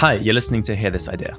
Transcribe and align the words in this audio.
Hi, 0.00 0.14
you're 0.14 0.32
listening 0.32 0.62
to 0.62 0.74
Hear 0.74 0.88
This 0.88 1.10
Idea. 1.10 1.38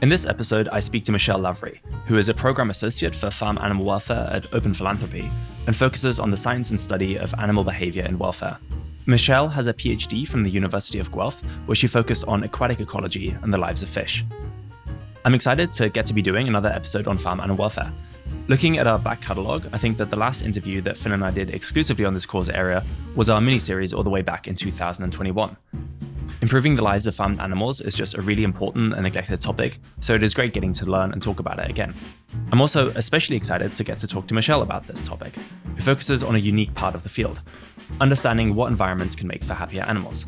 In 0.00 0.08
this 0.08 0.26
episode, 0.26 0.68
I 0.68 0.78
speak 0.78 1.02
to 1.06 1.10
Michelle 1.10 1.40
Lavery, 1.40 1.82
who 2.06 2.18
is 2.18 2.28
a 2.28 2.34
program 2.34 2.70
associate 2.70 3.16
for 3.16 3.32
farm 3.32 3.58
animal 3.58 3.84
welfare 3.84 4.28
at 4.30 4.54
Open 4.54 4.72
Philanthropy 4.72 5.28
and 5.66 5.74
focuses 5.74 6.20
on 6.20 6.30
the 6.30 6.36
science 6.36 6.70
and 6.70 6.80
study 6.80 7.16
of 7.16 7.34
animal 7.34 7.64
behavior 7.64 8.04
and 8.04 8.16
welfare. 8.16 8.58
Michelle 9.06 9.48
has 9.48 9.66
a 9.66 9.74
PhD 9.74 10.24
from 10.24 10.44
the 10.44 10.50
University 10.50 11.00
of 11.00 11.10
Guelph, 11.10 11.42
where 11.66 11.74
she 11.74 11.88
focused 11.88 12.22
on 12.28 12.44
aquatic 12.44 12.78
ecology 12.78 13.36
and 13.42 13.52
the 13.52 13.58
lives 13.58 13.82
of 13.82 13.88
fish. 13.88 14.24
I'm 15.24 15.34
excited 15.34 15.72
to 15.72 15.88
get 15.88 16.06
to 16.06 16.12
be 16.12 16.22
doing 16.22 16.46
another 16.46 16.68
episode 16.68 17.08
on 17.08 17.18
farm 17.18 17.40
animal 17.40 17.56
welfare. 17.56 17.92
Looking 18.46 18.78
at 18.78 18.86
our 18.86 19.00
back 19.00 19.20
catalogue, 19.20 19.68
I 19.72 19.78
think 19.78 19.96
that 19.96 20.10
the 20.10 20.16
last 20.16 20.42
interview 20.42 20.80
that 20.82 20.96
Finn 20.96 21.10
and 21.10 21.24
I 21.24 21.32
did 21.32 21.50
exclusively 21.50 22.04
on 22.04 22.14
this 22.14 22.24
cause 22.24 22.50
area 22.50 22.84
was 23.16 23.28
our 23.28 23.40
mini 23.40 23.58
series 23.58 23.92
all 23.92 24.04
the 24.04 24.10
way 24.10 24.22
back 24.22 24.46
in 24.46 24.54
2021. 24.54 25.56
Improving 26.42 26.76
the 26.76 26.82
lives 26.82 27.06
of 27.06 27.14
farmed 27.14 27.40
animals 27.40 27.80
is 27.80 27.94
just 27.94 28.14
a 28.14 28.20
really 28.20 28.44
important 28.44 28.92
and 28.92 29.02
neglected 29.04 29.40
topic, 29.40 29.78
so 30.00 30.14
it 30.14 30.22
is 30.22 30.34
great 30.34 30.52
getting 30.52 30.72
to 30.74 30.84
learn 30.84 31.12
and 31.12 31.22
talk 31.22 31.40
about 31.40 31.58
it 31.58 31.70
again. 31.70 31.94
I'm 32.52 32.60
also 32.60 32.90
especially 32.90 33.36
excited 33.36 33.74
to 33.74 33.84
get 33.84 33.98
to 34.00 34.06
talk 34.06 34.26
to 34.28 34.34
Michelle 34.34 34.62
about 34.62 34.86
this 34.86 35.00
topic, 35.00 35.34
who 35.34 35.82
focuses 35.82 36.22
on 36.22 36.34
a 36.34 36.38
unique 36.38 36.74
part 36.74 36.94
of 36.94 37.02
the 37.02 37.08
field 37.08 37.40
understanding 38.00 38.54
what 38.54 38.68
environments 38.68 39.14
can 39.14 39.28
make 39.28 39.44
for 39.44 39.54
happier 39.54 39.82
animals. 39.84 40.26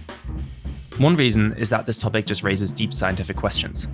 One 0.98 1.16
reason 1.16 1.54
is 1.54 1.70
that 1.70 1.86
this 1.86 1.98
topic 1.98 2.24
just 2.26 2.42
raises 2.42 2.72
deep 2.72 2.94
scientific 2.94 3.36
questions. 3.36 3.88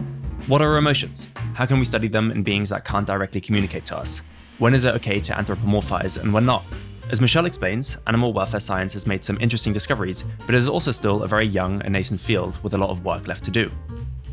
What 0.46 0.62
are 0.62 0.76
emotions? 0.76 1.28
How 1.54 1.66
can 1.66 1.78
we 1.78 1.84
study 1.84 2.08
them 2.08 2.30
in 2.30 2.42
beings 2.42 2.68
that 2.68 2.84
can't 2.84 3.06
directly 3.06 3.40
communicate 3.40 3.86
to 3.86 3.96
us? 3.96 4.20
When 4.58 4.74
is 4.74 4.84
it 4.84 4.94
okay 4.96 5.20
to 5.20 5.32
anthropomorphize 5.32 6.20
and 6.20 6.32
when 6.32 6.46
not? 6.46 6.64
As 7.10 7.20
Michelle 7.20 7.44
explains, 7.44 7.98
animal 8.06 8.32
welfare 8.32 8.60
science 8.60 8.94
has 8.94 9.06
made 9.06 9.24
some 9.24 9.38
interesting 9.38 9.74
discoveries, 9.74 10.24
but 10.46 10.54
it 10.54 10.58
is 10.58 10.66
also 10.66 10.90
still 10.90 11.22
a 11.22 11.28
very 11.28 11.44
young 11.46 11.82
and 11.82 11.92
nascent 11.92 12.18
field 12.18 12.56
with 12.64 12.72
a 12.72 12.78
lot 12.78 12.88
of 12.88 13.04
work 13.04 13.28
left 13.28 13.44
to 13.44 13.50
do. 13.50 13.70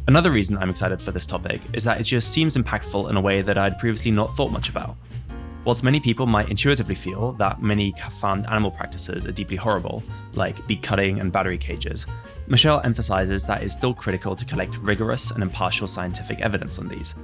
Another 0.08 0.31
reason 0.31 0.58
I'm 0.58 0.69
excited 0.69 1.02
for 1.02 1.11
this 1.11 1.25
topic 1.25 1.61
is 1.73 1.83
that 1.83 1.99
it 1.99 2.03
just 2.03 2.31
seems 2.31 2.55
impactful 2.55 3.09
in 3.09 3.17
a 3.17 3.22
way 3.22 3.42
that 3.42 3.58
I'd 3.58 3.77
previously 3.77 4.11
not 4.11 4.36
thought 4.38 4.53
much 4.53 4.69
about. 4.69 4.95
Whilst 5.66 5.83
many 5.83 5.99
people 5.99 6.25
might 6.25 6.49
intuitively 6.49 6.95
feel 6.95 7.33
that 7.33 7.61
many 7.61 7.94
farmed 8.09 8.47
animal 8.47 8.72
practices 8.72 9.25
are 9.25 9.31
deeply 9.33 9.58
horrible, 9.58 10.02
like 10.33 10.66
beak 10.66 10.81
cutting 10.81 11.19
and 11.19 11.31
battery 11.31 11.58
cages, 11.58 12.08
Michelle 12.47 12.81
emphasizes 12.86 13.45
that 13.45 13.61
it's 13.61 13.73
still 13.73 13.94
critical 13.94 14.36
to 14.36 14.45
collect 14.45 14.77
rigorous 14.77 15.30
and 15.31 15.44
impartial 15.44 15.88
scientific 15.88 16.39
evidence 16.39 16.80
on 16.80 16.88
these. 16.88 17.16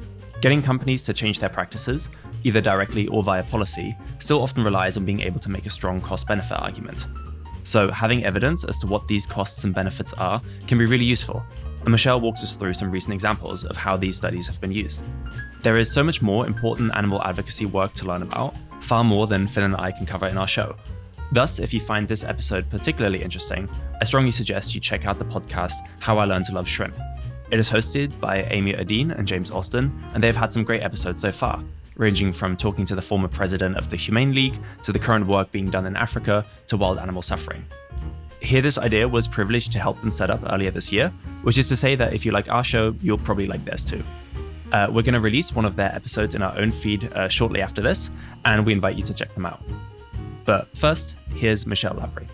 Getting 0.42 0.62
companies 0.62 1.02
to 1.04 1.14
change 1.14 1.40
their 1.40 1.50
practices, 1.50 2.10
either 2.44 2.62
directly 2.62 3.08
or 3.08 3.24
via 3.24 3.44
policy, 3.44 3.98
still 4.20 4.42
often 4.42 4.64
relies 4.64 4.96
on 4.96 5.06
being 5.06 5.22
able 5.22 5.40
to 5.40 5.50
make 5.50 5.66
a 5.66 5.72
strong 5.72 6.00
cost 6.00 6.28
benefit 6.28 6.60
argument. 6.62 7.08
So, 7.64 7.92
having 7.92 8.24
evidence 8.24 8.64
as 8.64 8.78
to 8.80 8.88
what 8.88 9.08
these 9.08 9.26
costs 9.26 9.64
and 9.64 9.74
benefits 9.74 10.14
are 10.14 10.42
can 10.68 10.78
be 10.78 10.86
really 10.86 11.06
useful, 11.06 11.44
and 11.82 11.90
Michelle 11.90 12.22
walks 12.22 12.44
us 12.44 12.56
through 12.56 12.74
some 12.74 12.92
recent 12.92 13.14
examples 13.14 13.64
of 13.64 13.76
how 13.76 13.98
these 13.98 14.16
studies 14.16 14.48
have 14.48 14.62
been 14.62 14.72
used. 14.72 15.02
There 15.64 15.78
is 15.78 15.92
so 15.92 16.04
much 16.04 16.22
more 16.22 16.46
important 16.46 16.96
animal 16.96 17.22
advocacy 17.24 17.66
work 17.66 17.94
to 17.96 18.06
learn 18.06 18.22
about, 18.22 18.56
far 18.80 19.04
more 19.04 19.26
than 19.26 19.48
Finn 19.48 19.64
and 19.64 19.76
I 19.76 19.92
can 19.92 20.06
cover 20.06 20.28
in 20.28 20.38
our 20.38 20.48
show. 20.48 20.76
Thus, 21.32 21.60
if 21.60 21.74
you 21.74 21.80
find 21.80 22.08
this 22.08 22.24
episode 22.24 22.70
particularly 22.70 23.22
interesting, 23.22 23.68
I 24.00 24.06
strongly 24.06 24.32
suggest 24.32 24.74
you 24.74 24.80
check 24.80 25.06
out 25.06 25.20
the 25.20 25.26
podcast 25.26 25.74
How 26.00 26.20
I 26.20 26.26
Learned 26.26 26.46
to 26.46 26.54
Love 26.54 26.68
Shrimp, 26.68 26.96
it 27.50 27.60
is 27.60 27.70
hosted 27.70 28.20
by 28.20 28.44
Amy 28.44 28.74
Odene 28.74 29.18
and 29.18 29.28
James 29.28 29.52
Ozden, 29.52 29.92
and 30.14 30.24
they've 30.24 30.36
had 30.36 30.54
some 30.54 30.64
great 30.64 30.84
episodes 30.84 31.22
so 31.22 31.32
far, 31.32 31.64
ranging 31.96 32.32
from 32.32 32.58
talking 32.58 32.86
to 32.86 32.96
the 32.96 33.02
former 33.02 33.28
president 33.28 33.78
of 33.78 33.90
the 33.90 33.96
Humane 33.96 34.34
League 34.34 34.60
to 34.84 34.92
the 34.92 35.00
current 35.00 35.28
work 35.28 35.52
being 35.52 35.70
done 35.70 35.86
in 35.86 35.96
Africa 35.96 36.46
to 36.68 36.78
wild 36.78 37.00
animal 37.00 37.22
suffering. 37.22 37.66
Hear 38.42 38.62
This 38.62 38.78
Idea 38.78 39.08
was 39.08 39.28
privileged 39.28 39.72
to 39.74 39.80
help 39.80 40.00
them 40.02 40.12
set 40.12 40.30
up 40.30 40.42
earlier 40.52 40.72
this 40.72 40.92
year, 40.92 41.10
which 41.42 41.58
is 41.58 41.68
to 41.70 41.76
say 41.76 41.96
that 41.96 42.14
if 42.14 42.26
you 42.26 42.32
like 42.32 42.50
our 42.50 42.64
show, 42.64 42.96
you'll 43.02 43.18
probably 43.18 43.48
like 43.48 43.64
theirs 43.66 43.84
too. 43.84 44.04
Uh, 44.72 44.88
we're 44.92 45.02
going 45.02 45.14
to 45.14 45.20
release 45.20 45.56
one 45.56 45.66
of 45.66 45.76
their 45.76 45.94
episodes 45.96 46.36
in 46.36 46.42
our 46.42 46.58
own 46.58 46.72
feed 46.72 47.12
uh, 47.14 47.30
shortly 47.30 47.62
after 47.62 47.82
this, 47.82 48.12
and 48.46 48.66
we 48.66 48.74
invite 48.74 48.96
you 48.96 49.04
to 49.04 49.14
check 49.14 49.34
them 49.34 49.46
out. 49.46 49.62
But 50.46 50.76
first, 50.78 51.16
here's 51.34 51.66
Michelle 51.66 51.96
Lavery. 51.96 52.28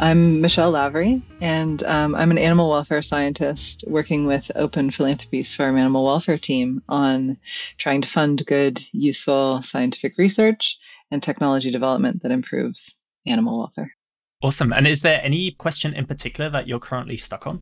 I'm 0.00 0.40
Michelle 0.40 0.70
Lavery, 0.70 1.20
and 1.40 1.82
um, 1.82 2.14
I'm 2.14 2.30
an 2.30 2.38
animal 2.38 2.70
welfare 2.70 3.02
scientist 3.02 3.82
working 3.88 4.26
with 4.26 4.48
Open 4.54 4.92
Philanthropy's 4.92 5.52
Farm 5.52 5.76
Animal 5.76 6.04
Welfare 6.04 6.38
team 6.38 6.82
on 6.88 7.36
trying 7.78 8.02
to 8.02 8.08
fund 8.08 8.46
good, 8.46 8.80
useful 8.92 9.60
scientific 9.64 10.16
research 10.16 10.78
and 11.10 11.20
technology 11.20 11.72
development 11.72 12.22
that 12.22 12.30
improves 12.30 12.94
animal 13.26 13.58
welfare. 13.58 13.92
Awesome. 14.40 14.72
And 14.72 14.86
is 14.86 15.02
there 15.02 15.20
any 15.20 15.50
question 15.50 15.92
in 15.94 16.06
particular 16.06 16.48
that 16.48 16.68
you're 16.68 16.78
currently 16.78 17.16
stuck 17.16 17.48
on? 17.48 17.58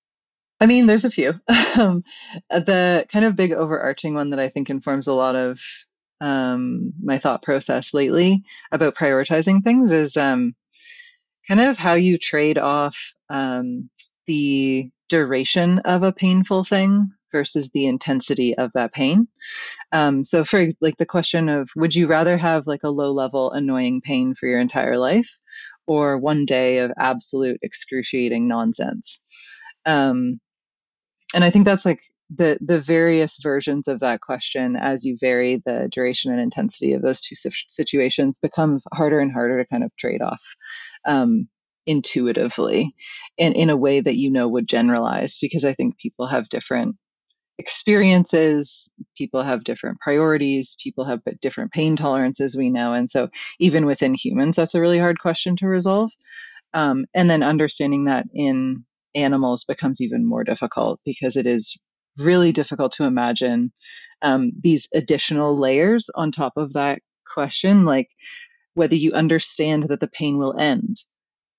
I 0.61 0.67
mean, 0.67 0.87
there's 0.87 1.07
a 1.07 1.11
few. 1.11 1.41
um, 1.79 2.05
the 2.51 3.07
kind 3.11 3.25
of 3.25 3.35
big 3.35 3.53
overarching 3.53 4.13
one 4.13 4.29
that 4.29 4.41
I 4.41 4.51
think 4.51 4.69
informs 4.69 5.07
a 5.07 5.15
lot 5.15 5.37
of 5.37 5.59
um, 6.21 6.93
my 7.03 7.17
thought 7.17 7.43
process 7.43 7.95
lately 7.95 8.45
about 8.73 8.95
prioritizing 8.95 9.63
things 9.63 9.91
is 9.91 10.19
um, 10.19 10.55
kind 11.49 11.61
of 11.61 11.79
how 11.79 11.95
you 11.95 12.19
trade 12.19 12.59
off 12.59 12.97
um, 13.31 13.89
the 14.27 14.91
duration 15.09 15.79
of 15.81 16.03
a 16.03 16.13
painful 16.13 16.65
thing 16.65 17.11
versus 17.33 17.71
the 17.71 17.87
intensity 17.87 18.57
of 18.57 18.71
that 18.75 18.93
pain. 18.93 19.29
Um, 19.93 20.25
so, 20.25 20.45
for 20.45 20.69
like 20.81 20.97
the 20.97 21.07
question 21.07 21.49
of 21.49 21.69
would 21.77 21.95
you 21.95 22.07
rather 22.07 22.37
have 22.37 22.67
like 22.67 22.83
a 22.83 22.91
low 22.91 23.13
level 23.13 23.53
annoying 23.53 24.01
pain 24.01 24.35
for 24.35 24.47
your 24.47 24.61
entire 24.61 24.99
life 24.99 25.39
or 25.87 26.19
one 26.19 26.45
day 26.45 26.79
of 26.79 26.93
absolute 26.99 27.59
excruciating 27.63 28.49
nonsense? 28.49 29.21
Um, 29.85 30.41
and 31.35 31.45
I 31.45 31.51
think 31.51 31.65
that's 31.65 31.85
like 31.85 32.03
the 32.35 32.59
the 32.61 32.81
various 32.81 33.39
versions 33.41 33.87
of 33.87 34.01
that 34.01 34.21
question 34.21 34.77
as 34.77 35.05
you 35.05 35.17
vary 35.21 35.63
the 35.65 35.89
duration 35.93 36.33
and 36.33 36.41
intensity 36.41 36.93
of 36.93 37.03
those 37.03 37.21
two 37.21 37.37
situations 37.69 38.39
becomes 38.39 38.85
harder 38.93 39.21
and 39.21 39.33
harder 39.33 39.63
to 39.63 39.69
kind 39.69 39.85
of 39.85 39.95
trade 39.97 40.23
off 40.23 40.43
um, 41.07 41.49
intuitively 41.87 42.93
and 43.39 43.55
in 43.55 43.71
a 43.71 43.77
way 43.77 44.01
that 44.01 44.17
you 44.17 44.31
know 44.31 44.49
would 44.49 44.69
generalize 44.69 45.39
because 45.41 45.65
I 45.65 45.75
think 45.75 45.99
people 45.99 46.27
have 46.27 46.49
different 46.49 46.97
experiences 47.59 48.89
people 49.17 49.43
have 49.43 49.65
different 49.65 49.99
priorities 50.01 50.77
people 50.83 51.05
have 51.05 51.21
different 51.41 51.73
pain 51.73 51.97
tolerances 51.97 52.55
we 52.55 52.69
know 52.69 52.93
and 52.93 53.09
so 53.09 53.29
even 53.61 53.87
within 53.87 54.13
humans 54.13 54.57
that's 54.57 54.75
a 54.75 54.81
really 54.81 54.99
hard 54.99 55.19
question 55.21 55.57
to 55.57 55.67
resolve 55.67 56.11
um, 56.75 57.07
and 57.15 57.31
then 57.31 57.43
understanding 57.43 58.05
that 58.05 58.27
in 58.35 58.85
animals 59.15 59.65
becomes 59.65 60.03
even 60.03 60.29
more 60.29 60.45
difficult 60.45 61.01
because 61.07 61.37
it 61.37 61.47
is 61.47 61.79
really 62.19 62.53
difficult 62.53 62.93
to 62.93 63.05
imagine 63.05 63.73
um, 64.23 64.53
these 64.61 64.89
additional 64.95 65.59
layers 65.59 66.09
on 66.15 66.33
top 66.33 66.55
of 66.57 66.73
that 66.73 67.01
question 67.33 67.85
like 67.85 68.09
whether 68.75 68.95
you 68.95 69.13
understand 69.13 69.85
that 69.85 70.01
the 70.01 70.09
pain 70.09 70.39
will 70.39 70.59
end 70.59 70.97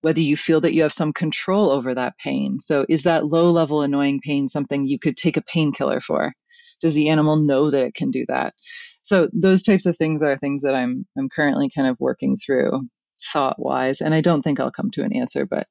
whether 0.01 0.21
you 0.21 0.37
feel 0.37 0.61
that 0.61 0.73
you 0.73 0.81
have 0.83 0.93
some 0.93 1.13
control 1.13 1.69
over 1.69 1.93
that 1.93 2.17
pain. 2.17 2.59
So, 2.59 2.85
is 2.89 3.03
that 3.03 3.25
low 3.25 3.51
level 3.51 3.81
annoying 3.81 4.19
pain 4.23 4.47
something 4.47 4.85
you 4.85 4.99
could 4.99 5.17
take 5.17 5.37
a 5.37 5.41
painkiller 5.41 5.99
for? 6.01 6.33
Does 6.79 6.93
the 6.93 7.09
animal 7.09 7.35
know 7.35 7.71
that 7.71 7.85
it 7.85 7.95
can 7.95 8.11
do 8.11 8.25
that? 8.27 8.53
So, 9.01 9.29
those 9.33 9.63
types 9.63 9.85
of 9.85 9.97
things 9.97 10.21
are 10.21 10.37
things 10.37 10.63
that 10.63 10.75
I'm 10.75 11.05
I'm 11.17 11.29
currently 11.29 11.69
kind 11.73 11.87
of 11.87 11.97
working 11.99 12.37
through 12.37 12.87
thought 13.33 13.59
wise, 13.59 14.01
and 14.01 14.13
I 14.13 14.21
don't 14.21 14.43
think 14.43 14.59
I'll 14.59 14.71
come 14.71 14.91
to 14.91 15.03
an 15.03 15.13
answer, 15.13 15.45
but 15.45 15.67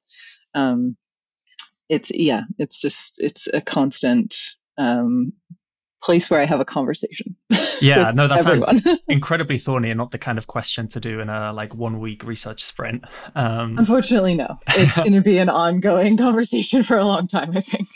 um, 0.54 0.96
it's 1.88 2.10
yeah, 2.12 2.42
it's 2.58 2.80
just 2.80 3.14
it's 3.18 3.46
a 3.54 3.60
constant 3.60 4.36
um, 4.78 5.32
place 6.02 6.30
where 6.30 6.40
I 6.40 6.44
have 6.44 6.60
a 6.60 6.64
conversation. 6.64 7.36
Yeah, 7.78 8.10
no, 8.14 8.26
that 8.26 8.38
everyone. 8.38 8.80
sounds 8.80 9.00
incredibly 9.08 9.58
thorny 9.58 9.90
and 9.90 9.98
not 9.98 10.10
the 10.10 10.16
kind 10.16 10.38
of 10.38 10.46
question 10.46 10.88
to 10.88 10.98
do 10.98 11.20
in 11.20 11.28
a 11.28 11.52
like 11.52 11.74
one 11.74 12.00
week 12.00 12.24
research 12.24 12.64
sprint. 12.64 13.04
Um, 13.34 13.76
Unfortunately, 13.76 14.34
no. 14.34 14.56
It's 14.68 14.96
going 14.96 15.12
to 15.12 15.20
be 15.20 15.36
an 15.36 15.50
ongoing 15.50 16.16
conversation 16.16 16.82
for 16.82 16.96
a 16.96 17.04
long 17.04 17.26
time, 17.26 17.54
I 17.54 17.60
think. 17.60 17.86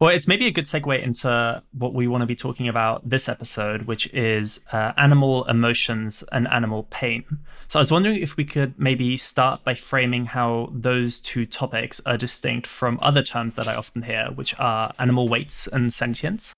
Well, 0.00 0.08
it's 0.08 0.26
maybe 0.26 0.46
a 0.46 0.50
good 0.50 0.64
segue 0.64 1.02
into 1.02 1.62
what 1.72 1.92
we 1.92 2.08
want 2.08 2.22
to 2.22 2.26
be 2.26 2.34
talking 2.34 2.68
about 2.68 3.06
this 3.06 3.28
episode, 3.28 3.82
which 3.82 4.06
is 4.14 4.60
uh, 4.72 4.92
animal 4.96 5.44
emotions 5.44 6.24
and 6.32 6.48
animal 6.48 6.84
pain. 6.84 7.24
So 7.68 7.78
I 7.78 7.82
was 7.82 7.92
wondering 7.92 8.16
if 8.16 8.38
we 8.38 8.46
could 8.46 8.78
maybe 8.78 9.18
start 9.18 9.62
by 9.62 9.74
framing 9.74 10.24
how 10.24 10.70
those 10.72 11.20
two 11.20 11.44
topics 11.44 12.00
are 12.06 12.16
distinct 12.16 12.66
from 12.66 12.98
other 13.02 13.22
terms 13.22 13.56
that 13.56 13.68
I 13.68 13.74
often 13.74 14.00
hear, 14.00 14.30
which 14.34 14.58
are 14.58 14.94
animal 14.98 15.28
weights 15.28 15.66
and 15.66 15.92
sentience 15.92 16.54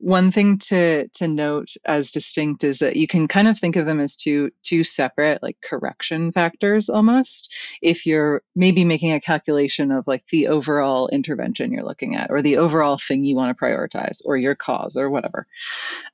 one 0.00 0.32
thing 0.32 0.56
to 0.56 1.06
to 1.08 1.28
note 1.28 1.68
as 1.84 2.10
distinct 2.10 2.64
is 2.64 2.78
that 2.78 2.96
you 2.96 3.06
can 3.06 3.28
kind 3.28 3.46
of 3.46 3.58
think 3.58 3.76
of 3.76 3.84
them 3.84 4.00
as 4.00 4.16
two 4.16 4.50
two 4.62 4.82
separate 4.82 5.42
like 5.42 5.58
correction 5.62 6.32
factors 6.32 6.88
almost 6.88 7.52
if 7.82 8.06
you're 8.06 8.42
maybe 8.56 8.82
making 8.82 9.12
a 9.12 9.20
calculation 9.20 9.92
of 9.92 10.06
like 10.06 10.26
the 10.28 10.48
overall 10.48 11.08
intervention 11.08 11.70
you're 11.70 11.84
looking 11.84 12.16
at 12.16 12.30
or 12.30 12.40
the 12.40 12.56
overall 12.56 12.96
thing 12.96 13.24
you 13.24 13.36
want 13.36 13.56
to 13.56 13.62
prioritize 13.62 14.22
or 14.24 14.38
your 14.38 14.54
cause 14.54 14.96
or 14.96 15.10
whatever 15.10 15.46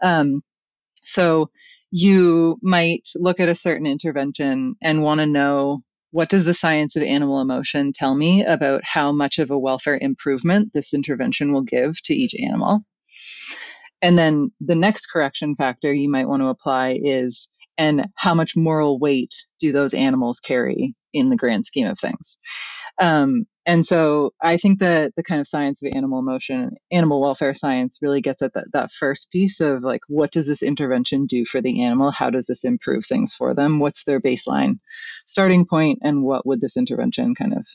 um, 0.02 0.42
so 1.04 1.48
you 1.92 2.58
might 2.62 3.08
look 3.14 3.38
at 3.38 3.48
a 3.48 3.54
certain 3.54 3.86
intervention 3.86 4.74
and 4.82 5.02
want 5.02 5.20
to 5.20 5.26
know 5.26 5.80
what 6.10 6.28
does 6.28 6.44
the 6.44 6.54
science 6.54 6.96
of 6.96 7.02
animal 7.02 7.40
emotion 7.40 7.92
tell 7.92 8.16
me 8.16 8.44
about 8.44 8.82
how 8.84 9.12
much 9.12 9.38
of 9.38 9.50
a 9.50 9.58
welfare 9.58 9.98
improvement 10.00 10.72
this 10.72 10.94
intervention 10.94 11.52
will 11.52 11.62
give 11.62 12.00
to 12.02 12.14
each 12.14 12.34
animal? 12.34 12.84
And 14.02 14.18
then 14.18 14.50
the 14.60 14.74
next 14.74 15.06
correction 15.06 15.54
factor 15.56 15.92
you 15.92 16.10
might 16.10 16.28
want 16.28 16.42
to 16.42 16.48
apply 16.48 17.00
is 17.02 17.48
and 17.78 18.06
how 18.16 18.34
much 18.34 18.56
moral 18.56 18.98
weight 18.98 19.34
do 19.60 19.72
those 19.72 19.94
animals 19.94 20.40
carry 20.40 20.94
in 21.12 21.28
the 21.28 21.36
grand 21.36 21.66
scheme 21.66 21.86
of 21.86 21.98
things? 21.98 22.38
Um, 23.00 23.44
and 23.66 23.84
so 23.84 24.32
I 24.40 24.56
think 24.56 24.78
that 24.78 25.12
the 25.16 25.24
kind 25.24 25.40
of 25.40 25.48
science 25.48 25.82
of 25.82 25.92
animal 25.92 26.20
emotion, 26.20 26.70
animal 26.90 27.20
welfare 27.20 27.52
science 27.52 27.98
really 28.00 28.20
gets 28.20 28.40
at 28.40 28.54
that, 28.54 28.66
that 28.72 28.92
first 28.92 29.30
piece 29.30 29.60
of 29.60 29.82
like, 29.82 30.02
what 30.08 30.30
does 30.30 30.46
this 30.46 30.62
intervention 30.62 31.26
do 31.26 31.44
for 31.44 31.60
the 31.60 31.82
animal? 31.82 32.10
How 32.12 32.30
does 32.30 32.46
this 32.46 32.64
improve 32.64 33.04
things 33.06 33.34
for 33.34 33.54
them? 33.54 33.80
What's 33.80 34.04
their 34.04 34.20
baseline 34.20 34.78
starting 35.26 35.66
point, 35.66 35.98
and 36.02 36.22
what 36.22 36.46
would 36.46 36.60
this 36.60 36.76
intervention 36.76 37.34
kind 37.34 37.54
of 37.54 37.66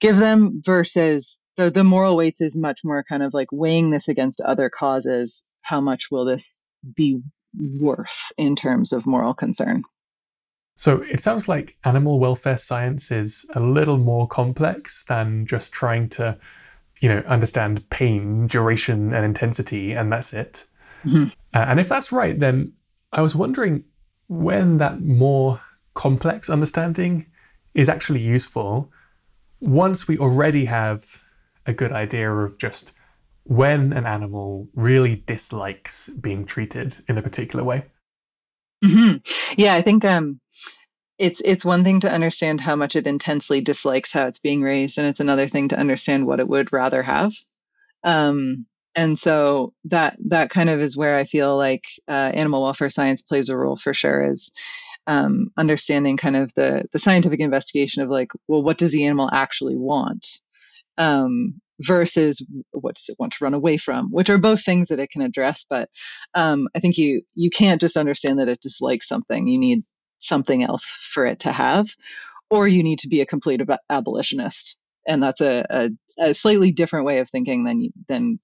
give 0.00 0.16
them 0.16 0.62
versus 0.64 1.38
the, 1.56 1.70
the 1.70 1.84
moral 1.84 2.16
weights 2.16 2.40
is 2.40 2.56
much 2.56 2.80
more 2.84 3.04
kind 3.04 3.22
of 3.22 3.34
like 3.34 3.48
weighing 3.52 3.90
this 3.90 4.08
against 4.08 4.40
other 4.40 4.70
causes. 4.70 5.42
How 5.62 5.80
much 5.80 6.10
will 6.10 6.24
this 6.24 6.60
be 6.94 7.20
worth 7.54 8.32
in 8.36 8.56
terms 8.56 8.92
of 8.92 9.06
moral 9.06 9.34
concern? 9.34 9.82
So 10.76 11.02
it 11.10 11.20
sounds 11.20 11.48
like 11.48 11.76
animal 11.84 12.20
welfare 12.20 12.58
science 12.58 13.10
is 13.10 13.46
a 13.54 13.60
little 13.60 13.96
more 13.96 14.28
complex 14.28 15.04
than 15.04 15.46
just 15.46 15.72
trying 15.72 16.10
to, 16.10 16.38
you 17.00 17.08
know, 17.08 17.22
understand 17.26 17.88
pain, 17.88 18.46
duration, 18.46 19.14
and 19.14 19.24
intensity, 19.24 19.92
and 19.92 20.12
that's 20.12 20.34
it. 20.34 20.66
Mm-hmm. 21.04 21.28
Uh, 21.54 21.64
and 21.68 21.80
if 21.80 21.88
that's 21.88 22.12
right, 22.12 22.38
then 22.38 22.74
I 23.12 23.22
was 23.22 23.34
wondering 23.34 23.84
when 24.28 24.76
that 24.76 25.00
more 25.00 25.60
complex 25.94 26.50
understanding 26.50 27.26
is 27.72 27.88
actually 27.88 28.20
useful 28.20 28.92
once 29.60 30.06
we 30.06 30.18
already 30.18 30.66
have 30.66 31.22
a 31.66 31.72
good 31.72 31.92
idea 31.92 32.32
of 32.32 32.58
just 32.58 32.94
when 33.44 33.92
an 33.92 34.06
animal 34.06 34.68
really 34.74 35.16
dislikes 35.26 36.08
being 36.08 36.44
treated 36.44 36.98
in 37.08 37.16
a 37.16 37.22
particular 37.22 37.64
way. 37.64 37.84
Mm-hmm. 38.84 39.16
Yeah, 39.56 39.74
I 39.74 39.82
think 39.82 40.04
um, 40.04 40.40
it's 41.18 41.40
it's 41.44 41.64
one 41.64 41.84
thing 41.84 42.00
to 42.00 42.10
understand 42.10 42.60
how 42.60 42.76
much 42.76 42.96
it 42.96 43.06
intensely 43.06 43.60
dislikes 43.60 44.12
how 44.12 44.26
it's 44.26 44.38
being 44.38 44.62
raised, 44.62 44.98
and 44.98 45.06
it's 45.06 45.20
another 45.20 45.48
thing 45.48 45.68
to 45.68 45.78
understand 45.78 46.26
what 46.26 46.40
it 46.40 46.48
would 46.48 46.72
rather 46.72 47.02
have. 47.02 47.32
Um, 48.04 48.66
and 48.94 49.18
so 49.18 49.72
that 49.84 50.16
that 50.26 50.50
kind 50.50 50.70
of 50.70 50.80
is 50.80 50.96
where 50.96 51.16
I 51.16 51.24
feel 51.24 51.56
like 51.56 51.84
uh, 52.08 52.32
animal 52.34 52.64
welfare 52.64 52.90
science 52.90 53.22
plays 53.22 53.48
a 53.48 53.56
role 53.56 53.76
for 53.76 53.94
sure. 53.94 54.30
Is 54.30 54.50
um, 55.06 55.52
understanding 55.56 56.16
kind 56.16 56.36
of 56.36 56.52
the 56.54 56.84
the 56.92 56.98
scientific 56.98 57.40
investigation 57.40 58.02
of 58.02 58.10
like, 58.10 58.32
well, 58.48 58.62
what 58.62 58.78
does 58.78 58.92
the 58.92 59.04
animal 59.04 59.30
actually 59.32 59.76
want, 59.76 60.26
um, 60.98 61.60
versus 61.80 62.44
what 62.72 62.96
does 62.96 63.06
it 63.08 63.16
want 63.18 63.32
to 63.34 63.44
run 63.44 63.54
away 63.54 63.76
from, 63.76 64.10
which 64.10 64.30
are 64.30 64.38
both 64.38 64.64
things 64.64 64.88
that 64.88 65.00
it 65.00 65.10
can 65.10 65.22
address. 65.22 65.64
But 65.68 65.88
um, 66.34 66.68
I 66.76 66.80
think 66.80 66.98
you 66.98 67.22
you 67.34 67.50
can't 67.50 67.80
just 67.80 67.96
understand 67.96 68.38
that 68.38 68.48
it 68.48 68.60
dislikes 68.62 69.08
something. 69.08 69.46
You 69.48 69.58
need 69.58 69.84
something 70.20 70.62
else 70.64 70.84
for 71.12 71.26
it 71.26 71.40
to 71.40 71.52
have, 71.52 71.88
or 72.50 72.68
you 72.68 72.82
need 72.82 73.00
to 73.00 73.08
be 73.08 73.20
a 73.20 73.26
complete 73.26 73.60
ab- 73.62 73.80
abolitionist, 73.90 74.78
and 75.06 75.22
that's 75.22 75.40
a, 75.40 75.66
a, 75.70 75.90
a 76.30 76.34
slightly 76.34 76.72
different 76.72 77.06
way 77.06 77.18
of 77.20 77.30
thinking 77.30 77.64
than 77.64 77.90
than 78.08 78.40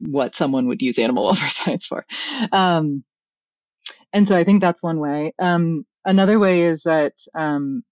what 0.00 0.36
someone 0.36 0.68
would 0.68 0.82
use 0.82 0.98
animal 0.98 1.24
welfare 1.26 1.50
science 1.50 1.86
for. 1.86 2.06
Um, 2.52 3.04
and 4.12 4.28
so 4.28 4.36
I 4.36 4.44
think 4.44 4.62
that's 4.62 4.82
one 4.82 5.00
way. 5.00 5.34
Um, 5.40 5.86
another 6.04 6.40
way 6.40 6.64
is 6.64 6.84
that 6.84 7.14
um, 7.36 7.84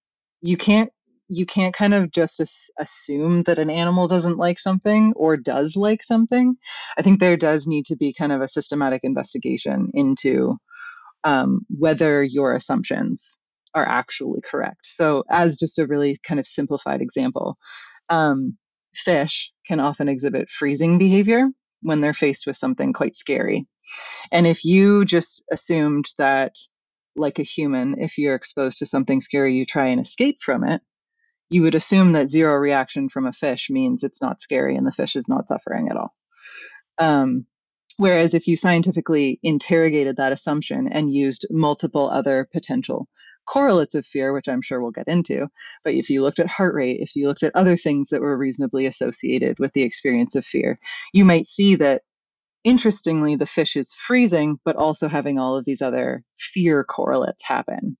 you 0.42 0.58
can't 0.58 0.90
you 1.28 1.46
can't 1.46 1.74
kind 1.74 1.94
of 1.94 2.10
just 2.12 2.40
as- 2.40 2.70
assume 2.78 3.42
that 3.44 3.58
an 3.58 3.70
animal 3.70 4.08
doesn't 4.08 4.38
like 4.38 4.58
something 4.58 5.12
or 5.16 5.36
does 5.36 5.76
like 5.76 6.02
something. 6.02 6.56
I 6.96 7.02
think 7.02 7.20
there 7.20 7.36
does 7.36 7.66
need 7.66 7.86
to 7.86 7.96
be 7.96 8.14
kind 8.14 8.32
of 8.32 8.40
a 8.42 8.48
systematic 8.48 9.00
investigation 9.02 9.90
into 9.94 10.56
um, 11.24 11.62
whether 11.68 12.22
your 12.22 12.54
assumptions 12.54 13.38
are 13.74 13.86
actually 13.86 14.40
correct. 14.48 14.80
So, 14.84 15.24
as 15.30 15.56
just 15.58 15.78
a 15.78 15.86
really 15.86 16.16
kind 16.26 16.40
of 16.40 16.46
simplified 16.46 17.00
example, 17.00 17.56
um, 18.08 18.56
fish 18.94 19.52
can 19.66 19.80
often 19.80 20.08
exhibit 20.08 20.48
freezing 20.50 20.98
behavior 20.98 21.48
when 21.82 22.00
they're 22.00 22.14
faced 22.14 22.46
with 22.46 22.56
something 22.56 22.92
quite 22.92 23.14
scary. 23.14 23.66
And 24.32 24.46
if 24.46 24.64
you 24.64 25.04
just 25.04 25.44
assumed 25.52 26.06
that, 26.18 26.56
like 27.16 27.38
a 27.38 27.42
human, 27.44 28.00
if 28.00 28.18
you're 28.18 28.34
exposed 28.34 28.78
to 28.78 28.86
something 28.86 29.20
scary, 29.20 29.54
you 29.56 29.66
try 29.66 29.88
and 29.88 30.00
escape 30.00 30.38
from 30.42 30.64
it, 30.64 30.80
you 31.50 31.62
would 31.62 31.74
assume 31.74 32.12
that 32.12 32.30
zero 32.30 32.56
reaction 32.56 33.08
from 33.08 33.26
a 33.26 33.32
fish 33.32 33.68
means 33.70 34.02
it's 34.02 34.22
not 34.22 34.40
scary 34.40 34.76
and 34.76 34.86
the 34.86 34.92
fish 34.92 35.16
is 35.16 35.28
not 35.28 35.48
suffering 35.48 35.88
at 35.88 35.96
all. 35.96 36.14
Um, 36.98 37.46
whereas 37.96 38.34
if 38.34 38.46
you 38.46 38.56
scientifically 38.56 39.38
interrogated 39.42 40.16
that 40.16 40.32
assumption 40.32 40.88
and 40.90 41.12
used 41.12 41.46
multiple 41.50 42.10
other 42.10 42.48
potential 42.52 43.08
correlates 43.46 43.94
of 43.94 44.04
fear, 44.04 44.32
which 44.32 44.48
I'm 44.48 44.60
sure 44.60 44.80
we'll 44.80 44.90
get 44.90 45.06
into, 45.06 45.46
but 45.84 45.94
if 45.94 46.10
you 46.10 46.22
looked 46.22 46.40
at 46.40 46.48
heart 46.48 46.74
rate, 46.74 46.98
if 47.00 47.14
you 47.14 47.28
looked 47.28 47.44
at 47.44 47.54
other 47.54 47.76
things 47.76 48.08
that 48.08 48.20
were 48.20 48.36
reasonably 48.36 48.86
associated 48.86 49.58
with 49.60 49.72
the 49.72 49.82
experience 49.82 50.34
of 50.34 50.44
fear, 50.44 50.80
you 51.12 51.24
might 51.24 51.46
see 51.46 51.76
that 51.76 52.02
interestingly, 52.66 53.36
the 53.36 53.46
fish 53.46 53.76
is 53.76 53.94
freezing, 53.94 54.58
but 54.64 54.74
also 54.74 55.08
having 55.08 55.38
all 55.38 55.56
of 55.56 55.64
these 55.64 55.80
other 55.80 56.24
fear 56.36 56.82
correlates 56.82 57.44
happen. 57.46 57.96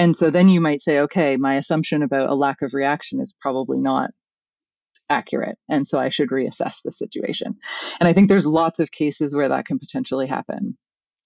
And 0.00 0.16
so 0.16 0.30
then 0.30 0.48
you 0.48 0.62
might 0.62 0.80
say, 0.80 1.00
okay, 1.00 1.36
my 1.36 1.56
assumption 1.56 2.02
about 2.02 2.30
a 2.30 2.34
lack 2.34 2.62
of 2.62 2.72
reaction 2.72 3.20
is 3.20 3.36
probably 3.38 3.78
not 3.78 4.12
accurate. 5.10 5.58
And 5.68 5.86
so 5.86 5.98
I 5.98 6.08
should 6.08 6.30
reassess 6.30 6.78
the 6.82 6.90
situation. 6.90 7.56
And 8.00 8.08
I 8.08 8.14
think 8.14 8.30
there's 8.30 8.46
lots 8.46 8.80
of 8.80 8.90
cases 8.90 9.34
where 9.34 9.50
that 9.50 9.66
can 9.66 9.78
potentially 9.78 10.26
happen 10.26 10.78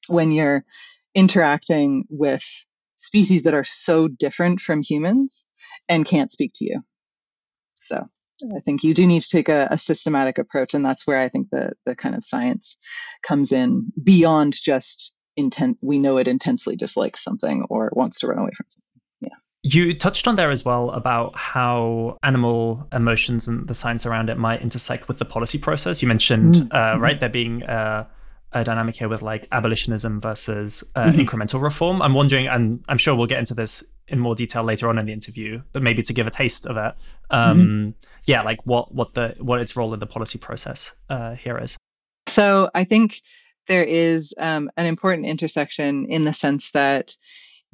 when 0.08 0.32
you're 0.32 0.64
interacting 1.14 2.04
with 2.10 2.42
species 2.96 3.44
that 3.44 3.54
are 3.54 3.62
so 3.62 4.08
different 4.08 4.58
from 4.58 4.82
humans 4.82 5.46
and 5.88 6.04
can't 6.04 6.32
speak 6.32 6.50
to 6.56 6.64
you. 6.64 6.80
So 7.76 8.08
I 8.42 8.58
think 8.64 8.82
you 8.82 8.92
do 8.92 9.06
need 9.06 9.22
to 9.22 9.28
take 9.28 9.48
a, 9.48 9.68
a, 9.70 9.78
systematic 9.78 10.38
approach, 10.38 10.74
and 10.74 10.84
that's 10.84 11.06
where 11.06 11.20
I 11.20 11.28
think 11.28 11.50
the 11.50 11.74
the 11.86 11.94
kind 11.94 12.16
of 12.16 12.24
science 12.24 12.76
comes 13.22 13.52
in 13.52 13.92
beyond 14.02 14.54
just 14.54 15.13
intent. 15.36 15.78
We 15.82 15.98
know 15.98 16.16
it 16.16 16.28
intensely 16.28 16.76
dislikes 16.76 17.22
something 17.22 17.64
or 17.70 17.90
wants 17.92 18.18
to 18.20 18.26
run 18.26 18.38
away 18.38 18.50
from 18.56 18.66
something. 18.70 19.00
Yeah. 19.20 19.36
You 19.62 19.94
touched 19.94 20.28
on 20.28 20.36
there 20.36 20.50
as 20.50 20.64
well 20.64 20.90
about 20.90 21.36
how 21.36 22.18
animal 22.22 22.86
emotions 22.92 23.48
and 23.48 23.66
the 23.66 23.74
science 23.74 24.06
around 24.06 24.30
it 24.30 24.38
might 24.38 24.62
intersect 24.62 25.08
with 25.08 25.18
the 25.18 25.24
policy 25.24 25.58
process. 25.58 26.02
You 26.02 26.08
mentioned, 26.08 26.54
mm-hmm. 26.56 26.76
uh, 26.76 26.98
right, 26.98 27.18
there 27.18 27.28
being 27.28 27.62
uh, 27.62 28.06
a 28.52 28.64
dynamic 28.64 28.94
here 28.94 29.08
with 29.08 29.22
like 29.22 29.48
abolitionism 29.52 30.20
versus 30.20 30.84
uh, 30.94 31.06
mm-hmm. 31.06 31.20
incremental 31.20 31.60
reform. 31.60 32.00
I'm 32.00 32.14
wondering, 32.14 32.46
and 32.46 32.84
I'm 32.88 32.98
sure 32.98 33.14
we'll 33.14 33.26
get 33.26 33.40
into 33.40 33.54
this 33.54 33.82
in 34.06 34.18
more 34.18 34.34
detail 34.34 34.62
later 34.62 34.88
on 34.88 34.98
in 34.98 35.06
the 35.06 35.12
interview, 35.12 35.62
but 35.72 35.82
maybe 35.82 36.02
to 36.02 36.12
give 36.12 36.26
a 36.26 36.30
taste 36.30 36.66
of 36.66 36.76
it, 36.76 36.94
um, 37.30 37.58
mm-hmm. 37.58 37.90
yeah, 38.24 38.42
like 38.42 38.64
what 38.64 38.94
what 38.94 39.14
the 39.14 39.34
what 39.38 39.60
its 39.60 39.76
role 39.76 39.94
in 39.94 40.00
the 40.00 40.06
policy 40.06 40.38
process 40.38 40.92
uh, 41.08 41.34
here 41.34 41.58
is. 41.58 41.76
So 42.28 42.70
I 42.74 42.84
think 42.84 43.22
there 43.66 43.84
is 43.84 44.34
um, 44.38 44.70
an 44.76 44.86
important 44.86 45.26
intersection 45.26 46.06
in 46.08 46.24
the 46.24 46.34
sense 46.34 46.70
that 46.72 47.14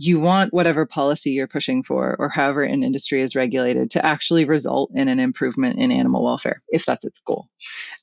you 0.03 0.19
want 0.19 0.55
whatever 0.55 0.87
policy 0.87 1.33
you're 1.33 1.47
pushing 1.47 1.83
for 1.83 2.17
or 2.19 2.31
however 2.31 2.63
an 2.63 2.83
industry 2.83 3.21
is 3.21 3.37
regulated 3.37 3.91
to 3.91 4.05
actually 4.05 4.47
result 4.47 4.91
in 4.95 5.09
an 5.09 5.21
improvement 5.21 5.79
in 5.79 5.93
animal 5.93 6.25
welfare 6.25 6.63
if 6.69 6.87
that's 6.87 7.05
its 7.05 7.21
goal. 7.21 7.49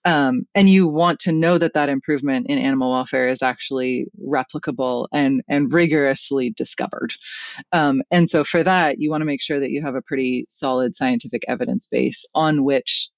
Um, 0.05 0.45
and 0.53 0.69
you 0.69 0.87
want 0.87 1.19
to 1.21 1.31
know 1.31 1.57
that 1.57 1.73
that 1.73 1.89
improvement 1.89 2.45
in 2.49 2.59
animal 2.59 2.91
welfare 2.91 3.27
is 3.29 3.41
actually 3.41 4.05
replicable 4.23 5.07
and 5.11 5.41
and 5.49 5.73
rigorously 5.73 6.51
discovered. 6.51 7.13
Um, 7.71 8.03
and 8.11 8.29
so 8.29 8.43
for 8.43 8.63
that 8.63 8.99
you 8.99 9.09
want 9.09 9.21
to 9.21 9.25
make 9.25 9.41
sure 9.41 9.59
that 9.59 9.71
you 9.71 9.81
have 9.81 9.95
a 9.95 10.03
pretty 10.03 10.45
solid 10.49 10.95
scientific 10.95 11.45
evidence 11.47 11.87
base 11.89 12.25
on 12.35 12.63
which 12.63 13.09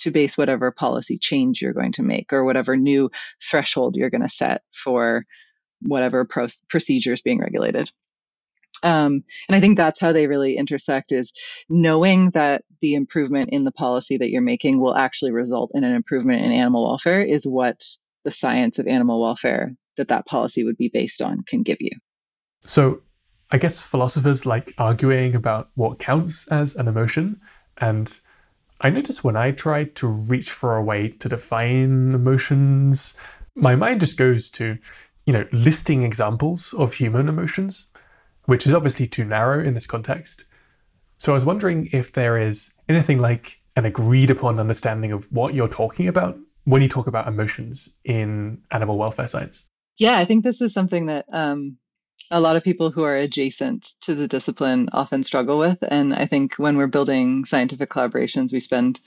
to 0.00 0.10
base 0.10 0.36
whatever 0.36 0.70
policy 0.70 1.18
change 1.18 1.60
you're 1.60 1.72
going 1.72 1.92
to 1.92 2.02
make 2.02 2.32
or 2.32 2.44
whatever 2.44 2.76
new 2.76 3.10
threshold 3.42 3.96
you're 3.96 4.10
going 4.10 4.22
to 4.22 4.28
set 4.28 4.62
for 4.72 5.24
whatever 5.82 6.24
pro- 6.24 6.48
procedure 6.68 7.12
is 7.12 7.22
being 7.22 7.40
regulated 7.40 7.90
um, 8.82 9.24
and 9.48 9.56
I 9.56 9.60
think 9.60 9.76
that's 9.76 10.00
how 10.00 10.12
they 10.12 10.26
really 10.26 10.56
intersect 10.56 11.12
is 11.12 11.32
knowing 11.68 12.30
that 12.30 12.64
the 12.80 12.94
improvement 12.94 13.50
in 13.52 13.64
the 13.64 13.72
policy 13.72 14.16
that 14.16 14.30
you're 14.30 14.40
making 14.40 14.80
will 14.80 14.96
actually 14.96 15.32
result 15.32 15.70
in 15.74 15.84
an 15.84 15.94
improvement 15.94 16.42
in 16.42 16.52
animal 16.52 16.88
welfare 16.88 17.22
is 17.22 17.46
what 17.46 17.84
the 18.24 18.30
science 18.30 18.78
of 18.78 18.86
animal 18.86 19.20
welfare 19.20 19.74
that 19.96 20.08
that 20.08 20.26
policy 20.26 20.64
would 20.64 20.76
be 20.76 20.90
based 20.92 21.20
on 21.20 21.42
can 21.46 21.62
give 21.62 21.78
you. 21.80 21.90
So 22.64 23.02
I 23.50 23.58
guess 23.58 23.82
philosophers 23.82 24.46
like 24.46 24.72
arguing 24.78 25.34
about 25.34 25.70
what 25.74 25.98
counts 25.98 26.46
as 26.48 26.74
an 26.76 26.88
emotion. 26.88 27.40
And 27.78 28.18
I 28.80 28.90
notice 28.90 29.22
when 29.22 29.36
I 29.36 29.50
try 29.50 29.84
to 29.84 30.06
reach 30.06 30.50
for 30.50 30.76
a 30.76 30.82
way 30.82 31.08
to 31.08 31.28
define 31.28 32.12
emotions, 32.14 33.14
my 33.54 33.76
mind 33.76 34.00
just 34.00 34.16
goes 34.16 34.48
to, 34.50 34.78
you 35.26 35.32
know, 35.32 35.46
listing 35.52 36.02
examples 36.02 36.72
of 36.74 36.94
human 36.94 37.28
emotions 37.28 37.86
which 38.50 38.66
is 38.66 38.74
obviously 38.74 39.06
too 39.06 39.24
narrow 39.24 39.62
in 39.62 39.74
this 39.74 39.86
context. 39.86 40.44
So 41.18 41.32
I 41.32 41.34
was 41.34 41.44
wondering 41.44 41.88
if 41.92 42.10
there 42.10 42.36
is 42.36 42.72
anything 42.88 43.20
like 43.20 43.60
an 43.76 43.84
agreed 43.84 44.28
upon 44.28 44.58
understanding 44.58 45.12
of 45.12 45.30
what 45.30 45.54
you're 45.54 45.68
talking 45.68 46.08
about 46.08 46.36
when 46.64 46.82
you 46.82 46.88
talk 46.88 47.06
about 47.06 47.28
emotions 47.28 47.90
in 48.04 48.60
animal 48.72 48.98
welfare 48.98 49.28
science. 49.28 49.66
Yeah, 49.98 50.18
I 50.18 50.24
think 50.24 50.42
this 50.42 50.60
is 50.60 50.72
something 50.74 51.06
that 51.06 51.26
um, 51.32 51.76
a 52.30 52.40
lot 52.40 52.56
of 52.56 52.62
people 52.62 52.90
who 52.90 53.02
are 53.02 53.16
adjacent 53.16 53.90
to 54.02 54.14
the 54.14 54.28
discipline 54.28 54.88
often 54.92 55.24
struggle 55.24 55.58
with. 55.58 55.82
And 55.82 56.14
I 56.14 56.26
think 56.26 56.54
when 56.56 56.76
we're 56.76 56.86
building 56.86 57.44
scientific 57.44 57.90
collaborations, 57.90 58.52
we 58.52 58.60
spend 58.60 59.00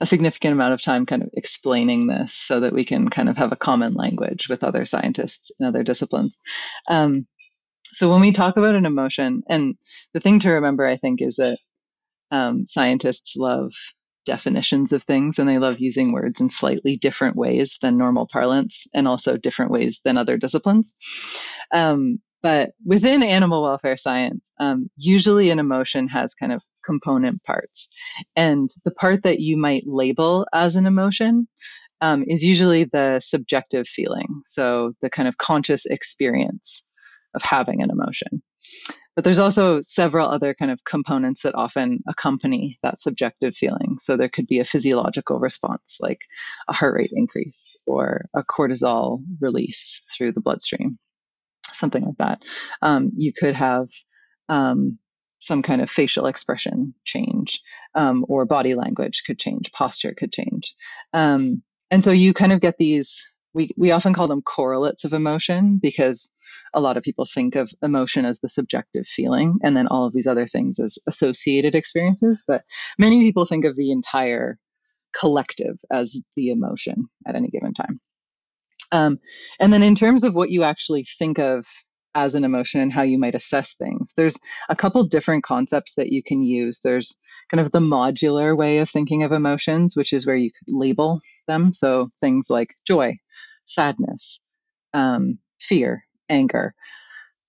a 0.00 0.06
significant 0.06 0.52
amount 0.52 0.74
of 0.74 0.80
time 0.80 1.04
kind 1.04 1.22
of 1.22 1.30
explaining 1.34 2.06
this 2.06 2.32
so 2.32 2.60
that 2.60 2.72
we 2.72 2.84
can 2.84 3.08
kind 3.08 3.28
of 3.28 3.36
have 3.36 3.52
a 3.52 3.56
common 3.56 3.94
language 3.94 4.48
with 4.48 4.64
other 4.64 4.86
scientists 4.86 5.50
in 5.58 5.66
other 5.66 5.82
disciplines. 5.82 6.38
Um, 6.88 7.26
so 7.84 8.10
when 8.10 8.20
we 8.20 8.32
talk 8.32 8.56
about 8.56 8.76
an 8.76 8.86
emotion, 8.86 9.42
and 9.48 9.76
the 10.14 10.20
thing 10.20 10.38
to 10.40 10.52
remember, 10.52 10.86
I 10.86 10.96
think, 10.96 11.20
is 11.20 11.36
that 11.36 11.58
um, 12.30 12.66
scientists 12.66 13.34
love 13.36 13.72
definitions 14.26 14.92
of 14.92 15.02
things 15.02 15.38
and 15.38 15.48
they 15.48 15.58
love 15.58 15.80
using 15.80 16.12
words 16.12 16.40
in 16.40 16.50
slightly 16.50 16.96
different 16.96 17.36
ways 17.36 17.78
than 17.82 17.98
normal 17.98 18.28
parlance 18.30 18.86
and 18.94 19.08
also 19.08 19.36
different 19.36 19.72
ways 19.72 20.00
than 20.04 20.16
other 20.16 20.36
disciplines. 20.36 20.94
Um, 21.72 22.20
but 22.42 22.70
within 22.84 23.22
animal 23.22 23.62
welfare 23.62 23.96
science, 23.96 24.52
um, 24.60 24.90
usually 24.96 25.50
an 25.50 25.58
emotion 25.58 26.08
has 26.08 26.34
kind 26.34 26.52
of 26.52 26.62
component 26.84 27.42
parts. 27.44 27.88
And 28.36 28.68
the 28.84 28.90
part 28.92 29.22
that 29.24 29.40
you 29.40 29.56
might 29.56 29.82
label 29.86 30.46
as 30.52 30.76
an 30.76 30.86
emotion 30.86 31.48
um, 32.00 32.24
is 32.26 32.42
usually 32.42 32.84
the 32.84 33.20
subjective 33.20 33.86
feeling. 33.86 34.42
So 34.44 34.94
the 35.02 35.10
kind 35.10 35.28
of 35.28 35.36
conscious 35.38 35.86
experience 35.86 36.82
of 37.34 37.42
having 37.42 37.82
an 37.82 37.90
emotion. 37.90 38.42
But 39.16 39.24
there's 39.24 39.38
also 39.38 39.80
several 39.82 40.28
other 40.28 40.54
kind 40.54 40.70
of 40.70 40.84
components 40.84 41.42
that 41.42 41.54
often 41.54 42.00
accompany 42.08 42.78
that 42.82 43.00
subjective 43.00 43.54
feeling. 43.54 43.96
So 43.98 44.16
there 44.16 44.28
could 44.28 44.46
be 44.46 44.60
a 44.60 44.64
physiological 44.64 45.38
response, 45.38 45.98
like 46.00 46.20
a 46.68 46.72
heart 46.72 46.94
rate 46.94 47.10
increase 47.12 47.76
or 47.86 48.26
a 48.34 48.42
cortisol 48.42 49.22
release 49.40 50.00
through 50.16 50.32
the 50.32 50.40
bloodstream, 50.40 50.98
something 51.80 52.04
like 52.04 52.18
that. 52.18 52.42
Um, 52.82 53.10
you 53.16 53.32
could 53.36 53.54
have 53.54 53.88
um, 54.48 54.98
some 55.38 55.62
kind 55.62 55.80
of 55.80 55.90
facial 55.90 56.26
expression 56.26 56.94
change, 57.04 57.60
um, 57.94 58.24
or 58.28 58.44
body 58.44 58.74
language 58.74 59.22
could 59.26 59.38
change, 59.38 59.72
posture 59.72 60.14
could 60.16 60.32
change. 60.32 60.74
Um, 61.12 61.62
and 61.90 62.04
so 62.04 62.12
you 62.12 62.32
kind 62.32 62.52
of 62.52 62.60
get 62.60 62.78
these 62.78 63.26
we, 63.52 63.70
we 63.76 63.90
often 63.90 64.14
call 64.14 64.28
them 64.28 64.42
correlates 64.42 65.04
of 65.04 65.12
emotion 65.12 65.78
because 65.82 66.30
a 66.72 66.80
lot 66.80 66.96
of 66.96 67.02
people 67.02 67.26
think 67.26 67.56
of 67.56 67.72
emotion 67.82 68.24
as 68.24 68.40
the 68.40 68.48
subjective 68.48 69.06
feeling 69.06 69.58
and 69.62 69.76
then 69.76 69.88
all 69.88 70.06
of 70.06 70.12
these 70.12 70.26
other 70.26 70.46
things 70.46 70.78
as 70.78 70.98
associated 71.08 71.74
experiences. 71.74 72.44
But 72.46 72.62
many 72.98 73.20
people 73.20 73.44
think 73.44 73.64
of 73.64 73.76
the 73.76 73.90
entire 73.90 74.58
collective 75.18 75.78
as 75.90 76.22
the 76.36 76.50
emotion 76.50 77.06
at 77.26 77.34
any 77.34 77.48
given 77.48 77.74
time. 77.74 78.00
Um, 78.92 79.18
and 79.58 79.72
then 79.72 79.82
in 79.82 79.94
terms 79.94 80.24
of 80.24 80.34
what 80.34 80.50
you 80.50 80.62
actually 80.62 81.06
think 81.18 81.38
of 81.38 81.66
as 82.14 82.34
an 82.34 82.44
emotion 82.44 82.80
and 82.80 82.92
how 82.92 83.02
you 83.02 83.18
might 83.18 83.34
assess 83.34 83.74
things, 83.74 84.14
there's 84.16 84.36
a 84.68 84.76
couple 84.76 85.06
different 85.06 85.44
concepts 85.44 85.94
that 85.96 86.10
you 86.10 86.22
can 86.22 86.42
use. 86.42 86.80
There's 86.82 87.14
kind 87.50 87.60
of 87.60 87.72
the 87.72 87.80
modular 87.80 88.56
way 88.56 88.78
of 88.78 88.90
thinking 88.90 89.22
of 89.22 89.32
emotions, 89.32 89.96
which 89.96 90.12
is 90.12 90.26
where 90.26 90.36
you 90.36 90.50
could 90.50 90.72
label 90.72 91.20
them. 91.46 91.72
So 91.72 92.10
things 92.20 92.48
like 92.50 92.74
joy, 92.86 93.16
sadness, 93.64 94.40
um, 94.92 95.38
fear, 95.60 96.04
anger, 96.28 96.74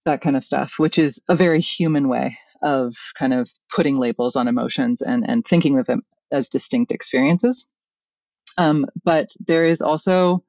that 0.06 0.22
kind 0.22 0.36
of 0.36 0.44
stuff, 0.44 0.74
which 0.78 0.98
is 0.98 1.22
a 1.30 1.36
very 1.36 1.62
human 1.62 2.08
way 2.08 2.38
of 2.64 2.96
kind 3.18 3.34
of 3.34 3.50
putting 3.74 3.98
labels 3.98 4.36
on 4.36 4.48
emotions 4.48 5.02
and, 5.02 5.28
and 5.28 5.46
thinking 5.46 5.80
of 5.80 5.88
them 5.88 6.04
as 6.32 6.50
distinct 6.50 6.92
experiences. 6.92 7.68
Um, 8.58 8.86
but 9.04 9.30
there 9.48 9.66
is 9.66 9.82
also 9.82 10.44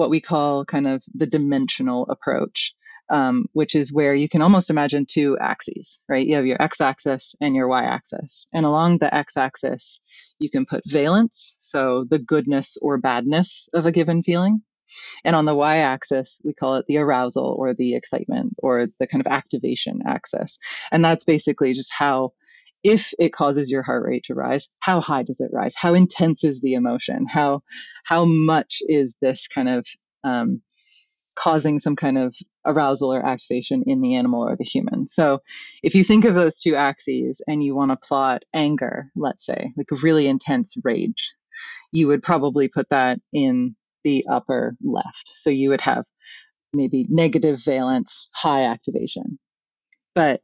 what 0.00 0.10
we 0.10 0.20
call 0.20 0.64
kind 0.64 0.88
of 0.88 1.04
the 1.14 1.26
dimensional 1.26 2.06
approach, 2.08 2.74
um, 3.10 3.44
which 3.52 3.74
is 3.74 3.92
where 3.92 4.14
you 4.14 4.30
can 4.30 4.40
almost 4.40 4.70
imagine 4.70 5.04
two 5.04 5.36
axes, 5.38 6.00
right? 6.08 6.26
You 6.26 6.36
have 6.36 6.46
your 6.46 6.60
x 6.60 6.80
axis 6.80 7.34
and 7.40 7.54
your 7.54 7.68
y 7.68 7.84
axis. 7.84 8.46
And 8.50 8.64
along 8.64 8.98
the 8.98 9.14
x 9.14 9.36
axis, 9.36 10.00
you 10.38 10.48
can 10.48 10.64
put 10.64 10.82
valence, 10.86 11.54
so 11.58 12.06
the 12.08 12.18
goodness 12.18 12.78
or 12.80 12.96
badness 12.96 13.68
of 13.74 13.84
a 13.84 13.92
given 13.92 14.22
feeling. 14.22 14.62
And 15.22 15.36
on 15.36 15.44
the 15.44 15.54
y 15.54 15.76
axis, 15.76 16.40
we 16.44 16.54
call 16.54 16.76
it 16.76 16.86
the 16.88 16.96
arousal 16.96 17.54
or 17.58 17.74
the 17.74 17.94
excitement 17.94 18.54
or 18.58 18.88
the 18.98 19.06
kind 19.06 19.24
of 19.24 19.30
activation 19.30 20.00
axis. 20.06 20.58
And 20.90 21.04
that's 21.04 21.24
basically 21.24 21.74
just 21.74 21.92
how, 21.96 22.32
if 22.82 23.12
it 23.18 23.32
causes 23.32 23.70
your 23.70 23.82
heart 23.82 24.04
rate 24.06 24.24
to 24.24 24.34
rise, 24.34 24.68
how 24.80 25.00
high 25.00 25.22
does 25.22 25.40
it 25.40 25.50
rise? 25.52 25.74
How 25.76 25.94
intense 25.94 26.44
is 26.44 26.60
the 26.60 26.74
emotion? 26.74 27.26
How, 27.26 27.62
how 28.04 28.24
much 28.24 28.78
is 28.88 29.16
this 29.20 29.46
kind 29.46 29.68
of 29.68 29.86
um, 30.24 30.62
causing 31.40 31.78
some 31.78 31.96
kind 31.96 32.18
of 32.18 32.36
arousal 32.66 33.12
or 33.12 33.24
activation 33.24 33.82
in 33.86 34.02
the 34.02 34.14
animal 34.14 34.46
or 34.46 34.56
the 34.56 34.64
human. 34.64 35.06
So 35.06 35.40
if 35.82 35.94
you 35.94 36.04
think 36.04 36.24
of 36.24 36.34
those 36.34 36.60
two 36.60 36.74
axes 36.74 37.40
and 37.46 37.64
you 37.64 37.74
want 37.74 37.90
to 37.92 37.96
plot 37.96 38.42
anger, 38.52 39.10
let's 39.16 39.46
say, 39.46 39.72
like 39.76 40.02
really 40.02 40.26
intense 40.26 40.74
rage, 40.84 41.32
you 41.92 42.08
would 42.08 42.22
probably 42.22 42.68
put 42.68 42.88
that 42.90 43.18
in 43.32 43.74
the 44.04 44.26
upper 44.30 44.76
left. 44.82 45.28
So 45.28 45.50
you 45.50 45.70
would 45.70 45.80
have 45.80 46.04
maybe 46.72 47.06
negative 47.08 47.62
valence, 47.64 48.28
high 48.34 48.64
activation. 48.64 49.38
But 50.14 50.40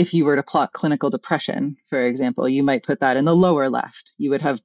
if 0.00 0.14
you 0.14 0.24
were 0.24 0.36
to 0.36 0.42
plot 0.42 0.72
clinical 0.72 1.10
depression, 1.10 1.76
for 1.86 2.00
example, 2.00 2.48
you 2.48 2.62
might 2.62 2.82
put 2.82 3.00
that 3.00 3.18
in 3.18 3.26
the 3.26 3.36
lower 3.36 3.68
left. 3.68 4.14
You 4.16 4.30
would 4.30 4.40
have 4.40 4.58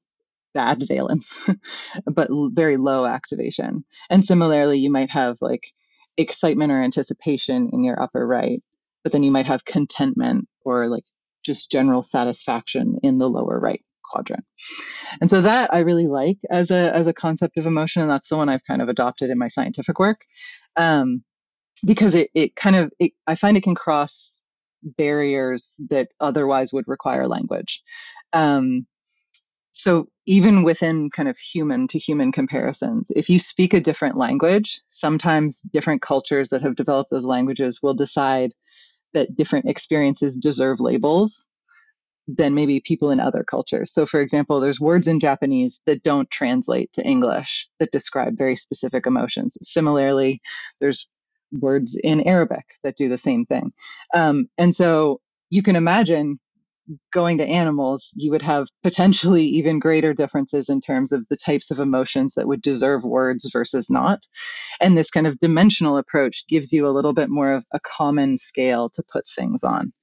bad 0.54 0.82
valence, 0.88 1.42
but 2.06 2.30
very 2.54 2.78
low 2.78 3.06
activation. 3.06 3.84
And 4.10 4.24
similarly, 4.24 4.80
you 4.80 4.90
might 4.90 5.12
have 5.12 5.36
like 5.42 5.74
excitement 6.16 6.72
or 6.72 6.82
anticipation 6.82 7.70
in 7.74 7.84
your 7.84 8.02
upper 8.02 8.26
right, 8.26 8.64
but 9.04 9.12
then 9.12 9.24
you 9.24 9.32
might 9.32 9.46
have 9.46 9.66
contentment 9.66 10.48
or 10.64 10.88
like 10.88 11.04
just 11.44 11.70
general 11.70 12.02
satisfaction 12.02 12.98
in 13.04 13.18
the 13.18 13.30
lower 13.30 13.60
right 13.60 13.84
quadrant. 14.10 14.46
And 15.20 15.30
so 15.30 15.42
that 15.42 15.74
I 15.74 15.80
really 15.80 16.08
like 16.08 16.38
as 16.50 16.72
a 16.72 16.96
as 16.96 17.08
a 17.08 17.14
concept 17.14 17.58
of 17.58 17.66
emotion, 17.66 18.04
and 18.04 18.10
that's 18.10 18.30
the 18.30 18.38
one 18.38 18.48
I've 18.48 18.64
kind 18.64 18.82
of 18.82 18.88
adopted 18.88 19.30
in 19.30 19.38
my 19.38 19.50
scientific 19.50 20.00
work, 20.00 20.22
um, 20.78 21.26
because 21.84 22.16
it 22.16 22.30
it 22.34 22.56
kind 22.56 22.78
of 22.78 22.94
it, 23.00 23.12
I 23.28 23.36
find 23.36 23.58
it 23.58 23.64
can 23.64 23.76
cross 23.76 24.35
barriers 24.86 25.76
that 25.90 26.10
otherwise 26.20 26.72
would 26.72 26.88
require 26.88 27.28
language. 27.28 27.82
Um, 28.34 28.86
so 29.72 30.08
even 30.26 30.64
within 30.64 31.10
kind 31.10 31.28
of 31.30 31.38
human 31.38 31.88
to 31.90 32.00
human 32.00 32.32
comparisons, 32.32 33.12
if 33.16 33.30
you 33.30 33.38
speak 33.40 33.74
a 33.74 33.82
different 33.82 34.18
language, 34.18 34.82
sometimes 34.90 35.62
different 35.74 36.02
cultures 36.02 36.50
that 36.50 36.62
have 36.62 36.76
developed 36.76 37.12
those 37.12 37.26
languages 37.26 37.82
will 37.84 37.94
decide 37.94 38.54
that 39.14 39.36
different 39.36 39.68
experiences 39.68 40.36
deserve 40.36 40.80
labels 40.80 41.48
than 42.28 42.56
maybe 42.56 42.80
people 42.80 43.12
in 43.12 43.20
other 43.20 43.44
cultures. 43.44 43.94
So, 43.94 44.06
for 44.06 44.20
example, 44.20 44.60
there's 44.60 44.80
words 44.80 45.08
in 45.08 45.20
Japanese 45.20 45.82
that 45.86 46.04
don't 46.04 46.30
translate 46.32 46.92
to 46.94 47.06
English 47.06 47.68
that 47.80 47.92
describe 47.92 48.38
very 48.38 48.56
specific 48.56 49.06
emotions. 49.06 49.58
Similarly, 49.62 50.42
there's 50.80 51.08
words 51.52 51.98
in 52.02 52.22
Arabic 52.28 52.66
that 52.84 52.98
do 52.98 53.10
the 53.10 53.18
same 53.18 53.46
thing. 53.46 53.72
Um, 54.14 54.48
and 54.58 54.76
so 54.76 55.22
you 55.50 55.64
can 55.64 55.76
imagine 55.76 56.40
going 57.14 57.38
to 57.40 57.46
animals, 57.48 58.12
you 58.16 58.32
would 58.32 58.42
have 58.42 58.68
potentially 58.84 59.44
even 59.46 59.80
greater 59.80 60.14
differences 60.14 60.70
in 60.70 60.82
terms 60.82 61.12
of 61.12 61.26
the 61.30 61.38
types 61.38 61.72
of 61.72 61.80
emotions 61.80 62.34
that 62.36 62.48
would 62.48 62.62
deserve 62.62 63.04
words 63.04 63.50
versus 63.52 63.90
not. 63.90 64.20
And 64.80 64.98
this 64.98 65.10
kind 65.10 65.28
of 65.28 65.40
dimensional 65.40 65.98
approach 65.98 66.48
gives 66.48 66.72
you 66.72 66.88
a 66.88 66.94
little 66.94 67.14
bit 67.14 67.30
more 67.30 67.54
of 67.54 67.66
a 67.72 67.80
common 67.80 68.38
scale 68.38 68.90
to 68.92 69.04
put 69.04 69.28
things 69.28 69.64
on. 69.64 69.94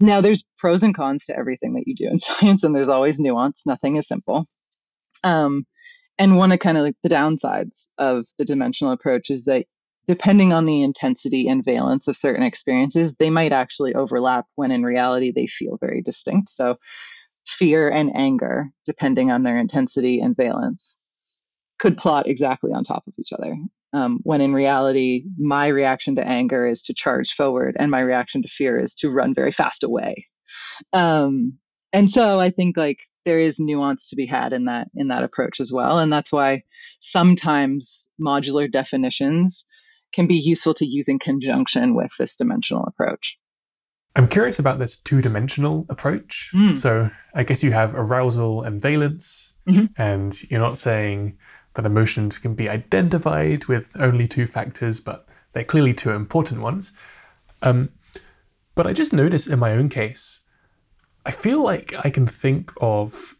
Now, 0.00 0.20
there's 0.20 0.46
pros 0.58 0.82
and 0.82 0.94
cons 0.94 1.24
to 1.26 1.36
everything 1.36 1.74
that 1.74 1.88
you 1.88 1.94
do 1.94 2.08
in 2.08 2.18
science, 2.18 2.62
and 2.62 2.74
there's 2.74 2.88
always 2.88 3.18
nuance. 3.18 3.66
Nothing 3.66 3.96
is 3.96 4.06
simple. 4.06 4.46
Um, 5.24 5.66
and 6.18 6.36
one 6.36 6.52
of 6.52 6.58
kind 6.58 6.76
of 6.76 6.84
like 6.84 6.96
the 7.02 7.08
downsides 7.08 7.86
of 7.96 8.26
the 8.38 8.44
dimensional 8.44 8.92
approach 8.92 9.30
is 9.30 9.44
that 9.44 9.66
depending 10.08 10.54
on 10.54 10.64
the 10.64 10.82
intensity 10.82 11.46
and 11.46 11.62
valence 11.62 12.08
of 12.08 12.16
certain 12.16 12.42
experiences, 12.42 13.14
they 13.18 13.28
might 13.28 13.52
actually 13.52 13.94
overlap 13.94 14.46
when 14.56 14.72
in 14.72 14.82
reality 14.82 15.30
they 15.30 15.46
feel 15.46 15.76
very 15.80 16.00
distinct. 16.00 16.48
So, 16.48 16.76
fear 17.46 17.88
and 17.88 18.10
anger, 18.16 18.70
depending 18.84 19.30
on 19.30 19.42
their 19.42 19.56
intensity 19.56 20.18
and 20.20 20.36
valence, 20.36 20.98
could 21.78 21.96
plot 21.96 22.26
exactly 22.26 22.72
on 22.72 22.84
top 22.84 23.04
of 23.06 23.14
each 23.18 23.32
other. 23.32 23.54
Um, 23.92 24.20
when 24.24 24.40
in 24.40 24.52
reality, 24.52 25.24
my 25.38 25.68
reaction 25.68 26.14
to 26.16 26.26
anger 26.26 26.66
is 26.66 26.82
to 26.82 26.94
charge 26.94 27.32
forward, 27.32 27.76
and 27.78 27.90
my 27.90 28.00
reaction 28.00 28.42
to 28.42 28.48
fear 28.48 28.78
is 28.78 28.94
to 28.96 29.10
run 29.10 29.34
very 29.34 29.52
fast 29.52 29.84
away. 29.84 30.26
Um, 30.94 31.58
and 31.92 32.10
so 32.10 32.40
I 32.40 32.50
think 32.50 32.76
like 32.76 33.00
there 33.24 33.40
is 33.40 33.58
nuance 33.58 34.08
to 34.08 34.16
be 34.16 34.26
had 34.26 34.52
in 34.52 34.64
that 34.66 34.88
in 34.94 35.08
that 35.08 35.22
approach 35.22 35.60
as 35.60 35.70
well, 35.70 35.98
and 35.98 36.10
that's 36.10 36.32
why 36.32 36.62
sometimes 36.98 38.06
modular 38.20 38.70
definitions 38.70 39.64
can 40.12 40.26
be 40.26 40.34
useful 40.36 40.74
to 40.74 40.86
use 40.86 41.08
in 41.08 41.18
conjunction 41.18 41.94
with 41.94 42.10
this 42.18 42.36
dimensional 42.36 42.84
approach. 42.84 43.38
I'm 44.16 44.28
curious 44.28 44.58
about 44.58 44.78
this 44.78 44.96
two 44.96 45.20
dimensional 45.22 45.86
approach. 45.88 46.50
Mm. 46.54 46.76
So 46.76 47.10
I 47.34 47.44
guess 47.44 47.62
you 47.62 47.72
have 47.72 47.94
arousal 47.94 48.62
and 48.62 48.80
valence, 48.82 49.54
Mhm. 49.68 49.90
and 49.96 50.42
you're 50.50 50.60
not 50.60 50.78
saying 50.78 51.36
that 51.74 51.84
emotions 51.86 52.38
can 52.38 52.54
be 52.54 52.68
identified 52.68 53.66
with 53.66 54.00
only 54.00 54.26
two 54.26 54.46
factors, 54.46 54.98
but 54.98 55.28
they're 55.52 55.62
clearly 55.62 55.94
two 55.94 56.10
important 56.10 56.60
ones. 56.62 56.92
Um, 57.62 57.90
but 58.74 58.86
I 58.86 58.92
just 58.92 59.12
noticed 59.12 59.46
in 59.46 59.58
my 59.58 59.72
own 59.72 59.88
case, 59.88 60.40
I 61.26 61.30
feel 61.30 61.62
like 61.62 61.92
I 62.04 62.10
can 62.10 62.26
think 62.26 62.72
of 62.80 63.34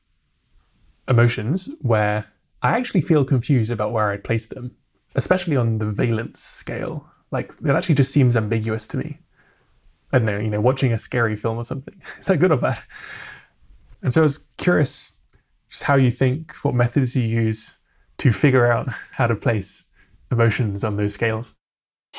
emotions 1.09 1.71
where 1.81 2.27
I 2.63 2.77
actually 2.77 3.01
feel 3.01 3.25
confused 3.25 3.71
about 3.71 3.93
where 3.93 4.11
I'd 4.11 4.25
place 4.25 4.47
them, 4.47 4.73
especially 5.19 5.57
on 5.57 5.79
the 5.79 5.87
valence 5.87 6.41
scale. 6.41 7.05
Like 7.31 7.53
it 7.63 7.71
actually 7.71 7.97
just 7.97 8.13
seems 8.13 8.37
ambiguous 8.37 8.87
to 8.89 8.97
me. 8.97 9.19
I 10.13 10.19
don't 10.19 10.27
know, 10.27 10.39
you 10.39 10.49
know, 10.49 10.61
watching 10.61 10.93
a 10.93 10.99
scary 10.99 11.37
film 11.37 11.59
or 11.59 11.65
something. 11.65 12.01
Is 12.19 12.27
that 12.27 12.39
good 12.39 12.53
or 12.53 12.57
bad? 12.57 12.79
And 14.01 14.15
so 14.15 14.23
I 14.23 14.23
was 14.23 14.39
curious 14.57 15.13
just 15.69 15.83
how 15.83 15.97
you 15.97 16.11
think, 16.11 16.55
what 16.63 16.75
methods 16.75 17.15
you 17.15 17.25
use 17.25 17.77
to 18.19 18.33
figure 18.33 18.71
out 18.71 18.89
how 19.13 19.27
to 19.27 19.37
place 19.37 19.85
emotions 20.31 20.85
on 20.85 20.97
those 20.97 21.15
scales. 21.15 21.55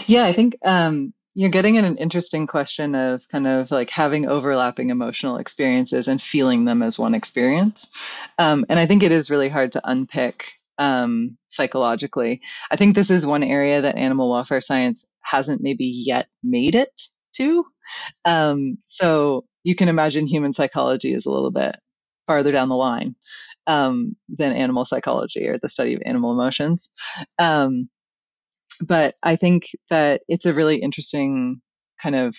Yeah, 0.06 0.26
I 0.26 0.34
think 0.34 0.58
um, 0.64 1.14
you're 1.34 1.50
getting 1.50 1.78
at 1.78 1.86
an 1.86 1.98
interesting 1.98 2.46
question 2.46 2.94
of 2.96 3.28
kind 3.30 3.48
of 3.48 3.72
like 3.72 3.90
having 3.90 4.28
overlapping 4.28 4.90
emotional 4.90 5.38
experiences 5.38 6.08
and 6.08 6.22
feeling 6.22 6.66
them 6.66 6.84
as 6.84 7.00
one 7.00 7.16
experience. 7.16 7.90
Um, 8.38 8.66
and 8.70 8.80
I 8.80 8.86
think 8.86 9.02
it 9.02 9.12
is 9.12 9.32
really 9.32 9.50
hard 9.50 9.72
to 9.72 9.82
unpick 9.84 10.59
um, 10.80 11.38
psychologically. 11.48 12.42
I 12.72 12.78
think 12.78 12.96
this 12.96 13.12
is 13.12 13.26
one 13.26 13.44
area 13.44 13.82
that 13.82 13.98
animal 13.98 14.32
welfare 14.32 14.62
science 14.62 15.06
hasn't 15.22 15.62
maybe 15.62 15.86
yet 15.86 16.28
made 16.42 16.74
it 16.74 16.90
to. 17.36 17.66
Um, 18.26 18.78
so 18.86 19.46
you 19.64 19.76
can 19.76 19.90
imagine 19.90 20.26
human 20.26 20.54
psychology 20.54 21.14
is 21.14 21.26
a 21.26 21.32
little 21.32 21.52
bit 21.52 21.76
farther 22.26 22.52
down 22.52 22.70
the 22.70 22.76
line 22.76 23.16
um, 23.68 24.16
than 24.30 24.54
animal 24.54 24.86
psychology 24.86 25.48
or 25.48 25.60
the 25.60 25.70
study 25.70 25.94
of 25.94 26.02
animal 26.06 26.32
emotions. 26.32 26.90
Um, 27.38 27.90
but 28.82 29.16
I 29.22 29.36
think 29.36 29.68
that 29.90 30.22
it's 30.30 30.46
a 30.46 30.54
really 30.54 30.78
interesting 30.78 31.62
kind 32.02 32.16
of 32.16 32.38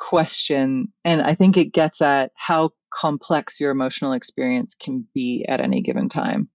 question. 0.00 0.92
And 1.04 1.22
I 1.22 1.34
think 1.34 1.56
it 1.56 1.72
gets 1.72 2.00
at 2.00 2.32
how 2.34 2.70
complex 2.92 3.60
your 3.60 3.70
emotional 3.70 4.12
experience 4.12 4.74
can 4.74 5.06
be 5.14 5.44
at 5.48 5.60
any 5.60 5.82
given 5.82 6.08
time. 6.08 6.48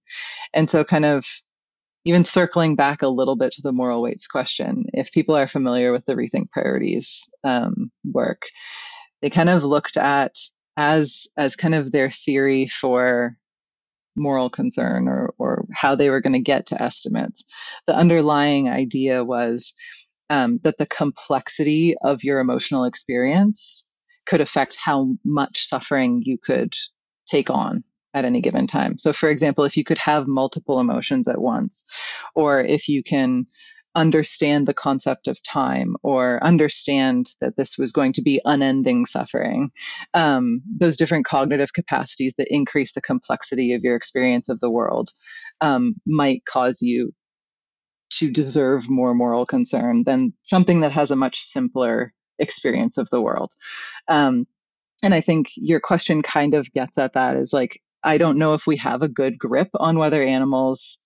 And 0.52 0.68
so, 0.68 0.84
kind 0.84 1.04
of 1.04 1.24
even 2.04 2.24
circling 2.24 2.76
back 2.76 3.02
a 3.02 3.08
little 3.08 3.36
bit 3.36 3.52
to 3.52 3.62
the 3.62 3.72
moral 3.72 4.02
weights 4.02 4.26
question, 4.26 4.86
if 4.92 5.10
people 5.12 5.36
are 5.36 5.48
familiar 5.48 5.92
with 5.92 6.04
the 6.06 6.14
Rethink 6.14 6.50
Priorities 6.50 7.22
um, 7.42 7.90
work, 8.04 8.42
they 9.22 9.30
kind 9.30 9.48
of 9.48 9.64
looked 9.64 9.96
at 9.96 10.36
as 10.76 11.26
as 11.36 11.56
kind 11.56 11.74
of 11.74 11.90
their 11.90 12.10
theory 12.10 12.66
for 12.66 13.36
moral 14.14 14.50
concern 14.50 15.08
or 15.08 15.34
or 15.38 15.66
how 15.72 15.94
they 15.94 16.10
were 16.10 16.20
going 16.20 16.32
to 16.32 16.40
get 16.40 16.66
to 16.66 16.82
estimates. 16.82 17.42
The 17.86 17.96
underlying 17.96 18.68
idea 18.68 19.24
was 19.24 19.72
um, 20.30 20.58
that 20.64 20.78
the 20.78 20.86
complexity 20.86 21.94
of 22.02 22.24
your 22.24 22.40
emotional 22.40 22.84
experience 22.84 23.86
could 24.26 24.40
affect 24.40 24.76
how 24.76 25.14
much 25.24 25.66
suffering 25.68 26.22
you 26.24 26.36
could 26.42 26.74
take 27.26 27.50
on 27.50 27.82
at 28.14 28.24
any 28.24 28.40
given 28.40 28.66
time. 28.66 28.98
So, 28.98 29.12
for 29.12 29.30
example, 29.30 29.64
if 29.64 29.76
you 29.76 29.84
could 29.84 29.98
have 29.98 30.26
multiple 30.26 30.80
emotions 30.80 31.28
at 31.28 31.40
once, 31.40 31.84
or 32.34 32.60
if 32.60 32.88
you 32.88 33.02
can 33.02 33.46
understand 33.94 34.68
the 34.68 34.74
concept 34.74 35.26
of 35.26 35.42
time 35.42 35.96
or 36.02 36.42
understand 36.44 37.30
that 37.40 37.56
this 37.56 37.78
was 37.78 37.90
going 37.90 38.12
to 38.12 38.22
be 38.22 38.40
unending 38.44 39.06
suffering, 39.06 39.70
um, 40.14 40.60
those 40.78 40.96
different 40.96 41.24
cognitive 41.26 41.72
capacities 41.72 42.34
that 42.36 42.46
increase 42.50 42.92
the 42.92 43.00
complexity 43.00 43.72
of 43.72 43.82
your 43.82 43.96
experience 43.96 44.48
of 44.48 44.60
the 44.60 44.70
world 44.70 45.10
um, 45.62 45.94
might 46.06 46.44
cause 46.44 46.82
you 46.82 47.12
to 48.10 48.30
deserve 48.30 48.88
more 48.88 49.14
moral 49.14 49.46
concern 49.46 50.04
than 50.04 50.32
something 50.42 50.80
that 50.80 50.92
has 50.92 51.10
a 51.10 51.16
much 51.16 51.40
simpler 51.40 52.12
experience 52.38 52.98
of 52.98 53.08
the 53.10 53.20
world. 53.20 53.52
Um, 54.08 54.46
and 55.02 55.14
I 55.14 55.20
think 55.20 55.50
your 55.56 55.80
question 55.80 56.22
kind 56.22 56.54
of 56.54 56.72
gets 56.72 56.98
at 56.98 57.14
that 57.14 57.36
is 57.36 57.52
like, 57.52 57.80
I 58.02 58.18
don't 58.18 58.38
know 58.38 58.54
if 58.54 58.66
we 58.66 58.76
have 58.76 59.02
a 59.02 59.08
good 59.08 59.38
grip 59.38 59.68
on 59.74 59.98
whether 59.98 60.22
animals 60.22 60.98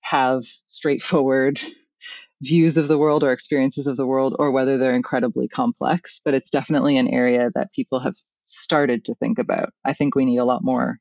have 0.00 0.44
straightforward 0.66 1.60
views 2.42 2.76
of 2.76 2.88
the 2.88 2.98
world 2.98 3.22
or 3.22 3.32
experiences 3.32 3.86
of 3.86 3.96
the 3.96 4.06
world 4.06 4.34
or 4.38 4.50
whether 4.50 4.78
they're 4.78 4.94
incredibly 4.94 5.46
complex, 5.46 6.20
but 6.24 6.34
it's 6.34 6.50
definitely 6.50 6.96
an 6.96 7.08
area 7.08 7.50
that 7.54 7.72
people 7.72 8.00
have 8.00 8.14
started 8.42 9.04
to 9.04 9.14
think 9.16 9.38
about. 9.38 9.70
I 9.84 9.92
think 9.92 10.14
we 10.14 10.24
need 10.24 10.38
a 10.38 10.44
lot 10.44 10.64
more 10.64 10.98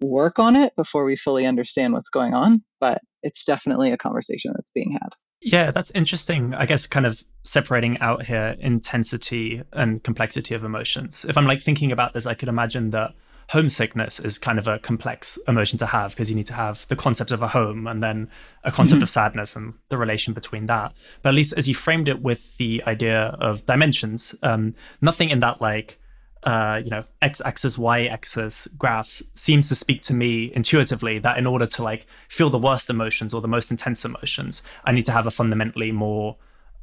work 0.00 0.38
on 0.38 0.56
it 0.56 0.74
before 0.76 1.04
we 1.04 1.16
fully 1.16 1.46
understand 1.46 1.92
what's 1.92 2.08
going 2.08 2.34
on, 2.34 2.62
but 2.80 3.00
it's 3.22 3.44
definitely 3.44 3.92
a 3.92 3.96
conversation 3.96 4.52
that's 4.54 4.70
being 4.74 4.92
had. 4.92 5.10
Yeah, 5.40 5.70
that's 5.70 5.90
interesting. 5.90 6.54
I 6.54 6.64
guess 6.66 6.86
kind 6.86 7.04
of 7.04 7.22
separating 7.44 7.98
out 7.98 8.24
here 8.24 8.56
intensity 8.58 9.62
and 9.72 10.02
complexity 10.02 10.54
of 10.54 10.64
emotions. 10.64 11.26
If 11.28 11.36
I'm 11.36 11.46
like 11.46 11.60
thinking 11.60 11.92
about 11.92 12.14
this, 12.14 12.26
I 12.26 12.34
could 12.34 12.48
imagine 12.48 12.90
that 12.90 13.14
homesickness 13.50 14.20
is 14.20 14.38
kind 14.38 14.58
of 14.58 14.66
a 14.66 14.78
complex 14.78 15.38
emotion 15.46 15.78
to 15.78 15.86
have 15.86 16.12
because 16.12 16.30
you 16.30 16.36
need 16.36 16.46
to 16.46 16.54
have 16.54 16.86
the 16.88 16.96
concept 16.96 17.30
of 17.30 17.42
a 17.42 17.48
home 17.48 17.86
and 17.86 18.02
then 18.02 18.30
a 18.64 18.72
concept 18.72 18.96
mm-hmm. 18.96 19.02
of 19.02 19.10
sadness 19.10 19.54
and 19.54 19.74
the 19.90 19.98
relation 19.98 20.32
between 20.32 20.66
that. 20.66 20.92
But 21.22 21.30
at 21.30 21.34
least 21.34 21.52
as 21.56 21.68
you 21.68 21.74
framed 21.74 22.08
it 22.08 22.22
with 22.22 22.56
the 22.56 22.82
idea 22.86 23.36
of 23.38 23.66
dimensions, 23.66 24.34
um, 24.42 24.74
nothing 25.00 25.28
in 25.28 25.40
that 25.40 25.60
like 25.60 26.00
uh, 26.44 26.80
you 26.84 26.90
know 26.90 27.04
x-axis 27.22 27.78
y-axis 27.78 28.68
graphs 28.76 29.22
seems 29.34 29.68
to 29.68 29.74
speak 29.74 30.02
to 30.02 30.12
me 30.12 30.52
intuitively 30.54 31.18
that 31.18 31.38
in 31.38 31.46
order 31.46 31.66
to 31.66 31.82
like 31.82 32.06
feel 32.28 32.50
the 32.50 32.58
worst 32.58 32.90
emotions 32.90 33.32
or 33.32 33.40
the 33.40 33.48
most 33.48 33.70
intense 33.70 34.04
emotions 34.04 34.62
i 34.84 34.92
need 34.92 35.06
to 35.06 35.12
have 35.12 35.26
a 35.26 35.30
fundamentally 35.30 35.90
more 35.90 36.36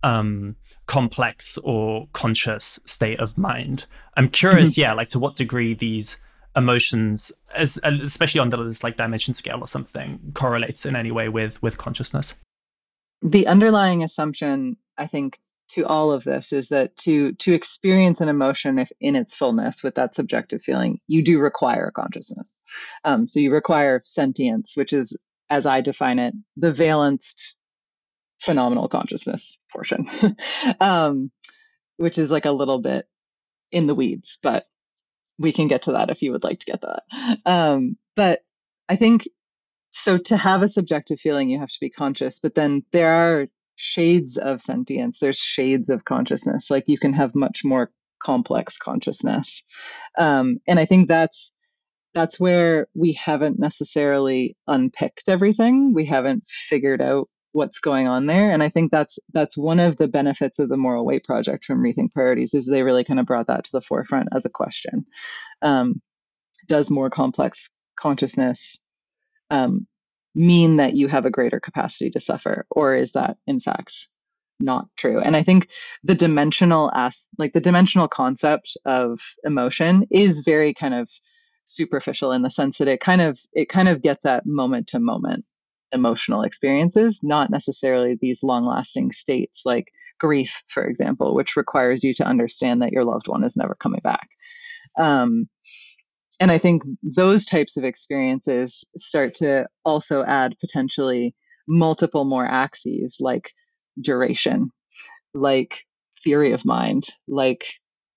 um, 0.04 0.56
complex 0.88 1.60
or 1.60 2.08
conscious 2.12 2.80
state 2.86 3.19
of 3.19 3.38
mind 3.38 3.86
i'm 4.17 4.28
curious 4.28 4.71
mm-hmm. 4.71 4.82
yeah 4.82 4.93
like 4.93 5.10
to 5.10 5.19
what 5.19 5.36
degree 5.36 5.76
these 5.76 6.17
emotions 6.56 7.32
as 7.56 7.80
especially 7.84 8.39
on 8.39 8.50
this 8.50 8.84
like 8.84 8.97
dimension 8.97 9.34
scale 9.34 9.60
or 9.62 9.67
something 9.67 10.19
correlates 10.34 10.86
in 10.88 10.95
any 10.95 11.12
way 11.12 11.30
with 11.30 11.62
with 11.62 11.78
consciousness 11.78 12.34
the 13.21 13.45
underlying 13.45 14.04
assumption 14.04 14.76
i 14.97 15.06
think 15.06 15.39
to 15.71 15.86
all 15.86 16.12
of 16.12 16.23
this 16.23 16.51
is 16.51 16.69
that 16.69 16.95
to 16.97 17.34
to 17.34 17.53
experience 17.53 18.21
an 18.21 18.29
emotion 18.29 18.77
if 18.77 18.91
in 18.99 19.15
its 19.15 19.36
fullness 19.36 19.84
with 19.84 19.95
that 19.95 20.13
subjective 20.13 20.62
feeling 20.62 20.99
you 21.07 21.23
do 21.23 21.39
require 21.39 21.91
consciousness. 21.91 22.57
Um, 23.03 23.27
so 23.27 23.39
you 23.39 23.51
require 23.53 24.01
sentience 24.05 24.73
which 24.75 24.93
is 24.93 25.15
as 25.49 25.65
i 25.65 25.81
define 25.81 26.19
it 26.19 26.34
the 26.57 26.71
valenced 26.71 27.55
phenomenal 28.39 28.88
consciousness 28.88 29.60
portion. 29.71 30.07
Um, 30.79 31.31
which 31.97 32.17
is 32.17 32.31
like 32.31 32.45
a 32.45 32.51
little 32.51 32.81
bit 32.81 33.05
in 33.71 33.88
the 33.88 33.95
weeds 33.95 34.38
but 34.41 34.65
we 35.38 35.51
can 35.51 35.67
get 35.67 35.84
to 35.84 35.93
that 35.93 36.10
if 36.10 36.21
you 36.21 36.31
would 36.31 36.43
like 36.43 36.60
to 36.60 36.65
get 36.65 36.81
that. 36.81 37.39
Um, 37.45 37.97
but 38.15 38.41
i 38.89 38.95
think 38.95 39.27
so 39.91 40.17
to 40.17 40.38
have 40.38 40.62
a 40.63 40.67
subjective 40.67 41.19
feeling 41.19 41.49
you 41.49 41.60
have 41.60 41.69
to 41.69 41.79
be 41.79 41.89
conscious 41.89 42.39
but 42.39 42.55
then 42.55 42.84
there 42.91 43.13
are 43.13 43.47
shades 43.75 44.38
of 44.38 44.62
sentience. 44.62 45.19
There's 45.19 45.38
shades 45.38 45.89
of 45.89 46.05
consciousness. 46.05 46.69
Like 46.69 46.86
you 46.88 46.97
can 46.97 47.13
have 47.13 47.36
much 47.36 47.62
more 47.63 47.91
complex 48.21 48.77
consciousness. 48.77 49.63
Um, 50.17 50.57
and 50.67 50.79
i 50.79 50.86
think 50.86 51.07
that's 51.07 51.51
that's 52.13 52.39
where 52.39 52.88
we 52.93 53.13
haven't 53.13 53.57
necessarily 53.57 54.57
unpicked 54.67 55.23
everything. 55.29 55.93
We 55.93 56.05
haven't 56.05 56.45
figured 56.45 57.01
out 57.01 57.29
what's 57.53 57.79
going 57.79 58.07
on 58.07 58.27
there. 58.27 58.51
And 58.51 58.62
i 58.62 58.69
think 58.69 58.91
that's 58.91 59.17
that's 59.34 59.57
one 59.57 59.79
of 59.79 59.97
the 59.97 60.07
benefits 60.07 60.60
of 60.60 60.69
the 60.69 60.77
moral 60.77 61.05
weight 61.05 61.23
project 61.23 61.65
from 61.65 61.84
rethink 61.84 62.12
priorities 62.12 62.53
is 62.53 62.65
they 62.65 62.84
really 62.84 63.03
kind 63.03 63.19
of 63.19 63.25
brought 63.25 63.47
that 63.47 63.65
to 63.65 63.71
the 63.71 63.81
forefront 63.81 64.29
as 64.36 64.45
a 64.45 64.49
question. 64.49 65.05
Um, 65.62 66.01
does 66.67 66.89
more 66.89 67.10
complex 67.10 67.69
consciousness 67.99 68.77
um, 69.49 69.88
mean 70.36 70.78
that 70.78 70.96
you 70.96 71.08
have 71.08 71.26
a 71.26 71.32
greater 71.32 71.60
capacity 71.60 72.10
to 72.12 72.20
suffer 72.20 72.65
or 72.72 72.96
is 72.96 73.12
that 73.13 73.38
in 73.48 73.60
fact 73.60 74.08
not 74.60 74.88
true? 74.98 75.20
And 75.20 75.36
i 75.36 75.44
think 75.44 75.67
the 76.04 76.15
dimensional 76.15 76.91
as 76.94 77.28
like 77.38 77.54
the 77.54 77.60
dimensional 77.60 78.08
concept 78.08 78.78
of 78.86 79.20
emotion 79.44 80.06
is 80.12 80.41
very 80.41 80.74
kind 80.74 80.94
of 80.94 81.10
superficial 81.65 82.32
in 82.32 82.41
the 82.41 82.52
sense 82.52 82.78
that 82.78 82.88
it 82.88 83.00
kind 83.00 83.22
of 83.22 83.39
it 83.54 83.70
kind 83.70 83.88
of 83.88 84.02
gets 84.02 84.26
at 84.26 84.46
moment 84.46 84.88
to 84.88 85.00
moment 85.00 85.46
emotional 85.94 86.41
experiences 86.44 87.20
not 87.22 87.50
necessarily 87.50 88.17
these 88.22 88.41
long 88.44 88.65
lasting 88.65 89.12
states 89.12 89.62
like 89.65 89.91
grief 90.20 90.63
for 90.67 90.84
example 90.84 91.36
which 91.36 91.56
requires 91.56 92.04
you 92.04 92.13
to 92.13 92.26
understand 92.26 92.82
that 92.82 92.91
your 92.91 93.04
loved 93.04 93.28
one 93.28 93.44
is 93.44 93.58
never 93.58 93.76
coming 93.76 94.02
back. 94.04 94.30
Um, 95.00 95.48
and 96.41 96.51
I 96.51 96.58
think 96.58 96.82
those 97.04 97.45
types 97.45 97.77
of 97.77 97.84
experiences 97.84 98.84
start 98.97 99.36
to 99.36 99.67
also 99.86 100.25
add 100.25 100.58
potentially 100.60 101.36
multiple 101.67 102.25
more 102.25 102.45
axes 102.45 103.17
like 103.19 103.51
duration, 104.01 104.71
like 105.36 105.84
theory 106.23 106.51
of 106.51 106.65
mind, 106.65 107.08
like 107.27 107.65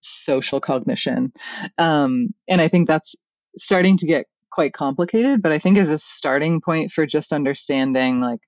social 0.01 0.59
cognition. 0.59 1.35
Um, 1.77 2.29
and 2.49 2.63
I 2.63 2.69
think 2.69 2.89
that's 2.89 3.15
starting 3.59 3.99
to 3.99 4.07
get 4.07 4.25
quite 4.51 4.73
complicated, 4.73 5.43
but 5.43 5.53
I 5.53 5.59
think 5.59 5.77
as 5.77 5.91
a 5.91 5.99
starting 5.99 6.63
point 6.63 6.93
for 6.93 7.05
just 7.05 7.31
understanding 7.31 8.21
like 8.21 8.41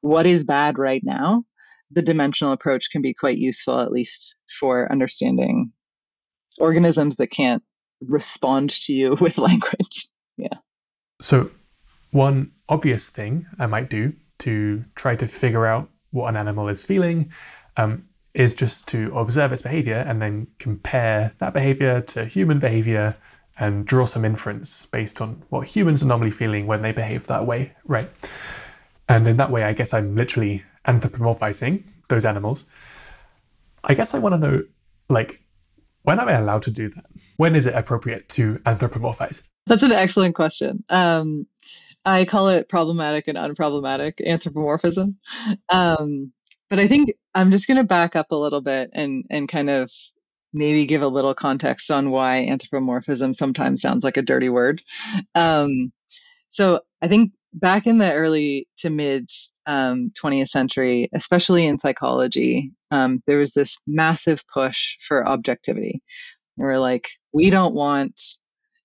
what 0.00 0.26
is 0.26 0.42
bad 0.42 0.76
right 0.76 1.02
now, 1.04 1.44
the 1.92 2.02
dimensional 2.02 2.52
approach 2.52 2.88
can 2.90 3.00
be 3.00 3.14
quite 3.14 3.38
useful, 3.38 3.78
at 3.78 3.92
least 3.92 4.34
for 4.58 4.90
understanding 4.90 5.70
organisms 6.58 7.14
that 7.16 7.28
can't 7.28 7.62
respond 8.00 8.70
to 8.70 8.92
you 8.92 9.14
with 9.20 9.38
language. 9.38 10.08
Yeah. 10.36 10.58
So, 11.20 11.50
one 12.10 12.52
obvious 12.68 13.08
thing 13.08 13.46
I 13.58 13.66
might 13.66 13.90
do 13.90 14.12
to 14.40 14.84
try 14.94 15.16
to 15.16 15.26
figure 15.26 15.66
out 15.66 15.88
what 16.10 16.28
an 16.28 16.36
animal 16.36 16.68
is 16.68 16.84
feeling 16.84 17.30
um, 17.76 18.08
is 18.34 18.54
just 18.54 18.88
to 18.88 19.16
observe 19.16 19.52
its 19.52 19.62
behavior 19.62 20.04
and 20.06 20.20
then 20.20 20.48
compare 20.58 21.32
that 21.38 21.52
behavior 21.52 22.00
to 22.00 22.24
human 22.24 22.58
behavior 22.58 23.16
and 23.58 23.84
draw 23.84 24.06
some 24.06 24.24
inference 24.24 24.86
based 24.86 25.20
on 25.20 25.42
what 25.50 25.68
humans 25.68 26.02
are 26.02 26.06
normally 26.06 26.30
feeling 26.30 26.66
when 26.66 26.82
they 26.82 26.92
behave 26.92 27.26
that 27.26 27.46
way, 27.46 27.72
right? 27.84 28.08
And 29.08 29.28
in 29.28 29.36
that 29.36 29.50
way, 29.50 29.64
I 29.64 29.72
guess 29.72 29.92
I'm 29.92 30.14
literally 30.16 30.64
anthropomorphizing 30.86 31.82
those 32.08 32.24
animals. 32.24 32.64
I 33.84 33.94
guess 33.94 34.14
I 34.14 34.18
want 34.18 34.34
to 34.34 34.38
know, 34.38 34.62
like, 35.08 35.39
when 36.02 36.20
am 36.20 36.28
I 36.28 36.32
allowed 36.32 36.62
to 36.62 36.70
do 36.70 36.88
that? 36.88 37.06
When 37.36 37.54
is 37.54 37.66
it 37.66 37.74
appropriate 37.74 38.28
to 38.30 38.58
anthropomorphize? 38.66 39.42
That's 39.66 39.82
an 39.82 39.92
excellent 39.92 40.34
question. 40.34 40.84
Um, 40.88 41.46
I 42.04 42.24
call 42.24 42.48
it 42.48 42.68
problematic 42.68 43.28
and 43.28 43.36
unproblematic 43.36 44.26
anthropomorphism. 44.26 45.16
Um, 45.68 46.32
but 46.70 46.78
I 46.78 46.88
think 46.88 47.10
I'm 47.34 47.50
just 47.50 47.66
going 47.66 47.76
to 47.76 47.84
back 47.84 48.16
up 48.16 48.30
a 48.30 48.36
little 48.36 48.60
bit 48.60 48.90
and 48.94 49.24
and 49.28 49.48
kind 49.48 49.68
of 49.68 49.92
maybe 50.52 50.86
give 50.86 51.02
a 51.02 51.08
little 51.08 51.34
context 51.34 51.90
on 51.90 52.10
why 52.10 52.46
anthropomorphism 52.46 53.34
sometimes 53.34 53.82
sounds 53.82 54.02
like 54.02 54.16
a 54.16 54.22
dirty 54.22 54.48
word. 54.48 54.82
Um, 55.34 55.92
so 56.48 56.80
I 57.02 57.08
think 57.08 57.32
back 57.52 57.86
in 57.86 57.98
the 57.98 58.12
early 58.12 58.66
to 58.78 58.90
mid 58.90 59.30
um, 59.66 60.12
20th 60.20 60.48
century, 60.48 61.08
especially 61.14 61.66
in 61.66 61.78
psychology, 61.78 62.72
um, 62.90 63.22
there 63.26 63.38
was 63.38 63.52
this 63.52 63.78
massive 63.86 64.42
push 64.52 64.96
for 65.06 65.26
objectivity. 65.26 66.02
We 66.56 66.64
were 66.64 66.78
like, 66.78 67.08
we 67.32 67.50
don't 67.50 67.74
want 67.74 68.20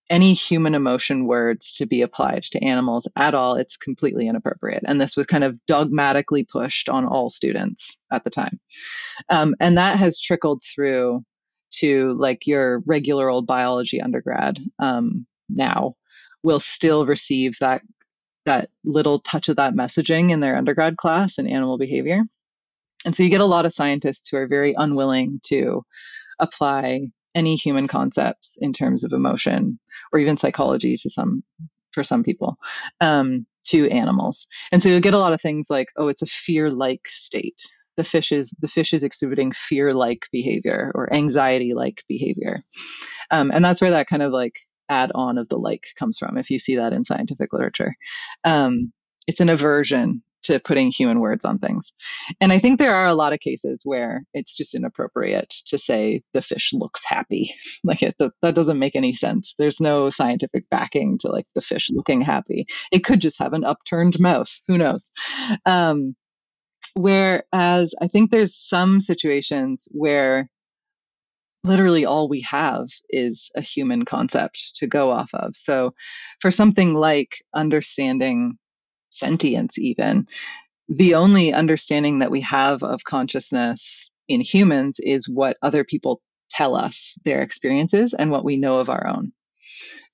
any 0.10 0.34
human 0.34 0.76
emotion 0.76 1.26
words 1.26 1.76
to 1.76 1.86
be 1.86 2.02
applied 2.02 2.44
to 2.44 2.64
animals 2.64 3.08
at 3.16 3.34
all. 3.34 3.56
It's 3.56 3.76
completely 3.76 4.28
inappropriate. 4.28 4.84
And 4.86 5.02
this 5.02 5.18
was 5.18 5.26
kind 5.26 5.44
of 5.44 5.58
dogmatically 5.66 6.44
pushed 6.44 6.90
on 6.90 7.06
all 7.06 7.30
students 7.30 7.98
at 8.12 8.24
the 8.24 8.30
time. 8.30 8.60
Um, 9.30 9.56
and 9.60 9.78
that 9.78 9.98
has 9.98 10.20
trickled 10.20 10.64
through 10.64 11.24
to 11.72 12.14
like 12.20 12.46
your 12.46 12.80
regular 12.86 13.30
old 13.30 13.48
biology 13.48 14.00
undergrad 14.00 14.60
um, 14.80 15.26
now 15.50 15.96
will 16.44 16.60
still 16.60 17.06
receive 17.06 17.58
that 17.60 17.82
that 18.46 18.70
little 18.84 19.20
touch 19.22 19.50
of 19.50 19.56
that 19.56 19.74
messaging 19.74 20.30
in 20.30 20.40
their 20.40 20.56
undergrad 20.56 20.98
class 20.98 21.40
in 21.40 21.48
animal 21.48 21.80
behavior. 21.80 22.22
And 23.06 23.16
so 23.16 23.24
you 23.24 23.30
get 23.30 23.42
a 23.42 23.46
lot 23.46 23.66
of 23.66 23.74
scientists 23.74 24.28
who 24.28 24.38
are 24.38 24.48
very 24.48 24.74
unwilling 24.78 25.40
to 25.46 25.84
apply 26.40 27.08
any 27.36 27.56
human 27.56 27.88
concepts 27.88 28.58
in 28.60 28.74
terms 28.74 29.04
of 29.04 29.14
emotion 29.14 29.80
or 30.12 30.20
even 30.20 30.38
psychology 30.38 30.98
to 30.98 31.10
some 31.10 31.44
for 31.92 32.04
some 32.04 32.24
people 32.24 32.58
um, 33.02 33.46
to 33.66 33.90
animals. 33.90 34.48
And 34.72 34.82
so 34.82 34.90
you'll 34.90 35.00
get 35.02 35.14
a 35.14 35.20
lot 35.20 35.34
of 35.34 35.42
things 35.42 35.68
like 35.70 35.90
oh 35.98 36.08
it's 36.08 36.22
a 36.22 36.28
fear 36.28 36.70
like 36.70 37.08
state. 37.08 37.62
The 37.98 38.04
fish 38.04 38.32
is 38.32 38.54
the 38.60 38.68
fish 38.68 38.94
is 38.94 39.04
exhibiting 39.04 39.54
fear 39.54 39.94
like 39.94 40.28
behavior 40.32 40.92
or 40.96 41.14
anxiety 41.14 41.74
like 41.74 42.04
behavior. 42.08 42.64
Um, 43.32 43.52
and 43.52 43.64
that's 43.64 43.82
where 43.82 43.92
that 43.92 44.08
kind 44.08 44.22
of 44.22 44.32
like 44.32 44.60
add 44.90 45.12
on 45.16 45.38
of 45.38 45.48
the 45.50 45.58
like 45.58 45.84
comes 45.98 46.18
from 46.18 46.38
if 46.38 46.50
you 46.50 46.60
see 46.60 46.76
that 46.76 46.94
in 46.94 47.04
scientific 47.04 47.54
literature. 47.54 47.96
Um, 48.44 48.92
it's 49.28 49.40
an 49.40 49.50
aversion 49.50 50.22
to 50.46 50.60
putting 50.60 50.92
human 50.92 51.20
words 51.20 51.46
on 51.46 51.60
things. 51.60 51.94
And 52.42 52.52
I 52.52 52.60
think 52.60 52.80
there 52.80 52.96
are 52.96 53.08
a 53.08 53.14
lot 53.14 53.34
of 53.34 53.40
cases 53.40 53.82
where 53.84 54.24
it's 54.34 54.56
just 54.56 54.74
inappropriate 54.74 55.54
to 55.68 55.78
say 55.78 56.22
the 56.34 56.42
fish 56.42 56.72
looks 56.74 57.02
happy. 57.06 57.54
like 57.84 58.02
it, 58.02 58.16
that 58.20 58.56
doesn't 58.56 58.80
make 58.80 58.96
any 58.96 59.14
sense. 59.14 59.56
There's 59.58 59.80
no 59.80 60.10
scientific 60.10 60.70
backing 60.70 61.18
to 61.20 61.30
like 61.30 61.46
the 61.56 61.62
fish 61.62 61.90
looking 61.92 62.22
happy. 62.22 62.66
It 62.92 63.04
could 63.04 63.22
just 63.22 63.40
have 63.40 63.54
an 63.54 63.64
upturned 63.64 64.20
mouth. 64.20 64.52
Who 64.68 64.78
knows? 64.78 65.08
Um, 65.66 66.16
Whereas 66.96 67.94
I 68.02 68.08
think 68.08 68.32
there's 68.32 68.56
some 68.56 69.02
situations 69.02 69.88
where 69.92 70.48
literally 71.66 72.06
all 72.06 72.30
we 72.30 72.42
have 72.42 72.88
is 73.10 73.52
a 73.56 73.62
human 73.62 74.06
concept 74.06 74.72
to 74.76 74.88
go 74.88 75.10
off 75.10 75.30
of. 75.34 75.56
So 75.58 75.94
for 76.40 76.52
something 76.52 76.94
like 76.94 77.44
understanding 77.54 78.58
sentience, 79.18 79.78
even, 79.78 80.28
the 80.88 81.16
only 81.16 81.54
understanding 81.54 82.20
that 82.20 82.32
we 82.32 82.42
have 82.42 82.84
of 82.84 83.04
consciousness 83.04 84.12
in 84.28 84.42
humans 84.42 85.00
is 85.00 85.28
what 85.28 85.58
other 85.62 85.84
people 85.84 86.22
tell 86.50 86.76
us 86.76 87.18
their 87.26 87.42
experiences 87.42 88.14
and 88.14 88.32
what 88.32 88.46
we 88.46 88.58
know 88.58 88.80
of 88.80 88.90
our 88.90 89.08
own. 89.08 89.32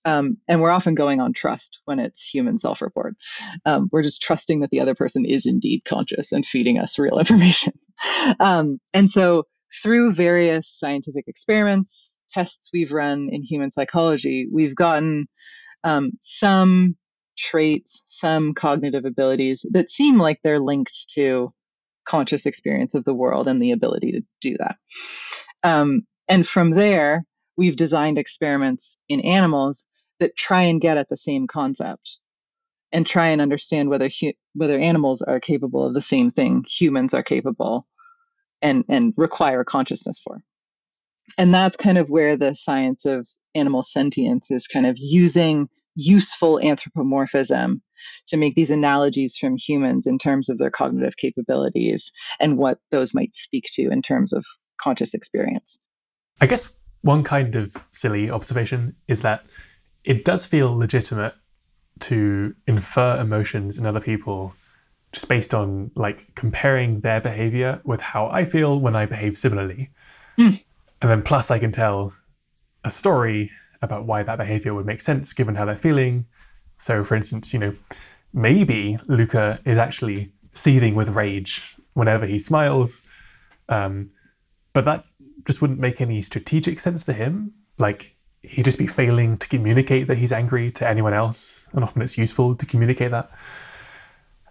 Um, 0.04 0.38
and 0.48 0.62
we're 0.62 0.72
often 0.72 0.96
going 0.96 1.22
on 1.22 1.34
trust 1.34 1.82
when 1.86 2.00
it's 2.00 2.24
human 2.24 2.58
self 2.58 2.82
report. 2.82 3.16
Um, 3.66 3.90
we're 3.92 4.02
just 4.02 4.22
trusting 4.22 4.62
that 4.62 4.72
the 4.72 4.80
other 4.80 4.96
person 4.96 5.26
is 5.26 5.46
indeed 5.46 5.84
conscious 5.86 6.32
and 6.32 6.46
feeding 6.46 6.80
us 6.80 6.98
real 6.98 7.20
information. 7.20 7.74
um, 8.40 8.80
and 8.94 9.10
so, 9.10 9.44
through 9.84 10.14
various 10.14 10.68
scientific 10.68 11.26
experiments, 11.28 12.16
tests 12.30 12.70
we've 12.74 12.92
run 12.92 13.30
in 13.32 13.44
human 13.44 13.72
psychology, 13.72 14.48
we've 14.52 14.76
gotten 14.76 15.28
um, 15.84 16.12
some 16.22 16.98
traits, 17.38 18.04
some 18.06 18.54
cognitive 18.54 19.06
abilities 19.06 19.65
that 19.72 19.89
seem 19.89 20.17
like 20.17 20.39
they're 20.44 20.60
linked 20.60 21.10
to 21.13 21.54
conscious 22.06 22.46
experience 22.46 22.94
of 22.94 23.04
the 23.04 23.13
world 23.13 23.48
and 23.48 23.62
the 23.62 23.72
ability 23.72 24.12
to 24.12 24.22
do 24.41 24.58
that. 24.58 24.78
Um, 25.63 26.06
and 26.28 26.48
from 26.48 26.72
there, 26.72 27.26
we've 27.58 27.76
designed 27.76 28.17
experiments 28.17 28.98
in 29.08 29.22
animals 29.22 29.88
that 30.20 30.36
try 30.36 30.63
and 30.63 30.82
get 30.82 30.98
at 30.98 31.10
the 31.10 31.17
same 31.17 31.48
concept 31.48 32.17
and 32.91 33.06
try 33.06 33.30
and 33.30 33.41
understand 33.41 33.89
whether 33.89 34.10
hu- 34.10 34.34
whether 34.54 34.78
animals 34.78 35.22
are 35.22 35.39
capable 35.39 35.86
of 35.86 35.94
the 35.94 36.02
same 36.02 36.32
thing 36.32 36.65
humans 36.67 37.13
are 37.13 37.24
capable 37.24 37.88
and 38.62 38.86
and 38.89 39.13
require 39.17 39.63
consciousness 39.63 40.20
for 40.24 40.44
and 41.38 41.54
that's 41.54 41.78
kind 41.78 41.98
of 41.98 42.10
where 42.10 42.38
the 42.38 42.54
science 42.54 43.06
of 43.06 43.28
animal 43.56 43.84
sentience 43.84 44.52
is 44.52 44.67
kind 44.67 44.86
of 44.86 44.96
using 44.98 45.70
useful 46.02 46.60
anthropomorphism 46.60 47.82
to 48.28 48.38
make 48.38 48.56
these 48.56 48.70
analogies 48.70 49.38
from 49.38 49.58
humans 49.58 50.08
in 50.08 50.18
terms 50.18 50.50
of 50.50 50.58
their 50.58 50.72
cognitive 50.72 51.18
capabilities 51.18 52.12
and 52.40 52.58
what 52.58 52.80
those 52.92 53.14
might 53.14 53.36
speak 53.36 53.66
to 53.74 53.90
in 53.90 54.02
terms 54.02 54.34
of 54.34 54.46
conscious 54.80 55.14
experience. 55.14 55.80
I 56.40 56.48
guess 56.48 56.74
one 57.02 57.24
kind 57.24 57.56
of 57.56 57.76
silly 57.92 58.30
observation 58.30 58.96
is 59.08 59.22
that 59.22 59.46
it 60.04 60.26
does 60.26 60.46
feel 60.46 60.76
legitimate 60.76 61.36
to 62.00 62.56
infer 62.66 63.20
emotions 63.20 63.78
in 63.78 63.86
other 63.86 64.00
people 64.00 64.56
just 65.12 65.28
based 65.28 65.54
on 65.54 65.92
like 65.96 66.34
comparing 66.36 67.02
their 67.02 67.20
behavior 67.20 67.82
with 67.84 68.02
how 68.02 68.28
I 68.28 68.46
feel 68.46 68.80
when 68.80 68.96
I 68.96 69.06
behave 69.06 69.38
similarly. 69.38 69.90
Mm. 70.40 70.64
And 71.02 71.12
then 71.12 71.22
plus 71.22 71.52
I 71.52 71.60
can 71.60 71.72
tell 71.72 72.14
a 72.84 72.90
story 72.90 73.52
about 73.82 74.06
why 74.06 74.24
that 74.24 74.38
behavior 74.38 74.74
would 74.74 74.86
make 74.86 75.02
sense 75.02 75.34
given 75.34 75.56
how 75.56 75.65
they're 75.65 75.76
feeling. 75.76 76.26
So 76.78 77.04
for 77.04 77.15
instance, 77.15 77.54
you 77.54 77.60
know, 77.60 77.76
maybe 78.34 78.98
Luca 79.08 79.60
is 79.65 79.78
actually 79.78 80.32
seething 80.54 80.96
with 80.96 81.15
rage 81.15 81.76
whenever 81.94 82.26
he 82.26 82.39
smiles. 82.39 83.02
Um, 83.70 84.12
but 84.74 84.86
that 84.86 85.06
just 85.46 85.62
wouldn't 85.62 85.80
make 85.80 86.02
any 86.02 86.22
strategic 86.22 86.80
sense 86.80 87.04
for 87.04 87.13
him. 87.13 87.54
Like 87.78 88.15
he'd 88.44 88.65
just 88.65 88.78
be 88.78 88.88
failing 88.88 89.38
to 89.38 89.48
communicate 89.48 90.08
that 90.08 90.17
he's 90.17 90.32
angry 90.32 90.72
to 90.72 90.88
anyone 90.88 91.13
else, 91.13 91.67
and 91.74 91.84
often 91.84 92.02
it's 92.02 92.17
useful 92.17 92.56
to 92.56 92.65
communicate 92.65 93.12
that. 93.12 93.30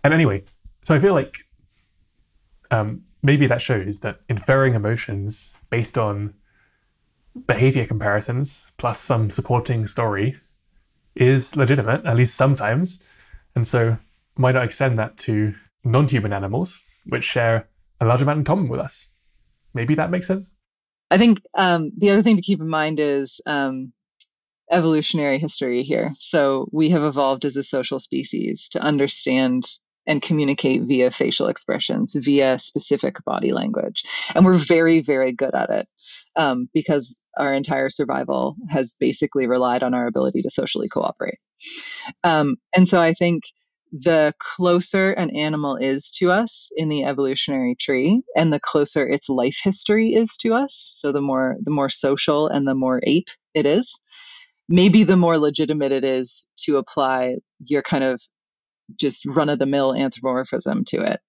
And 0.05 0.14
anyway, 0.14 0.45
so 0.85 0.95
I 0.95 0.99
feel 0.99 1.14
like 1.14 1.38
um, 2.71 3.03
maybe 3.23 3.47
that 3.47 3.61
shows 3.61 4.01
that 4.01 4.21
inferring 4.29 4.75
emotions 4.75 5.53
based 5.69 5.99
on 5.99 6.35
behavior 7.46 7.87
comparisons 7.87 8.66
plus 8.79 9.00
some 9.00 9.31
supporting 9.31 9.87
story 9.87 10.37
is 11.14 11.57
legitimate, 11.57 12.05
at 12.05 12.16
least 12.16 12.35
sometimes. 12.35 13.00
And 13.55 13.66
so, 13.66 13.98
why 14.37 14.53
not 14.53 14.64
extend 14.64 14.98
that 14.98 15.16
to 15.18 15.55
non 15.85 16.09
human 16.09 16.33
animals, 16.33 16.83
which 17.07 17.24
share 17.24 17.68
a 18.00 18.07
large 18.07 18.22
amount 18.22 18.38
in 18.38 18.44
common 18.44 18.68
with 18.68 18.81
us? 18.81 19.09
Maybe 19.74 19.94
that 19.94 20.11
makes 20.11 20.26
sense. 20.26 20.50
I 21.11 21.18
think 21.18 21.40
um, 21.57 21.90
the 21.96 22.11
other 22.11 22.22
thing 22.22 22.37
to 22.37 22.42
keep 22.42 22.61
in 22.61 22.68
mind 22.68 23.00
is 23.00 23.40
um, 23.46 23.92
evolutionary 24.70 25.38
history 25.38 25.83
here. 25.83 26.14
So 26.18 26.68
we 26.72 26.90
have 26.90 27.03
evolved 27.03 27.44
as 27.44 27.57
a 27.57 27.64
social 27.64 27.98
species 27.98 28.68
to 28.70 28.81
understand 28.81 29.68
and 30.07 30.22
communicate 30.22 30.83
via 30.83 31.11
facial 31.11 31.48
expressions, 31.48 32.14
via 32.14 32.59
specific 32.59 33.22
body 33.24 33.53
language. 33.53 34.03
And 34.35 34.44
we're 34.44 34.57
very, 34.57 35.00
very 35.00 35.33
good 35.33 35.55
at 35.55 35.70
it 35.70 35.88
um, 36.37 36.68
because 36.72 37.18
our 37.37 37.53
entire 37.55 37.90
survival 37.90 38.57
has 38.69 38.95
basically 38.99 39.47
relied 39.47 39.83
on 39.83 39.95
our 39.95 40.07
ability 40.07 40.43
to 40.43 40.51
socially 40.51 40.88
cooperate. 40.88 41.38
Um, 42.25 42.57
and 42.75 42.88
so 42.88 43.01
I 43.01 43.14
think 43.14 43.45
the 43.93 44.33
closer 44.38 45.12
an 45.12 45.35
animal 45.35 45.77
is 45.77 46.11
to 46.12 46.31
us 46.31 46.71
in 46.77 46.88
the 46.88 47.05
evolutionary 47.05 47.75
tree 47.75 48.23
and 48.37 48.53
the 48.53 48.61
closer 48.61 49.09
its 49.09 49.29
life 49.29 49.59
history 49.62 50.14
is 50.14 50.37
to 50.37 50.55
us 50.55 50.90
so 50.93 51.11
the 51.11 51.21
more 51.21 51.57
the 51.64 51.73
more 51.73 51.88
social 51.88 52.47
and 52.47 52.69
the 52.69 52.75
more 52.75 53.01
ape 53.03 53.29
it 53.53 53.66
is 53.66 53.93
maybe 54.69 55.03
the 55.03 55.16
more 55.16 55.38
legitimate 55.38 55.90
it 55.90 56.05
is 56.05 56.47
to 56.57 56.77
apply 56.77 57.35
your 57.64 57.83
kind 57.83 58.05
of 58.05 58.23
just 58.95 59.27
run 59.27 59.49
of 59.49 59.59
the 59.59 59.66
mill 59.66 59.93
anthropomorphism 59.93 60.85
to 60.85 61.01
it 61.03 61.21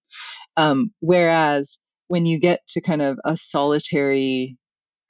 um, 0.55 0.91
whereas 0.99 1.79
when 2.09 2.25
you 2.25 2.39
get 2.39 2.59
to 2.67 2.81
kind 2.81 3.01
of 3.01 3.17
a 3.25 3.35
solitary 3.37 4.57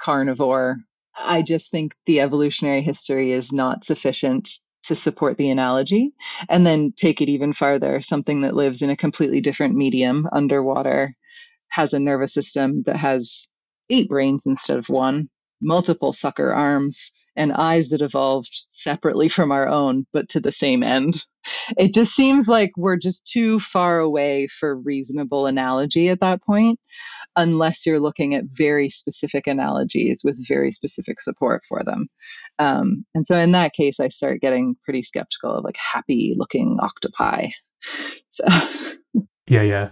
carnivore. 0.02 0.78
I 1.16 1.42
just 1.42 1.72
think 1.72 1.94
the 2.06 2.22
evolutionary 2.22 2.82
history 2.82 3.32
is 3.32 3.52
not 3.52 3.84
sufficient 3.84 4.50
to 4.84 4.96
support 4.96 5.38
the 5.38 5.50
analogy. 5.50 6.12
And 6.50 6.66
then 6.66 6.92
take 6.92 7.22
it 7.22 7.30
even 7.30 7.54
farther 7.54 8.02
something 8.02 8.42
that 8.42 8.56
lives 8.56 8.82
in 8.82 8.90
a 8.90 8.98
completely 8.98 9.42
different 9.42 9.76
medium 9.76 10.28
underwater 10.32 11.16
has 11.70 11.94
a 11.94 12.00
nervous 12.00 12.34
system 12.34 12.84
that 12.84 12.98
has 12.98 13.48
eight 13.90 14.10
brains 14.10 14.46
instead 14.46 14.78
of 14.78 14.90
one 14.90 15.30
multiple 15.62 16.12
sucker 16.12 16.52
arms 16.52 17.12
and 17.36 17.54
eyes 17.54 17.90
that 17.90 18.02
evolved 18.02 18.50
separately 18.52 19.30
from 19.30 19.52
our 19.52 19.68
own 19.68 20.06
but 20.14 20.28
to 20.30 20.40
the 20.40 20.52
same 20.52 20.84
end 20.84 21.26
it 21.78 21.94
just 21.94 22.14
seems 22.14 22.48
like 22.48 22.72
we're 22.78 22.98
just 22.98 23.26
too 23.26 23.60
far 23.60 24.00
away 24.00 24.48
for 24.48 24.76
reasonable 24.76 25.48
analogy 25.48 26.10
at 26.10 26.20
that 26.20 26.42
point 26.44 26.80
unless 27.36 27.86
you're 27.86 28.00
looking 28.00 28.36
at 28.36 28.44
very 28.46 28.90
specific 28.90 29.48
analogies 29.48 30.22
with 30.24 30.48
very 30.48 30.72
specific 30.72 31.22
support 31.22 31.64
for 31.68 31.84
them. 31.84 32.08
Um, 32.60 33.06
and 33.16 33.26
so 33.26 33.38
in 33.40 33.52
that 33.52 33.74
case, 33.74 34.00
I 34.00 34.10
start 34.10 34.42
getting 34.42 34.76
pretty 34.84 35.04
skeptical 35.04 35.52
of 35.52 35.64
like 35.64 35.78
happy 35.78 36.36
looking 36.38 36.78
octopi. 36.82 37.50
So, 38.34 38.46
yeah, 39.48 39.64
yeah. 39.64 39.90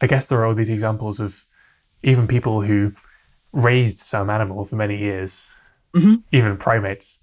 I 0.00 0.08
guess 0.08 0.26
there 0.26 0.40
are 0.40 0.46
all 0.46 0.54
these 0.54 0.70
examples 0.70 1.20
of 1.20 1.44
even 2.02 2.26
people 2.26 2.62
who 2.62 2.94
raised 3.52 3.98
some 3.98 4.30
animal 4.30 4.64
for 4.64 4.74
many 4.74 4.98
years, 4.98 5.48
mm-hmm. 5.94 6.16
even 6.32 6.56
primates. 6.56 7.20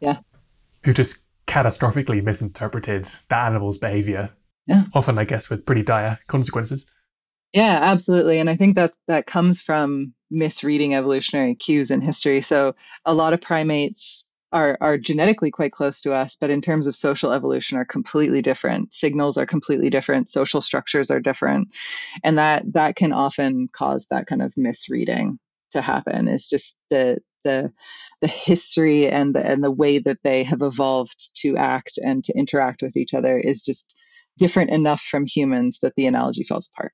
Yeah. 0.00 0.18
Who 0.84 0.92
just 0.92 1.18
catastrophically 1.46 2.22
misinterpreted 2.22 3.04
that 3.28 3.46
animal's 3.46 3.78
behavior. 3.78 4.30
Yeah. 4.66 4.84
Often, 4.94 5.18
I 5.18 5.24
guess, 5.24 5.50
with 5.50 5.66
pretty 5.66 5.82
dire 5.82 6.18
consequences. 6.28 6.86
Yeah, 7.52 7.78
absolutely. 7.82 8.38
And 8.38 8.48
I 8.48 8.56
think 8.56 8.76
that 8.76 8.94
that 9.08 9.26
comes 9.26 9.60
from 9.60 10.14
misreading 10.30 10.94
evolutionary 10.94 11.56
cues 11.56 11.90
in 11.90 12.00
history. 12.00 12.42
So 12.42 12.76
a 13.04 13.14
lot 13.14 13.32
of 13.32 13.40
primates 13.40 14.24
are 14.52 14.78
are 14.80 14.98
genetically 14.98 15.50
quite 15.50 15.72
close 15.72 16.00
to 16.02 16.12
us, 16.12 16.36
but 16.40 16.50
in 16.50 16.60
terms 16.60 16.86
of 16.86 16.96
social 16.96 17.32
evolution 17.32 17.78
are 17.78 17.84
completely 17.84 18.42
different. 18.42 18.92
Signals 18.92 19.36
are 19.36 19.46
completely 19.46 19.90
different, 19.90 20.28
social 20.28 20.60
structures 20.60 21.10
are 21.10 21.20
different. 21.20 21.68
And 22.22 22.38
that 22.38 22.64
that 22.72 22.96
can 22.96 23.12
often 23.12 23.68
cause 23.72 24.06
that 24.10 24.26
kind 24.26 24.42
of 24.42 24.54
misreading 24.56 25.38
to 25.70 25.80
happen. 25.80 26.28
Is 26.28 26.48
just 26.48 26.78
the 26.90 27.18
the 27.44 27.72
the 28.20 28.28
history 28.28 29.08
and 29.08 29.34
the 29.34 29.44
and 29.44 29.62
the 29.62 29.70
way 29.70 29.98
that 29.98 30.18
they 30.22 30.42
have 30.44 30.62
evolved 30.62 31.30
to 31.36 31.56
act 31.56 31.98
and 31.98 32.22
to 32.24 32.32
interact 32.36 32.82
with 32.82 32.96
each 32.96 33.14
other 33.14 33.38
is 33.38 33.62
just 33.62 33.96
different 34.38 34.70
enough 34.70 35.02
from 35.02 35.26
humans 35.26 35.78
that 35.82 35.94
the 35.96 36.06
analogy 36.06 36.44
falls 36.44 36.68
apart. 36.74 36.92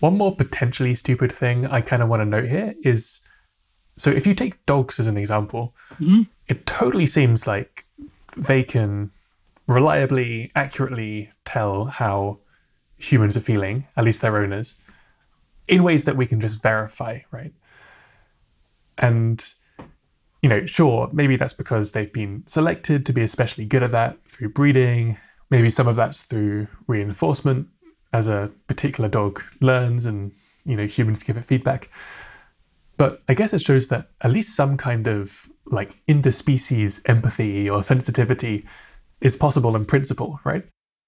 One 0.00 0.16
more 0.16 0.34
potentially 0.34 0.94
stupid 0.94 1.30
thing 1.30 1.66
I 1.66 1.80
kind 1.80 2.02
of 2.02 2.08
want 2.08 2.20
to 2.20 2.26
note 2.26 2.48
here 2.48 2.74
is 2.82 3.20
so 3.96 4.10
if 4.10 4.26
you 4.26 4.34
take 4.34 4.64
dogs 4.66 4.98
as 4.98 5.06
an 5.06 5.16
example, 5.16 5.74
mm-hmm. 5.94 6.22
it 6.48 6.66
totally 6.66 7.06
seems 7.06 7.46
like 7.46 7.86
they 8.36 8.62
can 8.62 9.10
reliably, 9.66 10.50
accurately 10.54 11.30
tell 11.44 11.84
how 11.84 12.38
humans 12.96 13.36
are 13.36 13.40
feeling, 13.40 13.86
at 13.96 14.04
least 14.04 14.20
their 14.20 14.36
owners, 14.36 14.76
in 15.68 15.82
ways 15.82 16.04
that 16.04 16.16
we 16.16 16.26
can 16.26 16.40
just 16.40 16.62
verify, 16.62 17.20
right? 17.30 17.52
And, 18.98 19.44
you 20.42 20.48
know, 20.48 20.66
sure, 20.66 21.08
maybe 21.12 21.36
that's 21.36 21.52
because 21.52 21.92
they've 21.92 22.12
been 22.12 22.42
selected 22.46 23.06
to 23.06 23.12
be 23.12 23.22
especially 23.22 23.64
good 23.64 23.84
at 23.84 23.92
that 23.92 24.18
through 24.28 24.50
breeding. 24.50 25.16
Maybe 25.50 25.70
some 25.70 25.86
of 25.86 25.96
that's 25.96 26.24
through 26.24 26.66
reinforcement 26.88 27.68
as 28.12 28.28
a 28.28 28.50
particular 28.66 29.08
dog 29.08 29.42
learns 29.60 30.04
and 30.04 30.32
you 30.64 30.76
know 30.76 30.84
humans 30.84 31.22
give 31.22 31.36
it 31.36 31.44
feedback. 31.44 31.90
But 32.96 33.22
i 33.28 33.34
guess 33.34 33.52
it 33.52 33.62
shows 33.62 33.88
that 33.88 34.10
at 34.20 34.30
least 34.30 34.54
some 34.54 34.76
kind 34.76 35.06
of 35.06 35.48
like 35.66 35.96
interspecies 36.06 37.00
empathy 37.06 37.68
or 37.68 37.82
sensitivity 37.82 38.66
is 39.20 39.36
possible 39.36 39.74
in 39.76 39.86
principle 39.86 40.40
right? 40.44 40.64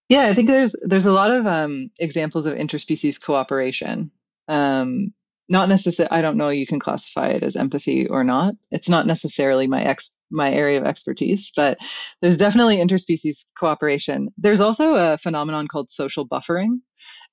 Yeah 0.08 0.22
i 0.22 0.34
think 0.34 0.48
there's 0.48 0.74
there's 0.82 1.06
a 1.06 1.12
lot 1.12 1.30
of 1.30 1.46
um, 1.46 1.90
examples 1.98 2.46
of 2.46 2.54
interspecies 2.54 3.20
cooperation. 3.20 4.10
Um, 4.48 5.12
not 5.48 5.68
necessarily 5.68 6.10
i 6.10 6.22
don't 6.22 6.36
know 6.36 6.48
you 6.48 6.66
can 6.66 6.80
classify 6.80 7.28
it 7.28 7.42
as 7.42 7.56
empathy 7.56 8.06
or 8.06 8.24
not. 8.24 8.54
It's 8.70 8.88
not 8.88 9.06
necessarily 9.06 9.66
my 9.66 9.82
ex 9.82 10.10
my 10.30 10.52
area 10.52 10.80
of 10.80 10.86
expertise 10.86 11.52
but 11.54 11.78
there's 12.20 12.36
definitely 12.36 12.78
interspecies 12.78 13.44
cooperation. 13.58 14.30
There's 14.38 14.60
also 14.60 14.94
a 14.94 15.18
phenomenon 15.18 15.68
called 15.68 15.90
social 15.90 16.26
buffering 16.26 16.80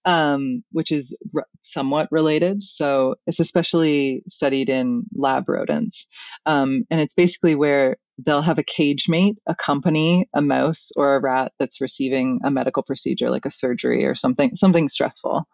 um, 0.05 0.63
which 0.71 0.91
is 0.91 1.15
somewhat 1.63 2.07
related 2.11 2.63
so 2.63 3.15
it's 3.27 3.39
especially 3.39 4.23
studied 4.27 4.69
in 4.69 5.03
lab 5.13 5.47
rodents 5.47 6.07
um, 6.45 6.85
and 6.89 6.99
it's 6.99 7.13
basically 7.13 7.55
where 7.55 7.97
they'll 8.17 8.41
have 8.41 8.57
a 8.57 8.63
cage 8.63 9.07
mate 9.07 9.37
accompany 9.47 10.27
a 10.33 10.41
mouse 10.41 10.91
or 10.95 11.15
a 11.15 11.21
rat 11.21 11.51
that's 11.59 11.81
receiving 11.81 12.39
a 12.43 12.51
medical 12.51 12.83
procedure 12.83 13.29
like 13.29 13.45
a 13.45 13.51
surgery 13.51 14.05
or 14.05 14.15
something 14.15 14.55
something 14.55 14.89
stressful 14.89 15.47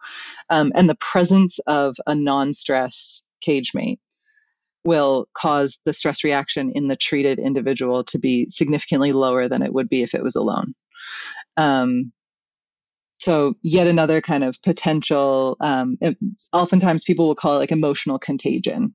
um, 0.50 0.72
and 0.74 0.88
the 0.88 0.96
presence 0.96 1.58
of 1.66 1.96
a 2.06 2.14
non-stressed 2.14 3.22
cage 3.40 3.72
mate 3.74 4.00
will 4.84 5.28
cause 5.34 5.80
the 5.84 5.92
stress 5.92 6.24
reaction 6.24 6.72
in 6.74 6.88
the 6.88 6.96
treated 6.96 7.38
individual 7.38 8.04
to 8.04 8.18
be 8.18 8.46
significantly 8.48 9.12
lower 9.12 9.48
than 9.48 9.62
it 9.62 9.72
would 9.72 9.88
be 9.88 10.02
if 10.02 10.14
it 10.14 10.22
was 10.22 10.36
alone 10.36 10.74
um, 11.56 12.12
so 13.18 13.54
yet 13.62 13.86
another 13.86 14.20
kind 14.20 14.44
of 14.44 14.60
potential 14.62 15.56
um, 15.60 15.98
oftentimes 16.52 17.04
people 17.04 17.26
will 17.26 17.34
call 17.34 17.56
it 17.56 17.58
like 17.58 17.72
emotional 17.72 18.18
contagion 18.18 18.94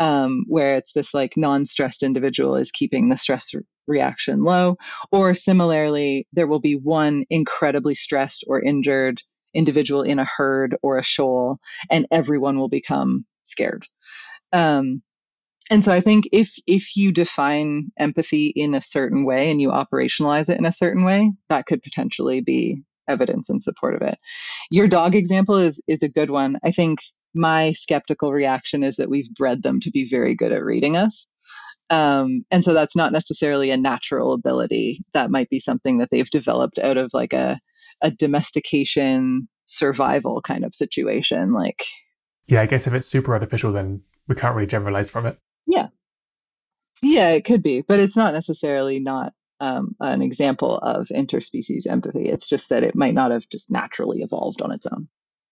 um, 0.00 0.44
where 0.48 0.76
it's 0.76 0.92
this 0.92 1.12
like 1.14 1.36
non-stressed 1.36 2.02
individual 2.02 2.56
is 2.56 2.70
keeping 2.70 3.08
the 3.08 3.16
stress 3.16 3.52
re- 3.54 3.62
reaction 3.86 4.42
low 4.42 4.76
or 5.12 5.34
similarly 5.34 6.26
there 6.32 6.46
will 6.46 6.60
be 6.60 6.74
one 6.74 7.24
incredibly 7.30 7.94
stressed 7.94 8.44
or 8.48 8.62
injured 8.62 9.20
individual 9.54 10.02
in 10.02 10.18
a 10.18 10.24
herd 10.36 10.76
or 10.82 10.98
a 10.98 11.02
shoal 11.02 11.58
and 11.90 12.06
everyone 12.10 12.58
will 12.58 12.68
become 12.68 13.24
scared. 13.42 13.86
Um, 14.52 15.02
and 15.70 15.84
so 15.84 15.92
i 15.92 16.00
think 16.00 16.28
if 16.32 16.54
if 16.66 16.96
you 16.96 17.12
define 17.12 17.90
empathy 17.98 18.52
in 18.54 18.74
a 18.74 18.80
certain 18.80 19.24
way 19.24 19.50
and 19.50 19.60
you 19.60 19.70
operationalize 19.70 20.48
it 20.48 20.58
in 20.58 20.64
a 20.64 20.72
certain 20.72 21.04
way 21.04 21.32
that 21.48 21.66
could 21.66 21.82
potentially 21.82 22.40
be 22.40 22.82
evidence 23.08 23.50
in 23.50 23.60
support 23.60 23.94
of 23.94 24.02
it. 24.02 24.18
Your 24.70 24.88
dog 24.88 25.14
example 25.14 25.56
is 25.56 25.82
is 25.86 26.02
a 26.02 26.08
good 26.08 26.30
one. 26.30 26.58
I 26.64 26.70
think 26.70 27.00
my 27.34 27.72
skeptical 27.72 28.32
reaction 28.32 28.82
is 28.82 28.96
that 28.96 29.10
we've 29.10 29.32
bred 29.34 29.62
them 29.62 29.80
to 29.80 29.90
be 29.90 30.08
very 30.08 30.34
good 30.34 30.52
at 30.52 30.64
reading 30.64 30.96
us. 30.96 31.26
Um, 31.90 32.44
and 32.50 32.64
so 32.64 32.74
that's 32.74 32.96
not 32.96 33.12
necessarily 33.12 33.70
a 33.70 33.76
natural 33.76 34.32
ability. 34.32 35.04
That 35.14 35.30
might 35.30 35.48
be 35.50 35.60
something 35.60 35.98
that 35.98 36.08
they've 36.10 36.28
developed 36.30 36.78
out 36.78 36.96
of 36.96 37.10
like 37.12 37.32
a, 37.32 37.60
a 38.02 38.10
domestication 38.10 39.48
survival 39.66 40.42
kind 40.42 40.64
of 40.64 40.74
situation. 40.74 41.52
Like, 41.52 41.84
yeah, 42.46 42.60
I 42.60 42.66
guess 42.66 42.86
if 42.86 42.92
it's 42.92 43.06
super 43.06 43.32
artificial, 43.34 43.72
then 43.72 44.00
we 44.26 44.34
can't 44.34 44.54
really 44.54 44.66
generalize 44.66 45.10
from 45.10 45.26
it. 45.26 45.38
Yeah. 45.66 45.88
Yeah, 47.02 47.28
it 47.30 47.44
could 47.44 47.62
be, 47.62 47.82
but 47.82 48.00
it's 48.00 48.16
not 48.16 48.32
necessarily 48.32 48.98
not 48.98 49.32
um, 49.60 49.96
an 50.00 50.22
example 50.22 50.78
of 50.78 51.08
interspecies 51.08 51.86
empathy. 51.88 52.28
It's 52.28 52.48
just 52.48 52.68
that 52.68 52.82
it 52.82 52.94
might 52.94 53.14
not 53.14 53.30
have 53.30 53.48
just 53.48 53.70
naturally 53.70 54.22
evolved 54.22 54.62
on 54.62 54.72
its 54.72 54.86
own. 54.86 55.08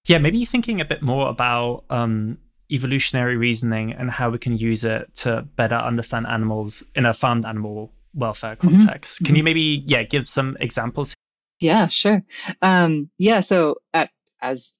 Yeah, 0.06 0.18
maybe 0.18 0.44
thinking 0.44 0.80
a 0.80 0.84
bit 0.84 1.02
more 1.02 1.28
about 1.28 1.84
um, 1.88 2.38
evolutionary 2.70 3.36
reasoning 3.36 3.92
and 3.92 4.10
how 4.10 4.30
we 4.30 4.38
can 4.38 4.56
use 4.56 4.84
it 4.84 5.14
to 5.14 5.42
better 5.56 5.76
understand 5.76 6.26
animals 6.26 6.82
in 6.94 7.06
a 7.06 7.14
farmed 7.14 7.46
animal 7.46 7.92
welfare 8.12 8.56
mm-hmm. 8.56 8.76
context. 8.76 9.16
Mm-hmm. 9.16 9.24
Can 9.24 9.36
you 9.36 9.42
maybe, 9.42 9.84
yeah, 9.86 10.02
give 10.02 10.28
some 10.28 10.56
examples? 10.60 11.14
Yeah, 11.60 11.88
sure. 11.88 12.22
Um, 12.60 13.10
yeah, 13.18 13.40
so 13.40 13.76
at, 13.92 14.10
as 14.42 14.78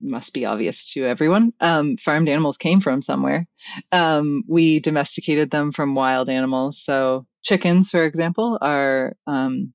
must 0.00 0.32
be 0.32 0.44
obvious 0.44 0.92
to 0.92 1.04
everyone, 1.04 1.52
um, 1.60 1.96
farmed 1.96 2.28
animals 2.28 2.58
came 2.58 2.80
from 2.80 3.02
somewhere. 3.02 3.46
Um, 3.92 4.42
we 4.46 4.80
domesticated 4.80 5.50
them 5.50 5.72
from 5.72 5.94
wild 5.94 6.28
animals. 6.28 6.82
So 6.82 7.26
chickens, 7.42 7.90
for 7.90 8.04
example, 8.04 8.58
are 8.60 9.16
um, 9.26 9.72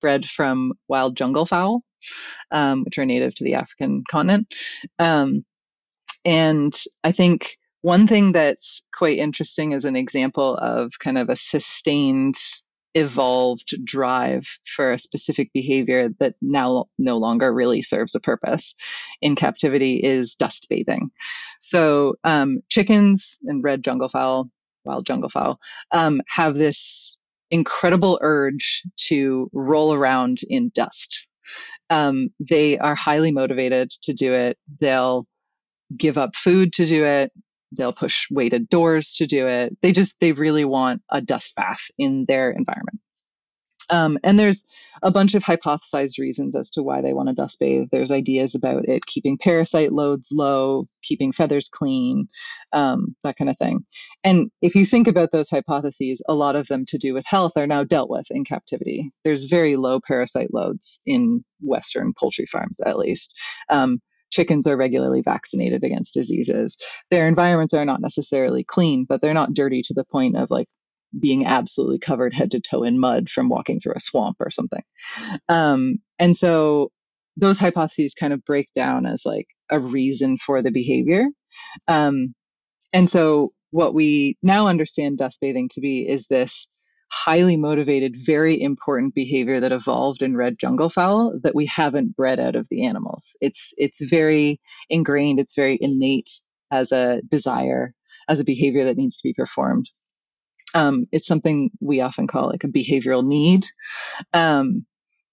bred 0.00 0.24
from 0.26 0.72
wild 0.88 1.16
jungle 1.16 1.46
fowl, 1.46 1.82
um, 2.50 2.84
which 2.84 2.98
are 2.98 3.06
native 3.06 3.34
to 3.36 3.44
the 3.44 3.54
African 3.54 4.04
continent. 4.10 4.52
Um, 4.98 5.44
and 6.24 6.74
I 7.02 7.12
think 7.12 7.56
one 7.82 8.06
thing 8.06 8.32
that's 8.32 8.82
quite 8.94 9.18
interesting 9.18 9.74
as 9.74 9.84
an 9.84 9.94
example 9.94 10.56
of 10.56 10.92
kind 10.98 11.18
of 11.18 11.28
a 11.28 11.36
sustained 11.36 12.36
evolved 12.94 13.74
drive 13.84 14.46
for 14.64 14.92
a 14.92 14.98
specific 14.98 15.52
behavior 15.52 16.10
that 16.20 16.34
now 16.40 16.86
no 16.98 17.16
longer 17.16 17.52
really 17.52 17.82
serves 17.82 18.14
a 18.14 18.20
purpose 18.20 18.74
in 19.20 19.34
captivity 19.34 19.96
is 19.96 20.36
dust 20.36 20.66
bathing. 20.70 21.10
So 21.60 22.14
um, 22.24 22.60
chickens 22.68 23.38
and 23.44 23.64
red 23.64 23.82
junglefowl, 23.82 24.48
wild 24.84 25.06
junglefowl, 25.06 25.56
um, 25.92 26.20
have 26.28 26.54
this 26.54 27.16
incredible 27.50 28.18
urge 28.22 28.82
to 29.08 29.50
roll 29.52 29.92
around 29.92 30.38
in 30.48 30.70
dust. 30.74 31.26
Um, 31.90 32.30
they 32.40 32.78
are 32.78 32.94
highly 32.94 33.32
motivated 33.32 33.90
to 34.04 34.14
do 34.14 34.32
it. 34.32 34.56
They'll 34.80 35.26
give 35.96 36.16
up 36.16 36.34
food 36.34 36.72
to 36.74 36.86
do 36.86 37.04
it 37.04 37.32
they'll 37.76 37.92
push 37.92 38.26
weighted 38.30 38.68
doors 38.68 39.14
to 39.14 39.26
do 39.26 39.46
it 39.46 39.76
they 39.82 39.92
just 39.92 40.18
they 40.20 40.32
really 40.32 40.64
want 40.64 41.02
a 41.10 41.20
dust 41.20 41.54
bath 41.56 41.90
in 41.98 42.24
their 42.28 42.50
environment 42.50 43.00
um, 43.90 44.18
and 44.24 44.38
there's 44.38 44.64
a 45.02 45.10
bunch 45.10 45.34
of 45.34 45.42
hypothesized 45.42 46.18
reasons 46.18 46.54
as 46.54 46.70
to 46.70 46.82
why 46.82 47.00
they 47.00 47.12
want 47.12 47.28
to 47.28 47.34
dust 47.34 47.58
bathe. 47.58 47.88
There's 47.90 48.10
ideas 48.10 48.54
about 48.54 48.88
it 48.88 49.06
keeping 49.06 49.36
parasite 49.36 49.92
loads 49.92 50.30
low, 50.32 50.88
keeping 51.02 51.32
feathers 51.32 51.68
clean, 51.68 52.28
um, 52.72 53.14
that 53.22 53.36
kind 53.36 53.50
of 53.50 53.58
thing. 53.58 53.84
And 54.22 54.50
if 54.62 54.74
you 54.74 54.86
think 54.86 55.06
about 55.06 55.32
those 55.32 55.50
hypotheses, 55.50 56.22
a 56.28 56.34
lot 56.34 56.56
of 56.56 56.68
them 56.68 56.84
to 56.86 56.98
do 56.98 57.12
with 57.12 57.26
health 57.26 57.52
are 57.56 57.66
now 57.66 57.84
dealt 57.84 58.10
with 58.10 58.26
in 58.30 58.44
captivity. 58.44 59.10
There's 59.24 59.44
very 59.44 59.76
low 59.76 60.00
parasite 60.06 60.54
loads 60.54 61.00
in 61.04 61.44
Western 61.60 62.12
poultry 62.18 62.46
farms, 62.46 62.80
at 62.86 62.98
least. 62.98 63.34
Um, 63.68 64.00
chickens 64.30 64.66
are 64.66 64.76
regularly 64.76 65.22
vaccinated 65.22 65.84
against 65.84 66.14
diseases. 66.14 66.76
Their 67.10 67.28
environments 67.28 67.74
are 67.74 67.84
not 67.84 68.00
necessarily 68.00 68.64
clean, 68.64 69.06
but 69.08 69.20
they're 69.20 69.34
not 69.34 69.54
dirty 69.54 69.82
to 69.82 69.94
the 69.94 70.04
point 70.04 70.36
of 70.36 70.50
like 70.50 70.66
being 71.18 71.46
absolutely 71.46 71.98
covered 71.98 72.34
head 72.34 72.50
to 72.50 72.60
toe 72.60 72.82
in 72.82 72.98
mud 72.98 73.30
from 73.30 73.48
walking 73.48 73.78
through 73.80 73.94
a 73.96 74.00
swamp 74.00 74.36
or 74.40 74.50
something. 74.50 74.82
Um, 75.48 75.98
and 76.18 76.36
so 76.36 76.90
those 77.36 77.58
hypotheses 77.58 78.14
kind 78.14 78.32
of 78.32 78.44
break 78.44 78.68
down 78.74 79.06
as 79.06 79.22
like 79.24 79.46
a 79.70 79.78
reason 79.80 80.38
for 80.38 80.62
the 80.62 80.70
behavior. 80.70 81.26
Um, 81.88 82.34
and 82.92 83.10
so 83.10 83.52
what 83.70 83.94
we 83.94 84.36
now 84.42 84.68
understand 84.68 85.18
dust 85.18 85.38
bathing 85.40 85.68
to 85.70 85.80
be 85.80 86.08
is 86.08 86.26
this 86.28 86.68
highly 87.14 87.56
motivated, 87.56 88.16
very 88.16 88.60
important 88.60 89.14
behavior 89.14 89.60
that 89.60 89.72
evolved 89.72 90.22
in 90.22 90.36
red 90.36 90.58
junglefowl 90.58 91.40
that 91.42 91.54
we 91.54 91.66
haven't 91.66 92.16
bred 92.16 92.40
out 92.40 92.56
of 92.56 92.66
the 92.70 92.84
animals. 92.84 93.36
It's 93.40 93.72
it's 93.76 94.00
very 94.02 94.60
ingrained, 94.90 95.38
it's 95.38 95.54
very 95.54 95.78
innate 95.80 96.30
as 96.70 96.92
a 96.92 97.22
desire, 97.28 97.94
as 98.28 98.40
a 98.40 98.44
behavior 98.44 98.84
that 98.84 98.96
needs 98.96 99.16
to 99.16 99.28
be 99.28 99.34
performed. 99.34 99.88
Um, 100.74 101.06
it's 101.12 101.26
something 101.26 101.70
we 101.80 102.00
often 102.00 102.26
call 102.26 102.48
like 102.48 102.64
a 102.64 102.68
behavioral 102.68 103.24
need, 103.24 103.64
um, 104.32 104.84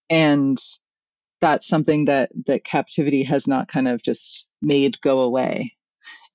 and 0.10 0.60
that's 1.42 1.68
something 1.68 2.06
that 2.06 2.30
that 2.46 2.64
captivity 2.64 3.24
has 3.24 3.48
not 3.48 3.68
kind 3.68 3.88
of 3.88 4.04
just 4.04 4.46
made 4.62 5.02
go 5.02 5.22
away 5.22 5.74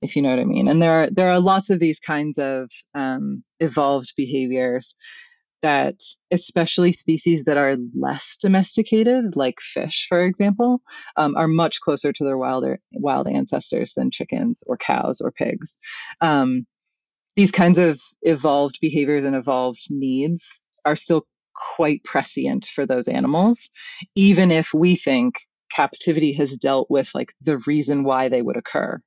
if 0.03 0.15
you 0.15 0.23
know 0.23 0.31
what 0.31 0.39
I 0.39 0.45
mean. 0.45 0.69
And 0.69 0.83
there 0.83 1.03
are 1.03 1.11
there 1.11 1.31
are 1.31 1.41
lots 1.41 1.71
of 1.71 1.79
these 1.79 1.99
kinds 2.01 2.39
of 2.39 2.71
um, 2.95 3.43
evolved 3.61 4.13
behaviors 4.17 4.95
that 5.63 5.97
especially 6.31 6.93
species 6.93 7.45
that 7.45 7.57
are 7.57 7.77
less 7.95 8.37
domesticated, 8.41 9.37
like 9.37 9.61
fish, 9.61 10.07
for 10.09 10.25
example, 10.25 10.81
um, 11.17 11.37
are 11.37 11.49
much 11.49 11.81
closer 11.81 12.13
to 12.13 12.25
their 12.25 12.39
wilder, 12.39 12.79
wild 12.93 13.29
ancestors 13.29 13.93
than 13.97 14.11
chickens 14.11 14.63
or 14.67 14.77
cows 14.77 15.21
or 15.21 15.33
pigs. 15.33 15.77
Um, 16.21 16.67
these 17.37 17.51
kinds 17.51 17.79
of 17.79 18.01
evolved 18.23 18.79
behaviors 18.81 19.25
and 19.25 19.37
evolved 19.37 19.87
needs 19.91 20.61
are 20.85 20.97
still 20.97 21.27
quite 21.77 22.05
prescient 22.05 22.67
for 22.67 22.87
those 22.87 23.09
animals, 23.09 23.69
even 24.15 24.51
if 24.51 24.73
we 24.75 24.97
think 24.97 25.37
captivity 25.71 26.33
has 26.33 26.57
dealt 26.57 26.87
with 26.91 27.11
like 27.15 27.33
the 27.41 27.59
reason 27.67 28.05
why 28.05 28.29
they 28.29 28.41
would 28.41 28.57
occur 28.57 29.01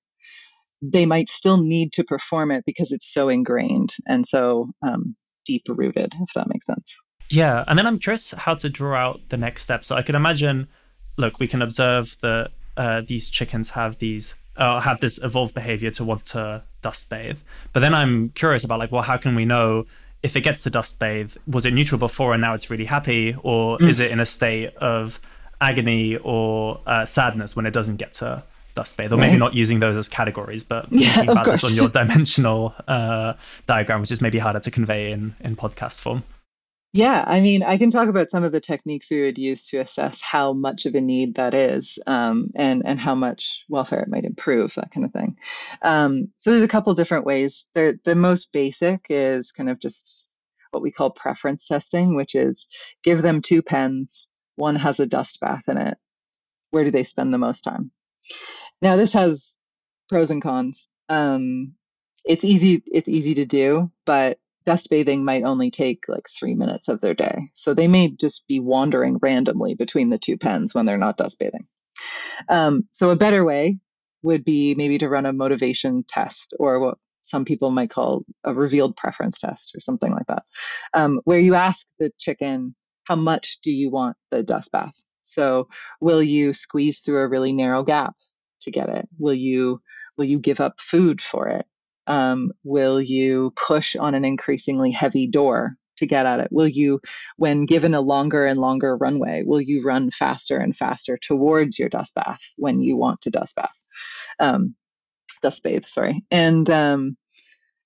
they 0.82 1.06
might 1.06 1.30
still 1.30 1.58
need 1.58 1.92
to 1.94 2.04
perform 2.04 2.52
it 2.52 2.64
because 2.66 2.92
it's 2.92 3.12
so 3.12 3.30
ingrained 3.30 3.94
and 4.08 4.26
so 4.28 4.70
um, 4.86 5.16
deep 5.50 5.66
rooted, 5.68 6.14
if 6.22 6.32
that 6.36 6.48
makes 6.48 6.66
sense. 6.66 6.96
Yeah. 7.30 7.64
And 7.68 7.78
then 7.78 7.86
I'm 7.88 8.00
curious 8.00 8.32
how 8.46 8.56
to 8.56 8.70
draw 8.70 8.96
out 8.96 9.18
the 9.30 9.38
next 9.38 9.62
step. 9.64 9.84
So 9.84 9.96
I 9.96 10.04
can 10.04 10.16
imagine, 10.16 10.68
look, 11.18 11.40
we 11.40 11.48
can 11.48 11.62
observe 11.62 12.06
that 12.22 12.52
uh, 12.78 13.02
these 13.06 13.30
chickens 13.30 13.72
have 13.72 13.98
these 13.98 14.36
uh, 14.58 14.80
have 14.82 15.00
this 15.00 15.20
evolved 15.24 15.54
behavior 15.54 15.92
to 15.92 16.04
want 16.04 16.26
to 16.26 16.64
dust 16.82 17.10
bathe. 17.10 17.40
But 17.74 17.80
then 17.80 17.94
I'm 17.94 18.30
curious 18.30 18.64
about 18.64 18.80
like, 18.80 18.92
well, 18.92 19.02
how 19.12 19.18
can 19.18 19.34
we 19.36 19.46
know 19.46 19.86
if 20.22 20.36
it 20.36 20.42
gets 20.42 20.64
to 20.64 20.70
dust 20.70 21.00
bathe, 21.00 21.36
was 21.48 21.66
it 21.66 21.74
neutral 21.74 21.98
before 21.98 22.34
and 22.34 22.42
now 22.42 22.54
it's 22.54 22.70
really 22.70 22.86
happy, 22.86 23.36
or 23.42 23.78
mm. 23.78 23.88
is 23.88 24.00
it 24.02 24.12
in 24.12 24.20
a 24.20 24.26
state 24.26 24.76
of 24.76 25.20
agony 25.62 26.18
or 26.18 26.82
uh, 26.86 27.06
sadness 27.06 27.56
when 27.56 27.66
it 27.66 27.72
doesn't 27.72 27.98
get 27.98 28.14
to 28.14 28.44
dust 28.80 28.96
bathe, 28.96 29.12
or 29.12 29.18
maybe 29.18 29.36
not 29.36 29.54
using 29.54 29.82
those 29.82 29.98
as 29.98 30.08
categories, 30.08 30.63
but 30.63 30.88
yeah, 30.89 31.15
thinking 31.15 31.32
about 31.32 31.46
course. 31.46 31.62
this 31.62 31.70
on 31.70 31.76
your 31.76 31.89
dimensional 32.00 32.74
uh, 32.88 33.34
diagram, 33.68 34.00
which 34.00 34.12
is 34.12 34.22
maybe 34.22 34.39
harder 34.39 34.62
to 34.62 34.72
convey 34.72 35.12
in, 35.12 35.36
in 35.42 35.58
podcast 35.58 35.98
form. 35.98 36.24
Yeah, 36.94 37.24
I 37.28 37.42
mean, 37.42 37.62
I 37.62 37.78
can 37.78 37.92
talk 37.92 38.08
about 38.08 38.32
some 38.32 38.44
of 38.44 38.54
the 38.54 38.62
techniques 38.62 39.12
we 39.12 39.22
would 39.22 39.38
use 39.38 39.68
to 39.68 39.80
assess 39.80 40.22
how 40.22 40.54
much 40.54 40.86
of 40.86 40.96
a 40.96 41.02
need 41.02 41.36
that 41.36 41.54
is, 41.54 42.00
um, 42.08 42.52
and 42.56 42.82
and 42.86 43.00
how 43.00 43.15
much 43.15 43.65
welfare 43.68 44.00
it 44.00 44.10
might 44.10 44.24
improve, 44.24 44.74
that 44.76 44.92
kind 44.92 45.06
of 45.06 45.12
thing. 45.12 45.38
Um, 45.82 46.30
so 46.38 46.52
there's 46.52 46.63
a 46.63 46.70
couple 46.70 46.94
different 46.96 47.26
ways. 47.26 47.68
There, 47.76 47.96
the 48.06 48.15
most 48.15 48.54
basic 48.54 49.02
is 49.10 49.52
kind 49.52 49.70
of 49.70 49.80
just 49.80 50.28
what 50.72 50.82
we 50.82 50.92
call 50.92 51.12
preference 51.12 51.68
testing, 51.68 52.15
which 52.15 52.34
is 52.34 52.65
give 53.04 53.22
them 53.22 53.42
two 53.42 53.62
pens. 53.62 54.28
One 54.56 54.78
has 54.78 55.00
a 55.00 55.06
dust 55.06 55.39
bath 55.42 55.68
in 55.68 55.78
it. 55.78 55.98
Where 56.72 56.86
do 56.86 56.92
they 56.92 57.04
spend 57.04 57.34
the 57.34 57.38
most 57.38 57.62
time? 57.62 57.92
Now 58.82 58.96
this 58.96 59.13
has 59.13 59.58
pros 60.10 60.32
and 60.32 60.42
cons. 60.42 60.88
Um, 61.10 61.74
it's 62.26 62.44
easy. 62.44 62.84
It's 62.88 63.10
easy 63.10 63.36
to 63.36 63.46
do, 63.46 63.92
but 64.06 64.39
dust 64.65 64.89
bathing 64.89 65.24
might 65.24 65.44
only 65.44 65.72
take 65.72 66.04
like 66.08 66.28
three 66.30 66.54
minutes 66.54 66.88
of 66.89 67.02
their 67.02 67.13
day. 67.13 67.50
So 67.54 67.74
they 67.74 67.88
may 67.88 68.10
just 68.10 68.48
be 68.48 68.60
wandering 68.60 69.18
randomly 69.22 69.74
between 69.74 70.10
the 70.10 70.18
two 70.18 70.38
pens 70.38 70.76
when 70.76 70.86
they're 70.86 70.98
not 70.98 71.18
dust 71.18 71.39
bathing. 71.39 71.65
Um, 72.50 72.84
so 72.89 73.10
a 73.10 73.15
better 73.15 73.44
way 73.44 73.80
would 74.22 74.44
be 74.44 74.76
maybe 74.76 74.98
to 74.98 75.10
run 75.10 75.26
a 75.26 75.34
motivation 75.34 76.04
test 76.08 76.54
or 76.60 76.80
what 76.80 76.98
some 77.24 77.46
people 77.46 77.72
might 77.72 77.89
call 77.89 78.24
a 78.44 78.54
revealed 78.54 78.96
preference 78.98 79.39
test 79.39 79.74
or 79.76 79.80
something 79.80 80.12
like 80.12 80.26
that, 80.28 80.44
um, 80.94 81.20
where 81.26 81.39
you 81.39 81.56
ask 81.56 81.86
the 82.00 82.12
chicken, 82.20 82.76
how 83.06 83.15
much 83.15 83.60
do 83.63 83.72
you 83.72 83.89
want 83.89 84.18
the 84.32 84.44
dust 84.44 84.72
bath? 84.72 84.94
So 85.22 85.68
will 86.02 86.24
you 86.24 86.54
squeeze 86.54 87.02
through 87.02 87.20
a 87.20 87.30
really 87.30 87.54
narrow 87.54 87.84
gap 87.84 88.15
to 88.62 88.72
get 88.72 88.89
it? 88.89 89.08
Will 89.17 89.34
you 89.34 89.82
will 90.17 90.26
you 90.26 90.39
give 90.39 90.60
up 90.60 90.80
food 90.80 91.22
for 91.22 91.48
it? 91.48 91.65
Um, 92.08 92.52
will 92.63 93.02
you 93.02 93.54
push 93.56 93.95
on 93.95 94.15
an 94.15 94.26
increasingly 94.26 94.91
heavy 94.91 95.28
door 95.28 95.76
to 95.98 96.08
get 96.08 96.26
at 96.26 96.39
it? 96.39 96.50
Will 96.52 96.67
you, 96.67 97.00
when 97.38 97.65
given 97.65 97.93
a 97.93 98.02
longer 98.02 98.45
and 98.45 98.60
longer 98.60 98.98
runway, 98.98 99.43
will 99.45 99.62
you 99.62 99.84
run 99.86 100.10
faster 100.10 100.58
and 100.58 100.76
faster 100.76 101.17
towards 101.17 101.78
your 101.78 101.88
dust 101.88 102.13
bath 102.15 102.41
when 102.58 102.82
you 102.82 102.98
want 102.98 103.22
to 103.22 103.30
dust 103.30 103.56
bath? 103.56 103.86
Um, 104.39 104.76
dust 105.41 105.63
bathe, 105.63 105.86
sorry. 105.86 106.26
And 106.32 106.69
um, 106.69 107.15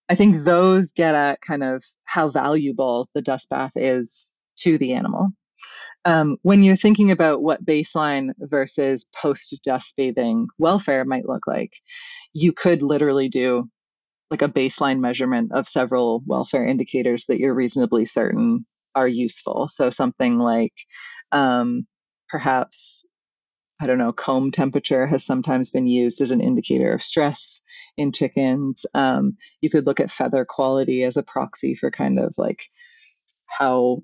I 0.09 0.15
think 0.15 0.43
those 0.43 0.91
get 0.91 1.15
at 1.15 1.41
kind 1.41 1.63
of 1.63 1.83
how 2.05 2.29
valuable 2.29 3.09
the 3.13 3.21
dust 3.21 3.49
bath 3.49 3.73
is 3.75 4.33
to 4.59 4.77
the 4.77 4.93
animal 4.93 5.29
um, 6.05 6.37
when 6.41 6.63
you're 6.63 6.75
thinking 6.75 7.11
about 7.11 7.41
what 7.41 7.65
baseline 7.65 8.31
versus 8.39 9.05
post 9.15 9.57
dust 9.63 9.93
bathing 9.95 10.47
welfare 10.57 11.05
might 11.05 11.27
look 11.27 11.47
like, 11.47 11.73
you 12.33 12.51
could 12.51 12.81
literally 12.81 13.29
do 13.29 13.69
like 14.31 14.41
a 14.41 14.49
baseline 14.49 14.99
measurement 14.99 15.51
of 15.53 15.67
several 15.67 16.23
welfare 16.25 16.65
indicators 16.65 17.25
that 17.27 17.39
you're 17.39 17.53
reasonably 17.53 18.05
certain 18.05 18.65
are 18.95 19.07
useful. 19.07 19.67
So 19.69 19.89
something 19.89 20.39
like 20.39 20.73
um, 21.31 21.85
perhaps, 22.29 23.05
I 23.79 23.87
don't 23.87 23.97
know, 23.97 24.11
comb 24.11 24.51
temperature 24.51 25.05
has 25.07 25.25
sometimes 25.25 25.69
been 25.69 25.87
used 25.87 26.19
as 26.19 26.31
an 26.31 26.41
indicator 26.41 26.93
of 26.93 27.03
stress 27.03 27.61
in 27.97 28.11
chickens. 28.11 28.85
Um, 28.93 29.37
you 29.61 29.69
could 29.69 29.85
look 29.85 29.99
at 29.99 30.11
feather 30.11 30.45
quality 30.45 31.03
as 31.03 31.15
a 31.15 31.23
proxy 31.23 31.75
for 31.75 31.91
kind 31.91 32.19
of 32.19 32.33
like 32.37 32.63
how 33.47 34.01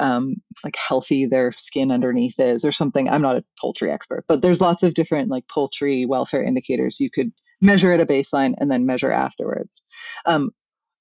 um, 0.00 0.36
like 0.64 0.76
healthy 0.76 1.26
their 1.26 1.52
skin 1.52 1.90
underneath 1.90 2.38
is 2.38 2.64
or 2.64 2.72
something. 2.72 3.08
I'm 3.08 3.22
not 3.22 3.36
a 3.36 3.44
poultry 3.60 3.90
expert, 3.90 4.24
but 4.28 4.42
there's 4.42 4.60
lots 4.60 4.82
of 4.82 4.94
different 4.94 5.30
like 5.30 5.48
poultry 5.48 6.06
welfare 6.06 6.42
indicators 6.42 7.00
you 7.00 7.10
could 7.10 7.32
measure 7.60 7.92
at 7.92 8.00
a 8.00 8.06
baseline 8.06 8.54
and 8.58 8.70
then 8.70 8.86
measure 8.86 9.10
afterwards. 9.10 9.82
Um, 10.26 10.50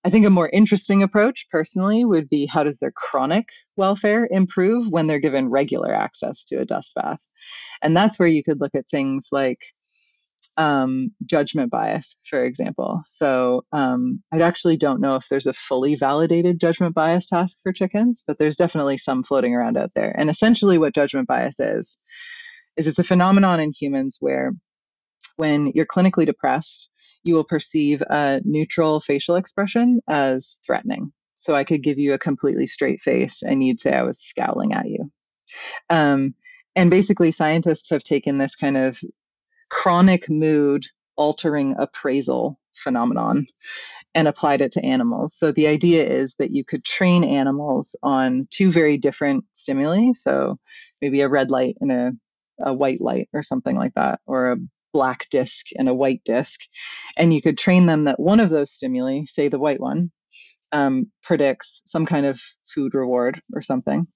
I 0.03 0.09
think 0.09 0.25
a 0.25 0.30
more 0.30 0.49
interesting 0.49 1.03
approach 1.03 1.47
personally 1.51 2.05
would 2.05 2.30
be 2.30 2.45
how 2.45 2.63
does 2.63 2.78
their 2.78 2.93
chronic 2.95 3.49
welfare 3.75 4.28
improve 4.32 4.88
when 4.89 5.07
they're 5.07 5.19
given 5.19 5.49
regular 5.49 5.93
access 5.93 6.45
to 6.45 6.59
a 6.61 6.65
dust 6.65 6.93
bath? 6.95 7.28
And 7.82 7.95
that's 7.95 8.17
where 8.17 8.28
you 8.28 8.43
could 8.43 8.61
look 8.61 8.73
at 8.73 8.88
things 8.89 9.30
like 9.32 9.59
um, 10.58 11.12
judgment 11.26 11.72
bias, 11.72 12.16
for 12.28 12.43
example. 12.43 13.01
So 13.05 13.64
um, 13.72 14.22
I 14.34 14.39
actually 14.39 14.78
don't 14.78 14.99
know 14.99 15.16
if 15.16 15.28
there's 15.30 15.47
a 15.47 15.53
fully 15.53 15.95
validated 15.95 16.60
judgment 16.60 16.95
bias 16.95 17.28
task 17.30 17.58
for 17.62 17.72
chickens, 17.72 18.24
but 18.26 18.39
there's 18.39 18.58
definitely 18.58 18.97
some 18.97 19.24
floating 19.24 19.53
around 19.53 19.78
out 19.78 19.91
there. 19.95 20.16
And 20.18 20.30
essentially, 20.30 20.78
what 20.78 20.95
judgment 20.95 21.28
bias 21.28 21.60
is, 21.60 21.97
is 22.76 22.88
it's 22.88 22.99
a 22.99 23.03
phenomenon 23.03 23.60
in 23.60 23.72
humans 23.72 24.18
where 24.20 24.51
when 25.36 25.72
you're 25.76 25.86
clinically 25.86 26.26
depressed, 26.26 26.89
you 27.24 27.36
will 27.36 27.43
perceive 27.43 28.01
a 28.01 28.41
neutral 28.43 28.99
facial 28.99 29.36
expression 29.36 29.99
as 30.08 30.60
threatening. 30.66 31.12
So 31.36 31.53
I 31.53 31.64
could 31.64 31.84
give 31.84 31.99
you 31.99 32.14
a 32.14 32.20
completely 32.20 32.66
straight 32.66 33.01
face 33.01 33.43
and 33.43 33.64
you'd 33.64 33.80
say 33.80 33.93
I 33.93 34.03
was 34.03 34.20
scowling 34.20 34.74
at 34.74 34.88
you. 34.88 35.12
Um, 35.89 36.34
and 36.76 36.89
basically, 36.89 37.32
scientists 37.32 37.89
have 37.89 38.03
taken 38.03 38.38
this 38.38 38.55
kind 38.55 38.78
of 38.78 38.99
chronic 39.78 40.28
mood 40.28 40.88
altering 41.17 41.75
appraisal 41.78 42.59
phenomenon 42.73 43.45
and 44.15 44.28
applied 44.28 44.59
it 44.59 44.71
to 44.71 44.84
animals. 44.84 45.36
So 45.36 45.51
the 45.51 45.67
idea 45.67 46.03
is 46.03 46.34
that 46.39 46.49
you 46.49 46.65
could 46.65 46.84
train 46.84 47.23
animals 47.23 47.95
on 48.01 48.47
two 48.49 48.71
very 48.71 48.97
different 48.97 49.45
stimuli. 49.53 50.13
So 50.13 50.57
maybe 50.99 51.21
a 51.21 51.30
red 51.30 51.51
light 51.51 51.78
and 51.80 51.91
a, 51.91 52.11
a 52.59 52.73
white 52.73 53.01
light 53.01 53.30
or 53.34 53.43
something 53.43 53.75
like 53.75 53.93
that, 53.93 54.19
or 54.25 54.51
a 54.51 54.57
black 54.93 55.28
disc 55.30 55.67
and 55.75 55.88
a 55.88 55.93
white 55.93 56.23
disc. 56.25 56.59
And 57.15 57.32
you 57.32 57.41
could 57.41 57.57
train 57.57 57.86
them 57.86 58.05
that 58.05 58.19
one 58.19 58.39
of 58.39 58.49
those 58.49 58.71
stimuli, 58.71 59.25
say 59.25 59.47
the 59.47 59.59
white 59.59 59.80
one, 59.80 60.11
um, 60.71 61.11
predicts 61.21 61.84
some 61.86 62.07
kind 62.07 62.25
of 62.25 62.41
food 62.65 62.95
reward 62.95 63.41
or 63.53 63.61
something. 63.61 64.07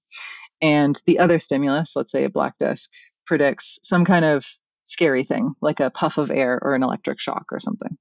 And 0.60 1.00
the 1.06 1.20
other 1.20 1.38
stimulus, 1.38 1.92
let's 1.94 2.10
say 2.10 2.24
a 2.24 2.30
black 2.30 2.54
disc, 2.58 2.90
predicts 3.26 3.78
some 3.84 4.04
kind 4.04 4.24
of 4.24 4.44
scary 4.92 5.24
thing, 5.24 5.54
like 5.60 5.80
a 5.80 5.90
puff 5.90 6.18
of 6.18 6.30
air 6.30 6.58
or 6.62 6.74
an 6.74 6.82
electric 6.82 7.18
shock 7.20 7.46
or 7.50 7.60
something. 7.60 7.96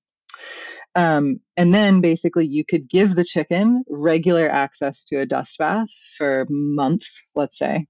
Um, 0.93 1.39
and 1.55 1.73
then 1.73 2.01
basically, 2.01 2.45
you 2.45 2.65
could 2.65 2.89
give 2.89 3.15
the 3.15 3.23
chicken 3.23 3.83
regular 3.89 4.49
access 4.49 5.05
to 5.05 5.19
a 5.19 5.25
dust 5.25 5.57
bath 5.57 5.89
for 6.17 6.45
months, 6.49 7.25
let's 7.33 7.57
say. 7.57 7.87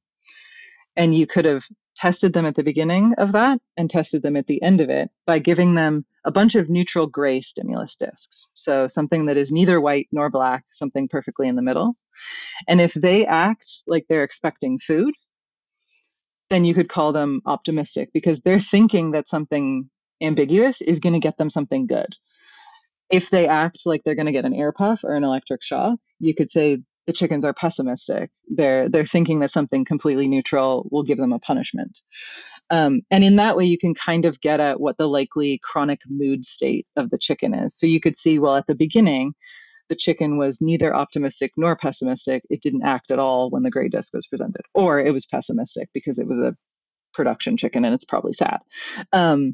And 0.96 1.16
you 1.16 1.26
could 1.26 1.46
have 1.46 1.64
tested 1.96 2.34
them 2.34 2.46
at 2.46 2.56
the 2.56 2.64
beginning 2.64 3.14
of 3.18 3.32
that 3.32 3.60
and 3.78 3.90
tested 3.90 4.22
them 4.22 4.36
at 4.36 4.48
the 4.48 4.62
end 4.62 4.82
of 4.82 4.90
it 4.90 5.10
by 5.26 5.40
giving 5.40 5.76
them 5.76 6.06
a 6.26 6.32
bunch 6.32 6.56
of 6.56 6.70
neutral 6.70 7.08
gray 7.08 7.42
stimulus 7.42 7.96
discs. 7.96 8.48
So 8.54 8.88
something 8.88 9.26
that 9.26 9.38
is 9.38 9.52
neither 9.52 9.82
white 9.82 10.08
nor 10.12 10.30
black, 10.30 10.66
something 10.72 11.08
perfectly 11.08 11.48
in 11.48 11.56
the 11.56 11.62
middle. 11.62 11.96
And 12.68 12.80
if 12.80 12.94
they 12.94 13.26
act 13.26 13.82
like 13.88 14.06
they're 14.08 14.24
expecting 14.24 14.80
food, 14.80 15.14
then 16.52 16.66
you 16.66 16.74
could 16.74 16.90
call 16.90 17.14
them 17.14 17.42
optimistic 17.46 18.10
because 18.14 18.42
they're 18.42 18.60
thinking 18.60 19.12
that 19.12 19.28
something 19.28 19.90
ambiguous 20.22 20.82
is 20.82 21.00
going 21.00 21.14
to 21.14 21.20
get 21.20 21.38
them 21.38 21.50
something 21.50 21.88
good. 21.88 22.14
If 23.10 23.30
they 23.30 23.48
act 23.48 23.80
like 23.86 24.02
they're 24.04 24.16
going 24.16 24.26
to 24.26 24.32
get 24.34 24.46
an 24.46 24.54
air 24.54 24.74
puff 24.74 25.04
or 25.04 25.16
an 25.16 25.24
electric 25.24 25.64
shock, 25.64 25.98
you 26.20 26.36
could 26.36 26.50
say 26.50 26.80
the 27.08 27.14
chickens 27.14 27.46
are 27.46 27.54
pessimistic. 27.54 28.30
They're 28.50 28.90
they're 28.90 29.06
thinking 29.06 29.40
that 29.40 29.52
something 29.52 29.86
completely 29.86 30.28
neutral 30.28 30.88
will 30.92 31.04
give 31.04 31.18
them 31.18 31.34
a 31.34 31.40
punishment. 31.40 32.00
Um, 32.70 33.02
and 33.10 33.24
in 33.24 33.38
that 33.38 33.58
way, 33.58 33.66
you 33.66 33.78
can 33.78 33.94
kind 33.94 34.26
of 34.26 34.40
get 34.42 34.60
at 34.60 34.80
what 34.80 34.98
the 34.98 35.08
likely 35.08 35.60
chronic 35.64 36.00
mood 36.08 36.46
state 36.46 36.86
of 36.96 37.10
the 37.10 37.18
chicken 37.18 37.54
is. 37.54 37.78
So 37.78 37.86
you 37.86 38.00
could 38.00 38.18
see, 38.18 38.40
well, 38.40 38.56
at 38.56 38.68
the 38.68 38.76
beginning, 38.76 39.34
the 39.92 39.96
chicken 39.98 40.38
was 40.38 40.62
neither 40.62 40.96
optimistic 40.96 41.52
nor 41.58 41.76
pessimistic. 41.76 42.44
It 42.50 42.62
didn't 42.62 42.86
act 42.86 43.12
at 43.12 43.20
all 43.20 43.50
when 43.50 43.64
the 43.64 43.70
gray 43.70 43.90
disc 43.90 44.14
was 44.14 44.26
presented, 44.26 44.62
or 44.74 45.02
it 45.02 45.12
was 45.12 45.26
pessimistic 45.26 45.90
because 45.94 46.18
it 46.18 46.30
was 46.30 46.40
a 46.40 46.56
production 47.14 47.58
chicken 47.58 47.84
and 47.84 47.94
it's 47.94 48.06
probably 48.06 48.32
sad. 48.32 48.60
Um, 49.12 49.54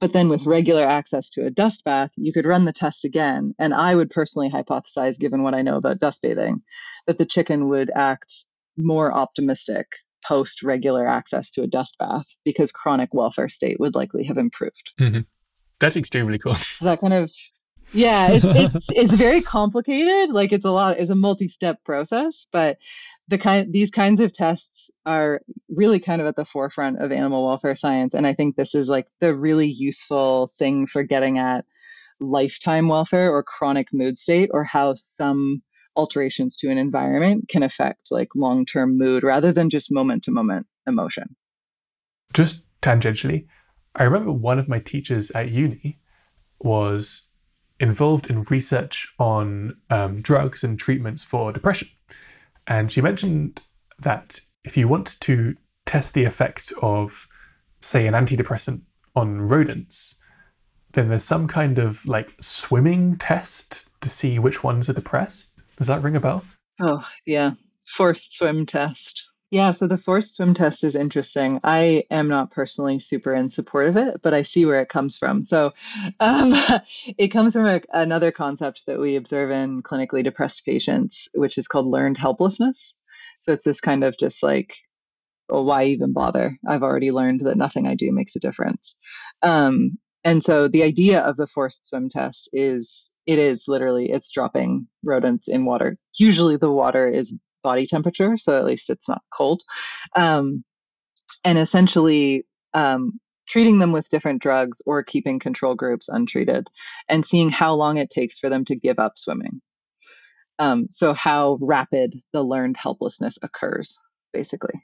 but 0.00 0.14
then 0.14 0.30
with 0.30 0.46
regular 0.46 0.84
access 0.86 1.28
to 1.32 1.44
a 1.44 1.50
dust 1.50 1.84
bath, 1.84 2.12
you 2.16 2.32
could 2.32 2.46
run 2.46 2.64
the 2.64 2.72
test 2.72 3.04
again. 3.04 3.54
And 3.58 3.74
I 3.74 3.94
would 3.94 4.08
personally 4.08 4.48
hypothesize, 4.48 5.18
given 5.18 5.42
what 5.42 5.52
I 5.52 5.60
know 5.60 5.76
about 5.76 6.00
dust 6.00 6.22
bathing, 6.22 6.62
that 7.06 7.18
the 7.18 7.26
chicken 7.26 7.68
would 7.68 7.90
act 7.94 8.32
more 8.78 9.12
optimistic 9.12 9.86
post 10.26 10.62
regular 10.62 11.06
access 11.06 11.50
to 11.50 11.62
a 11.62 11.66
dust 11.66 11.96
bath 11.98 12.24
because 12.42 12.72
chronic 12.72 13.12
welfare 13.12 13.50
state 13.50 13.78
would 13.78 13.94
likely 13.94 14.24
have 14.24 14.38
improved. 14.38 14.92
Mm-hmm. 14.98 15.20
That's 15.78 15.96
extremely 15.96 16.38
cool. 16.38 16.54
Does 16.54 16.78
that 16.80 17.00
kind 17.00 17.12
of 17.12 17.30
yeah 17.92 18.28
it's, 18.30 18.44
it's 18.74 18.86
it's 18.90 19.12
very 19.14 19.40
complicated 19.40 20.30
like 20.30 20.52
it's 20.52 20.64
a 20.64 20.70
lot 20.70 20.98
it's 20.98 21.10
a 21.10 21.14
multi-step 21.14 21.82
process 21.84 22.46
but 22.52 22.78
the 23.28 23.38
kind 23.38 23.72
these 23.72 23.90
kinds 23.90 24.20
of 24.20 24.32
tests 24.32 24.90
are 25.06 25.40
really 25.68 26.00
kind 26.00 26.20
of 26.20 26.26
at 26.26 26.36
the 26.36 26.44
forefront 26.44 27.00
of 27.02 27.12
animal 27.12 27.46
welfare 27.46 27.76
science 27.76 28.14
and 28.14 28.26
i 28.26 28.34
think 28.34 28.56
this 28.56 28.74
is 28.74 28.88
like 28.88 29.06
the 29.20 29.34
really 29.34 29.68
useful 29.68 30.50
thing 30.58 30.86
for 30.86 31.02
getting 31.02 31.38
at 31.38 31.64
lifetime 32.20 32.88
welfare 32.88 33.30
or 33.30 33.42
chronic 33.42 33.88
mood 33.92 34.18
state 34.18 34.50
or 34.52 34.64
how 34.64 34.94
some 34.94 35.62
alterations 35.96 36.56
to 36.56 36.70
an 36.70 36.78
environment 36.78 37.48
can 37.48 37.62
affect 37.62 38.08
like 38.10 38.28
long-term 38.34 38.96
mood 38.96 39.22
rather 39.22 39.52
than 39.52 39.68
just 39.68 39.90
moment 39.90 40.22
to 40.22 40.30
moment 40.30 40.64
emotion. 40.86 41.34
Just 42.32 42.62
tangentially 42.80 43.46
i 43.94 44.04
remember 44.04 44.32
one 44.32 44.58
of 44.58 44.68
my 44.68 44.78
teachers 44.78 45.30
at 45.32 45.50
uni 45.50 45.98
was 46.60 47.22
involved 47.80 48.28
in 48.28 48.42
research 48.42 49.08
on 49.18 49.76
um, 49.90 50.20
drugs 50.20 50.64
and 50.64 50.78
treatments 50.78 51.22
for 51.22 51.52
depression. 51.52 51.88
And 52.66 52.90
she 52.90 53.00
mentioned 53.00 53.62
that 53.98 54.40
if 54.64 54.76
you 54.76 54.88
want 54.88 55.18
to 55.20 55.56
test 55.86 56.14
the 56.14 56.24
effect 56.24 56.72
of, 56.82 57.28
say, 57.80 58.06
an 58.06 58.14
antidepressant 58.14 58.82
on 59.14 59.42
rodents, 59.42 60.16
then 60.92 61.08
there's 61.08 61.24
some 61.24 61.46
kind 61.46 61.78
of 61.78 62.06
like 62.06 62.34
swimming 62.40 63.16
test 63.16 63.86
to 64.00 64.08
see 64.08 64.38
which 64.38 64.62
ones 64.62 64.90
are 64.90 64.94
depressed. 64.94 65.62
Does 65.76 65.86
that 65.86 66.02
ring 66.02 66.16
a 66.16 66.20
bell? 66.20 66.44
Oh, 66.80 67.04
yeah. 67.24 67.52
Forced 67.86 68.36
swim 68.36 68.66
test. 68.66 69.27
Yeah, 69.50 69.72
so 69.72 69.86
the 69.86 69.96
forced 69.96 70.36
swim 70.36 70.52
test 70.52 70.84
is 70.84 70.94
interesting. 70.94 71.58
I 71.64 72.04
am 72.10 72.28
not 72.28 72.50
personally 72.50 73.00
super 73.00 73.32
in 73.34 73.48
support 73.48 73.88
of 73.88 73.96
it, 73.96 74.20
but 74.22 74.34
I 74.34 74.42
see 74.42 74.66
where 74.66 74.82
it 74.82 74.90
comes 74.90 75.16
from. 75.16 75.42
So 75.42 75.72
um, 76.20 76.54
it 77.16 77.28
comes 77.28 77.54
from 77.54 77.66
a, 77.66 77.80
another 77.92 78.30
concept 78.30 78.82
that 78.86 79.00
we 79.00 79.16
observe 79.16 79.50
in 79.50 79.82
clinically 79.82 80.22
depressed 80.22 80.66
patients, 80.66 81.28
which 81.34 81.56
is 81.56 81.66
called 81.66 81.86
learned 81.86 82.18
helplessness. 82.18 82.94
So 83.40 83.52
it's 83.52 83.64
this 83.64 83.80
kind 83.80 84.04
of 84.04 84.18
just 84.18 84.42
like, 84.42 84.76
well, 85.48 85.64
why 85.64 85.84
even 85.84 86.12
bother? 86.12 86.58
I've 86.68 86.82
already 86.82 87.10
learned 87.10 87.40
that 87.42 87.56
nothing 87.56 87.86
I 87.86 87.94
do 87.94 88.12
makes 88.12 88.36
a 88.36 88.40
difference. 88.40 88.96
Um, 89.42 89.98
and 90.24 90.44
so 90.44 90.68
the 90.68 90.82
idea 90.82 91.20
of 91.20 91.36
the 91.36 91.46
forced 91.46 91.86
swim 91.88 92.10
test 92.10 92.50
is 92.52 93.10
it 93.26 93.38
is 93.38 93.64
literally 93.68 94.10
it's 94.10 94.30
dropping 94.30 94.88
rodents 95.04 95.48
in 95.48 95.64
water. 95.64 95.96
Usually 96.18 96.56
the 96.56 96.72
water 96.72 97.08
is 97.08 97.34
body 97.62 97.86
temperature, 97.86 98.36
so 98.36 98.56
at 98.56 98.64
least 98.64 98.90
it's 98.90 99.08
not 99.08 99.22
cold. 99.32 99.62
Um, 100.14 100.64
and 101.44 101.58
essentially 101.58 102.44
um, 102.74 103.18
treating 103.48 103.78
them 103.78 103.92
with 103.92 104.10
different 104.10 104.42
drugs 104.42 104.80
or 104.86 105.02
keeping 105.02 105.38
control 105.38 105.74
groups 105.74 106.08
untreated 106.08 106.68
and 107.08 107.24
seeing 107.24 107.50
how 107.50 107.74
long 107.74 107.96
it 107.96 108.10
takes 108.10 108.38
for 108.38 108.48
them 108.48 108.64
to 108.66 108.76
give 108.76 108.98
up 108.98 109.16
swimming. 109.16 109.60
Um, 110.58 110.88
so, 110.90 111.12
how 111.14 111.58
rapid 111.60 112.16
the 112.32 112.42
learned 112.42 112.76
helplessness 112.76 113.38
occurs, 113.42 113.96
basically. 114.32 114.74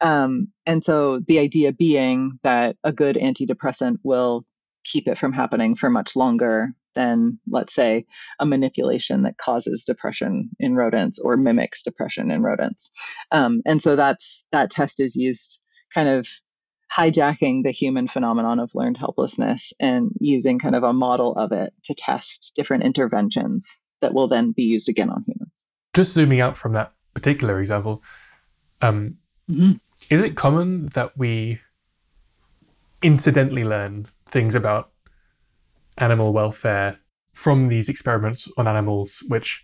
Um, 0.00 0.48
and 0.64 0.82
so, 0.82 1.20
the 1.20 1.38
idea 1.38 1.72
being 1.72 2.38
that 2.42 2.76
a 2.84 2.92
good 2.92 3.16
antidepressant 3.16 3.98
will 4.02 4.46
keep 4.84 5.06
it 5.06 5.18
from 5.18 5.32
happening 5.32 5.74
for 5.74 5.90
much 5.90 6.16
longer 6.16 6.70
than, 6.94 7.38
let's 7.48 7.74
say, 7.74 8.06
a 8.38 8.46
manipulation 8.46 9.22
that 9.22 9.38
causes 9.38 9.84
depression 9.84 10.50
in 10.58 10.74
rodents 10.74 11.18
or 11.18 11.36
mimics 11.36 11.82
depression 11.82 12.30
in 12.30 12.42
rodents. 12.42 12.90
Um, 13.30 13.62
and 13.66 13.82
so 13.82 13.96
that's 13.96 14.46
that 14.52 14.70
test 14.70 15.00
is 15.00 15.16
used 15.16 15.58
kind 15.94 16.08
of 16.08 16.26
hijacking 16.96 17.62
the 17.62 17.70
human 17.70 18.08
phenomenon 18.08 18.58
of 18.58 18.70
learned 18.74 18.96
helplessness 18.96 19.72
and 19.78 20.10
using 20.20 20.58
kind 20.58 20.74
of 20.74 20.82
a 20.82 20.92
model 20.92 21.34
of 21.36 21.52
it 21.52 21.72
to 21.84 21.94
test 21.94 22.52
different 22.56 22.82
interventions 22.82 23.82
that 24.00 24.12
will 24.12 24.28
then 24.28 24.52
be 24.52 24.62
used 24.62 24.88
again 24.88 25.10
on 25.10 25.24
humans. 25.26 25.64
Just 25.94 26.12
zooming 26.12 26.40
out 26.40 26.56
from 26.56 26.72
that 26.72 26.92
particular 27.14 27.60
example, 27.60 28.02
um, 28.80 29.18
mm-hmm. 29.48 29.72
is 30.08 30.22
it 30.22 30.36
common 30.36 30.86
that 30.86 31.16
we 31.16 31.60
incidentally 33.02 33.64
learn 33.64 34.04
things 34.26 34.54
about 34.54 34.90
animal 36.00 36.32
welfare 36.32 36.98
from 37.32 37.68
these 37.68 37.88
experiments 37.88 38.48
on 38.56 38.66
animals, 38.66 39.22
which 39.28 39.62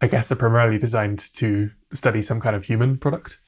I 0.00 0.06
guess 0.08 0.32
are 0.32 0.36
primarily 0.36 0.78
designed 0.78 1.20
to 1.34 1.70
study 1.92 2.22
some 2.22 2.40
kind 2.40 2.56
of 2.56 2.64
human 2.64 2.98
product? 2.98 3.38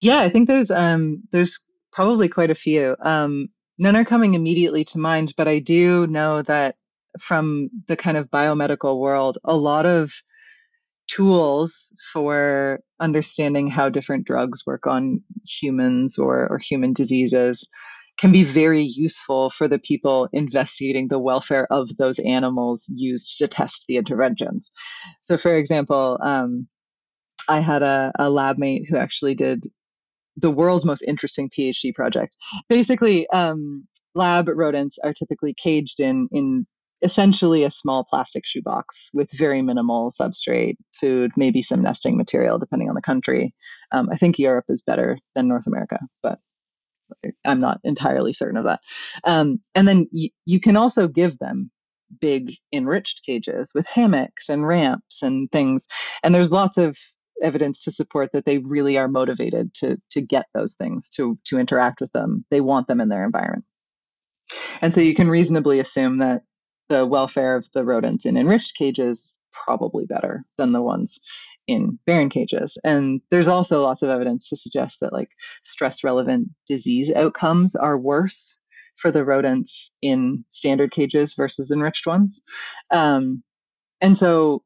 Yeah, 0.00 0.20
I 0.20 0.30
think 0.30 0.48
there's 0.48 0.70
um, 0.70 1.22
there's 1.32 1.62
probably 1.92 2.28
quite 2.28 2.50
a 2.50 2.54
few. 2.54 2.96
Um, 3.02 3.48
none 3.78 3.96
are 3.96 4.04
coming 4.04 4.34
immediately 4.34 4.84
to 4.86 4.98
mind, 4.98 5.32
but 5.36 5.48
I 5.48 5.58
do 5.58 6.06
know 6.06 6.42
that 6.42 6.76
from 7.18 7.70
the 7.88 7.96
kind 7.96 8.16
of 8.16 8.30
biomedical 8.30 9.00
world, 9.00 9.38
a 9.44 9.56
lot 9.56 9.86
of 9.86 10.12
tools 11.08 11.92
for 12.12 12.80
understanding 13.00 13.68
how 13.68 13.88
different 13.88 14.26
drugs 14.26 14.66
work 14.66 14.86
on 14.86 15.22
humans 15.46 16.18
or, 16.18 16.48
or 16.48 16.58
human 16.58 16.92
diseases 16.92 17.68
can 18.18 18.32
be 18.32 18.44
very 18.44 18.82
useful 18.82 19.50
for 19.50 19.68
the 19.68 19.78
people 19.78 20.28
investigating 20.32 21.08
the 21.08 21.18
welfare 21.18 21.66
of 21.70 21.94
those 21.98 22.18
animals 22.20 22.86
used 22.88 23.36
to 23.38 23.46
test 23.46 23.84
the 23.88 23.96
interventions. 23.96 24.70
So, 25.20 25.36
for 25.36 25.56
example, 25.56 26.18
um, 26.22 26.66
I 27.48 27.60
had 27.60 27.82
a, 27.82 28.12
a 28.18 28.30
lab 28.30 28.58
mate 28.58 28.86
who 28.88 28.96
actually 28.96 29.34
did 29.34 29.66
the 30.36 30.50
world's 30.50 30.84
most 30.84 31.02
interesting 31.02 31.50
PhD 31.50 31.94
project. 31.94 32.36
Basically, 32.68 33.28
um, 33.30 33.86
lab 34.14 34.48
rodents 34.48 34.98
are 35.04 35.12
typically 35.12 35.54
caged 35.54 36.00
in 36.00 36.28
in 36.32 36.66
essentially 37.02 37.62
a 37.62 37.70
small 37.70 38.04
plastic 38.04 38.44
shoebox 38.46 39.10
with 39.12 39.30
very 39.36 39.60
minimal 39.60 40.10
substrate, 40.10 40.76
food, 40.98 41.30
maybe 41.36 41.60
some 41.60 41.82
nesting 41.82 42.16
material, 42.16 42.58
depending 42.58 42.88
on 42.88 42.94
the 42.94 43.02
country. 43.02 43.54
Um, 43.92 44.08
I 44.10 44.16
think 44.16 44.38
Europe 44.38 44.64
is 44.68 44.82
better 44.82 45.18
than 45.34 45.46
North 45.46 45.66
America, 45.66 45.98
but 46.22 46.38
I'm 47.44 47.60
not 47.60 47.80
entirely 47.84 48.32
certain 48.32 48.56
of 48.56 48.64
that. 48.64 48.80
Um, 49.24 49.60
and 49.74 49.86
then 49.86 50.08
y- 50.12 50.30
you 50.44 50.60
can 50.60 50.76
also 50.76 51.08
give 51.08 51.38
them 51.38 51.70
big 52.20 52.54
enriched 52.72 53.22
cages 53.24 53.72
with 53.74 53.86
hammocks 53.86 54.48
and 54.48 54.66
ramps 54.66 55.22
and 55.22 55.50
things. 55.52 55.86
And 56.22 56.34
there's 56.34 56.52
lots 56.52 56.78
of 56.78 56.96
evidence 57.42 57.82
to 57.82 57.92
support 57.92 58.30
that 58.32 58.44
they 58.46 58.58
really 58.58 58.96
are 58.96 59.08
motivated 59.08 59.74
to 59.74 59.98
to 60.10 60.20
get 60.20 60.46
those 60.54 60.74
things 60.74 61.10
to 61.10 61.38
to 61.44 61.58
interact 61.58 62.00
with 62.00 62.12
them. 62.12 62.44
They 62.50 62.60
want 62.60 62.88
them 62.88 63.00
in 63.00 63.08
their 63.08 63.24
environment. 63.24 63.64
And 64.80 64.94
so 64.94 65.00
you 65.00 65.14
can 65.14 65.28
reasonably 65.28 65.80
assume 65.80 66.18
that 66.18 66.42
the 66.88 67.04
welfare 67.06 67.56
of 67.56 67.68
the 67.74 67.84
rodents 67.84 68.26
in 68.26 68.36
enriched 68.36 68.76
cages 68.76 69.18
is 69.18 69.38
probably 69.52 70.06
better 70.06 70.44
than 70.56 70.72
the 70.72 70.82
ones 70.82 71.18
in 71.66 71.98
barren 72.06 72.28
cages. 72.28 72.78
And 72.84 73.20
there's 73.30 73.48
also 73.48 73.82
lots 73.82 74.02
of 74.02 74.10
evidence 74.10 74.48
to 74.48 74.56
suggest 74.56 74.98
that 75.00 75.12
like 75.12 75.30
stress 75.64 76.04
relevant 76.04 76.48
disease 76.66 77.10
outcomes 77.14 77.74
are 77.74 77.98
worse 77.98 78.58
for 78.96 79.10
the 79.10 79.24
rodents 79.24 79.90
in 80.00 80.44
standard 80.48 80.90
cages 80.90 81.34
versus 81.34 81.70
enriched 81.70 82.06
ones. 82.06 82.40
Um, 82.90 83.42
and 84.00 84.16
so 84.16 84.62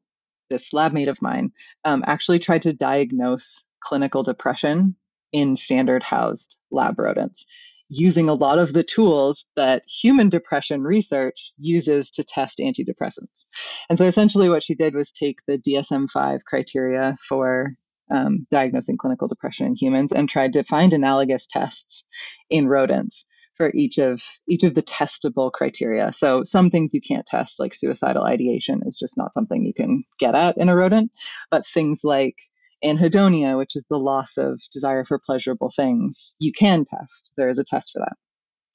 this 0.49 0.73
lab 0.73 0.93
mate 0.93 1.07
of 1.07 1.21
mine 1.21 1.51
um, 1.85 2.03
actually 2.05 2.39
tried 2.39 2.61
to 2.63 2.73
diagnose 2.73 3.63
clinical 3.81 4.23
depression 4.23 4.95
in 5.33 5.55
standard 5.55 6.03
housed 6.03 6.57
lab 6.71 6.99
rodents 6.99 7.45
using 7.91 8.29
a 8.29 8.33
lot 8.33 8.57
of 8.57 8.71
the 8.71 8.83
tools 8.83 9.45
that 9.57 9.83
human 9.85 10.29
depression 10.29 10.81
research 10.83 11.51
uses 11.59 12.09
to 12.09 12.23
test 12.23 12.59
antidepressants. 12.59 13.43
And 13.89 13.97
so 13.97 14.05
essentially, 14.05 14.47
what 14.47 14.63
she 14.63 14.75
did 14.75 14.95
was 14.95 15.11
take 15.11 15.39
the 15.45 15.57
DSM 15.57 16.09
5 16.09 16.45
criteria 16.45 17.17
for 17.27 17.75
um, 18.09 18.47
diagnosing 18.49 18.97
clinical 18.97 19.27
depression 19.27 19.67
in 19.67 19.75
humans 19.75 20.13
and 20.13 20.29
tried 20.29 20.53
to 20.53 20.63
find 20.63 20.93
analogous 20.93 21.45
tests 21.47 22.03
in 22.49 22.69
rodents 22.69 23.25
for 23.55 23.71
each 23.75 23.97
of 23.97 24.21
each 24.47 24.63
of 24.63 24.73
the 24.73 24.83
testable 24.83 25.51
criteria. 25.51 26.13
So 26.13 26.45
some 26.45 26.69
things 26.69 26.93
you 26.93 27.01
can't 27.01 27.25
test, 27.25 27.59
like 27.59 27.73
suicidal 27.73 28.23
ideation, 28.23 28.81
is 28.85 28.95
just 28.95 29.17
not 29.17 29.33
something 29.33 29.65
you 29.65 29.73
can 29.73 30.05
get 30.17 30.33
at 30.33 30.57
in 30.57 30.69
a 30.69 30.75
rodent. 30.75 31.11
But 31.49 31.65
things 31.65 32.01
like 32.05 32.37
anhedonia, 32.83 33.57
which 33.57 33.75
is 33.75 33.85
the 33.89 33.97
loss 33.97 34.37
of 34.37 34.61
desire 34.71 35.05
for 35.05 35.19
pleasurable 35.19 35.71
things, 35.75 36.35
you 36.39 36.51
can 36.51 36.85
test. 36.85 37.33
There 37.37 37.49
is 37.49 37.59
a 37.59 37.63
test 37.63 37.91
for 37.91 37.99
that. 37.99 38.15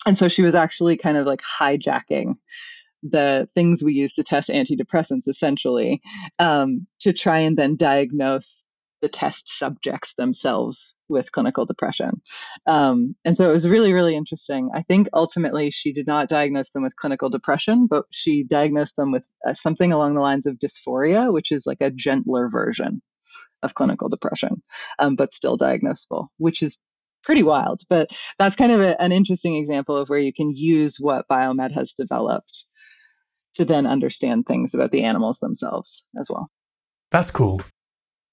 And 0.06 0.16
so 0.16 0.28
she 0.28 0.42
was 0.42 0.54
actually 0.54 0.96
kind 0.96 1.16
of 1.16 1.26
like 1.26 1.42
hijacking 1.42 2.34
the 3.02 3.48
things 3.54 3.82
we 3.82 3.92
use 3.92 4.14
to 4.14 4.24
test 4.24 4.48
antidepressants 4.48 5.28
essentially 5.28 6.00
um, 6.38 6.86
to 7.00 7.12
try 7.12 7.40
and 7.40 7.56
then 7.56 7.76
diagnose 7.76 8.64
the 9.02 9.08
test 9.08 9.48
subjects 9.58 10.14
themselves 10.16 10.96
with 11.08 11.30
clinical 11.32 11.66
depression. 11.66 12.22
Um, 12.66 13.14
and 13.24 13.36
so 13.36 13.48
it 13.48 13.52
was 13.52 13.68
really, 13.68 13.92
really 13.92 14.16
interesting. 14.16 14.70
I 14.74 14.82
think 14.82 15.08
ultimately 15.12 15.70
she 15.70 15.92
did 15.92 16.06
not 16.06 16.28
diagnose 16.28 16.70
them 16.70 16.82
with 16.82 16.96
clinical 16.96 17.28
depression, 17.28 17.86
but 17.88 18.06
she 18.10 18.42
diagnosed 18.42 18.96
them 18.96 19.12
with 19.12 19.28
uh, 19.46 19.54
something 19.54 19.92
along 19.92 20.14
the 20.14 20.22
lines 20.22 20.46
of 20.46 20.58
dysphoria, 20.58 21.32
which 21.32 21.52
is 21.52 21.66
like 21.66 21.80
a 21.80 21.90
gentler 21.90 22.48
version 22.48 23.02
of 23.62 23.74
clinical 23.74 24.08
depression, 24.08 24.62
um, 24.98 25.16
but 25.16 25.32
still 25.32 25.58
diagnosable, 25.58 26.28
which 26.38 26.62
is 26.62 26.78
pretty 27.22 27.42
wild. 27.42 27.82
But 27.88 28.08
that's 28.38 28.56
kind 28.56 28.72
of 28.72 28.80
a, 28.80 29.00
an 29.00 29.12
interesting 29.12 29.56
example 29.56 29.96
of 29.96 30.08
where 30.08 30.18
you 30.18 30.32
can 30.32 30.52
use 30.54 30.96
what 30.98 31.28
biomed 31.30 31.72
has 31.72 31.92
developed 31.92 32.64
to 33.54 33.64
then 33.64 33.86
understand 33.86 34.46
things 34.46 34.74
about 34.74 34.92
the 34.92 35.02
animals 35.02 35.38
themselves 35.38 36.04
as 36.20 36.28
well. 36.30 36.50
That's 37.10 37.30
cool. 37.30 37.62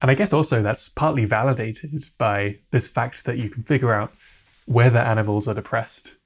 And 0.02 0.12
I 0.12 0.16
guess 0.16 0.34
also 0.34 0.62
that's 0.62 0.90
partly 0.90 1.24
validated 1.24 2.04
by 2.18 2.60
this 2.72 2.88
fact 2.88 3.24
that 3.26 3.38
you 3.38 3.50
can 3.50 3.64
figure 3.64 3.94
out 3.94 4.14
whether 4.66 5.00
animals 5.00 5.48
are 5.48 5.54
depressed 5.54 6.18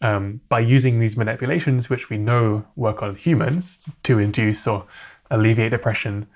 um, 0.00 0.40
by 0.48 0.60
using 0.60 0.98
these 0.98 1.16
manipulations, 1.16 1.88
which 1.88 2.10
we 2.10 2.18
know 2.18 2.66
work 2.74 3.02
on 3.02 3.14
humans 3.14 3.78
to 4.02 4.18
induce 4.18 4.66
or 4.66 4.86
alleviate 5.30 5.70
depression 5.70 6.26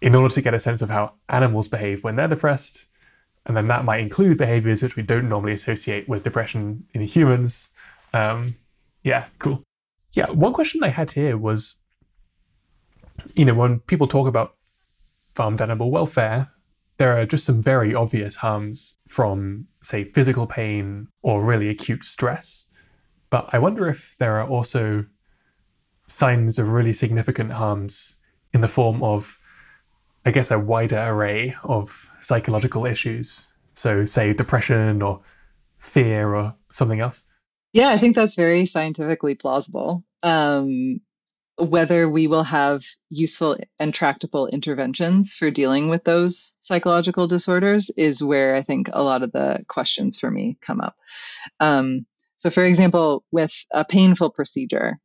in 0.00 0.14
order 0.14 0.32
to 0.32 0.42
get 0.42 0.54
a 0.54 0.60
sense 0.60 0.82
of 0.82 0.90
how 0.90 1.14
animals 1.28 1.68
behave 1.68 2.04
when 2.04 2.16
they're 2.16 2.28
depressed. 2.28 2.86
And 3.46 3.56
then 3.56 3.66
that 3.68 3.84
might 3.84 4.00
include 4.00 4.38
behaviors 4.38 4.82
which 4.82 4.96
we 4.96 5.02
don't 5.02 5.28
normally 5.28 5.52
associate 5.52 6.08
with 6.08 6.22
depression 6.22 6.86
in 6.92 7.02
humans. 7.02 7.70
Um, 8.12 8.56
yeah, 9.02 9.26
cool. 9.38 9.62
Yeah, 10.14 10.30
one 10.30 10.52
question 10.52 10.82
I 10.82 10.88
had 10.88 11.12
here 11.12 11.36
was 11.36 11.76
you 13.34 13.44
know, 13.44 13.54
when 13.54 13.80
people 13.80 14.06
talk 14.06 14.26
about 14.26 14.54
farmed 14.58 15.60
animal 15.60 15.90
welfare, 15.90 16.50
there 16.98 17.16
are 17.16 17.26
just 17.26 17.44
some 17.44 17.62
very 17.62 17.94
obvious 17.94 18.36
harms 18.36 18.96
from, 19.06 19.66
say, 19.82 20.04
physical 20.04 20.46
pain 20.46 21.08
or 21.22 21.44
really 21.44 21.68
acute 21.68 22.04
stress. 22.04 22.66
But 23.30 23.48
I 23.52 23.58
wonder 23.58 23.86
if 23.86 24.16
there 24.18 24.40
are 24.40 24.48
also 24.48 25.06
signs 26.06 26.58
of 26.58 26.72
really 26.72 26.92
significant 26.92 27.52
harms 27.52 28.16
in 28.52 28.62
the 28.62 28.68
form 28.68 29.02
of 29.02 29.37
I 30.28 30.30
guess, 30.30 30.50
a 30.50 30.58
wider 30.58 30.98
array 30.98 31.56
of 31.64 32.12
psychological 32.20 32.84
issues. 32.84 33.48
So, 33.72 34.04
say, 34.04 34.34
depression 34.34 35.00
or 35.00 35.22
fear 35.78 36.34
or 36.34 36.54
something 36.70 37.00
else. 37.00 37.22
Yeah, 37.72 37.88
I 37.88 37.98
think 37.98 38.14
that's 38.14 38.34
very 38.34 38.66
scientifically 38.66 39.36
plausible. 39.36 40.04
Um, 40.22 41.00
whether 41.56 42.10
we 42.10 42.26
will 42.26 42.44
have 42.44 42.84
useful 43.08 43.56
and 43.80 43.94
tractable 43.94 44.48
interventions 44.48 45.32
for 45.32 45.50
dealing 45.50 45.88
with 45.88 46.04
those 46.04 46.52
psychological 46.60 47.26
disorders 47.26 47.90
is 47.96 48.22
where 48.22 48.54
I 48.54 48.62
think 48.62 48.90
a 48.92 49.02
lot 49.02 49.22
of 49.22 49.32
the 49.32 49.64
questions 49.66 50.18
for 50.18 50.30
me 50.30 50.58
come 50.60 50.82
up. 50.82 50.94
Um, 51.58 52.04
so, 52.36 52.50
for 52.50 52.66
example, 52.66 53.24
with 53.32 53.54
a 53.72 53.82
painful 53.82 54.32
procedure 54.32 54.98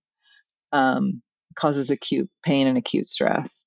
um, 0.74 1.22
causes 1.56 1.92
acute 1.92 2.30
pain 2.44 2.68
and 2.68 2.78
acute 2.78 3.08
stress. 3.08 3.66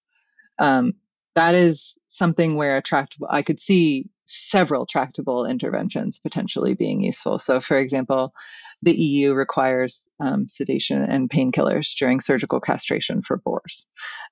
Um, 0.58 0.92
that 1.36 1.54
is 1.54 1.98
something 2.08 2.56
where 2.56 2.76
a 2.76 2.82
tractable, 2.82 3.28
I 3.30 3.42
could 3.42 3.60
see 3.60 4.08
several 4.26 4.86
tractable 4.86 5.46
interventions 5.46 6.18
potentially 6.18 6.74
being 6.74 7.02
useful. 7.02 7.38
So, 7.38 7.60
for 7.60 7.78
example, 7.78 8.32
the 8.82 8.94
EU 8.94 9.34
requires 9.34 10.08
um, 10.18 10.48
sedation 10.48 11.02
and 11.02 11.30
painkillers 11.30 11.94
during 11.96 12.20
surgical 12.20 12.60
castration 12.60 13.22
for 13.22 13.36
boars. 13.36 13.88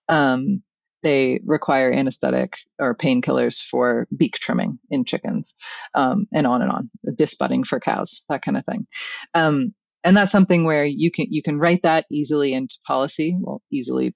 Um, 0.08 0.62
they 1.02 1.40
require 1.44 1.92
anesthetic 1.92 2.56
or 2.78 2.96
painkillers 2.96 3.62
for 3.62 4.08
beak 4.16 4.34
trimming 4.36 4.78
in 4.90 5.04
chickens, 5.04 5.54
um, 5.94 6.26
and 6.32 6.46
on 6.46 6.62
and 6.62 6.72
on. 6.72 6.90
Disbudding 7.14 7.64
for 7.64 7.78
cows, 7.78 8.22
that 8.30 8.42
kind 8.42 8.56
of 8.56 8.64
thing. 8.64 8.86
Um, 9.34 9.74
and 10.02 10.16
that's 10.16 10.32
something 10.32 10.64
where 10.64 10.86
you 10.86 11.10
can 11.10 11.26
you 11.30 11.42
can 11.42 11.58
write 11.58 11.82
that 11.82 12.06
easily 12.10 12.54
into 12.54 12.76
policy. 12.86 13.36
Well, 13.38 13.62
easily 13.70 14.14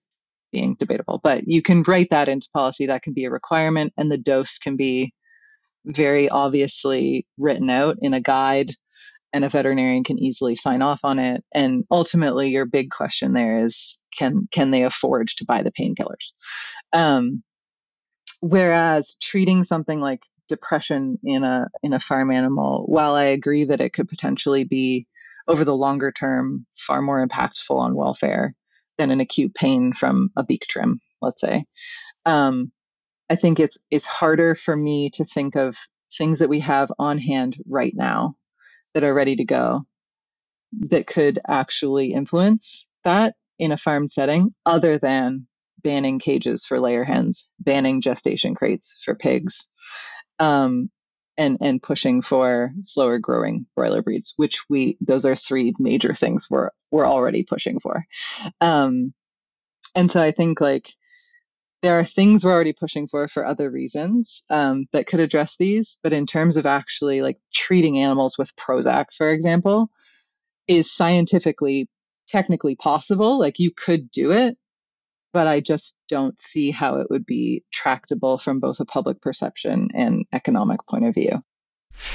being 0.52 0.76
debatable, 0.78 1.20
but 1.22 1.46
you 1.46 1.62
can 1.62 1.82
write 1.82 2.08
that 2.10 2.28
into 2.28 2.48
policy. 2.52 2.86
That 2.86 3.02
can 3.02 3.12
be 3.12 3.24
a 3.24 3.30
requirement, 3.30 3.92
and 3.96 4.10
the 4.10 4.18
dose 4.18 4.58
can 4.58 4.76
be 4.76 5.12
very 5.84 6.28
obviously 6.28 7.26
written 7.38 7.70
out 7.70 7.96
in 8.00 8.14
a 8.14 8.20
guide, 8.20 8.72
and 9.32 9.44
a 9.44 9.48
veterinarian 9.48 10.04
can 10.04 10.18
easily 10.18 10.56
sign 10.56 10.82
off 10.82 11.00
on 11.04 11.18
it. 11.18 11.44
And 11.54 11.84
ultimately, 11.90 12.48
your 12.48 12.66
big 12.66 12.90
question 12.90 13.32
there 13.32 13.64
is 13.64 13.98
can 14.16 14.48
can 14.50 14.70
they 14.70 14.82
afford 14.82 15.28
to 15.36 15.44
buy 15.44 15.62
the 15.62 15.72
painkillers? 15.72 16.32
Um, 16.92 17.42
whereas 18.40 19.16
treating 19.22 19.64
something 19.64 20.00
like 20.00 20.20
depression 20.48 21.18
in 21.24 21.44
a 21.44 21.68
in 21.82 21.92
a 21.92 22.00
farm 22.00 22.30
animal, 22.30 22.84
while 22.86 23.14
I 23.14 23.24
agree 23.24 23.64
that 23.64 23.80
it 23.80 23.92
could 23.92 24.08
potentially 24.08 24.64
be 24.64 25.06
over 25.46 25.64
the 25.64 25.76
longer 25.76 26.12
term 26.12 26.66
far 26.76 27.00
more 27.02 27.26
impactful 27.26 27.74
on 27.74 27.96
welfare 27.96 28.54
than 28.98 29.10
an 29.10 29.20
acute 29.20 29.54
pain 29.54 29.92
from 29.92 30.30
a 30.36 30.44
beak 30.44 30.66
trim, 30.68 31.00
let's 31.22 31.40
say. 31.40 31.64
Um, 32.26 32.72
I 33.30 33.36
think 33.36 33.60
it's 33.60 33.78
it's 33.90 34.06
harder 34.06 34.54
for 34.54 34.76
me 34.76 35.10
to 35.10 35.24
think 35.24 35.56
of 35.56 35.76
things 36.16 36.38
that 36.38 36.48
we 36.48 36.60
have 36.60 36.90
on 36.98 37.18
hand 37.18 37.56
right 37.68 37.94
now 37.94 38.34
that 38.94 39.04
are 39.04 39.14
ready 39.14 39.36
to 39.36 39.44
go 39.44 39.82
that 40.72 41.06
could 41.06 41.38
actually 41.46 42.12
influence 42.12 42.86
that 43.04 43.34
in 43.58 43.72
a 43.72 43.76
farm 43.76 44.08
setting 44.08 44.54
other 44.66 44.98
than 44.98 45.46
banning 45.82 46.18
cages 46.18 46.66
for 46.66 46.80
layer 46.80 47.04
hens, 47.04 47.48
banning 47.60 48.00
gestation 48.00 48.54
crates 48.54 49.00
for 49.04 49.14
pigs. 49.14 49.68
Um, 50.38 50.90
and 51.38 51.56
and 51.60 51.82
pushing 51.82 52.20
for 52.20 52.72
slower 52.82 53.18
growing 53.18 53.64
broiler 53.76 54.02
breeds, 54.02 54.34
which 54.36 54.64
we 54.68 54.98
those 55.00 55.24
are 55.24 55.36
three 55.36 55.72
major 55.78 56.12
things 56.12 56.48
we're 56.50 56.70
we're 56.90 57.06
already 57.06 57.44
pushing 57.44 57.78
for. 57.78 58.04
Um, 58.60 59.14
and 59.94 60.10
so 60.10 60.20
I 60.20 60.32
think 60.32 60.60
like 60.60 60.92
there 61.82 61.98
are 61.98 62.04
things 62.04 62.44
we're 62.44 62.52
already 62.52 62.72
pushing 62.72 63.06
for 63.06 63.28
for 63.28 63.46
other 63.46 63.70
reasons 63.70 64.44
um, 64.50 64.86
that 64.92 65.06
could 65.06 65.20
address 65.20 65.56
these, 65.58 65.96
but 66.02 66.12
in 66.12 66.26
terms 66.26 66.56
of 66.56 66.66
actually 66.66 67.22
like 67.22 67.38
treating 67.54 67.98
animals 67.98 68.36
with 68.36 68.54
Prozac, 68.56 69.06
for 69.16 69.30
example, 69.30 69.88
is 70.66 70.92
scientifically 70.92 71.88
technically 72.26 72.74
possible. 72.74 73.38
Like 73.38 73.58
you 73.60 73.70
could 73.74 74.10
do 74.10 74.32
it, 74.32 74.58
but 75.32 75.46
I 75.46 75.60
just 75.60 75.98
don't 76.08 76.40
see 76.40 76.70
how 76.70 76.96
it 76.96 77.08
would 77.10 77.26
be 77.26 77.64
tractable 77.72 78.38
from 78.38 78.60
both 78.60 78.80
a 78.80 78.84
public 78.84 79.20
perception 79.20 79.88
and 79.94 80.26
economic 80.32 80.80
point 80.88 81.04
of 81.04 81.14
view. 81.14 81.42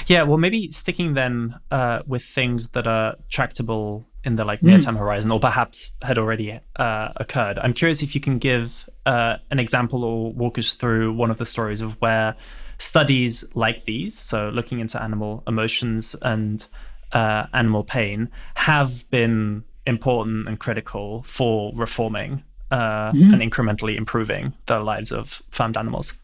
Yeah, 0.06 0.22
well, 0.22 0.38
maybe 0.38 0.72
sticking 0.72 1.14
then 1.14 1.56
uh, 1.70 2.00
with 2.06 2.22
things 2.22 2.70
that 2.70 2.86
are 2.86 3.16
tractable 3.28 4.06
in 4.24 4.36
the 4.36 4.44
like 4.44 4.62
near 4.62 4.78
term 4.78 4.94
mm. 4.94 4.98
horizon, 4.98 5.30
or 5.30 5.38
perhaps 5.38 5.92
had 6.00 6.16
already 6.16 6.58
uh, 6.76 7.08
occurred. 7.16 7.58
I'm 7.58 7.74
curious 7.74 8.02
if 8.02 8.14
you 8.14 8.20
can 8.20 8.38
give 8.38 8.88
uh, 9.04 9.36
an 9.50 9.58
example 9.58 10.02
or 10.02 10.32
walk 10.32 10.58
us 10.58 10.74
through 10.74 11.12
one 11.12 11.30
of 11.30 11.36
the 11.36 11.44
stories 11.44 11.82
of 11.82 12.00
where 12.00 12.34
studies 12.78 13.44
like 13.54 13.84
these, 13.84 14.18
so 14.18 14.48
looking 14.48 14.80
into 14.80 15.00
animal 15.02 15.42
emotions 15.46 16.16
and 16.22 16.66
uh, 17.12 17.46
animal 17.52 17.84
pain, 17.84 18.30
have 18.54 19.08
been 19.10 19.64
important 19.86 20.48
and 20.48 20.58
critical 20.58 21.22
for 21.24 21.72
reforming 21.74 22.42
uh, 22.70 23.12
mm-hmm. 23.12 23.34
and 23.34 23.42
incrementally 23.42 23.96
improving 23.96 24.52
the 24.66 24.80
lives 24.80 25.12
of 25.12 25.42
farmed 25.50 25.76
animals. 25.76 26.14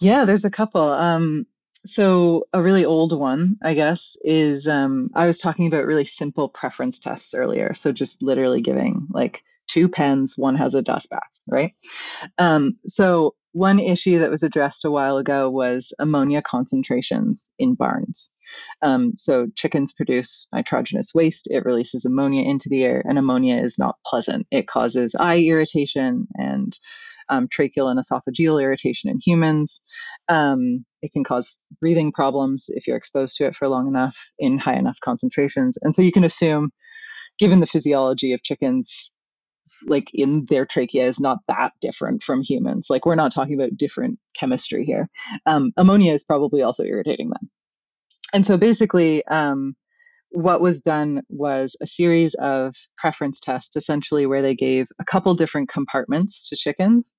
Yeah, 0.00 0.24
there's 0.24 0.44
a 0.44 0.50
couple. 0.50 0.82
Um, 0.82 1.46
so 1.86 2.46
a 2.52 2.62
really 2.62 2.84
old 2.84 3.18
one, 3.18 3.56
I 3.62 3.74
guess, 3.74 4.16
is 4.22 4.66
um, 4.66 5.10
I 5.14 5.26
was 5.26 5.38
talking 5.38 5.66
about 5.66 5.84
really 5.84 6.04
simple 6.04 6.48
preference 6.48 6.98
tests 6.98 7.34
earlier. 7.34 7.74
So 7.74 7.92
just 7.92 8.22
literally 8.22 8.62
giving 8.62 9.06
like 9.10 9.44
two 9.68 9.88
pens, 9.88 10.34
one 10.36 10.56
has 10.56 10.74
a 10.74 10.82
dust 10.82 11.08
bath, 11.10 11.40
right? 11.50 11.72
Um, 12.38 12.78
so 12.86 13.34
one 13.52 13.78
issue 13.78 14.18
that 14.18 14.30
was 14.30 14.42
addressed 14.42 14.84
a 14.84 14.90
while 14.90 15.16
ago 15.16 15.48
was 15.48 15.92
ammonia 16.00 16.42
concentrations 16.42 17.52
in 17.58 17.74
barns. 17.74 18.32
Um, 18.82 19.12
so 19.16 19.46
chickens 19.56 19.92
produce 19.92 20.48
nitrogenous 20.52 21.12
waste, 21.14 21.46
it 21.50 21.64
releases 21.64 22.04
ammonia 22.04 22.42
into 22.42 22.68
the 22.68 22.82
air, 22.82 23.02
and 23.08 23.16
ammonia 23.16 23.56
is 23.56 23.78
not 23.78 23.96
pleasant. 24.04 24.46
It 24.50 24.66
causes 24.66 25.14
eye 25.14 25.38
irritation 25.38 26.26
and 26.34 26.76
um, 27.28 27.48
tracheal 27.48 27.90
and 27.90 28.00
esophageal 28.00 28.60
irritation 28.60 29.08
in 29.08 29.20
humans. 29.24 29.80
Um, 30.28 30.84
it 31.02 31.12
can 31.12 31.24
cause 31.24 31.56
breathing 31.80 32.12
problems 32.12 32.64
if 32.68 32.86
you're 32.86 32.96
exposed 32.96 33.36
to 33.36 33.46
it 33.46 33.54
for 33.54 33.68
long 33.68 33.86
enough 33.86 34.32
in 34.38 34.58
high 34.58 34.76
enough 34.76 34.98
concentrations. 35.00 35.78
And 35.82 35.94
so 35.94 36.02
you 36.02 36.12
can 36.12 36.24
assume, 36.24 36.70
given 37.38 37.60
the 37.60 37.66
physiology 37.66 38.32
of 38.32 38.42
chickens, 38.42 39.10
like 39.86 40.10
in 40.12 40.46
their 40.46 40.66
trachea 40.66 41.06
is 41.06 41.20
not 41.20 41.38
that 41.48 41.72
different 41.80 42.22
from 42.22 42.42
humans. 42.42 42.86
Like 42.90 43.06
we're 43.06 43.14
not 43.14 43.32
talking 43.32 43.54
about 43.54 43.76
different 43.76 44.18
chemistry 44.34 44.84
here. 44.84 45.08
Um, 45.46 45.72
ammonia 45.76 46.12
is 46.12 46.24
probably 46.24 46.62
also 46.62 46.84
irritating 46.84 47.30
them. 47.30 47.50
And 48.32 48.46
so 48.46 48.56
basically, 48.56 49.24
um, 49.26 49.76
what 50.30 50.60
was 50.60 50.80
done 50.80 51.22
was 51.28 51.76
a 51.80 51.86
series 51.86 52.34
of 52.34 52.74
preference 52.98 53.38
tests, 53.38 53.76
essentially, 53.76 54.26
where 54.26 54.42
they 54.42 54.54
gave 54.54 54.88
a 54.98 55.04
couple 55.04 55.32
different 55.34 55.68
compartments 55.68 56.48
to 56.48 56.56
chickens 56.56 57.16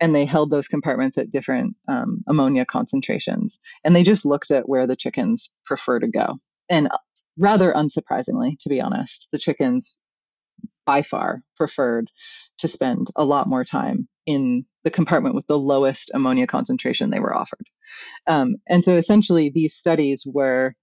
and 0.00 0.14
they 0.14 0.26
held 0.26 0.50
those 0.50 0.68
compartments 0.68 1.16
at 1.16 1.30
different 1.30 1.74
um, 1.88 2.22
ammonia 2.28 2.66
concentrations. 2.66 3.58
And 3.84 3.96
they 3.96 4.02
just 4.02 4.26
looked 4.26 4.50
at 4.50 4.68
where 4.68 4.86
the 4.86 4.96
chickens 4.96 5.48
prefer 5.64 6.00
to 6.00 6.08
go. 6.08 6.38
And 6.68 6.90
rather 7.38 7.72
unsurprisingly, 7.72 8.58
to 8.60 8.68
be 8.68 8.80
honest, 8.80 9.28
the 9.32 9.38
chickens 9.38 9.96
by 10.86 11.02
far 11.02 11.42
preferred 11.56 12.08
to 12.58 12.68
spend 12.68 13.08
a 13.16 13.24
lot 13.24 13.48
more 13.48 13.64
time 13.64 14.08
in 14.26 14.64
the 14.84 14.90
compartment 14.90 15.34
with 15.34 15.46
the 15.46 15.58
lowest 15.58 16.10
ammonia 16.14 16.46
concentration 16.46 17.10
they 17.10 17.20
were 17.20 17.36
offered. 17.36 17.66
Um, 18.26 18.56
and 18.68 18.82
so 18.82 18.96
essentially, 18.96 19.50
these 19.50 19.74
studies 19.74 20.24
were 20.26 20.74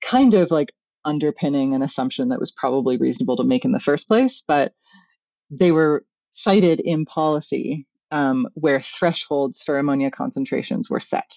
kind 0.00 0.34
of 0.34 0.50
like 0.50 0.72
underpinning 1.04 1.74
an 1.74 1.82
assumption 1.82 2.28
that 2.28 2.40
was 2.40 2.52
probably 2.52 2.96
reasonable 2.96 3.36
to 3.36 3.44
make 3.44 3.64
in 3.64 3.72
the 3.72 3.80
first 3.80 4.08
place, 4.08 4.42
but 4.46 4.72
they 5.50 5.72
were 5.72 6.04
cited 6.30 6.80
in 6.80 7.04
policy 7.04 7.86
um, 8.10 8.46
where 8.54 8.80
thresholds 8.82 9.62
for 9.62 9.78
ammonia 9.78 10.10
concentrations 10.10 10.88
were 10.88 11.00
set. 11.00 11.30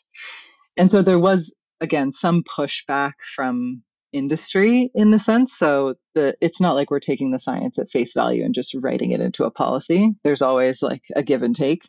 And 0.78 0.92
so 0.92 1.02
there 1.02 1.20
was, 1.20 1.54
again, 1.82 2.12
some 2.12 2.44
pushback 2.44 3.14
from 3.36 3.84
industry 4.16 4.90
in 4.96 5.12
the 5.12 5.20
sense. 5.20 5.58
So 5.58 5.96
the 6.14 6.36
it's 6.42 6.62
not 6.62 6.76
like 6.76 6.90
we're 6.90 7.00
taking 7.00 7.32
the 7.32 7.40
science 7.40 7.78
at 7.78 7.90
face 7.90 8.14
value 8.14 8.44
and 8.44 8.56
just 8.56 8.74
writing 8.74 9.12
it 9.12 9.22
into 9.22 9.44
a 9.44 9.52
policy. 9.52 10.12
There's 10.24 10.42
always 10.42 10.82
like 10.82 11.04
a 11.16 11.24
give 11.24 11.44
and 11.44 11.56
take 11.56 11.84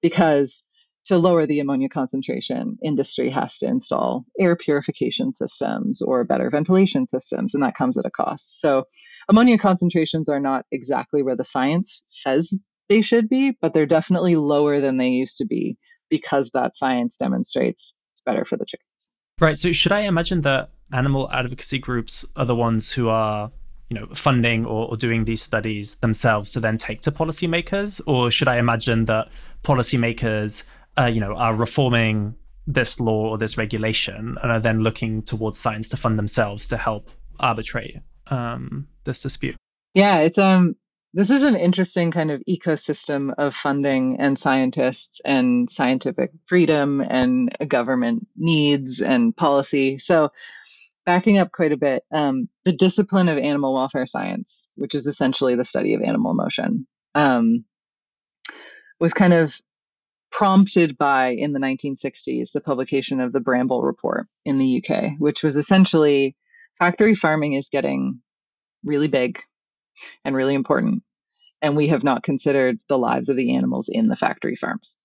because 0.00 0.62
to 1.06 1.18
lower 1.18 1.46
the 1.46 1.58
ammonia 1.58 1.88
concentration, 1.88 2.78
industry 2.82 3.28
has 3.28 3.58
to 3.58 3.66
install 3.66 4.24
air 4.38 4.54
purification 4.54 5.32
systems 5.32 6.00
or 6.00 6.22
better 6.22 6.48
ventilation 6.48 7.08
systems, 7.08 7.54
and 7.54 7.62
that 7.62 7.74
comes 7.74 7.98
at 7.98 8.06
a 8.06 8.10
cost. 8.10 8.60
So, 8.60 8.84
ammonia 9.28 9.58
concentrations 9.58 10.28
are 10.28 10.38
not 10.38 10.64
exactly 10.70 11.22
where 11.22 11.36
the 11.36 11.44
science 11.44 12.02
says 12.06 12.54
they 12.88 13.02
should 13.02 13.28
be, 13.28 13.56
but 13.60 13.74
they're 13.74 13.86
definitely 13.86 14.36
lower 14.36 14.80
than 14.80 14.96
they 14.96 15.08
used 15.08 15.38
to 15.38 15.44
be 15.44 15.76
because 16.08 16.50
that 16.54 16.76
science 16.76 17.16
demonstrates 17.16 17.94
it's 18.12 18.22
better 18.22 18.44
for 18.44 18.56
the 18.56 18.66
chickens. 18.66 19.12
Right. 19.40 19.58
So, 19.58 19.72
should 19.72 19.92
I 19.92 20.00
imagine 20.00 20.42
that 20.42 20.70
animal 20.92 21.30
advocacy 21.32 21.78
groups 21.78 22.24
are 22.36 22.44
the 22.44 22.54
ones 22.54 22.92
who 22.92 23.08
are 23.08 23.50
you 23.88 23.98
know 23.98 24.06
funding 24.14 24.64
or, 24.64 24.88
or, 24.88 24.96
doing 24.96 25.24
these 25.24 25.42
studies 25.42 25.96
themselves 25.96 26.52
to 26.52 26.60
then 26.60 26.78
take 26.78 27.02
to 27.02 27.12
policymakers 27.12 28.00
or 28.06 28.30
should 28.30 28.48
i 28.48 28.56
imagine 28.56 29.04
that 29.04 29.28
policymakers 29.62 30.64
uh, 30.98 31.06
you 31.06 31.20
know, 31.20 31.34
are 31.34 31.54
reforming 31.54 32.34
this 32.66 33.00
law 33.00 33.30
or 33.30 33.38
this 33.38 33.58
regulation 33.58 34.36
and 34.42 34.52
are 34.52 34.60
then 34.60 34.80
looking 34.80 35.22
towards 35.22 35.58
science 35.58 35.88
to 35.88 35.96
fund 35.96 36.18
themselves 36.18 36.68
to 36.68 36.76
help 36.76 37.08
arbitrate 37.40 37.96
um, 38.28 38.86
this 39.04 39.20
dispute. 39.20 39.56
Yeah, 39.94 40.18
it's 40.18 40.38
um 40.38 40.76
this 41.14 41.30
is 41.30 41.42
an 41.42 41.56
interesting 41.56 42.10
kind 42.10 42.30
of 42.30 42.42
ecosystem 42.48 43.34
of 43.36 43.54
funding 43.54 44.16
and 44.18 44.38
scientists 44.38 45.20
and 45.24 45.68
scientific 45.68 46.30
freedom 46.46 47.02
and 47.02 47.54
government 47.68 48.26
needs 48.36 49.02
and 49.02 49.36
policy. 49.36 49.98
So 49.98 50.30
backing 51.04 51.38
up 51.38 51.52
quite 51.52 51.72
a 51.72 51.76
bit, 51.76 52.04
um, 52.12 52.48
the 52.64 52.72
discipline 52.72 53.28
of 53.28 53.36
animal 53.36 53.74
welfare 53.74 54.06
science, 54.06 54.68
which 54.76 54.94
is 54.94 55.06
essentially 55.06 55.54
the 55.54 55.64
study 55.64 55.94
of 55.94 56.02
animal 56.02 56.32
motion, 56.32 56.86
um, 57.14 57.64
was 58.98 59.12
kind 59.12 59.34
of 59.34 59.60
prompted 60.30 60.96
by, 60.96 61.28
in 61.28 61.52
the 61.52 61.60
1960s, 61.60 62.52
the 62.52 62.60
publication 62.60 63.20
of 63.20 63.32
the 63.32 63.40
Brambell 63.40 63.84
Report 63.84 64.26
in 64.46 64.58
the 64.58 64.82
UK, 64.82 65.12
which 65.18 65.42
was 65.42 65.56
essentially 65.56 66.36
factory 66.78 67.14
farming 67.14 67.52
is 67.52 67.68
getting 67.68 68.22
really 68.82 69.08
big 69.08 69.40
and 70.24 70.34
really 70.36 70.54
important. 70.54 71.02
And 71.60 71.76
we 71.76 71.88
have 71.88 72.02
not 72.02 72.22
considered 72.22 72.78
the 72.88 72.98
lives 72.98 73.28
of 73.28 73.36
the 73.36 73.54
animals 73.54 73.88
in 73.88 74.08
the 74.08 74.16
factory 74.16 74.56
farms. 74.56 74.96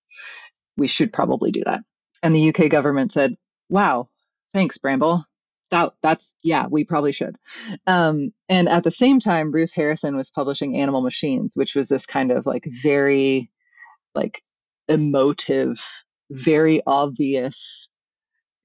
We 0.76 0.88
should 0.88 1.14
probably 1.14 1.52
do 1.52 1.64
that. 1.66 1.82
And 2.24 2.34
the 2.34 2.50
UK 2.50 2.70
government 2.70 3.12
said, 3.12 3.36
wow, 3.70 4.08
thanks, 4.54 4.78
Brambell. 4.78 5.24
That, 5.70 5.94
that's, 6.02 6.38
yeah, 6.44 6.66
we 6.70 6.84
probably 6.84 7.12
should. 7.12 7.36
Um, 7.86 8.32
and 8.48 8.70
at 8.70 8.84
the 8.84 8.92
same 8.92 9.20
time, 9.20 9.52
Ruth 9.52 9.74
Harrison 9.74 10.16
was 10.16 10.32
publishing 10.32 10.78
Animal 10.78 11.02
Machines, 11.02 11.54
which 11.56 11.76
was 11.76 11.88
this 11.88 12.06
kind 12.06 12.32
of 12.32 12.46
like 12.46 12.64
very 12.82 13.52
like 14.16 14.42
emotive, 14.88 15.80
very 16.32 16.82
obvious 16.88 17.90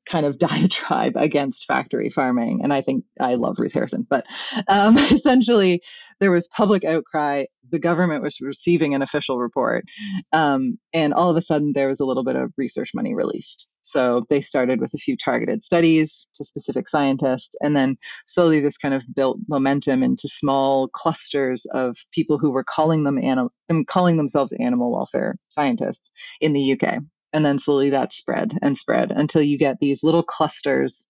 kind 0.06 0.26
of 0.26 0.38
diatribe 0.38 1.16
against 1.16 1.66
factory 1.66 2.10
farming. 2.10 2.60
And 2.62 2.72
I 2.72 2.82
think 2.82 3.04
I 3.20 3.34
love 3.34 3.58
Ruth 3.58 3.72
Harrison, 3.72 4.06
but 4.08 4.26
um, 4.68 4.98
essentially, 5.10 5.82
there 6.20 6.30
was 6.30 6.48
public 6.48 6.84
outcry. 6.84 7.44
The 7.70 7.78
government 7.78 8.22
was 8.22 8.40
receiving 8.40 8.94
an 8.94 9.02
official 9.02 9.38
report. 9.38 9.84
Um, 10.32 10.78
and 10.92 11.14
all 11.14 11.30
of 11.30 11.36
a 11.36 11.42
sudden, 11.42 11.72
there 11.74 11.88
was 11.88 12.00
a 12.00 12.04
little 12.04 12.24
bit 12.24 12.36
of 12.36 12.52
research 12.56 12.90
money 12.94 13.14
released. 13.14 13.66
So 13.82 14.24
they 14.30 14.40
started 14.40 14.80
with 14.80 14.94
a 14.94 14.98
few 14.98 15.16
targeted 15.16 15.62
studies 15.62 16.28
to 16.34 16.44
specific 16.44 16.88
scientists. 16.88 17.54
And 17.60 17.74
then 17.74 17.96
slowly, 18.26 18.60
this 18.60 18.78
kind 18.78 18.94
of 18.94 19.04
built 19.14 19.38
momentum 19.48 20.02
into 20.02 20.28
small 20.28 20.88
clusters 20.88 21.66
of 21.72 21.96
people 22.12 22.38
who 22.38 22.50
were 22.52 22.64
calling 22.64 23.04
them 23.04 23.18
anim- 23.18 23.50
calling 23.86 24.16
themselves 24.16 24.52
animal 24.60 24.92
welfare 24.92 25.36
scientists 25.48 26.12
in 26.40 26.52
the 26.52 26.72
UK. 26.72 26.98
And 27.32 27.44
then 27.44 27.58
slowly 27.58 27.90
that 27.90 28.12
spread 28.12 28.58
and 28.62 28.76
spread 28.76 29.10
until 29.10 29.42
you 29.42 29.58
get 29.58 29.78
these 29.80 30.04
little 30.04 30.22
clusters 30.22 31.08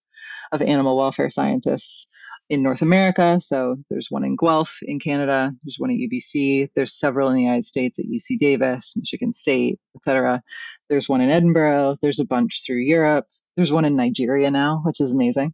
of 0.51 0.61
animal 0.61 0.97
welfare 0.97 1.29
scientists 1.29 2.07
in 2.49 2.61
North 2.61 2.81
America. 2.81 3.39
So 3.43 3.77
there's 3.89 4.07
one 4.09 4.23
in 4.23 4.35
Guelph 4.35 4.77
in 4.83 4.99
Canada, 4.99 5.51
there's 5.63 5.77
one 5.79 5.89
at 5.91 5.97
UBC, 5.97 6.69
there's 6.75 6.97
several 6.97 7.29
in 7.29 7.35
the 7.35 7.41
United 7.41 7.65
States 7.65 7.99
at 7.99 8.05
UC 8.05 8.37
Davis, 8.39 8.93
Michigan 8.95 9.33
State, 9.33 9.79
etc. 9.95 10.41
There's 10.89 11.09
one 11.09 11.21
in 11.21 11.29
Edinburgh, 11.29 11.97
there's 12.01 12.19
a 12.19 12.25
bunch 12.25 12.63
through 12.65 12.81
Europe, 12.81 13.25
there's 13.55 13.71
one 13.71 13.85
in 13.85 13.95
Nigeria 13.95 14.51
now, 14.51 14.81
which 14.85 14.99
is 14.99 15.11
amazing. 15.11 15.53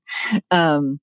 Um, 0.51 0.99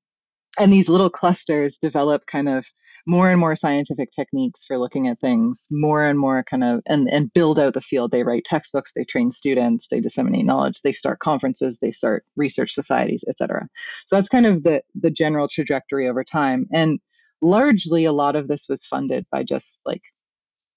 and 0.59 0.72
these 0.72 0.88
little 0.88 1.11
clusters 1.11 1.78
develop 1.78 2.26
kind 2.26 2.48
of 2.48 2.66
more 3.07 3.30
and 3.30 3.38
more 3.38 3.54
scientific 3.54 4.11
techniques 4.11 4.64
for 4.64 4.78
looking 4.78 5.09
at 5.09 5.20
things 5.20 5.68
more 5.70 6.04
and 6.04 6.18
more 6.18 6.42
kind 6.44 6.64
of 6.64 6.80
and, 6.86 7.09
and 7.09 7.32
build 7.32 7.59
out 7.59 7.74
the 7.74 7.80
field. 7.80 8.11
They 8.11 8.24
write 8.24 8.44
textbooks 8.44 8.92
they 8.94 9.04
train 9.04 9.30
students 9.30 9.86
they 9.90 10.00
disseminate 10.00 10.44
knowledge 10.44 10.80
they 10.82 10.92
start 10.92 11.18
conferences 11.20 11.78
they 11.80 11.90
start 11.90 12.24
research 12.36 12.72
societies 12.72 13.24
etc 13.28 13.68
so 14.07 14.16
that's 14.16 14.28
kind 14.28 14.46
of 14.46 14.62
the 14.62 14.82
the 14.94 15.11
general 15.11 15.48
trajectory 15.48 16.09
over 16.09 16.24
time. 16.24 16.66
And 16.72 17.00
largely 17.42 18.04
a 18.04 18.12
lot 18.12 18.36
of 18.36 18.48
this 18.48 18.66
was 18.68 18.86
funded 18.86 19.26
by 19.30 19.42
just 19.42 19.80
like 19.84 20.02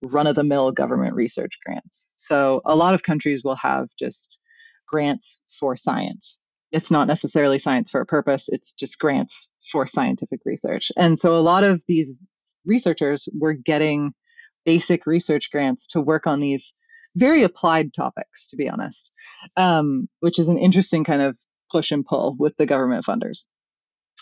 run 0.01 0.27
of 0.27 0.35
the 0.35 0.43
mill 0.43 0.71
government 0.71 1.15
research 1.15 1.57
grants. 1.65 2.09
So 2.15 2.61
a 2.65 2.75
lot 2.75 2.93
of 2.93 3.03
countries 3.03 3.43
will 3.43 3.55
have 3.55 3.89
just 3.97 4.39
grants 4.87 5.41
for 5.59 5.75
science 5.75 6.39
it's 6.71 6.91
not 6.91 7.07
necessarily 7.07 7.59
science 7.59 7.89
for 7.89 8.01
a 8.01 8.05
purpose, 8.05 8.45
it's 8.47 8.71
just 8.73 8.99
grants 8.99 9.51
for 9.71 9.87
scientific 9.87 10.41
research. 10.45 10.91
And 10.97 11.17
so 11.17 11.35
a 11.35 11.37
lot 11.37 11.63
of 11.63 11.83
these 11.87 12.23
researchers 12.65 13.27
were 13.37 13.53
getting 13.53 14.13
basic 14.65 15.05
research 15.05 15.49
grants 15.51 15.87
to 15.87 16.01
work 16.01 16.27
on 16.27 16.39
these 16.39 16.73
very 17.15 17.43
applied 17.43 17.93
topics, 17.93 18.47
to 18.49 18.55
be 18.55 18.69
honest, 18.69 19.11
um, 19.57 20.07
which 20.19 20.37
is 20.37 20.47
an 20.47 20.57
interesting 20.57 21.03
kind 21.03 21.21
of 21.21 21.37
push 21.71 21.91
and 21.91 22.05
pull 22.05 22.35
with 22.37 22.55
the 22.57 22.65
government 22.65 23.05
funders. 23.05 23.47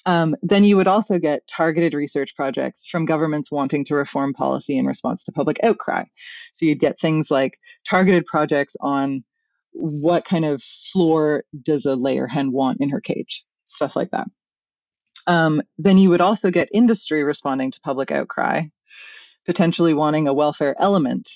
Um, 0.06 0.36
then 0.41 0.64
you 0.64 0.78
would 0.78 0.88
also 0.88 1.18
get 1.20 1.48
targeted 1.48 1.93
research 1.93 2.36
projects 2.36 2.84
from 2.89 3.06
governments 3.06 3.52
wanting 3.52 3.84
to 3.86 3.95
reform 3.95 4.34
policy 4.34 4.78
in 4.78 4.86
response 4.86 5.24
to 5.26 5.32
public 5.32 5.60
outcry. 5.64 6.04
So 6.54 6.66
you'd 6.66 6.80
get 6.80 7.00
things 7.00 7.30
like 7.30 7.58
targeted 7.86 8.26
projects 8.26 8.76
on 8.80 9.24
what 9.80 10.25
kind 10.25 10.45
of 10.45 10.61
floor 10.61 11.43
does 11.63 11.86
a 11.86 11.95
layer 11.95 12.28
hen 12.28 12.51
want 12.51 12.80
in 12.82 12.89
her 12.89 13.01
cage? 13.01 13.43
Stuff 13.65 13.95
like 13.95 14.11
that. 14.11 14.28
Um, 15.28 15.61
then 15.78 15.97
you 15.97 16.09
would 16.09 16.21
also 16.21 16.51
get 16.51 16.69
industry 16.73 17.23
responding 17.23 17.71
to 17.71 17.82
public 17.82 18.11
outcry, 18.11 18.63
potentially 19.45 19.93
wanting 19.93 20.28
a 20.28 20.34
welfare 20.34 20.75
element 20.80 21.30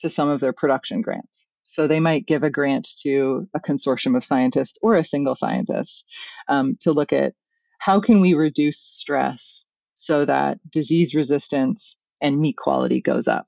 to 0.00 0.08
some 0.08 0.28
of 0.28 0.40
their 0.40 0.52
production 0.52 1.02
grants. 1.02 1.46
So 1.62 1.86
they 1.86 2.00
might 2.00 2.26
give 2.26 2.42
a 2.42 2.50
grant 2.50 2.88
to 3.02 3.48
a 3.54 3.60
consortium 3.60 4.16
of 4.16 4.24
scientists 4.24 4.78
or 4.82 4.96
a 4.96 5.04
single 5.04 5.34
scientist 5.34 6.04
um, 6.48 6.76
to 6.80 6.92
look 6.92 7.12
at 7.12 7.34
how 7.78 8.00
can 8.00 8.20
we 8.20 8.34
reduce 8.34 8.78
stress 8.78 9.64
so 9.94 10.24
that 10.24 10.58
disease 10.70 11.14
resistance 11.14 11.98
and 12.20 12.38
meat 12.38 12.56
quality 12.56 13.00
goes 13.00 13.28
up. 13.28 13.46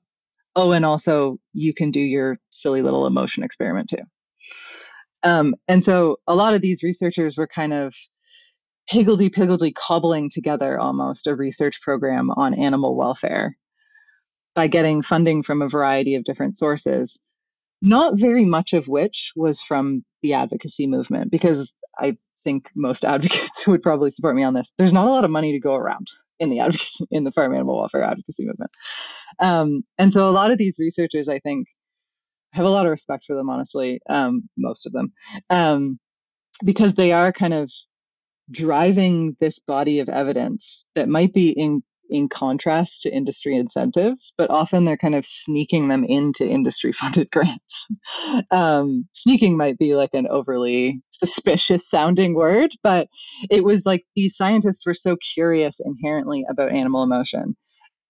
Oh, 0.55 0.71
and 0.71 0.85
also 0.85 1.37
you 1.53 1.73
can 1.73 1.91
do 1.91 1.99
your 1.99 2.39
silly 2.49 2.81
little 2.81 3.05
emotion 3.05 3.43
experiment 3.43 3.89
too. 3.89 4.03
Um, 5.23 5.55
and 5.67 5.83
so 5.83 6.17
a 6.27 6.35
lot 6.35 6.53
of 6.53 6.61
these 6.61 6.83
researchers 6.83 7.37
were 7.37 7.47
kind 7.47 7.73
of 7.73 7.95
higgledy 8.87 9.29
piggledy 9.29 9.71
cobbling 9.71 10.29
together 10.29 10.79
almost 10.79 11.27
a 11.27 11.35
research 11.35 11.81
program 11.81 12.29
on 12.31 12.53
animal 12.53 12.95
welfare 12.95 13.57
by 14.55 14.67
getting 14.67 15.01
funding 15.01 15.43
from 15.43 15.61
a 15.61 15.69
variety 15.69 16.15
of 16.15 16.23
different 16.23 16.55
sources, 16.55 17.19
not 17.81 18.17
very 18.17 18.45
much 18.45 18.73
of 18.73 18.87
which 18.87 19.31
was 19.35 19.61
from 19.61 20.03
the 20.23 20.33
advocacy 20.33 20.87
movement, 20.87 21.29
because 21.29 21.75
I 21.99 22.17
think 22.43 22.69
most 22.75 23.03
advocates 23.13 23.67
would 23.67 23.83
probably 23.83 24.09
support 24.09 24.35
me 24.35 24.43
on 24.43 24.53
this. 24.53 24.73
There's 24.77 24.93
not 24.93 25.07
a 25.07 25.11
lot 25.11 25.25
of 25.25 25.31
money 25.31 25.51
to 25.51 25.59
go 25.59 25.75
around 25.75 26.07
in 26.39 26.49
the 26.49 26.59
advocacy 26.59 27.05
in 27.11 27.23
the 27.23 27.31
farm 27.31 27.53
animal 27.53 27.77
welfare 27.77 28.03
advocacy 28.03 28.45
movement, 28.45 28.71
um, 29.39 29.83
and 29.97 30.13
so 30.13 30.29
a 30.29 30.31
lot 30.31 30.51
of 30.51 30.57
these 30.57 30.77
researchers, 30.79 31.27
I 31.27 31.39
think, 31.39 31.67
have 32.57 32.65
a 32.65 32.69
lot 32.69 32.85
of 32.85 32.91
respect 32.91 33.25
for 33.25 33.35
them, 33.35 33.49
honestly, 33.49 34.01
um, 34.09 34.49
most 34.57 34.85
of 34.85 34.91
them, 34.91 35.13
um, 35.49 35.99
because 36.65 36.95
they 36.95 37.13
are 37.13 37.31
kind 37.31 37.53
of 37.53 37.71
driving 38.51 39.35
this 39.39 39.59
body 39.59 39.99
of 39.99 40.09
evidence 40.09 40.85
that 40.95 41.07
might 41.07 41.33
be 41.33 41.49
in 41.49 41.83
in 42.09 42.29
contrast 42.29 43.01
to 43.01 43.13
industry 43.13 43.53
incentives, 43.57 44.33
but 44.37 44.49
often 44.49 44.85
they're 44.85 44.95
kind 44.95 45.13
of 45.13 45.25
sneaking 45.25 45.89
them 45.89 46.05
into 46.05 46.47
industry 46.47 46.93
funded 46.93 47.29
grants. 47.33 47.85
um, 48.49 49.05
sneaking 49.11 49.57
might 49.57 49.77
be 49.77 49.93
like 49.93 50.13
an 50.13 50.25
overly 50.29 51.01
suspicious 51.09 51.89
sounding 51.89 52.33
word, 52.33 52.71
but 52.81 53.09
it 53.49 53.61
was 53.65 53.85
like 53.85 54.05
these 54.15 54.37
scientists 54.37 54.85
were 54.85 54.93
so 54.93 55.17
curious 55.35 55.81
inherently 55.83 56.45
about 56.49 56.71
animal 56.71 57.03
emotion 57.03 57.57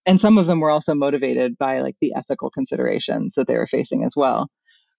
and 0.08 0.20
some 0.22 0.38
of 0.38 0.48
them 0.48 0.60
were 0.62 0.72
also 0.72 0.96
motivated 0.96 1.58
by 1.58 1.82
like 1.82 1.96
the 2.02 2.14
ethical 2.16 2.50
considerations 2.50 3.36
that 3.36 3.48
they 3.48 3.58
were 3.58 3.68
facing 3.68 4.04
as 4.04 4.14
well. 4.16 4.48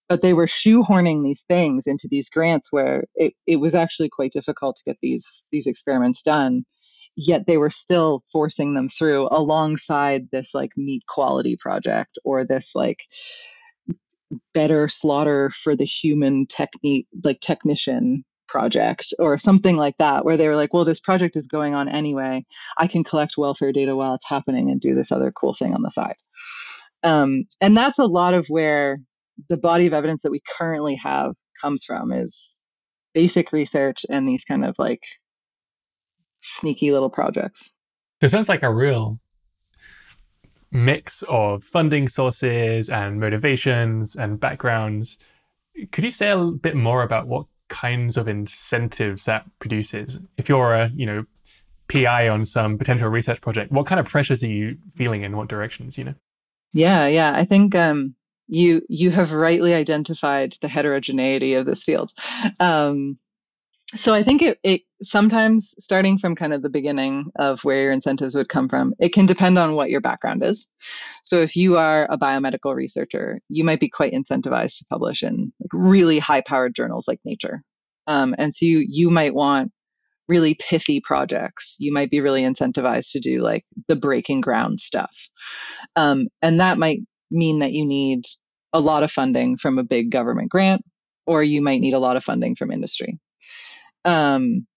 But 0.07 0.21
they 0.21 0.33
were 0.33 0.47
shoehorning 0.47 1.23
these 1.23 1.43
things 1.47 1.87
into 1.87 2.07
these 2.09 2.29
grants 2.29 2.69
where 2.71 3.03
it, 3.15 3.33
it 3.45 3.57
was 3.57 3.75
actually 3.75 4.09
quite 4.09 4.31
difficult 4.31 4.77
to 4.77 4.83
get 4.85 4.97
these 5.01 5.45
these 5.51 5.67
experiments 5.67 6.21
done 6.21 6.63
yet 7.19 7.45
they 7.47 7.57
were 7.57 7.69
still 7.69 8.23
forcing 8.31 8.73
them 8.73 8.87
through 8.87 9.27
alongside 9.31 10.27
this 10.31 10.53
like 10.53 10.71
meat 10.77 11.03
quality 11.07 11.57
project 11.59 12.17
or 12.23 12.45
this 12.45 12.71
like 12.75 13.03
better 14.53 14.87
slaughter 14.87 15.49
for 15.49 15.75
the 15.75 15.85
human 15.85 16.45
technique 16.47 17.07
like 17.23 17.39
technician 17.41 18.23
project 18.49 19.13
or 19.19 19.37
something 19.37 19.77
like 19.77 19.95
that 19.99 20.25
where 20.25 20.35
they 20.35 20.47
were 20.47 20.55
like 20.55 20.73
well 20.73 20.85
this 20.85 20.99
project 20.99 21.35
is 21.35 21.47
going 21.47 21.75
on 21.75 21.87
anyway. 21.87 22.43
I 22.77 22.87
can 22.87 23.03
collect 23.03 23.37
welfare 23.37 23.71
data 23.71 23.95
while 23.95 24.15
it's 24.15 24.27
happening 24.27 24.69
and 24.69 24.81
do 24.81 24.95
this 24.95 25.11
other 25.11 25.31
cool 25.31 25.53
thing 25.53 25.73
on 25.73 25.83
the 25.83 25.91
side. 25.91 26.15
Um, 27.03 27.45
and 27.61 27.77
that's 27.77 27.99
a 27.99 28.05
lot 28.05 28.33
of 28.33 28.47
where 28.47 28.99
the 29.47 29.57
body 29.57 29.87
of 29.87 29.93
evidence 29.93 30.21
that 30.23 30.31
we 30.31 30.41
currently 30.57 30.95
have 30.95 31.35
comes 31.61 31.83
from 31.85 32.11
is 32.11 32.59
basic 33.13 33.51
research 33.51 34.05
and 34.09 34.27
these 34.27 34.43
kind 34.43 34.65
of 34.65 34.75
like 34.77 35.01
sneaky 36.41 36.91
little 36.91 37.09
projects. 37.09 37.75
It 38.21 38.29
sounds 38.29 38.49
like 38.49 38.63
a 38.63 38.73
real 38.73 39.19
mix 40.71 41.23
of 41.27 41.63
funding 41.63 42.07
sources 42.07 42.89
and 42.89 43.19
motivations 43.19 44.15
and 44.15 44.39
backgrounds. 44.39 45.17
Could 45.91 46.03
you 46.03 46.11
say 46.11 46.29
a 46.29 46.37
bit 46.45 46.75
more 46.75 47.03
about 47.03 47.27
what 47.27 47.45
kinds 47.69 48.17
of 48.17 48.27
incentives 48.27 49.25
that 49.25 49.45
produces? 49.59 50.19
If 50.37 50.49
you're 50.49 50.73
a, 50.73 50.91
you 50.95 51.05
know, 51.05 51.25
PI 51.87 52.29
on 52.29 52.45
some 52.45 52.77
potential 52.77 53.09
research 53.09 53.41
project, 53.41 53.71
what 53.71 53.87
kind 53.87 53.99
of 53.99 54.05
pressures 54.05 54.43
are 54.43 54.47
you 54.47 54.77
feeling 54.93 55.23
in 55.23 55.35
what 55.35 55.47
directions, 55.47 55.97
you 55.97 56.03
know? 56.03 56.15
Yeah, 56.73 57.07
yeah. 57.07 57.33
I 57.35 57.45
think 57.45 57.73
um, 57.75 58.15
you 58.47 58.81
you 58.89 59.11
have 59.11 59.31
rightly 59.31 59.73
identified 59.73 60.55
the 60.61 60.67
heterogeneity 60.67 61.55
of 61.55 61.65
this 61.65 61.83
field. 61.83 62.11
Um, 62.59 63.17
so 63.95 64.13
I 64.13 64.23
think 64.23 64.41
it, 64.41 64.59
it 64.63 64.81
sometimes 65.01 65.73
starting 65.79 66.17
from 66.17 66.35
kind 66.35 66.53
of 66.53 66.61
the 66.61 66.69
beginning 66.69 67.31
of 67.37 67.63
where 67.63 67.83
your 67.83 67.91
incentives 67.91 68.35
would 68.35 68.49
come 68.49 68.67
from, 68.67 68.93
it 68.99 69.13
can 69.13 69.25
depend 69.25 69.57
on 69.57 69.75
what 69.75 69.89
your 69.89 70.01
background 70.01 70.43
is. 70.43 70.67
So 71.23 71.41
if 71.41 71.55
you 71.55 71.77
are 71.77 72.07
a 72.09 72.17
biomedical 72.17 72.75
researcher, 72.75 73.39
you 73.49 73.63
might 73.63 73.79
be 73.79 73.89
quite 73.89 74.13
incentivized 74.13 74.77
to 74.79 74.85
publish 74.89 75.23
in 75.23 75.53
like 75.59 75.69
really 75.73 76.19
high-powered 76.19 76.75
journals 76.75 77.07
like 77.07 77.19
Nature. 77.23 77.63
Um, 78.07 78.35
and 78.37 78.53
so 78.53 78.65
you 78.65 78.85
you 78.87 79.09
might 79.09 79.33
want 79.33 79.71
really 80.27 80.53
pithy 80.53 81.01
projects. 81.01 81.75
You 81.79 81.91
might 81.91 82.11
be 82.11 82.21
really 82.21 82.43
incentivized 82.43 83.11
to 83.11 83.19
do 83.19 83.39
like 83.39 83.65
the 83.87 83.95
breaking 83.95 84.41
ground 84.41 84.79
stuff. 84.79 85.29
Um, 85.95 86.27
and 86.41 86.59
that 86.59 86.77
might 86.77 86.99
mean 87.31 87.59
that 87.59 87.71
you 87.71 87.85
need 87.85 88.25
a 88.73 88.79
lot 88.79 89.03
of 89.03 89.11
funding 89.11 89.57
from 89.57 89.79
a 89.79 89.83
big 89.83 90.11
government 90.11 90.49
grant, 90.49 90.83
or 91.25 91.43
you 91.43 91.61
might 91.61 91.81
need 91.81 91.95
a 91.95 91.99
lot 91.99 92.15
of 92.15 92.23
funding 92.23 92.55
from 92.55 92.71
industry. 92.71 93.19
Um, 94.05 94.67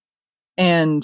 and 0.63 1.03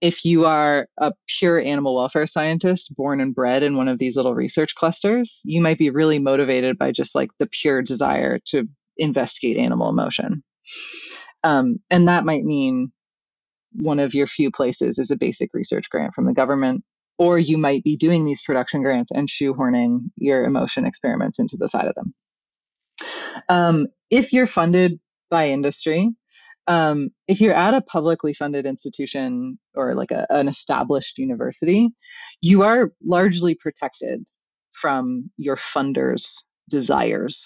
if 0.00 0.24
you 0.24 0.46
are 0.46 0.88
a 0.98 1.12
pure 1.38 1.60
animal 1.60 1.94
welfare 1.94 2.26
scientist 2.26 2.92
born 2.96 3.20
and 3.20 3.32
bred 3.32 3.62
in 3.62 3.76
one 3.76 3.86
of 3.86 3.98
these 3.98 4.16
little 4.16 4.34
research 4.34 4.74
clusters, 4.74 5.40
you 5.44 5.60
might 5.60 5.78
be 5.78 5.90
really 5.90 6.18
motivated 6.18 6.76
by 6.76 6.90
just 6.90 7.14
like 7.14 7.30
the 7.38 7.46
pure 7.46 7.82
desire 7.82 8.40
to 8.46 8.66
investigate 8.96 9.58
animal 9.58 9.90
emotion. 9.90 10.42
Um, 11.44 11.76
and 11.88 12.08
that 12.08 12.24
might 12.24 12.42
mean 12.42 12.90
one 13.74 14.00
of 14.00 14.12
your 14.12 14.26
few 14.26 14.50
places 14.50 14.98
is 14.98 15.12
a 15.12 15.16
basic 15.16 15.50
research 15.54 15.88
grant 15.88 16.12
from 16.12 16.24
the 16.24 16.34
government, 16.34 16.82
or 17.16 17.38
you 17.38 17.58
might 17.58 17.84
be 17.84 17.96
doing 17.96 18.24
these 18.24 18.42
production 18.42 18.82
grants 18.82 19.12
and 19.12 19.28
shoehorning 19.28 20.00
your 20.16 20.44
emotion 20.44 20.84
experiments 20.84 21.38
into 21.38 21.56
the 21.56 21.68
side 21.68 21.86
of 21.86 21.94
them. 21.94 22.12
Um, 23.48 23.86
if 24.10 24.32
you're 24.32 24.48
funded 24.48 24.98
by 25.30 25.50
industry, 25.50 26.10
um, 26.70 27.10
if 27.26 27.40
you're 27.40 27.52
at 27.52 27.74
a 27.74 27.80
publicly 27.80 28.32
funded 28.32 28.64
institution 28.64 29.58
or 29.74 29.96
like 29.96 30.12
a, 30.12 30.24
an 30.30 30.46
established 30.46 31.18
university, 31.18 31.88
you 32.42 32.62
are 32.62 32.92
largely 33.04 33.56
protected 33.56 34.24
from 34.72 35.28
your 35.36 35.56
funders' 35.56 36.28
desires. 36.68 37.44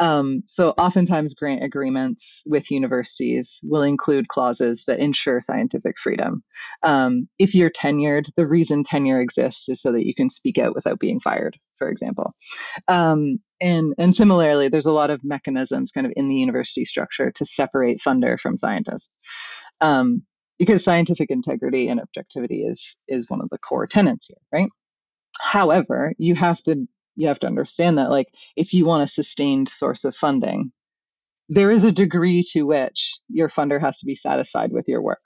Um, 0.00 0.42
so, 0.46 0.70
oftentimes, 0.70 1.34
grant 1.34 1.62
agreements 1.62 2.42
with 2.46 2.70
universities 2.70 3.60
will 3.62 3.82
include 3.82 4.26
clauses 4.26 4.82
that 4.88 4.98
ensure 4.98 5.40
scientific 5.40 5.96
freedom. 5.96 6.42
Um, 6.82 7.28
if 7.38 7.54
you're 7.54 7.70
tenured, 7.70 8.26
the 8.36 8.46
reason 8.46 8.82
tenure 8.82 9.20
exists 9.20 9.68
is 9.68 9.80
so 9.80 9.92
that 9.92 10.06
you 10.06 10.14
can 10.14 10.30
speak 10.30 10.58
out 10.58 10.74
without 10.74 10.98
being 10.98 11.20
fired, 11.20 11.56
for 11.76 11.88
example. 11.90 12.34
Um, 12.88 13.38
and 13.60 13.94
and 13.98 14.14
similarly, 14.14 14.68
there's 14.68 14.86
a 14.86 14.92
lot 14.92 15.10
of 15.10 15.24
mechanisms 15.24 15.90
kind 15.90 16.06
of 16.06 16.12
in 16.16 16.28
the 16.28 16.36
university 16.36 16.84
structure 16.84 17.30
to 17.32 17.44
separate 17.44 18.00
funder 18.00 18.38
from 18.38 18.56
scientists. 18.56 19.12
Um, 19.80 20.22
because 20.58 20.82
scientific 20.82 21.30
integrity 21.30 21.88
and 21.88 22.00
objectivity 22.00 22.62
is 22.62 22.96
is 23.06 23.30
one 23.30 23.40
of 23.40 23.48
the 23.50 23.58
core 23.58 23.86
tenets 23.86 24.26
here, 24.26 24.36
right? 24.52 24.70
However, 25.40 26.12
you 26.18 26.34
have 26.34 26.62
to 26.64 26.86
you 27.16 27.28
have 27.28 27.38
to 27.40 27.46
understand 27.46 27.98
that 27.98 28.10
like 28.10 28.28
if 28.56 28.72
you 28.72 28.86
want 28.86 29.04
a 29.04 29.08
sustained 29.12 29.68
source 29.68 30.04
of 30.04 30.14
funding, 30.14 30.72
there 31.48 31.70
is 31.70 31.84
a 31.84 31.92
degree 31.92 32.44
to 32.52 32.62
which 32.62 33.18
your 33.28 33.48
funder 33.48 33.80
has 33.80 33.98
to 33.98 34.06
be 34.06 34.14
satisfied 34.14 34.72
with 34.72 34.88
your 34.88 35.02
work. 35.02 35.24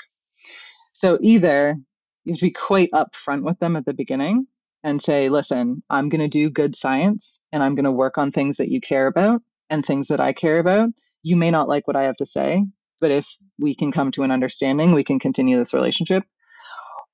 So 0.92 1.18
either 1.20 1.76
you 2.24 2.32
have 2.32 2.38
to 2.38 2.46
be 2.46 2.52
quite 2.52 2.90
upfront 2.92 3.44
with 3.44 3.58
them 3.58 3.76
at 3.76 3.84
the 3.84 3.94
beginning 3.94 4.46
and 4.84 5.00
say, 5.00 5.28
listen, 5.28 5.82
I'm 5.90 6.08
going 6.08 6.20
to 6.20 6.28
do 6.28 6.50
good 6.50 6.76
science 6.76 7.38
and 7.52 7.62
I'm 7.62 7.74
going 7.74 7.84
to 7.84 7.92
work 7.92 8.18
on 8.18 8.32
things 8.32 8.56
that 8.56 8.68
you 8.68 8.80
care 8.80 9.06
about 9.06 9.42
and 9.70 9.84
things 9.84 10.08
that 10.08 10.20
I 10.20 10.32
care 10.32 10.58
about. 10.58 10.90
You 11.22 11.36
may 11.36 11.50
not 11.50 11.68
like 11.68 11.86
what 11.86 11.96
I 11.96 12.04
have 12.04 12.16
to 12.16 12.26
say, 12.26 12.64
but 13.00 13.10
if 13.10 13.28
we 13.58 13.74
can 13.74 13.92
come 13.92 14.10
to 14.12 14.22
an 14.22 14.30
understanding, 14.30 14.92
we 14.92 15.04
can 15.04 15.18
continue 15.18 15.56
this 15.56 15.74
relationship. 15.74 16.24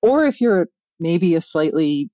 Or 0.02 0.24
if 0.24 0.40
you're 0.40 0.68
maybe 0.98 1.34
a 1.34 1.40
slightly 1.40 2.10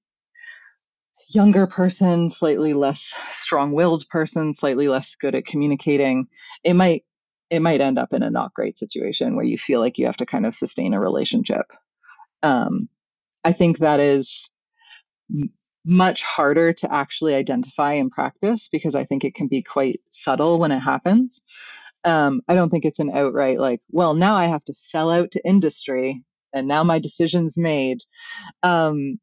younger 1.28 1.66
person, 1.66 2.30
slightly 2.30 2.72
less 2.72 3.12
strong-willed 3.32 4.04
person, 4.10 4.52
slightly 4.54 4.88
less 4.88 5.14
good 5.14 5.34
at 5.34 5.46
communicating, 5.46 6.26
it 6.64 6.74
might 6.74 7.04
it 7.50 7.60
might 7.60 7.80
end 7.80 7.98
up 7.98 8.12
in 8.12 8.22
a 8.22 8.30
not 8.30 8.54
great 8.54 8.76
situation 8.78 9.36
where 9.36 9.44
you 9.44 9.58
feel 9.58 9.78
like 9.78 9.98
you 9.98 10.06
have 10.06 10.16
to 10.16 10.26
kind 10.26 10.46
of 10.46 10.56
sustain 10.56 10.94
a 10.94 11.00
relationship. 11.00 11.66
Um, 12.42 12.88
I 13.44 13.52
think 13.52 13.78
that 13.78 14.00
is 14.00 14.50
much 15.84 16.22
harder 16.22 16.72
to 16.72 16.92
actually 16.92 17.34
identify 17.34 17.92
in 17.94 18.10
practice 18.10 18.68
because 18.70 18.94
I 18.94 19.04
think 19.04 19.24
it 19.24 19.34
can 19.34 19.48
be 19.48 19.62
quite 19.62 20.00
subtle 20.10 20.58
when 20.58 20.72
it 20.72 20.80
happens. 20.80 21.42
Um, 22.04 22.42
I 22.48 22.54
don't 22.54 22.70
think 22.70 22.84
it's 22.84 22.98
an 23.00 23.10
outright 23.14 23.58
like, 23.58 23.80
well, 23.90 24.14
now 24.14 24.36
I 24.36 24.46
have 24.46 24.64
to 24.64 24.74
sell 24.74 25.10
out 25.10 25.32
to 25.32 25.46
industry 25.46 26.22
and 26.52 26.68
now 26.68 26.84
my 26.84 26.98
decision's 26.98 27.58
made. 27.58 28.00
Um, 28.62 29.18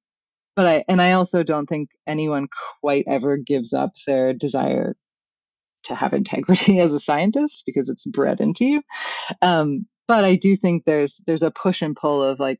but 0.55 0.67
I 0.67 0.83
and 0.87 1.01
I 1.01 1.13
also 1.13 1.43
don't 1.43 1.67
think 1.67 1.89
anyone 2.05 2.47
quite 2.81 3.05
ever 3.07 3.37
gives 3.37 3.73
up 3.73 3.91
their 4.05 4.33
desire 4.33 4.95
to 5.83 5.95
have 5.95 6.13
integrity 6.13 6.79
as 6.81 6.93
a 6.93 6.99
scientist 6.99 7.63
because 7.65 7.89
it's 7.89 8.05
bred 8.05 8.41
into 8.41 8.65
you. 8.65 8.81
Um, 9.41 9.87
but 10.12 10.26
I 10.26 10.36
do 10.36 10.57
think 10.57 10.84
there's 10.84 11.22
there's 11.26 11.41
a 11.41 11.51
push 11.51 11.82
and 11.82 11.95
pull 11.95 12.22
of 12.22 12.38
like 12.38 12.59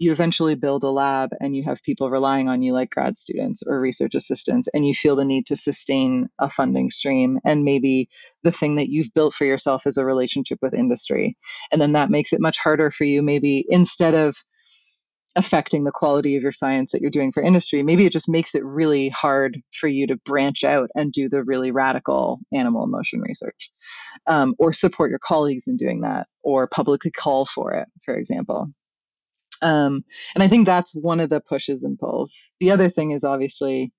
you 0.00 0.10
eventually 0.10 0.56
build 0.56 0.82
a 0.82 0.90
lab 0.90 1.30
and 1.40 1.54
you 1.54 1.62
have 1.62 1.80
people 1.84 2.10
relying 2.10 2.48
on 2.48 2.60
you 2.60 2.72
like 2.72 2.90
grad 2.90 3.16
students 3.16 3.62
or 3.64 3.80
research 3.80 4.16
assistants 4.16 4.66
and 4.74 4.84
you 4.84 4.94
feel 4.94 5.14
the 5.14 5.24
need 5.24 5.46
to 5.46 5.56
sustain 5.56 6.28
a 6.40 6.50
funding 6.50 6.90
stream 6.90 7.38
and 7.44 7.62
maybe 7.62 8.08
the 8.42 8.50
thing 8.50 8.74
that 8.74 8.88
you've 8.88 9.14
built 9.14 9.32
for 9.32 9.44
yourself 9.44 9.86
is 9.86 9.96
a 9.96 10.04
relationship 10.04 10.58
with 10.60 10.74
industry. 10.74 11.36
And 11.70 11.80
then 11.80 11.92
that 11.92 12.10
makes 12.10 12.32
it 12.32 12.40
much 12.40 12.58
harder 12.58 12.90
for 12.90 13.04
you 13.04 13.22
maybe 13.22 13.64
instead 13.68 14.14
of 14.14 14.36
affecting 15.36 15.84
the 15.84 15.92
quality 15.92 16.36
of 16.36 16.42
your 16.42 16.52
science 16.52 16.90
that 16.90 17.00
you're 17.00 17.10
doing 17.10 17.30
for 17.30 17.42
industry 17.42 17.82
maybe 17.82 18.06
it 18.06 18.12
just 18.12 18.28
makes 18.28 18.54
it 18.54 18.64
really 18.64 19.08
hard 19.10 19.58
for 19.72 19.88
you 19.88 20.06
to 20.06 20.16
branch 20.24 20.64
out 20.64 20.88
and 20.94 21.12
do 21.12 21.28
the 21.28 21.44
really 21.44 21.70
radical 21.70 22.40
animal 22.52 22.82
emotion 22.84 23.20
research 23.20 23.70
um, 24.26 24.54
or 24.58 24.72
support 24.72 25.10
your 25.10 25.20
colleagues 25.22 25.66
in 25.66 25.76
doing 25.76 26.00
that 26.00 26.26
or 26.42 26.66
publicly 26.66 27.10
call 27.10 27.44
for 27.44 27.72
it 27.74 27.88
for 28.04 28.16
example 28.16 28.70
um, 29.62 30.04
and 30.34 30.42
I 30.42 30.48
think 30.48 30.66
that's 30.66 30.94
one 30.94 31.20
of 31.20 31.30
the 31.30 31.40
pushes 31.40 31.84
and 31.84 31.98
pulls. 31.98 32.34
The 32.60 32.70
other 32.70 32.88
thing 32.88 33.12
is 33.12 33.24
obviously, 33.24 33.92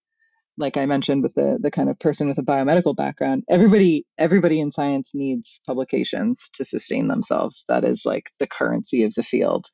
like 0.57 0.77
I 0.77 0.85
mentioned, 0.85 1.23
with 1.23 1.33
the 1.35 1.57
the 1.61 1.71
kind 1.71 1.89
of 1.89 1.99
person 1.99 2.27
with 2.27 2.37
a 2.37 2.43
biomedical 2.43 2.95
background, 2.95 3.43
everybody 3.49 4.05
everybody 4.17 4.59
in 4.59 4.71
science 4.71 5.11
needs 5.13 5.61
publications 5.65 6.49
to 6.53 6.65
sustain 6.65 7.07
themselves. 7.07 7.63
That 7.67 7.83
is 7.83 8.03
like 8.05 8.31
the 8.39 8.47
currency 8.47 9.03
of 9.03 9.13
the 9.15 9.23
field. 9.23 9.67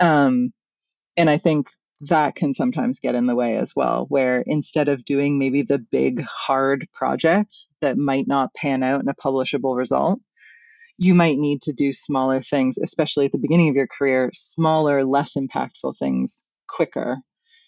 Um, 0.00 0.52
and 1.16 1.30
I 1.30 1.38
think 1.38 1.70
that 2.08 2.34
can 2.34 2.52
sometimes 2.52 2.98
get 2.98 3.14
in 3.14 3.26
the 3.26 3.36
way 3.36 3.56
as 3.56 3.74
well, 3.76 4.06
where 4.08 4.42
instead 4.46 4.88
of 4.88 5.04
doing 5.04 5.38
maybe 5.38 5.62
the 5.62 5.78
big 5.78 6.22
hard 6.22 6.88
project 6.92 7.56
that 7.80 7.96
might 7.96 8.26
not 8.26 8.54
pan 8.54 8.82
out 8.82 9.00
in 9.02 9.08
a 9.08 9.14
publishable 9.14 9.76
result, 9.76 10.20
you 10.98 11.14
might 11.14 11.38
need 11.38 11.62
to 11.62 11.72
do 11.72 11.92
smaller 11.92 12.42
things, 12.42 12.76
especially 12.78 13.26
at 13.26 13.32
the 13.32 13.38
beginning 13.38 13.68
of 13.68 13.76
your 13.76 13.86
career, 13.86 14.30
smaller, 14.34 15.04
less 15.04 15.34
impactful 15.36 15.96
things 15.98 16.44
quicker 16.68 17.18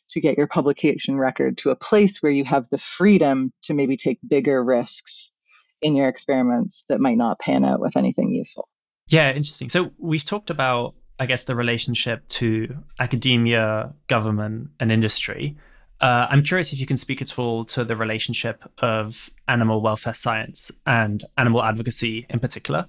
to 0.08 0.20
get 0.20 0.36
your 0.36 0.46
publication 0.46 1.18
record 1.18 1.56
to 1.58 1.70
a 1.70 1.76
place 1.76 2.22
where 2.22 2.32
you 2.32 2.44
have 2.44 2.68
the 2.70 2.78
freedom 2.78 3.52
to 3.62 3.72
maybe 3.72 3.96
take 3.96 4.18
bigger 4.26 4.62
risks 4.62 5.32
in 5.80 5.94
your 5.94 6.08
experiments 6.08 6.84
that 6.88 7.00
might 7.00 7.16
not 7.16 7.38
pan 7.38 7.64
out 7.64 7.80
with 7.80 7.96
anything 7.96 8.30
useful. 8.30 8.68
Yeah, 9.08 9.30
interesting. 9.30 9.68
So 9.68 9.92
we've 9.98 10.24
talked 10.24 10.50
about, 10.50 10.94
I 11.18 11.26
guess, 11.26 11.44
the 11.44 11.54
relationship 11.54 12.26
to 12.28 12.76
academia, 12.98 13.94
government, 14.08 14.70
and 14.80 14.90
industry. 14.90 15.56
Uh, 16.00 16.26
I'm 16.28 16.42
curious 16.42 16.72
if 16.72 16.80
you 16.80 16.86
can 16.86 16.96
speak 16.96 17.22
at 17.22 17.38
all 17.38 17.64
to 17.66 17.84
the 17.84 17.96
relationship 17.96 18.64
of 18.78 19.30
animal 19.48 19.80
welfare 19.80 20.14
science 20.14 20.70
and 20.86 21.24
animal 21.38 21.62
advocacy 21.62 22.26
in 22.28 22.40
particular. 22.40 22.86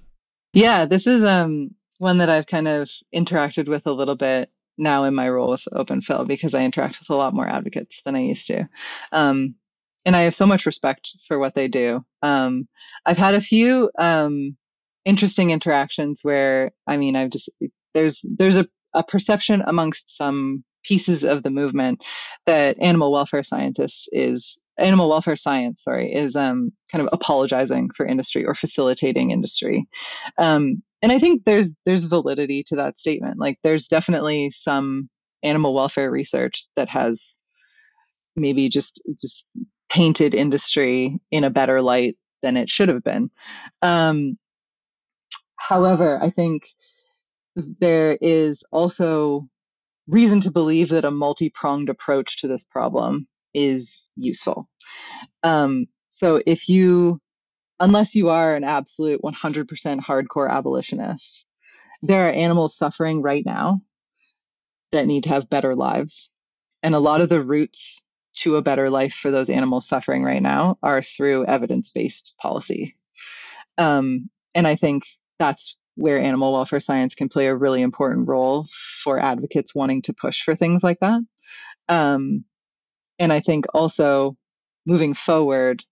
Yeah, 0.52 0.86
this 0.86 1.06
is 1.06 1.24
um 1.24 1.74
one 1.98 2.18
that 2.18 2.28
I've 2.28 2.46
kind 2.46 2.68
of 2.68 2.90
interacted 3.14 3.68
with 3.68 3.86
a 3.86 3.92
little 3.92 4.16
bit 4.16 4.50
now 4.78 5.04
in 5.04 5.14
my 5.14 5.28
role 5.28 5.50
with 5.50 5.66
OpenPhil 5.72 6.26
because 6.26 6.54
I 6.54 6.64
interact 6.64 6.98
with 6.98 7.10
a 7.10 7.14
lot 7.14 7.34
more 7.34 7.48
advocates 7.48 8.02
than 8.04 8.14
I 8.14 8.20
used 8.20 8.46
to. 8.48 8.68
Um, 9.12 9.54
and 10.04 10.14
I 10.14 10.22
have 10.22 10.34
so 10.34 10.46
much 10.46 10.66
respect 10.66 11.12
for 11.26 11.38
what 11.38 11.54
they 11.54 11.68
do. 11.68 12.04
Um, 12.22 12.68
I've 13.04 13.16
had 13.16 13.34
a 13.34 13.40
few 13.40 13.90
um, 13.98 14.56
interesting 15.04 15.50
interactions 15.50 16.20
where, 16.22 16.72
I 16.86 16.96
mean, 16.96 17.16
I've 17.16 17.30
just 17.30 17.48
there's 17.96 18.20
there's 18.38 18.58
a, 18.58 18.66
a 18.94 19.02
perception 19.02 19.62
amongst 19.66 20.16
some 20.16 20.62
pieces 20.84 21.24
of 21.24 21.42
the 21.42 21.50
movement 21.50 22.04
that 22.46 22.76
animal 22.80 23.10
welfare 23.10 23.42
scientists 23.42 24.06
is 24.12 24.60
animal 24.78 25.08
welfare 25.08 25.34
science, 25.34 25.82
sorry, 25.82 26.12
is 26.12 26.36
um, 26.36 26.70
kind 26.92 27.02
of 27.02 27.08
apologizing 27.12 27.88
for 27.96 28.06
industry 28.06 28.44
or 28.44 28.54
facilitating 28.54 29.30
industry. 29.30 29.86
Um, 30.38 30.82
and 31.02 31.10
I 31.10 31.18
think 31.18 31.44
there's 31.44 31.74
there's 31.86 32.04
validity 32.04 32.62
to 32.68 32.76
that 32.76 32.98
statement. 32.98 33.38
Like 33.38 33.58
there's 33.62 33.88
definitely 33.88 34.50
some 34.50 35.08
animal 35.42 35.74
welfare 35.74 36.10
research 36.10 36.66
that 36.76 36.88
has 36.90 37.38
maybe 38.36 38.68
just 38.68 39.02
just 39.18 39.46
painted 39.88 40.34
industry 40.34 41.18
in 41.30 41.44
a 41.44 41.50
better 41.50 41.80
light 41.80 42.16
than 42.42 42.58
it 42.58 42.68
should 42.68 42.90
have 42.90 43.02
been. 43.02 43.30
Um, 43.80 44.36
however, 45.56 46.18
I 46.22 46.28
think 46.28 46.68
there 47.56 48.18
is 48.20 48.64
also 48.70 49.48
reason 50.06 50.40
to 50.42 50.50
believe 50.50 50.90
that 50.90 51.04
a 51.04 51.10
multi 51.10 51.50
pronged 51.50 51.88
approach 51.88 52.40
to 52.40 52.48
this 52.48 52.64
problem 52.64 53.26
is 53.54 54.08
useful. 54.16 54.68
Um, 55.42 55.86
so 56.08 56.42
if 56.46 56.68
you, 56.68 57.20
unless 57.80 58.14
you 58.14 58.28
are 58.28 58.54
an 58.54 58.64
absolute 58.64 59.20
100% 59.22 60.00
hardcore 60.00 60.50
abolitionist, 60.50 61.44
there 62.02 62.28
are 62.28 62.32
animals 62.32 62.76
suffering 62.76 63.22
right 63.22 63.44
now 63.44 63.80
that 64.92 65.06
need 65.06 65.24
to 65.24 65.30
have 65.30 65.50
better 65.50 65.74
lives. 65.74 66.30
And 66.82 66.94
a 66.94 67.00
lot 67.00 67.20
of 67.20 67.28
the 67.28 67.40
routes 67.40 68.02
to 68.36 68.56
a 68.56 68.62
better 68.62 68.90
life 68.90 69.14
for 69.14 69.30
those 69.30 69.48
animals 69.48 69.88
suffering 69.88 70.22
right 70.22 70.42
now 70.42 70.78
are 70.82 71.02
through 71.02 71.46
evidence 71.46 71.90
based 71.90 72.34
policy. 72.38 72.96
Um, 73.78 74.30
and 74.54 74.66
I 74.66 74.76
think 74.76 75.04
that's 75.38 75.76
where 75.96 76.20
animal 76.20 76.52
welfare 76.52 76.80
science 76.80 77.14
can 77.14 77.28
play 77.28 77.46
a 77.46 77.56
really 77.56 77.82
important 77.82 78.28
role 78.28 78.66
for 79.02 79.18
advocates 79.18 79.74
wanting 79.74 80.02
to 80.02 80.12
push 80.12 80.42
for 80.42 80.54
things 80.54 80.82
like 80.82 80.98
that. 81.00 81.20
Um, 81.88 82.44
and 83.18 83.32
I 83.32 83.40
think 83.40 83.64
also 83.74 84.36
moving 84.84 85.14
forward, 85.14 85.82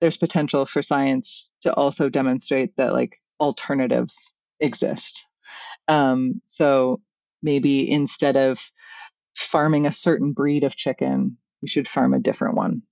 there's 0.00 0.16
potential 0.16 0.64
for 0.64 0.80
science 0.80 1.50
to 1.62 1.74
also 1.74 2.08
demonstrate 2.08 2.76
that 2.76 2.92
like 2.92 3.18
alternatives 3.40 4.16
exist. 4.60 5.24
Um, 5.88 6.40
so 6.46 7.00
maybe 7.42 7.90
instead 7.90 8.36
of 8.36 8.60
farming 9.36 9.86
a 9.86 9.92
certain 9.92 10.32
breed 10.32 10.64
of 10.64 10.76
chicken, 10.76 11.36
we 11.62 11.68
should 11.68 11.88
farm 11.88 12.14
a 12.14 12.20
different 12.20 12.56
one. 12.56 12.82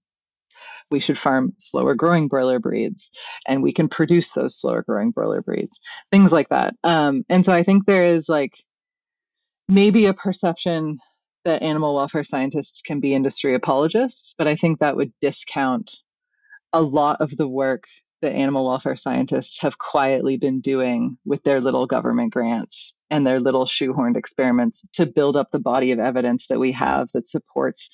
We 0.91 1.01
should 1.01 1.19
farm 1.19 1.53
slower 1.59 1.95
growing 1.95 2.29
broiler 2.29 2.59
breeds, 2.59 3.11
and 3.47 3.63
we 3.63 3.73
can 3.73 3.89
produce 3.89 4.31
those 4.31 4.59
slower 4.59 4.83
growing 4.83 5.11
broiler 5.11 5.43
breeds, 5.43 5.79
things 6.13 6.33
like 6.33 6.49
that. 6.51 6.75
Um, 6.85 7.25
and 7.29 7.45
so 7.45 7.53
I 7.53 7.63
think 7.63 7.85
there 7.85 8.07
is 8.13 8.29
like 8.29 8.55
maybe 9.69 10.07
a 10.07 10.15
perception 10.15 10.99
that 11.45 11.63
animal 11.63 11.95
welfare 11.95 12.25
scientists 12.25 12.83
can 12.83 13.01
be 13.01 13.15
industry 13.15 13.55
apologists, 13.55 14.35
but 14.37 14.47
I 14.47 14.57
think 14.57 14.79
that 14.79 14.97
would 14.97 15.13
discount 15.21 15.93
a 16.73 16.83
lot 16.83 17.21
of 17.21 17.37
the 17.37 17.49
work 17.49 17.85
that 18.23 18.33
animal 18.33 18.67
welfare 18.67 18.97
scientists 18.97 19.61
have 19.61 19.79
quietly 19.79 20.37
been 20.37 20.61
doing 20.61 21.19
with 21.25 21.43
their 21.45 21.61
little 21.61 21.87
government 21.87 22.33
grants 22.33 22.95
and 23.11 23.27
their 23.27 23.41
little 23.41 23.67
shoehorned 23.67 24.17
experiments 24.17 24.83
to 24.95 25.07
build 25.07 25.37
up 25.37 25.51
the 25.53 25.59
body 25.59 25.93
of 25.93 25.99
evidence 25.99 26.47
that 26.49 26.59
we 26.59 26.73
have 26.73 27.09
that 27.13 27.29
supports 27.29 27.89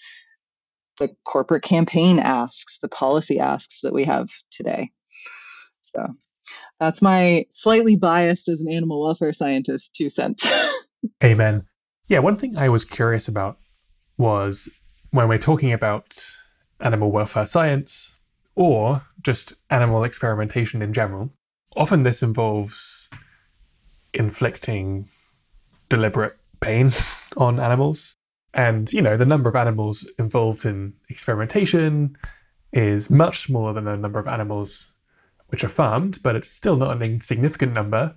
the 0.99 1.15
corporate 1.25 1.63
campaign 1.63 2.19
asks, 2.19 2.79
the 2.81 2.89
policy 2.89 3.39
asks 3.39 3.81
that 3.83 3.93
we 3.93 4.05
have 4.05 4.29
today. 4.51 4.91
So 5.81 6.07
that's 6.81 7.03
my 7.03 7.47
slightly 7.51 7.97
biased 7.97 8.49
as 8.49 8.61
an 8.61 8.71
animal 8.71 9.03
welfare 9.03 9.33
scientist 9.33 9.95
two 9.95 10.11
cents. 10.11 10.47
Amen. 11.25 11.67
Yeah, 12.09 12.21
one 12.21 12.37
thing 12.37 12.57
I 12.57 12.69
was 12.69 12.85
curious 12.85 13.29
about 13.29 13.59
was 14.19 14.69
when 15.11 15.29
we're 15.29 15.39
talking 15.39 15.73
about 15.73 16.25
animal 16.81 17.11
welfare 17.11 17.47
science 17.47 18.17
or 18.55 19.03
just 19.23 19.55
animal 19.71 20.05
experimentation 20.05 20.83
in 20.83 20.93
general, 20.93 21.31
often 21.77 22.03
this 22.03 22.23
involves 22.23 23.09
inflicting 24.13 25.07
deliberate 25.89 26.37
pain 26.61 26.91
on 27.37 27.61
animals. 27.61 28.17
And, 28.55 28.93
you 28.93 29.01
know, 29.01 29.17
the 29.17 29.27
number 29.27 29.49
of 29.49 29.57
animals 29.57 30.07
involved 30.19 30.67
in 30.67 30.95
experimentation 31.09 32.17
is 32.73 33.11
much 33.11 33.41
smaller 33.41 33.73
than 33.73 33.85
the 33.85 33.97
number 33.97 34.19
of 34.19 34.27
animals 34.27 34.93
which 35.49 35.65
are 35.65 35.69
farmed, 35.69 36.19
but 36.23 36.37
it's 36.37 36.51
still 36.51 36.77
not 36.77 36.97
an 36.97 37.03
insignificant 37.03 37.75
number. 37.75 38.15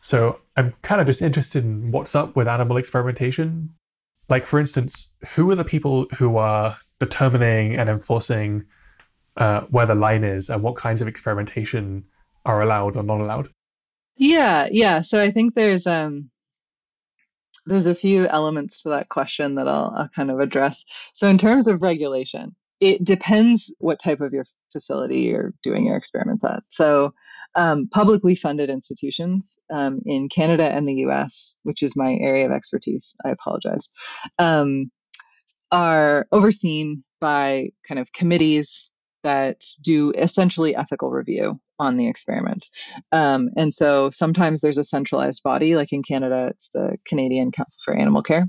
So 0.00 0.40
I'm 0.56 0.74
kind 0.82 1.00
of 1.00 1.06
just 1.06 1.22
interested 1.22 1.64
in 1.64 1.90
what's 1.90 2.14
up 2.14 2.36
with 2.36 2.46
animal 2.46 2.76
experimentation. 2.76 3.74
Like, 4.28 4.44
for 4.44 4.60
instance, 4.60 5.10
who 5.34 5.50
are 5.50 5.56
the 5.56 5.64
people 5.64 6.06
who 6.18 6.36
are 6.36 6.76
determining 7.00 7.76
and 7.76 7.88
enforcing 7.88 8.64
uh, 9.36 9.62
where 9.70 9.86
the 9.86 9.94
line 9.94 10.24
is 10.24 10.50
and 10.50 10.62
what 10.62 10.76
kinds 10.76 11.00
of 11.00 11.08
experimentation 11.08 12.04
are 12.44 12.62
allowed 12.62 12.96
or 12.96 13.02
not 13.02 13.20
allowed? 13.20 13.48
Yeah, 14.16 14.68
yeah. 14.70 15.02
So 15.02 15.22
I 15.22 15.30
think 15.30 15.54
there's 15.54 15.86
um 15.86 16.30
there's 17.68 17.86
a 17.86 17.94
few 17.94 18.26
elements 18.26 18.82
to 18.82 18.90
that 18.90 19.08
question 19.08 19.56
that 19.56 19.68
I'll, 19.68 19.94
I'll 19.96 20.08
kind 20.14 20.30
of 20.30 20.40
address. 20.40 20.84
So 21.14 21.28
in 21.28 21.38
terms 21.38 21.68
of 21.68 21.82
regulation, 21.82 22.54
it 22.80 23.04
depends 23.04 23.74
what 23.78 24.00
type 24.02 24.20
of 24.20 24.32
your 24.32 24.44
facility 24.72 25.20
you're 25.20 25.52
doing 25.62 25.84
your 25.84 25.96
experiments 25.96 26.44
at. 26.44 26.62
So 26.68 27.12
um, 27.54 27.88
publicly 27.90 28.34
funded 28.34 28.70
institutions 28.70 29.58
um, 29.70 30.00
in 30.06 30.28
Canada 30.28 30.64
and 30.64 30.86
the 30.86 31.06
US, 31.06 31.56
which 31.64 31.82
is 31.82 31.96
my 31.96 32.16
area 32.20 32.46
of 32.46 32.52
expertise, 32.52 33.14
I 33.24 33.30
apologize, 33.30 33.88
um, 34.38 34.90
are 35.72 36.26
overseen 36.30 37.04
by 37.20 37.70
kind 37.86 37.98
of 37.98 38.12
committees 38.12 38.90
that 39.28 39.62
do 39.82 40.10
essentially 40.16 40.74
ethical 40.74 41.10
review 41.10 41.60
on 41.78 41.98
the 41.98 42.08
experiment. 42.08 42.64
Um, 43.12 43.50
and 43.58 43.74
so 43.74 44.08
sometimes 44.10 44.62
there's 44.62 44.78
a 44.78 44.84
centralized 44.84 45.42
body, 45.42 45.76
like 45.76 45.92
in 45.92 46.02
Canada, 46.02 46.48
it's 46.50 46.70
the 46.72 46.96
Canadian 47.06 47.52
Council 47.52 47.78
for 47.84 47.94
Animal 47.94 48.22
Care, 48.22 48.48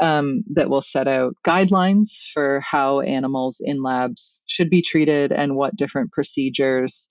um, 0.00 0.42
that 0.54 0.70
will 0.70 0.80
set 0.80 1.06
out 1.06 1.34
guidelines 1.46 2.08
for 2.32 2.60
how 2.60 3.00
animals 3.00 3.60
in 3.60 3.82
labs 3.82 4.42
should 4.46 4.70
be 4.70 4.80
treated 4.80 5.30
and 5.30 5.56
what 5.56 5.76
different 5.76 6.10
procedures 6.10 7.10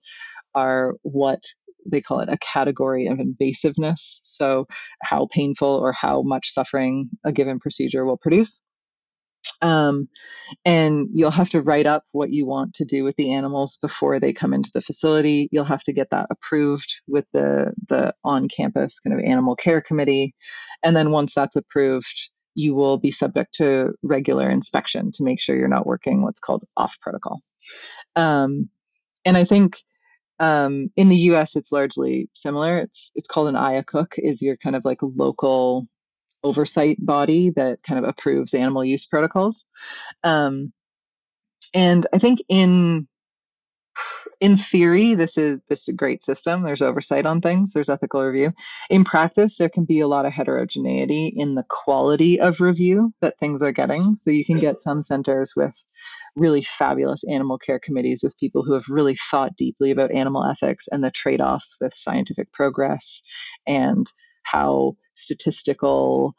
are 0.56 0.94
what 1.02 1.44
they 1.86 2.00
call 2.00 2.18
it 2.18 2.28
a 2.28 2.38
category 2.38 3.06
of 3.06 3.18
invasiveness. 3.18 4.18
So, 4.24 4.66
how 5.02 5.28
painful 5.30 5.68
or 5.68 5.92
how 5.92 6.22
much 6.22 6.52
suffering 6.52 7.10
a 7.24 7.30
given 7.30 7.60
procedure 7.60 8.04
will 8.04 8.16
produce. 8.16 8.62
Um, 9.64 10.10
and 10.66 11.08
you'll 11.14 11.30
have 11.30 11.48
to 11.48 11.62
write 11.62 11.86
up 11.86 12.04
what 12.12 12.30
you 12.30 12.46
want 12.46 12.74
to 12.74 12.84
do 12.84 13.02
with 13.02 13.16
the 13.16 13.32
animals 13.32 13.78
before 13.80 14.20
they 14.20 14.30
come 14.30 14.52
into 14.52 14.70
the 14.74 14.82
facility. 14.82 15.48
You'll 15.52 15.64
have 15.64 15.82
to 15.84 15.92
get 15.92 16.10
that 16.10 16.26
approved 16.30 17.00
with 17.08 17.24
the 17.32 17.72
the 17.88 18.14
on 18.24 18.46
campus 18.48 19.00
kind 19.00 19.18
of 19.18 19.24
animal 19.24 19.56
care 19.56 19.80
committee, 19.80 20.34
and 20.82 20.94
then 20.94 21.12
once 21.12 21.32
that's 21.34 21.56
approved, 21.56 22.30
you 22.54 22.74
will 22.74 22.98
be 22.98 23.10
subject 23.10 23.54
to 23.54 23.94
regular 24.02 24.50
inspection 24.50 25.10
to 25.12 25.24
make 25.24 25.40
sure 25.40 25.56
you're 25.56 25.66
not 25.66 25.86
working 25.86 26.22
what's 26.22 26.40
called 26.40 26.64
off 26.76 27.00
protocol. 27.00 27.40
Um, 28.16 28.68
and 29.24 29.38
I 29.38 29.44
think 29.44 29.78
um, 30.40 30.90
in 30.96 31.08
the 31.08 31.16
U.S. 31.16 31.56
it's 31.56 31.72
largely 31.72 32.28
similar. 32.34 32.78
It's 32.80 33.10
it's 33.14 33.28
called 33.28 33.48
an 33.48 33.54
IACUC, 33.54 34.18
is 34.18 34.42
your 34.42 34.58
kind 34.58 34.76
of 34.76 34.84
like 34.84 34.98
local 35.00 35.88
oversight 36.44 36.98
body 37.04 37.50
that 37.56 37.82
kind 37.82 37.98
of 37.98 38.08
approves 38.08 38.54
animal 38.54 38.84
use 38.84 39.04
protocols. 39.04 39.66
Um, 40.22 40.72
and 41.74 42.06
I 42.12 42.18
think 42.18 42.40
in 42.48 43.08
in 44.40 44.56
theory, 44.56 45.14
this 45.14 45.38
is 45.38 45.60
this 45.68 45.82
is 45.82 45.88
a 45.88 45.92
great 45.92 46.22
system. 46.22 46.62
There's 46.62 46.82
oversight 46.82 47.26
on 47.26 47.40
things. 47.40 47.72
There's 47.72 47.88
ethical 47.88 48.22
review. 48.22 48.52
In 48.90 49.04
practice, 49.04 49.56
there 49.56 49.68
can 49.68 49.84
be 49.84 50.00
a 50.00 50.08
lot 50.08 50.26
of 50.26 50.32
heterogeneity 50.32 51.32
in 51.36 51.54
the 51.54 51.64
quality 51.68 52.40
of 52.40 52.60
review 52.60 53.12
that 53.20 53.38
things 53.38 53.62
are 53.62 53.72
getting. 53.72 54.16
So 54.16 54.30
you 54.30 54.44
can 54.44 54.58
get 54.58 54.80
some 54.80 55.02
centers 55.02 55.54
with 55.56 55.74
really 56.36 56.62
fabulous 56.62 57.22
animal 57.24 57.58
care 57.58 57.78
committees 57.78 58.22
with 58.22 58.36
people 58.36 58.64
who 58.64 58.72
have 58.72 58.88
really 58.88 59.16
thought 59.30 59.56
deeply 59.56 59.92
about 59.92 60.10
animal 60.10 60.44
ethics 60.44 60.88
and 60.90 61.02
the 61.02 61.10
trade-offs 61.12 61.76
with 61.80 61.94
scientific 61.94 62.52
progress 62.52 63.22
and 63.66 64.12
how 64.44 64.96
statistical 65.14 66.34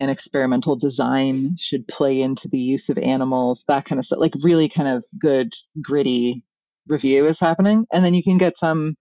and 0.00 0.10
experimental 0.10 0.76
design 0.76 1.56
should 1.58 1.86
play 1.86 2.22
into 2.22 2.48
the 2.48 2.58
use 2.58 2.88
of 2.88 2.98
animals, 2.98 3.64
that 3.68 3.84
kind 3.84 3.98
of 3.98 4.06
stuff. 4.06 4.18
Like 4.18 4.34
really 4.42 4.68
kind 4.68 4.88
of 4.88 5.04
good, 5.20 5.52
gritty 5.82 6.44
review 6.88 7.26
is 7.26 7.38
happening. 7.38 7.86
And 7.92 8.04
then 8.04 8.14
you 8.14 8.22
can 8.22 8.38
get 8.38 8.58
some 8.58 8.96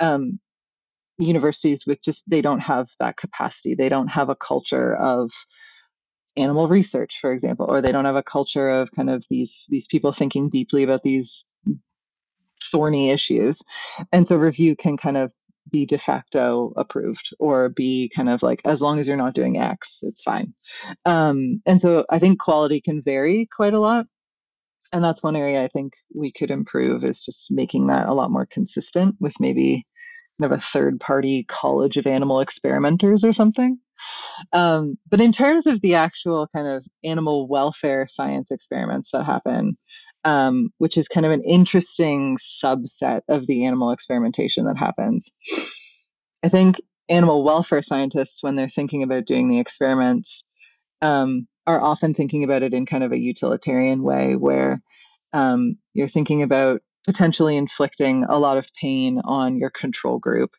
um, 0.00 0.38
universities 1.18 1.84
with 1.86 2.02
just, 2.02 2.28
they 2.28 2.42
don't 2.42 2.60
have 2.60 2.88
that 3.00 3.16
capacity. 3.16 3.74
They 3.74 3.88
don't 3.88 4.08
have 4.08 4.28
a 4.28 4.36
culture 4.36 4.94
of 4.94 5.30
animal 6.38 6.68
research, 6.68 7.18
for 7.20 7.32
example, 7.32 7.66
or 7.68 7.80
they 7.80 7.92
don't 7.92 8.04
have 8.04 8.16
a 8.16 8.22
culture 8.22 8.68
of 8.68 8.92
kind 8.92 9.10
of 9.10 9.24
these 9.28 9.66
these 9.68 9.86
people 9.88 10.12
thinking 10.12 10.48
deeply 10.48 10.84
about 10.84 11.02
these 11.02 11.44
thorny 12.70 13.10
issues. 13.10 13.60
And 14.12 14.26
so 14.26 14.36
review 14.36 14.76
can 14.76 14.96
kind 14.96 15.16
of 15.16 15.32
be 15.70 15.86
de 15.86 15.98
facto 15.98 16.72
approved 16.76 17.30
or 17.38 17.68
be 17.68 18.10
kind 18.14 18.28
of 18.28 18.42
like 18.42 18.60
as 18.64 18.80
long 18.80 18.98
as 18.98 19.08
you're 19.08 19.16
not 19.16 19.34
doing 19.34 19.58
X, 19.58 19.98
it's 20.02 20.22
fine. 20.22 20.54
Um, 21.04 21.60
and 21.66 21.80
so 21.80 22.04
I 22.10 22.18
think 22.18 22.40
quality 22.40 22.80
can 22.80 23.02
vary 23.02 23.48
quite 23.54 23.74
a 23.74 23.80
lot. 23.80 24.06
And 24.92 25.04
that's 25.04 25.22
one 25.22 25.36
area 25.36 25.62
I 25.62 25.68
think 25.68 25.92
we 26.14 26.32
could 26.32 26.50
improve 26.50 27.04
is 27.04 27.20
just 27.20 27.50
making 27.50 27.88
that 27.88 28.08
a 28.08 28.14
lot 28.14 28.30
more 28.30 28.46
consistent 28.46 29.16
with 29.20 29.34
maybe 29.38 29.86
kind 30.40 30.52
of 30.52 30.58
a 30.58 30.62
third 30.62 31.00
party 31.00 31.44
college 31.48 31.96
of 31.96 32.06
animal 32.06 32.40
experimenters 32.40 33.24
or 33.24 33.32
something. 33.32 33.78
Um, 34.52 34.96
but 35.10 35.20
in 35.20 35.32
terms 35.32 35.66
of 35.66 35.80
the 35.80 35.94
actual 35.94 36.48
kind 36.54 36.68
of 36.68 36.84
animal 37.04 37.48
welfare 37.48 38.06
science 38.08 38.50
experiments 38.50 39.10
that 39.12 39.24
happen, 39.24 39.76
um, 40.28 40.68
which 40.76 40.98
is 40.98 41.08
kind 41.08 41.24
of 41.24 41.32
an 41.32 41.42
interesting 41.42 42.36
subset 42.36 43.22
of 43.30 43.46
the 43.46 43.64
animal 43.64 43.92
experimentation 43.92 44.66
that 44.66 44.76
happens. 44.76 45.30
I 46.42 46.50
think 46.50 46.82
animal 47.08 47.42
welfare 47.42 47.80
scientists, 47.80 48.42
when 48.42 48.54
they're 48.54 48.68
thinking 48.68 49.02
about 49.02 49.24
doing 49.24 49.48
the 49.48 49.58
experiments, 49.58 50.44
um, 51.00 51.48
are 51.66 51.80
often 51.80 52.12
thinking 52.12 52.44
about 52.44 52.62
it 52.62 52.74
in 52.74 52.84
kind 52.84 53.04
of 53.04 53.12
a 53.12 53.18
utilitarian 53.18 54.02
way 54.02 54.36
where 54.36 54.82
um, 55.32 55.78
you're 55.94 56.08
thinking 56.08 56.42
about 56.42 56.82
potentially 57.06 57.56
inflicting 57.56 58.24
a 58.28 58.38
lot 58.38 58.58
of 58.58 58.68
pain 58.78 59.22
on 59.24 59.58
your 59.58 59.70
control 59.70 60.18
group 60.18 60.50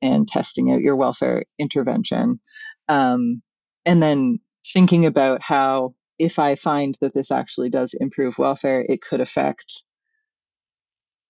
and 0.00 0.28
testing 0.28 0.72
out 0.72 0.80
your 0.80 0.96
welfare 0.96 1.44
intervention. 1.58 2.40
Um, 2.88 3.42
and 3.84 4.02
then 4.02 4.38
thinking 4.72 5.04
about 5.04 5.42
how 5.42 5.94
if 6.20 6.38
I 6.38 6.54
find 6.54 6.96
that 7.00 7.14
this 7.14 7.30
actually 7.30 7.70
does 7.70 7.94
improve 7.94 8.38
welfare, 8.38 8.84
it 8.86 9.00
could 9.00 9.22
affect 9.22 9.82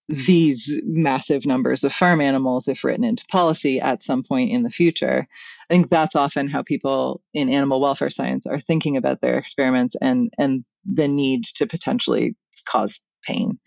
these 0.09 0.81
massive 0.83 1.47
numbers 1.47 1.85
of 1.85 1.93
farm 1.93 2.21
animals 2.21 2.67
if 2.67 2.83
written 2.83 3.05
into 3.05 3.25
policy 3.27 3.81
at 3.81 4.03
some 4.03 4.25
point 4.25 4.51
in 4.51 4.65
the 4.65 4.71
future. 4.71 5.29
I 5.71 5.75
think 5.75 5.89
that's 5.89 6.17
often 6.17 6.49
how 6.49 6.65
people 6.65 7.23
in 7.33 7.49
animal 7.49 7.81
welfare 7.81 8.11
science 8.11 8.45
are 8.47 8.61
thinking 8.61 8.97
about 8.97 9.21
their 9.21 9.39
experiments 9.39 9.95
and 10.03 10.33
and 10.37 10.65
the 10.85 11.07
need 11.07 11.45
to 11.55 11.69
potentially 11.69 12.35
cause 12.69 12.99
pain. 13.25 13.61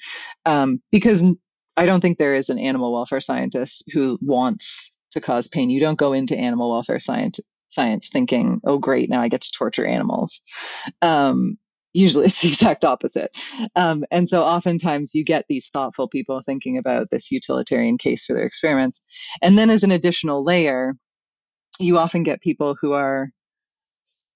Um, 0.45 0.81
because 0.91 1.23
I 1.77 1.85
don't 1.85 2.01
think 2.01 2.17
there 2.17 2.35
is 2.35 2.49
an 2.49 2.59
animal 2.59 2.91
welfare 2.91 3.21
scientist 3.21 3.85
who 3.93 4.19
wants 4.21 4.91
to 5.11 5.21
cause 5.21 5.47
pain. 5.47 5.69
You 5.69 5.79
don't 5.79 5.97
go 5.97 6.11
into 6.11 6.35
animal 6.35 6.71
welfare 6.71 6.99
science 6.99 7.39
science 7.73 8.09
thinking, 8.11 8.61
oh, 8.65 8.77
great, 8.77 9.09
now 9.09 9.21
I 9.21 9.29
get 9.29 9.41
to 9.41 9.51
torture 9.51 9.85
animals. 9.85 10.41
Um, 11.01 11.57
usually 11.93 12.25
it's 12.27 12.41
the 12.41 12.49
exact 12.49 12.83
opposite. 12.83 13.35
Um, 13.75 14.03
and 14.11 14.27
so 14.27 14.43
oftentimes 14.43 15.13
you 15.13 15.23
get 15.23 15.45
these 15.47 15.69
thoughtful 15.71 16.09
people 16.09 16.41
thinking 16.45 16.77
about 16.77 17.07
this 17.11 17.31
utilitarian 17.31 17.97
case 17.97 18.25
for 18.25 18.33
their 18.33 18.45
experiments. 18.45 19.01
And 19.41 19.57
then 19.57 19.69
as 19.69 19.83
an 19.83 19.91
additional 19.91 20.43
layer, 20.43 20.95
you 21.79 21.97
often 21.97 22.23
get 22.23 22.41
people 22.41 22.75
who 22.79 22.91
are 22.91 23.29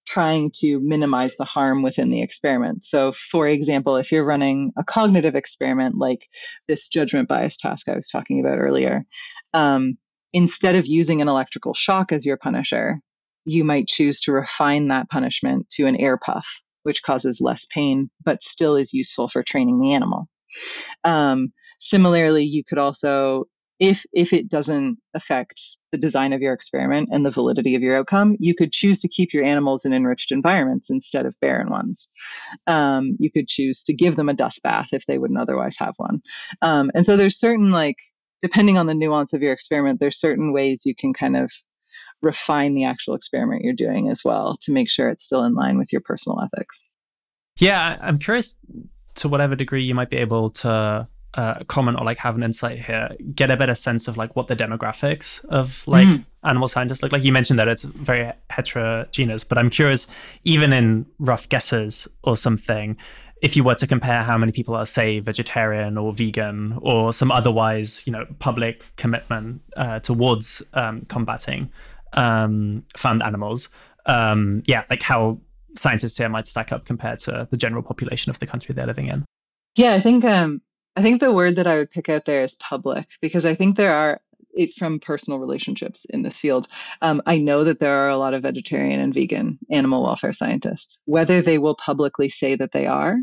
trying 0.08 0.50
to 0.50 0.80
minimize 0.80 1.36
the 1.36 1.44
harm 1.44 1.84
within 1.84 2.10
the 2.10 2.22
experiment. 2.22 2.86
So, 2.86 3.12
for 3.12 3.48
example, 3.48 3.98
if 3.98 4.12
you're 4.12 4.26
running 4.26 4.72
a 4.78 4.84
cognitive 4.84 5.36
experiment 5.36 5.96
like 5.98 6.26
this 6.68 6.88
judgment 6.88 7.28
bias 7.28 7.58
task 7.58 7.90
I 7.90 7.96
was 7.96 8.10
talking 8.10 8.40
about 8.40 8.58
earlier, 8.58 9.04
um, 9.54 9.98
instead 10.32 10.76
of 10.76 10.86
using 10.86 11.22
an 11.22 11.28
electrical 11.28 11.74
shock 11.74 12.14
as 12.14 12.26
your 12.26 12.38
punisher, 12.38 13.02
you 13.48 13.64
might 13.64 13.88
choose 13.88 14.22
to 14.22 14.32
refine 14.32 14.88
that 14.90 15.10
punishment 15.10 15.70
to 15.72 15.86
an 15.88 15.96
air 15.96 16.18
puff 16.18 16.48
which 16.88 17.04
causes 17.04 17.42
less 17.42 17.66
pain, 17.66 18.10
but 18.24 18.42
still 18.42 18.78
is 18.78 18.94
useful 18.94 19.28
for 19.28 19.44
training 19.44 19.78
the 19.82 19.94
animal. 19.94 20.30
Um, 21.04 21.52
similarly, 21.82 22.46
you 22.46 22.64
could 22.64 22.78
also 22.78 23.44
if 23.80 24.06
if 24.14 24.32
it 24.32 24.50
doesn't 24.50 24.98
affect 25.14 25.62
the 25.92 25.98
design 25.98 26.32
of 26.32 26.42
your 26.42 26.54
experiment 26.54 27.10
and 27.12 27.26
the 27.26 27.30
validity 27.30 27.76
of 27.76 27.82
your 27.82 27.98
outcome, 27.98 28.38
you 28.40 28.56
could 28.56 28.72
choose 28.72 29.02
to 29.02 29.10
keep 29.10 29.34
your 29.34 29.44
animals 29.44 29.84
in 29.84 29.92
enriched 29.92 30.32
environments 30.32 30.90
instead 30.90 31.26
of 31.26 31.36
barren 31.42 31.70
ones. 31.70 32.08
Um, 32.68 33.18
you 33.20 33.30
could 33.30 33.50
choose 33.50 33.84
to 33.84 33.94
give 33.94 34.16
them 34.16 34.30
a 34.30 34.34
dust 34.34 34.64
bath 34.64 34.88
if 34.94 35.06
they 35.08 35.18
wouldn't 35.18 35.40
otherwise 35.40 35.76
have 35.78 35.94
one. 35.98 36.22
Um, 36.62 36.90
and 36.96 37.06
so 37.06 37.18
there's 37.18 37.38
certain 37.38 37.70
like 37.70 37.98
depending 38.42 38.78
on 38.78 38.88
the 38.88 38.94
nuance 38.94 39.34
of 39.34 39.42
your 39.42 39.52
experiment, 39.52 40.00
there's 40.00 40.20
certain 40.20 40.54
ways 40.54 40.84
you 40.86 40.96
can 40.96 41.14
kind 41.14 41.36
of 41.36 41.52
refine 42.22 42.74
the 42.74 42.86
actual 42.86 43.16
experiment 43.16 43.64
you're 43.64 43.74
doing 43.74 44.10
as 44.10 44.24
well 44.24 44.58
to 44.62 44.72
make 44.72 44.90
sure 44.90 45.10
it's 45.10 45.26
still 45.26 45.44
in 45.44 45.54
line 45.54 45.78
with 45.78 45.92
your 45.92 46.02
personal 46.02 46.42
ethics. 46.42 46.90
Yeah, 47.60 47.98
I'm 48.02 48.20
curious 48.20 48.58
to 49.16 49.30
whatever 49.30 49.56
degree 49.56 49.84
you 49.84 49.96
might 49.96 50.10
be 50.10 50.18
able 50.18 50.50
to 50.50 51.08
uh, 51.34 51.64
comment 51.68 52.00
or 52.00 52.06
like 52.06 52.18
have 52.18 52.36
an 52.36 52.44
insight 52.44 52.84
here, 52.84 53.16
get 53.34 53.52
a 53.52 53.58
better 53.58 53.76
sense 53.76 54.08
of 54.08 54.18
like 54.18 54.36
what 54.36 54.48
the 54.48 54.56
demographics 54.56 55.44
of 55.46 55.88
like 55.88 56.08
mm. 56.08 56.26
animal 56.44 56.68
scientists 56.68 57.04
look 57.04 57.12
like. 57.12 57.24
You 57.24 57.32
mentioned 57.32 57.60
that 57.60 57.68
it's 57.68 57.84
very 57.84 58.32
heterogeneous, 58.50 59.44
but 59.44 59.58
I'm 59.58 59.70
curious, 59.70 60.08
even 60.44 60.74
in 60.74 61.06
rough 61.20 61.48
guesses 61.50 62.08
or 62.24 62.38
something, 62.38 62.98
if 63.42 63.56
you 63.56 63.64
were 63.64 63.76
to 63.76 63.86
compare 63.86 64.24
how 64.24 64.38
many 64.38 64.52
people 64.52 64.76
are 64.76 64.86
say 64.86 65.20
vegetarian 65.20 65.98
or 65.98 66.14
vegan 66.14 66.78
or 66.82 67.14
some 67.14 67.32
otherwise 67.32 68.04
you 68.08 68.12
know 68.12 68.26
public 68.40 68.84
commitment 68.96 69.62
uh, 69.76 70.00
towards 70.00 70.64
um, 70.74 71.06
combating 71.08 71.72
um, 72.18 72.84
farmed 72.98 73.22
animals, 73.22 73.70
um, 74.08 74.64
yeah, 74.66 74.84
like 74.90 75.04
how 75.04 75.40
scientists 75.78 76.18
here 76.18 76.28
might 76.28 76.48
stack 76.48 76.72
up 76.72 76.86
compared 76.86 77.20
to 77.20 77.48
the 77.50 77.58
general 77.58 77.84
population 77.84 78.30
of 78.30 78.40
the 78.40 78.48
country 78.48 78.74
they're 78.74 78.88
living 78.88 79.08
in. 79.08 79.24
Yeah, 79.76 79.94
I 79.94 80.02
think 80.02 80.26
um, 80.26 80.62
I 80.96 81.04
think 81.04 81.22
the 81.22 81.32
word 81.32 81.56
that 81.56 81.68
I 81.68 81.78
would 81.78 81.92
pick 81.92 82.10
out 82.10 82.26
there 82.26 82.44
is 82.44 82.56
public 82.56 83.08
because 83.22 83.46
I 83.46 83.56
think 83.56 83.78
there 83.78 83.94
are 83.94 84.20
it 84.54 84.74
from 84.74 85.00
personal 85.00 85.38
relationships 85.38 86.06
in 86.10 86.24
this 86.24 86.36
field. 86.36 86.68
Um, 87.04 87.22
I 87.28 87.38
know 87.38 87.64
that 87.64 87.80
there 87.80 87.96
are 87.96 88.10
a 88.10 88.18
lot 88.18 88.34
of 88.34 88.42
vegetarian 88.42 89.00
and 89.00 89.14
vegan 89.14 89.60
animal 89.70 90.04
welfare 90.04 90.34
scientists. 90.34 91.00
Whether 91.06 91.44
they 91.44 91.60
will 91.60 91.76
publicly 91.76 92.30
say 92.30 92.56
that 92.56 92.72
they 92.72 92.88
are 92.88 93.18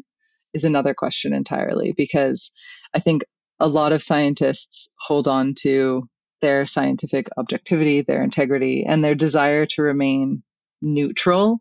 is 0.52 0.62
another 0.62 0.94
question 0.94 1.32
entirely 1.32 1.90
because 1.90 2.52
I 2.94 3.00
think 3.00 3.24
a 3.58 3.66
lot 3.66 3.90
of 3.90 4.02
scientists 4.02 4.88
hold 5.00 5.26
on 5.26 5.54
to 5.62 6.08
their 6.40 6.66
scientific 6.66 7.28
objectivity, 7.36 8.02
their 8.02 8.22
integrity, 8.22 8.84
and 8.86 9.02
their 9.02 9.14
desire 9.14 9.66
to 9.66 9.82
remain 9.82 10.42
neutral 10.82 11.60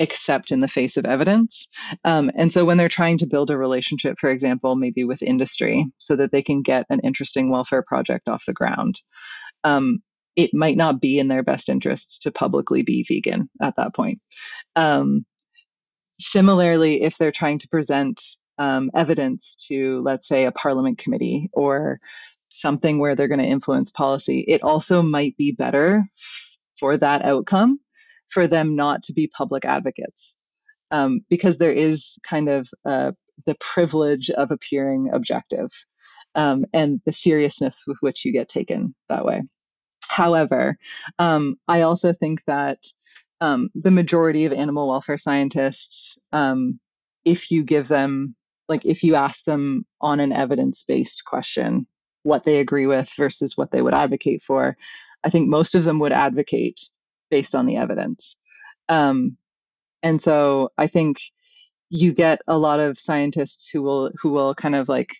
except 0.00 0.50
in 0.50 0.60
the 0.60 0.68
face 0.68 0.96
of 0.96 1.04
evidence. 1.04 1.68
Um, 2.06 2.30
and 2.34 2.50
so 2.50 2.64
when 2.64 2.78
they're 2.78 2.88
trying 2.88 3.18
to 3.18 3.26
build 3.26 3.50
a 3.50 3.58
relationship, 3.58 4.16
for 4.18 4.30
example, 4.30 4.74
maybe 4.74 5.04
with 5.04 5.22
industry, 5.22 5.86
so 5.98 6.16
that 6.16 6.32
they 6.32 6.42
can 6.42 6.62
get 6.62 6.86
an 6.88 7.00
interesting 7.04 7.50
welfare 7.50 7.84
project 7.86 8.26
off 8.26 8.46
the 8.46 8.54
ground, 8.54 8.98
um, 9.62 9.98
it 10.36 10.54
might 10.54 10.78
not 10.78 11.02
be 11.02 11.18
in 11.18 11.28
their 11.28 11.42
best 11.42 11.68
interests 11.68 12.18
to 12.20 12.30
publicly 12.30 12.82
be 12.82 13.04
vegan 13.06 13.50
at 13.60 13.74
that 13.76 13.94
point. 13.94 14.20
Um, 14.74 15.26
similarly, 16.18 17.02
if 17.02 17.18
they're 17.18 17.30
trying 17.30 17.58
to 17.58 17.68
present 17.68 18.22
um, 18.56 18.90
evidence 18.94 19.66
to, 19.68 20.00
let's 20.02 20.26
say, 20.26 20.46
a 20.46 20.52
parliament 20.52 20.96
committee 20.98 21.50
or 21.52 22.00
something 22.50 22.98
where 22.98 23.14
they're 23.14 23.28
going 23.28 23.40
to 23.40 23.46
influence 23.46 23.90
policy, 23.90 24.44
it 24.46 24.62
also 24.62 25.02
might 25.02 25.36
be 25.36 25.52
better 25.52 26.04
for 26.78 26.96
that 26.96 27.24
outcome 27.24 27.78
for 28.28 28.46
them 28.46 28.76
not 28.76 29.02
to 29.04 29.12
be 29.12 29.26
public 29.26 29.64
advocates 29.64 30.36
um, 30.90 31.20
because 31.28 31.58
there 31.58 31.72
is 31.72 32.18
kind 32.22 32.48
of 32.48 32.68
uh, 32.84 33.12
the 33.46 33.56
privilege 33.60 34.30
of 34.30 34.50
appearing 34.50 35.10
objective 35.12 35.70
um, 36.34 36.64
and 36.72 37.00
the 37.06 37.12
seriousness 37.12 37.82
with 37.86 37.98
which 38.00 38.24
you 38.24 38.32
get 38.32 38.48
taken 38.48 38.94
that 39.08 39.24
way. 39.24 39.42
However, 40.02 40.76
um, 41.18 41.56
I 41.68 41.82
also 41.82 42.12
think 42.12 42.44
that 42.46 42.78
um, 43.40 43.70
the 43.74 43.90
majority 43.90 44.44
of 44.44 44.52
animal 44.52 44.88
welfare 44.88 45.18
scientists, 45.18 46.18
um, 46.32 46.78
if 47.24 47.50
you 47.50 47.64
give 47.64 47.88
them, 47.88 48.34
like, 48.68 48.84
if 48.84 49.02
you 49.02 49.14
ask 49.14 49.44
them 49.44 49.84
on 50.00 50.20
an 50.20 50.32
evidence 50.32 50.84
based 50.86 51.24
question 51.24 51.86
what 52.22 52.44
they 52.44 52.58
agree 52.58 52.86
with 52.86 53.10
versus 53.16 53.56
what 53.56 53.70
they 53.70 53.82
would 53.82 53.94
advocate 53.94 54.42
for, 54.42 54.76
I 55.24 55.30
think 55.30 55.48
most 55.48 55.74
of 55.74 55.84
them 55.84 55.98
would 56.00 56.12
advocate 56.12 56.80
based 57.30 57.54
on 57.54 57.66
the 57.66 57.76
evidence. 57.76 58.36
Um, 58.88 59.36
and 60.02 60.20
so 60.20 60.70
I 60.78 60.86
think 60.86 61.20
you 61.90 62.12
get 62.12 62.40
a 62.46 62.56
lot 62.56 62.80
of 62.80 62.98
scientists 62.98 63.68
who 63.68 63.82
will 63.82 64.10
who 64.20 64.30
will 64.30 64.54
kind 64.54 64.74
of 64.74 64.88
like 64.88 65.16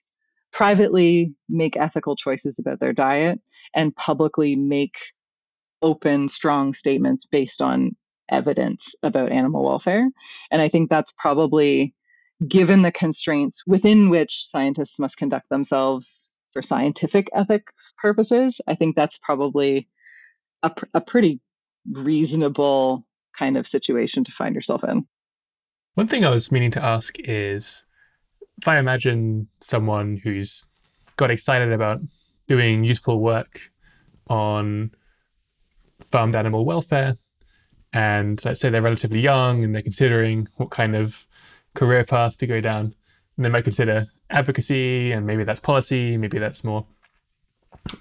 privately 0.53 1.35
make 1.49 1.77
ethical 1.77 2.17
choices 2.17 2.59
about 2.59 2.81
their 2.81 2.93
diet 2.93 3.41
and 3.75 3.95
publicly 3.97 4.57
make 4.57 4.97
open 5.83 6.29
strong 6.29 6.75
statements 6.75 7.25
based 7.27 7.61
on 7.61 7.97
evidence 8.31 8.95
about 9.03 9.33
animal 9.33 9.65
welfare 9.65 10.09
and 10.53 10.63
i 10.63 10.69
think 10.69 10.89
that's 10.89 11.13
probably 11.19 11.93
given 12.47 12.83
the 12.83 12.93
constraints 12.93 13.63
within 13.67 14.09
which 14.09 14.45
scientists 14.47 14.99
must 15.01 15.17
conduct 15.17 15.49
themselves 15.49 16.30
for 16.53 16.63
scientific 16.63 17.29
ethics 17.33 17.95
purposes 18.01 18.61
i 18.67 18.75
think 18.75 18.97
that's 18.97 19.19
probably 19.19 19.89
a, 20.63 20.73
a 20.95 21.01
pretty 21.01 21.41
reasonable 21.91 23.05
kind 23.37 23.57
of 23.57 23.67
situation 23.67 24.25
to 24.25 24.33
find 24.33 24.55
yourself 24.55 24.85
in. 24.85 25.07
One 25.95 26.09
thing 26.09 26.25
I 26.25 26.31
was 26.31 26.53
meaning 26.53 26.71
to 26.73 26.85
ask 26.85 27.19
is 27.19 27.85
if 28.59 28.69
I 28.69 28.79
imagine 28.79 29.49
someone 29.61 30.21
who's 30.23 30.65
got 31.17 31.31
excited 31.31 31.73
about 31.73 32.01
doing 32.47 32.85
useful 32.85 33.21
work 33.21 33.61
on 34.29 34.91
farmed 36.01 36.37
animal 36.37 36.65
welfare, 36.65 37.17
and 37.93 38.43
let's 38.45 38.61
say 38.61 38.71
they're 38.71 38.83
relatively 38.83 39.21
young 39.21 39.65
and 39.65 39.75
they're 39.75 39.83
considering 39.83 40.47
what 40.57 40.71
kind 40.71 40.95
of 40.95 41.27
career 41.75 42.05
path 42.05 42.37
to 42.39 42.47
go 42.47 42.61
down, 42.61 42.95
and 43.37 43.45
they 43.45 43.49
might 43.49 43.65
consider 43.65 44.07
advocacy, 44.31 45.13
and 45.13 45.27
maybe 45.27 45.45
that's 45.45 45.61
policy, 45.61 46.17
maybe 46.17 46.39
that's 46.39 46.65
more, 46.65 46.87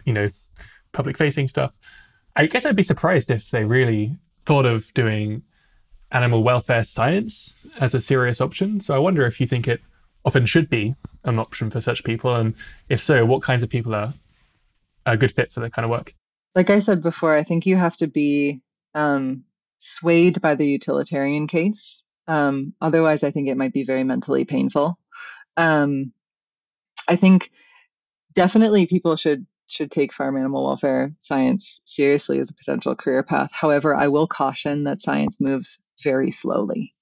you 0.05 0.13
know, 0.13 0.29
public 0.91 1.17
facing 1.17 1.47
stuff. 1.47 1.71
I 2.35 2.45
guess 2.45 2.65
I'd 2.65 2.75
be 2.75 2.83
surprised 2.83 3.31
if 3.31 3.49
they 3.49 3.63
really 3.63 4.17
thought 4.41 4.65
of 4.65 4.93
doing 4.93 5.43
animal 6.11 6.43
welfare 6.43 6.83
science 6.83 7.65
as 7.79 7.93
a 7.93 8.01
serious 8.01 8.41
option. 8.41 8.79
So 8.79 8.95
I 8.95 8.99
wonder 8.99 9.25
if 9.25 9.39
you 9.39 9.47
think 9.47 9.67
it 9.67 9.81
often 10.25 10.45
should 10.45 10.69
be 10.69 10.95
an 11.23 11.39
option 11.39 11.69
for 11.69 11.81
such 11.81 12.03
people, 12.03 12.35
and 12.35 12.53
if 12.87 12.99
so, 12.99 13.25
what 13.25 13.41
kinds 13.41 13.63
of 13.63 13.69
people 13.69 13.95
are 13.95 14.13
a 15.05 15.17
good 15.17 15.31
fit 15.31 15.51
for 15.51 15.59
that 15.61 15.73
kind 15.73 15.85
of 15.85 15.91
work? 15.91 16.13
Like 16.55 16.69
I 16.69 16.79
said 16.79 17.01
before, 17.01 17.35
I 17.35 17.43
think 17.43 17.65
you 17.65 17.75
have 17.75 17.95
to 17.97 18.07
be 18.07 18.61
um, 18.95 19.43
swayed 19.79 20.41
by 20.41 20.55
the 20.55 20.65
utilitarian 20.65 21.47
case. 21.47 22.03
Um, 22.27 22.73
otherwise, 22.81 23.23
I 23.23 23.31
think 23.31 23.47
it 23.47 23.57
might 23.57 23.73
be 23.73 23.83
very 23.83 24.03
mentally 24.03 24.45
painful. 24.45 24.97
Um, 25.57 26.13
I 27.09 27.15
think 27.15 27.51
definitely 28.33 28.85
people 28.85 29.15
should 29.17 29.45
should 29.67 29.91
take 29.91 30.13
farm 30.13 30.37
animal 30.37 30.65
welfare 30.65 31.13
science 31.19 31.81
seriously 31.85 32.39
as 32.39 32.49
a 32.49 32.55
potential 32.55 32.95
career 32.95 33.23
path. 33.23 33.51
However, 33.53 33.95
I 33.95 34.07
will 34.07 34.27
caution 34.27 34.85
that 34.85 35.01
science 35.01 35.37
moves 35.39 35.79
very 36.03 36.31
slowly. 36.31 36.93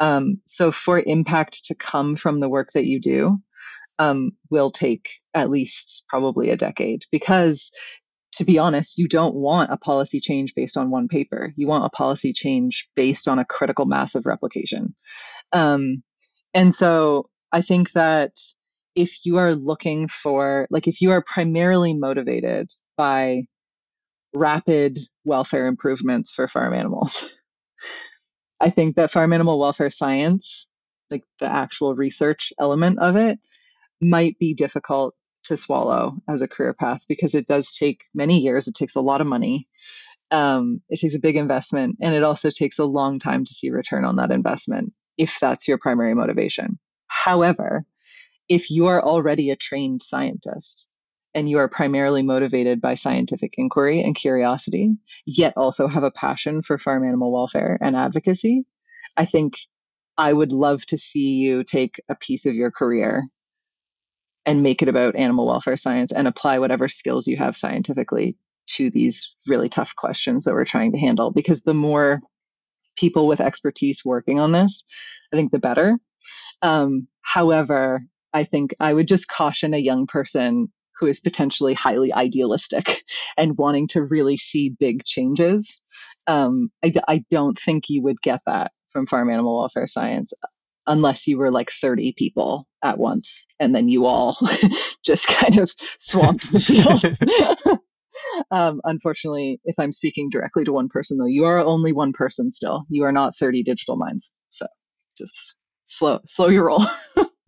Um, 0.00 0.40
so, 0.46 0.72
for 0.72 1.00
impact 1.00 1.66
to 1.66 1.74
come 1.74 2.16
from 2.16 2.40
the 2.40 2.48
work 2.48 2.70
that 2.74 2.86
you 2.86 3.00
do, 3.00 3.38
um, 3.98 4.32
will 4.50 4.70
take 4.70 5.20
at 5.34 5.50
least 5.50 6.02
probably 6.08 6.50
a 6.50 6.56
decade 6.56 7.04
because 7.12 7.70
to 8.32 8.44
be 8.44 8.58
honest, 8.58 8.96
you 8.96 9.06
don't 9.06 9.34
want 9.34 9.70
a 9.70 9.76
policy 9.76 10.18
change 10.18 10.54
based 10.54 10.78
on 10.78 10.90
one 10.90 11.06
paper. 11.06 11.52
You 11.54 11.68
want 11.68 11.84
a 11.84 11.90
policy 11.90 12.32
change 12.32 12.88
based 12.96 13.28
on 13.28 13.38
a 13.38 13.44
critical 13.44 13.84
mass 13.84 14.14
of 14.14 14.24
replication. 14.24 14.94
Um, 15.52 16.02
and 16.54 16.74
so 16.74 17.28
I 17.52 17.60
think 17.60 17.92
that 17.92 18.32
if 18.94 19.24
you 19.24 19.38
are 19.38 19.54
looking 19.54 20.08
for, 20.08 20.66
like, 20.70 20.86
if 20.86 21.00
you 21.00 21.10
are 21.10 21.22
primarily 21.22 21.94
motivated 21.94 22.70
by 22.96 23.42
rapid 24.34 24.98
welfare 25.24 25.66
improvements 25.66 26.32
for 26.32 26.48
farm 26.48 26.74
animals, 26.74 27.28
I 28.60 28.70
think 28.70 28.96
that 28.96 29.10
farm 29.10 29.32
animal 29.32 29.58
welfare 29.58 29.90
science, 29.90 30.66
like 31.10 31.24
the 31.40 31.50
actual 31.50 31.94
research 31.94 32.52
element 32.60 32.98
of 33.00 33.16
it, 33.16 33.38
might 34.00 34.38
be 34.38 34.54
difficult 34.54 35.14
to 35.44 35.56
swallow 35.56 36.16
as 36.28 36.40
a 36.40 36.48
career 36.48 36.72
path 36.72 37.02
because 37.08 37.34
it 37.34 37.48
does 37.48 37.74
take 37.74 38.04
many 38.14 38.38
years. 38.38 38.68
It 38.68 38.74
takes 38.74 38.94
a 38.94 39.00
lot 39.00 39.20
of 39.20 39.26
money. 39.26 39.66
Um, 40.30 40.80
it 40.88 41.00
takes 41.00 41.14
a 41.14 41.20
big 41.20 41.36
investment, 41.36 41.96
and 42.00 42.14
it 42.14 42.22
also 42.22 42.50
takes 42.50 42.78
a 42.78 42.84
long 42.84 43.18
time 43.18 43.44
to 43.44 43.52
see 43.52 43.70
return 43.70 44.04
on 44.04 44.16
that 44.16 44.30
investment 44.30 44.92
if 45.18 45.38
that's 45.40 45.68
your 45.68 45.78
primary 45.78 46.14
motivation. 46.14 46.78
However, 47.08 47.84
if 48.52 48.70
you 48.70 48.84
are 48.84 49.02
already 49.02 49.48
a 49.48 49.56
trained 49.56 50.02
scientist 50.02 50.90
and 51.34 51.48
you 51.48 51.56
are 51.56 51.68
primarily 51.68 52.22
motivated 52.22 52.82
by 52.82 52.94
scientific 52.94 53.54
inquiry 53.56 54.02
and 54.02 54.14
curiosity, 54.14 54.94
yet 55.24 55.54
also 55.56 55.88
have 55.88 56.02
a 56.02 56.10
passion 56.10 56.60
for 56.60 56.76
farm 56.76 57.02
animal 57.02 57.32
welfare 57.32 57.78
and 57.80 57.96
advocacy, 57.96 58.66
I 59.16 59.24
think 59.24 59.54
I 60.18 60.34
would 60.34 60.52
love 60.52 60.84
to 60.86 60.98
see 60.98 61.36
you 61.36 61.64
take 61.64 61.98
a 62.10 62.14
piece 62.14 62.44
of 62.44 62.54
your 62.54 62.70
career 62.70 63.24
and 64.44 64.62
make 64.62 64.82
it 64.82 64.88
about 64.88 65.16
animal 65.16 65.46
welfare 65.46 65.78
science 65.78 66.12
and 66.12 66.28
apply 66.28 66.58
whatever 66.58 66.88
skills 66.88 67.26
you 67.26 67.38
have 67.38 67.56
scientifically 67.56 68.36
to 68.66 68.90
these 68.90 69.34
really 69.46 69.70
tough 69.70 69.96
questions 69.96 70.44
that 70.44 70.52
we're 70.52 70.66
trying 70.66 70.92
to 70.92 70.98
handle. 70.98 71.30
Because 71.30 71.62
the 71.62 71.72
more 71.72 72.20
people 72.98 73.26
with 73.26 73.40
expertise 73.40 74.04
working 74.04 74.38
on 74.38 74.52
this, 74.52 74.84
I 75.32 75.36
think 75.36 75.52
the 75.52 75.58
better. 75.58 75.96
Um, 76.60 77.08
however, 77.22 78.02
I 78.34 78.44
think 78.44 78.74
I 78.80 78.94
would 78.94 79.08
just 79.08 79.28
caution 79.28 79.74
a 79.74 79.78
young 79.78 80.06
person 80.06 80.68
who 80.98 81.06
is 81.06 81.20
potentially 81.20 81.74
highly 81.74 82.12
idealistic 82.12 83.02
and 83.36 83.58
wanting 83.58 83.88
to 83.88 84.02
really 84.02 84.36
see 84.36 84.70
big 84.70 85.04
changes. 85.04 85.80
Um, 86.26 86.70
I, 86.84 86.92
I 87.08 87.24
don't 87.30 87.58
think 87.58 87.84
you 87.88 88.02
would 88.02 88.20
get 88.22 88.40
that 88.46 88.72
from 88.88 89.06
farm 89.06 89.30
animal 89.30 89.58
welfare 89.58 89.86
science 89.86 90.32
unless 90.86 91.26
you 91.26 91.38
were 91.38 91.50
like 91.50 91.70
30 91.70 92.14
people 92.16 92.66
at 92.82 92.98
once 92.98 93.46
and 93.60 93.74
then 93.74 93.88
you 93.88 94.04
all 94.04 94.36
just 95.04 95.26
kind 95.26 95.58
of 95.58 95.70
swamped 95.98 96.50
the 96.52 96.60
field. 96.60 97.78
um, 98.50 98.80
unfortunately, 98.84 99.60
if 99.64 99.78
I'm 99.78 99.92
speaking 99.92 100.28
directly 100.30 100.64
to 100.64 100.72
one 100.72 100.88
person, 100.88 101.18
though, 101.18 101.26
you 101.26 101.44
are 101.44 101.58
only 101.58 101.92
one 101.92 102.12
person 102.12 102.50
still. 102.50 102.84
You 102.88 103.04
are 103.04 103.12
not 103.12 103.36
30 103.36 103.62
digital 103.62 103.96
minds. 103.96 104.32
So 104.50 104.66
just 105.16 105.56
slow, 105.84 106.20
slow 106.26 106.48
your 106.48 106.66
roll. 106.66 106.84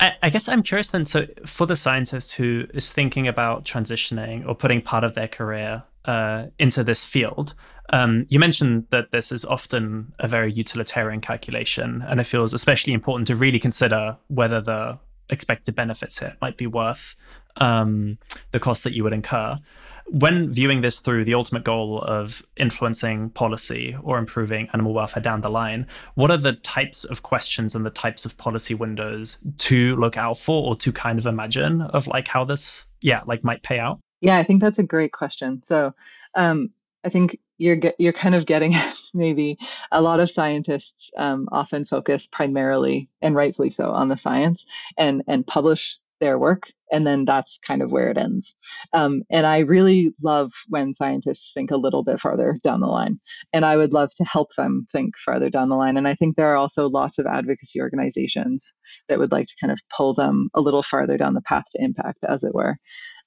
I, 0.05 0.16
I 0.24 0.31
guess 0.31 0.48
I'm 0.48 0.62
curious 0.62 0.90
then. 0.90 1.05
So, 1.05 1.26
for 1.47 1.66
the 1.66 1.76
scientist 1.76 2.35
who 2.35 2.66
is 2.74 2.93
thinking 2.93 3.26
about 3.26 3.64
transitioning 3.64 4.47
or 4.47 4.55
putting 4.55 4.82
part 4.82 5.02
of 5.02 5.14
their 5.14 5.28
career 5.28 5.85
uh, 6.05 6.47
into 6.59 6.85
this 6.85 7.05
field, 7.05 7.55
um, 7.90 8.26
you 8.28 8.39
mentioned 8.39 8.86
that 8.90 9.12
this 9.12 9.32
is 9.32 9.44
often 9.47 10.12
a 10.18 10.28
very 10.28 10.52
utilitarian 10.52 11.20
calculation, 11.22 12.05
and 12.06 12.20
it 12.20 12.24
feels 12.24 12.52
especially 12.52 12.93
important 12.93 13.26
to 13.28 13.36
really 13.36 13.59
consider 13.59 14.18
whether 14.28 14.60
the 14.60 14.98
expected 15.31 15.74
benefits 15.74 16.18
here 16.18 16.36
might 16.43 16.59
be 16.59 16.66
worth 16.66 17.16
um, 17.56 18.18
the 18.51 18.60
cost 18.60 18.85
that 18.85 18.93
you 18.93 19.02
would 19.05 19.14
incur 19.14 19.59
when 20.06 20.52
viewing 20.52 20.81
this 20.82 21.01
through 21.01 21.24
the 21.24 21.35
ultimate 21.35 21.64
goal 21.64 22.01
of 22.02 22.43
influencing 22.56 23.31
policy 23.31 23.97
or 24.02 24.18
improving 24.18 24.68
animal 24.72 24.93
welfare 24.93 25.22
down 25.22 25.40
the 25.40 25.51
line, 25.51 25.86
what 26.14 26.31
are 26.31 26.36
the 26.36 26.52
types 26.52 27.05
of 27.05 27.22
questions 27.22 27.74
and 27.74 27.86
the 27.86 27.90
types 27.90 28.24
of 28.24 28.36
policy 28.36 28.74
windows 28.74 29.39
to 29.59 29.97
look 29.97 30.16
out 30.16 30.39
for 30.39 30.68
or 30.68 30.76
to 30.76 30.93
kind 30.93 31.18
of 31.18 31.26
imagine 31.26 31.82
of 31.82 32.06
like 32.06 32.28
how 32.28 32.44
this, 32.44 32.85
yeah, 33.01 33.22
like 33.26 33.43
might 33.43 33.62
pay 33.62 33.78
out? 33.78 33.98
Yeah, 34.20 34.39
I 34.39 34.44
think 34.44 34.60
that's 34.60 34.78
a 34.78 34.85
great 34.85 35.12
question. 35.12 35.62
So, 35.62 35.94
um, 36.35 36.70
I 37.05 37.10
think 37.10 37.39
you're 37.59 37.78
you're 37.98 38.12
kind 38.12 38.35
of 38.35 38.47
getting 38.47 38.74
maybe 39.14 39.59
a 39.93 40.01
lot 40.01 40.20
of 40.20 40.31
scientists 40.31 41.10
um, 41.16 41.48
often 41.52 41.85
focus 41.85 42.26
primarily 42.26 43.09
and 43.22 43.36
rightfully 43.36 43.70
so 43.70 43.90
on 43.90 44.09
the 44.09 44.16
science 44.16 44.66
and 44.97 45.22
and 45.28 45.47
publish 45.47 45.98
their 46.20 46.38
work 46.38 46.62
and 46.92 47.06
then 47.06 47.24
that's 47.24 47.58
kind 47.66 47.82
of 47.82 47.90
where 47.90 48.08
it 48.10 48.18
ends. 48.18 48.54
Um, 48.92 49.22
and 49.30 49.46
i 49.46 49.58
really 49.60 50.12
love 50.22 50.52
when 50.68 50.94
scientists 50.94 51.50
think 51.54 51.70
a 51.70 51.76
little 51.76 52.04
bit 52.04 52.20
farther 52.20 52.56
down 52.62 52.80
the 52.80 52.86
line 52.86 53.18
and 53.52 53.64
i 53.64 53.76
would 53.76 53.92
love 53.92 54.10
to 54.16 54.24
help 54.24 54.54
them 54.56 54.86
think 54.92 55.16
farther 55.16 55.50
down 55.50 55.68
the 55.68 55.76
line 55.76 55.96
and 55.96 56.06
i 56.06 56.14
think 56.14 56.36
there 56.36 56.52
are 56.52 56.56
also 56.56 56.88
lots 56.88 57.18
of 57.18 57.26
advocacy 57.26 57.80
organizations 57.80 58.74
that 59.08 59.18
would 59.18 59.32
like 59.32 59.46
to 59.46 59.54
kind 59.60 59.72
of 59.72 59.80
pull 59.96 60.14
them 60.14 60.48
a 60.54 60.60
little 60.60 60.82
farther 60.82 61.16
down 61.16 61.34
the 61.34 61.42
path 61.42 61.64
to 61.72 61.82
impact 61.82 62.18
as 62.28 62.44
it 62.44 62.54
were. 62.54 62.76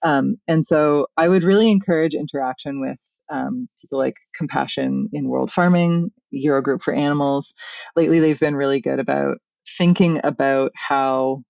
Um, 0.04 0.38
and 0.48 0.66
so 0.66 1.08
i 1.18 1.28
would 1.28 1.44
really 1.44 1.70
encourage 1.70 2.14
interaction 2.14 2.82
with 2.82 3.00
um, 3.30 3.68
people 3.82 3.98
like 3.98 4.16
compassion 4.36 5.10
in 5.14 5.28
world 5.28 5.52
farming 5.52 6.12
eurogroup 6.34 6.82
for 6.82 6.94
animals. 6.94 7.54
Lately 7.96 8.20
they've 8.20 8.40
been 8.40 8.56
really 8.56 8.82
good 8.82 9.00
about 9.00 9.38
thinking 9.78 10.20
about 10.24 10.72
how 10.76 11.44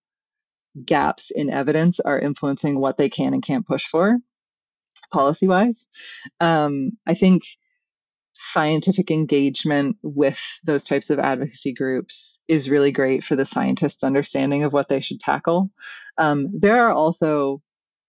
gaps 0.85 1.31
in 1.31 1.49
evidence 1.49 1.99
are 1.99 2.19
influencing 2.19 2.79
what 2.79 2.97
they 2.97 3.09
can 3.09 3.33
and 3.33 3.43
can't 3.43 3.67
push 3.67 3.85
for 3.85 4.17
policy 5.11 5.47
wise. 5.47 5.87
Um, 6.39 6.91
I 7.05 7.13
think 7.13 7.43
scientific 8.33 9.09
engagement 9.09 9.97
with 10.03 10.39
those 10.63 10.83
types 10.83 11.09
of 11.09 11.19
advocacy 11.19 11.73
groups 11.73 12.39
is 12.47 12.69
really 12.69 12.91
great 12.91 13.23
for 13.23 13.35
the 13.35 13.45
scientists' 13.45 14.03
understanding 14.03 14.63
of 14.63 14.73
what 14.73 14.89
they 14.89 15.01
should 15.01 15.19
tackle. 15.19 15.71
Um, 16.17 16.47
there 16.53 16.85
are 16.85 16.93
also 16.93 17.61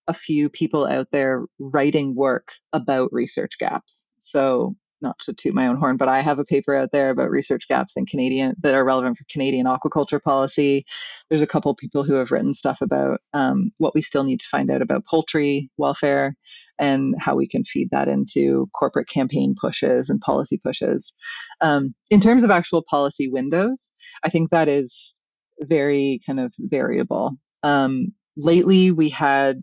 a 0.07 0.15
few 0.15 0.49
people 0.49 0.87
out 0.87 1.09
there 1.13 1.45
writing 1.59 2.15
work 2.15 2.53
about 2.73 3.13
research 3.13 3.59
gaps. 3.59 4.09
So 4.21 4.77
not 5.01 5.19
to 5.21 5.33
toot 5.33 5.55
my 5.55 5.67
own 5.67 5.77
horn, 5.77 5.97
but 5.97 6.09
I 6.09 6.21
have 6.21 6.39
a 6.39 6.45
paper 6.45 6.75
out 6.75 6.91
there 6.93 7.11
about 7.11 7.31
research 7.31 7.69
gaps 7.69 7.97
in 7.97 8.07
Canadian 8.07 8.55
that 8.63 8.75
are 8.75 8.85
relevant 8.85 9.17
for 9.17 9.25
Canadian 9.31 9.67
aquaculture 9.67 10.23
policy. 10.23 10.85
There's 11.29 11.43
a 11.43 11.47
couple 11.47 11.75
people 11.75 12.05
who 12.05 12.15
have 12.15 12.31
written 12.31 12.55
stuff 12.55 12.81
about 12.81 13.21
um, 13.33 13.71
what 13.79 13.95
we 13.95 14.03
still 14.03 14.25
need 14.25 14.41
to 14.41 14.49
find 14.51 14.71
out 14.71 14.83
about 14.83 15.07
poultry 15.07 15.71
welfare 15.77 16.35
and 16.79 17.15
how 17.19 17.35
we 17.35 17.49
can 17.49 17.65
feed 17.65 17.89
that 17.91 18.09
into 18.09 18.69
corporate 18.75 19.09
campaign 19.09 19.55
pushes 19.61 20.09
and 20.09 20.21
policy 20.21 20.61
pushes. 20.63 21.13
Um, 21.61 21.95
in 22.11 22.21
terms 22.21 22.45
of 22.45 22.51
actual 22.51 22.85
policy 22.89 23.29
windows, 23.29 23.93
I 24.25 24.31
think 24.31 24.51
that 24.51 24.69
is 24.69 25.19
very 25.61 26.21
kind 26.27 26.39
of 26.41 26.55
variable. 26.59 27.33
Um, 27.63 28.13
lately, 28.37 28.93
we 28.93 29.09
had 29.09 29.63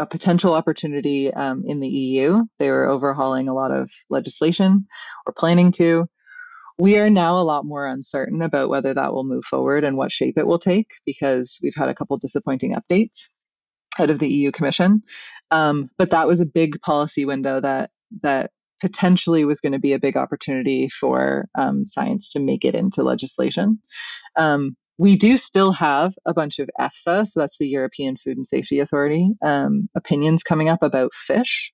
a 0.00 0.06
potential 0.06 0.54
opportunity 0.54 1.32
um, 1.32 1.62
in 1.66 1.78
the 1.80 1.88
EU. 1.88 2.42
They 2.58 2.70
were 2.70 2.88
overhauling 2.88 3.48
a 3.48 3.54
lot 3.54 3.70
of 3.70 3.90
legislation 4.08 4.86
or 5.26 5.32
planning 5.32 5.72
to. 5.72 6.06
We 6.78 6.96
are 6.96 7.10
now 7.10 7.38
a 7.38 7.44
lot 7.44 7.66
more 7.66 7.86
uncertain 7.86 8.40
about 8.40 8.70
whether 8.70 8.94
that 8.94 9.12
will 9.12 9.24
move 9.24 9.44
forward 9.44 9.84
and 9.84 9.98
what 9.98 10.10
shape 10.10 10.38
it 10.38 10.46
will 10.46 10.58
take 10.58 10.88
because 11.04 11.58
we've 11.62 11.74
had 11.76 11.90
a 11.90 11.94
couple 11.94 12.16
disappointing 12.16 12.74
updates 12.74 13.28
out 13.98 14.08
of 14.08 14.18
the 14.18 14.28
EU 14.28 14.50
Commission. 14.50 15.02
Um, 15.50 15.90
but 15.98 16.10
that 16.10 16.26
was 16.26 16.40
a 16.40 16.46
big 16.46 16.80
policy 16.80 17.26
window 17.26 17.60
that 17.60 17.90
that 18.22 18.50
potentially 18.80 19.44
was 19.44 19.60
going 19.60 19.72
to 19.72 19.78
be 19.78 19.92
a 19.92 19.98
big 19.98 20.16
opportunity 20.16 20.88
for 20.88 21.46
um, 21.54 21.84
science 21.84 22.30
to 22.30 22.40
make 22.40 22.64
it 22.64 22.74
into 22.74 23.02
legislation. 23.02 23.78
Um, 24.36 24.74
we 25.00 25.16
do 25.16 25.38
still 25.38 25.72
have 25.72 26.12
a 26.26 26.34
bunch 26.34 26.58
of 26.58 26.68
EFSA, 26.78 27.26
so 27.26 27.40
that's 27.40 27.56
the 27.56 27.66
European 27.66 28.18
Food 28.18 28.36
and 28.36 28.46
Safety 28.46 28.80
Authority, 28.80 29.30
um, 29.42 29.88
opinions 29.96 30.42
coming 30.42 30.68
up 30.68 30.82
about 30.82 31.14
fish. 31.14 31.72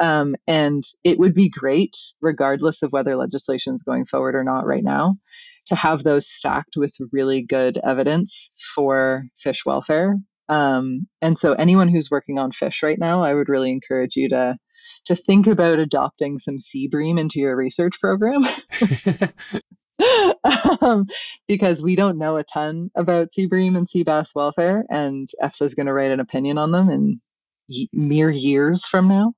Um, 0.00 0.36
and 0.46 0.82
it 1.02 1.18
would 1.18 1.32
be 1.32 1.48
great, 1.48 1.96
regardless 2.20 2.82
of 2.82 2.92
whether 2.92 3.16
legislation 3.16 3.74
is 3.74 3.82
going 3.82 4.04
forward 4.04 4.34
or 4.34 4.44
not 4.44 4.66
right 4.66 4.84
now, 4.84 5.16
to 5.64 5.74
have 5.74 6.02
those 6.02 6.28
stacked 6.28 6.76
with 6.76 6.92
really 7.10 7.40
good 7.40 7.80
evidence 7.86 8.50
for 8.74 9.24
fish 9.38 9.64
welfare. 9.64 10.16
Um, 10.50 11.08
and 11.22 11.38
so, 11.38 11.54
anyone 11.54 11.88
who's 11.88 12.10
working 12.10 12.38
on 12.38 12.52
fish 12.52 12.82
right 12.82 12.98
now, 12.98 13.24
I 13.24 13.32
would 13.32 13.48
really 13.48 13.70
encourage 13.70 14.14
you 14.14 14.28
to 14.28 14.58
to 15.06 15.16
think 15.16 15.46
about 15.46 15.78
adopting 15.78 16.38
some 16.38 16.58
sea 16.58 16.86
bream 16.86 17.16
into 17.16 17.40
your 17.40 17.56
research 17.56 17.98
program. 17.98 18.42
um, 20.80 21.06
because 21.46 21.82
we 21.82 21.96
don't 21.96 22.18
know 22.18 22.36
a 22.36 22.44
ton 22.44 22.90
about 22.94 23.34
sea 23.34 23.46
bream 23.46 23.76
and 23.76 23.88
sea 23.88 24.02
bass 24.02 24.34
welfare, 24.34 24.84
and 24.88 25.28
EFSA 25.42 25.62
is 25.62 25.74
going 25.74 25.86
to 25.86 25.92
write 25.92 26.10
an 26.10 26.20
opinion 26.20 26.58
on 26.58 26.70
them 26.70 26.88
in 26.90 27.20
y- 27.68 27.88
mere 27.92 28.30
years 28.30 28.86
from 28.86 29.08
now. 29.08 29.32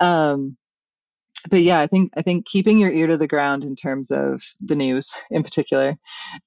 Um, 0.00 0.56
but 1.50 1.62
yeah, 1.62 1.80
I 1.80 1.88
think 1.88 2.12
I 2.16 2.22
think 2.22 2.46
keeping 2.46 2.78
your 2.78 2.92
ear 2.92 3.08
to 3.08 3.16
the 3.16 3.26
ground 3.26 3.64
in 3.64 3.74
terms 3.74 4.12
of 4.12 4.42
the 4.60 4.76
news, 4.76 5.12
in 5.30 5.42
particular, 5.42 5.96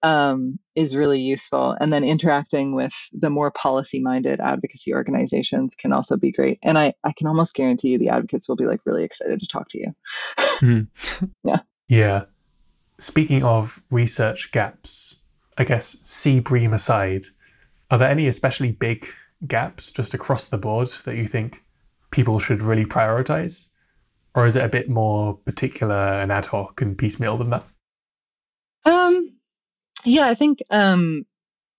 um, 0.03 0.57
is 0.75 0.95
really 0.95 1.19
useful. 1.19 1.75
And 1.79 1.91
then 1.91 2.05
interacting 2.05 2.73
with 2.73 2.93
the 3.11 3.29
more 3.29 3.51
policy-minded 3.51 4.39
advocacy 4.39 4.93
organizations 4.93 5.75
can 5.75 5.91
also 5.91 6.15
be 6.15 6.31
great. 6.31 6.59
And 6.63 6.77
I 6.77 6.93
I 7.03 7.11
can 7.11 7.27
almost 7.27 7.55
guarantee 7.55 7.89
you 7.89 7.99
the 7.99 8.09
advocates 8.09 8.47
will 8.47 8.55
be 8.55 8.65
like 8.65 8.79
really 8.85 9.03
excited 9.03 9.39
to 9.41 9.47
talk 9.47 9.67
to 9.69 9.79
you. 9.79 9.93
Mm. 10.61 10.87
yeah. 11.43 11.59
Yeah 11.87 12.25
speaking 12.97 13.43
of 13.43 13.83
research 13.91 14.51
gaps, 14.51 15.17
I 15.57 15.63
guess 15.63 15.97
sea 16.03 16.39
bream 16.39 16.73
aside, 16.73 17.25
are 17.91 17.97
there 17.97 18.09
any 18.09 18.27
especially 18.27 18.71
big 18.71 19.07
gaps 19.47 19.91
just 19.91 20.13
across 20.13 20.47
the 20.47 20.57
board 20.57 20.87
that 21.05 21.15
you 21.15 21.27
think 21.27 21.63
people 22.11 22.39
should 22.39 22.61
really 22.61 22.85
prioritize? 22.85 23.69
Or 24.33 24.45
is 24.45 24.55
it 24.55 24.65
a 24.65 24.69
bit 24.69 24.89
more 24.89 25.35
particular 25.35 25.95
and 25.95 26.31
ad 26.31 26.47
hoc 26.47 26.81
and 26.81 26.97
piecemeal 26.97 27.37
than 27.37 27.51
that? 27.51 27.65
Um, 28.83 29.37
yeah, 30.03 30.27
I 30.27 30.35
think 30.35 30.59
um, 30.69 31.25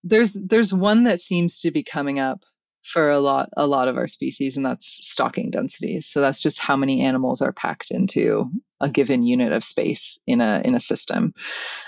there's 0.03 0.35
there's 0.35 0.73
one 0.73 1.05
that 1.05 1.21
seems 1.21 1.61
to 1.61 1.71
be 1.71 1.83
coming 1.83 2.19
up 2.19 2.45
for 2.83 3.11
a 3.11 3.19
lot 3.19 3.49
a 3.57 3.67
lot 3.67 3.89
of 3.89 3.97
our 3.97 4.07
species 4.07 4.57
and 4.57 4.65
that's 4.65 5.01
stocking 5.03 5.51
densities 5.51 6.07
so 6.07 6.21
that's 6.21 6.41
just 6.41 6.61
how 6.61 6.77
many 6.77 7.01
animals 7.01 7.43
are 7.43 7.53
packed 7.53 7.91
into 7.91 8.49
a 8.81 8.91
given 8.91 9.23
unit 9.23 9.53
of 9.53 9.65
space 9.65 10.19
in 10.27 10.41
a 10.41 10.63
in 10.65 10.75
a 10.75 10.81
system 10.81 11.33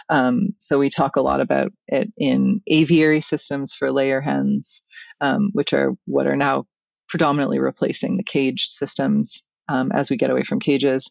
um, 0.08 0.48
so 0.58 0.78
we 0.78 0.90
talk 0.90 1.16
a 1.16 1.22
lot 1.22 1.40
about 1.40 1.72
it 1.88 2.12
in 2.16 2.60
aviary 2.66 3.20
systems 3.20 3.74
for 3.74 3.92
layer 3.92 4.20
hens 4.20 4.82
um, 5.20 5.50
which 5.52 5.72
are 5.72 5.92
what 6.06 6.26
are 6.26 6.36
now 6.36 6.64
predominantly 7.08 7.58
replacing 7.58 8.16
the 8.16 8.22
cage 8.22 8.68
systems 8.68 9.42
um, 9.70 9.92
as 9.92 10.10
we 10.10 10.16
get 10.16 10.30
away 10.30 10.44
from 10.44 10.60
cages 10.60 11.10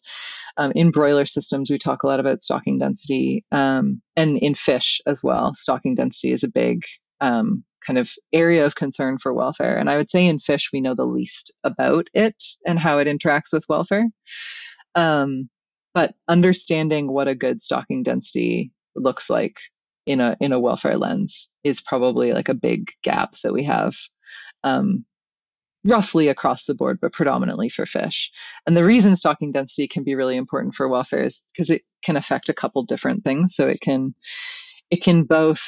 Um, 0.56 0.72
in 0.74 0.90
broiler 0.90 1.26
systems, 1.26 1.70
we 1.70 1.78
talk 1.78 2.02
a 2.02 2.06
lot 2.08 2.20
about 2.20 2.42
stocking 2.42 2.78
density, 2.78 3.44
um, 3.52 4.02
and 4.16 4.38
in 4.38 4.54
fish 4.56 5.00
as 5.06 5.22
well. 5.22 5.54
Stocking 5.56 5.94
density 5.94 6.32
is 6.32 6.42
a 6.42 6.48
big 6.48 6.84
um, 7.20 7.64
kind 7.86 7.98
of 7.98 8.10
area 8.32 8.66
of 8.66 8.74
concern 8.74 9.18
for 9.18 9.32
welfare. 9.32 9.78
And 9.78 9.88
I 9.88 9.96
would 9.96 10.10
say 10.10 10.26
in 10.26 10.40
fish, 10.40 10.70
we 10.72 10.80
know 10.80 10.94
the 10.96 11.04
least 11.06 11.54
about 11.64 12.08
it 12.12 12.42
and 12.66 12.78
how 12.78 12.98
it 12.98 13.06
interacts 13.06 13.52
with 13.52 13.64
welfare. 13.68 14.06
Um, 14.96 15.48
but 15.94 16.14
understanding 16.28 17.12
what 17.12 17.28
a 17.28 17.34
good 17.34 17.62
stocking 17.62 18.02
density 18.02 18.70
looks 18.94 19.30
like 19.30 19.58
in 20.06 20.20
a 20.20 20.36
in 20.40 20.52
a 20.52 20.60
welfare 20.60 20.96
lens 20.96 21.50
is 21.64 21.80
probably 21.80 22.32
like 22.32 22.48
a 22.48 22.54
big 22.54 22.90
gap 23.02 23.34
that 23.42 23.52
we 23.52 23.62
have 23.64 23.94
um, 24.64 25.04
roughly 25.84 26.28
across 26.28 26.64
the 26.64 26.74
board, 26.74 26.98
but 27.00 27.12
predominantly 27.12 27.68
for 27.68 27.86
fish. 27.86 28.30
And 28.66 28.76
the 28.76 28.84
reason 28.84 29.16
stocking 29.16 29.52
density 29.52 29.86
can 29.86 30.04
be 30.04 30.14
really 30.14 30.36
important 30.36 30.74
for 30.74 30.88
welfare 30.88 31.24
is 31.24 31.42
because 31.52 31.70
it 31.70 31.82
can 32.02 32.16
affect 32.16 32.48
a 32.48 32.54
couple 32.54 32.82
different 32.84 33.24
things. 33.24 33.54
So 33.54 33.68
it 33.68 33.80
can 33.80 34.14
it 34.90 35.02
can 35.02 35.24
both 35.24 35.62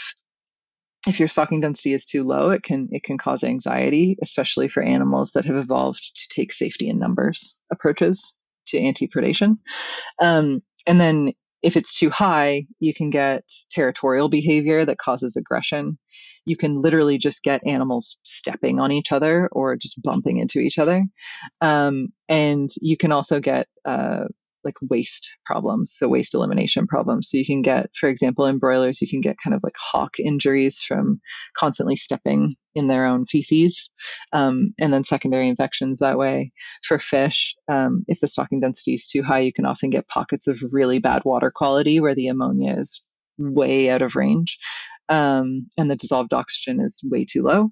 if 1.06 1.18
your 1.18 1.28
stocking 1.28 1.60
density 1.60 1.94
is 1.94 2.04
too 2.04 2.24
low, 2.24 2.50
it 2.50 2.62
can 2.62 2.88
it 2.92 3.02
can 3.02 3.18
cause 3.18 3.44
anxiety, 3.44 4.16
especially 4.22 4.68
for 4.68 4.82
animals 4.82 5.32
that 5.32 5.44
have 5.44 5.56
evolved 5.56 6.16
to 6.16 6.28
take 6.28 6.52
safety 6.52 6.88
in 6.88 6.98
numbers 6.98 7.56
approaches 7.70 8.36
to 8.70 8.78
anti-predation. 8.78 9.58
Um, 10.20 10.62
and 10.86 11.00
then 11.00 11.32
if 11.62 11.76
it's 11.76 11.98
too 11.98 12.10
high, 12.10 12.66
you 12.78 12.94
can 12.94 13.10
get 13.10 13.44
territorial 13.70 14.28
behavior 14.28 14.84
that 14.84 14.98
causes 14.98 15.36
aggression. 15.36 15.98
You 16.46 16.56
can 16.56 16.80
literally 16.80 17.18
just 17.18 17.42
get 17.42 17.66
animals 17.66 18.18
stepping 18.24 18.80
on 18.80 18.90
each 18.92 19.12
other 19.12 19.48
or 19.52 19.76
just 19.76 20.02
bumping 20.02 20.38
into 20.38 20.58
each 20.58 20.78
other. 20.78 21.04
Um, 21.60 22.08
and 22.28 22.70
you 22.80 22.96
can 22.96 23.12
also 23.12 23.40
get 23.40 23.68
uh, 23.84 24.24
like 24.64 24.76
waste 24.88 25.32
problems, 25.44 25.92
so 25.94 26.08
waste 26.08 26.34
elimination 26.34 26.86
problems. 26.86 27.30
So 27.30 27.38
you 27.38 27.46
can 27.46 27.62
get, 27.62 27.90
for 27.94 28.08
example, 28.08 28.46
in 28.46 28.58
broilers, 28.58 29.00
you 29.00 29.08
can 29.08 29.20
get 29.20 29.36
kind 29.42 29.54
of 29.54 29.60
like 29.62 29.76
hock 29.78 30.18
injuries 30.18 30.80
from 30.80 31.20
constantly 31.56 31.96
stepping 31.96 32.56
in 32.74 32.86
their 32.86 33.04
own 33.04 33.26
feces, 33.26 33.90
um, 34.32 34.74
and 34.78 34.92
then 34.92 35.04
secondary 35.04 35.48
infections 35.48 35.98
that 35.98 36.18
way. 36.18 36.52
For 36.84 36.98
fish, 36.98 37.54
um, 37.70 38.04
if 38.06 38.20
the 38.20 38.28
stocking 38.28 38.60
density 38.60 38.94
is 38.94 39.06
too 39.06 39.22
high, 39.22 39.40
you 39.40 39.52
can 39.52 39.66
often 39.66 39.90
get 39.90 40.08
pockets 40.08 40.46
of 40.46 40.62
really 40.70 40.98
bad 40.98 41.22
water 41.24 41.50
quality 41.54 42.00
where 42.00 42.14
the 42.14 42.28
ammonia 42.28 42.76
is 42.78 43.02
way 43.38 43.90
out 43.90 44.02
of 44.02 44.16
range. 44.16 44.58
Um, 45.08 45.66
and 45.76 45.90
the 45.90 45.96
dissolved 45.96 46.32
oxygen 46.32 46.80
is 46.80 47.02
way 47.10 47.24
too 47.24 47.42
low. 47.42 47.70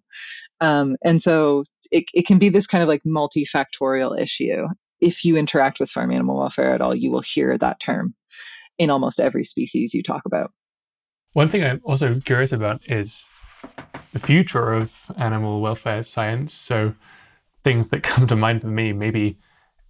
Um, 0.60 0.96
and 1.04 1.22
so 1.22 1.62
it, 1.92 2.04
it 2.12 2.26
can 2.26 2.38
be 2.38 2.48
this 2.48 2.66
kind 2.66 2.82
of 2.82 2.88
like 2.88 3.02
multifactorial 3.06 4.20
issue 4.20 4.66
if 5.00 5.24
you 5.24 5.36
interact 5.36 5.80
with 5.80 5.90
farm 5.90 6.12
animal 6.12 6.38
welfare 6.38 6.72
at 6.72 6.80
all, 6.80 6.94
you 6.94 7.10
will 7.10 7.22
hear 7.22 7.56
that 7.58 7.80
term 7.80 8.14
in 8.78 8.90
almost 8.90 9.20
every 9.20 9.44
species 9.44 9.94
you 9.94 10.02
talk 10.02 10.22
about. 10.24 10.52
One 11.32 11.48
thing 11.48 11.62
I'm 11.62 11.80
also 11.84 12.14
curious 12.20 12.52
about 12.52 12.82
is 12.86 13.28
the 14.12 14.18
future 14.18 14.72
of 14.72 15.10
animal 15.16 15.60
welfare 15.60 16.02
science. 16.02 16.54
So, 16.54 16.94
things 17.64 17.90
that 17.90 18.02
come 18.02 18.26
to 18.26 18.36
mind 18.36 18.62
for 18.62 18.68
me, 18.68 18.92
maybe 18.92 19.38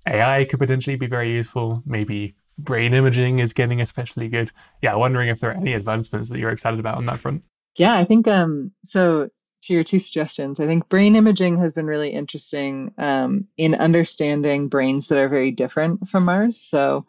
AI 0.06 0.44
could 0.44 0.58
potentially 0.58 0.96
be 0.96 1.06
very 1.06 1.32
useful. 1.32 1.82
Maybe 1.86 2.34
brain 2.58 2.92
imaging 2.92 3.38
is 3.38 3.52
getting 3.52 3.80
especially 3.80 4.28
good. 4.28 4.50
Yeah, 4.82 4.94
wondering 4.96 5.28
if 5.28 5.40
there 5.40 5.50
are 5.50 5.56
any 5.56 5.74
advancements 5.74 6.28
that 6.30 6.38
you're 6.38 6.50
excited 6.50 6.80
about 6.80 6.96
on 6.96 7.06
that 7.06 7.20
front. 7.20 7.44
Yeah, 7.76 7.94
I 7.94 8.04
think 8.04 8.26
um, 8.26 8.72
so 8.84 9.28
to 9.68 9.74
your 9.74 9.84
two 9.84 9.98
suggestions, 9.98 10.58
I 10.58 10.66
think 10.66 10.88
brain 10.88 11.14
imaging 11.14 11.58
has 11.58 11.74
been 11.74 11.86
really 11.86 12.10
interesting 12.10 12.92
um, 12.96 13.46
in 13.58 13.74
understanding 13.74 14.68
brains 14.68 15.08
that 15.08 15.18
are 15.18 15.28
very 15.28 15.50
different 15.50 16.08
from 16.08 16.28
ours. 16.28 16.58
So, 16.60 17.04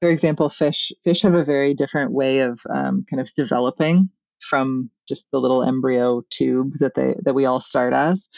for 0.00 0.10
example, 0.10 0.48
fish 0.48 0.92
fish 1.04 1.22
have 1.22 1.34
a 1.34 1.44
very 1.44 1.72
different 1.72 2.12
way 2.12 2.40
of 2.40 2.60
um, 2.68 3.06
kind 3.08 3.20
of 3.20 3.32
developing 3.36 4.10
from 4.40 4.90
just 5.08 5.30
the 5.30 5.38
little 5.38 5.62
embryo 5.62 6.22
tube 6.30 6.72
that 6.80 6.94
they 6.94 7.14
that 7.22 7.34
we 7.34 7.46
all 7.46 7.60
start 7.60 7.92
as. 7.92 8.28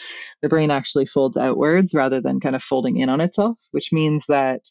The 0.43 0.49
brain 0.49 0.69
actually 0.69 1.07
folds 1.07 1.35
outwards 1.35 1.95
rather 1.95 2.21
than 2.21 2.39
kind 2.39 2.55
of 2.55 2.63
folding 2.63 2.97
in 2.97 3.09
on 3.09 3.21
itself, 3.21 3.57
which 3.71 3.91
means 3.91 4.25
that 4.27 4.69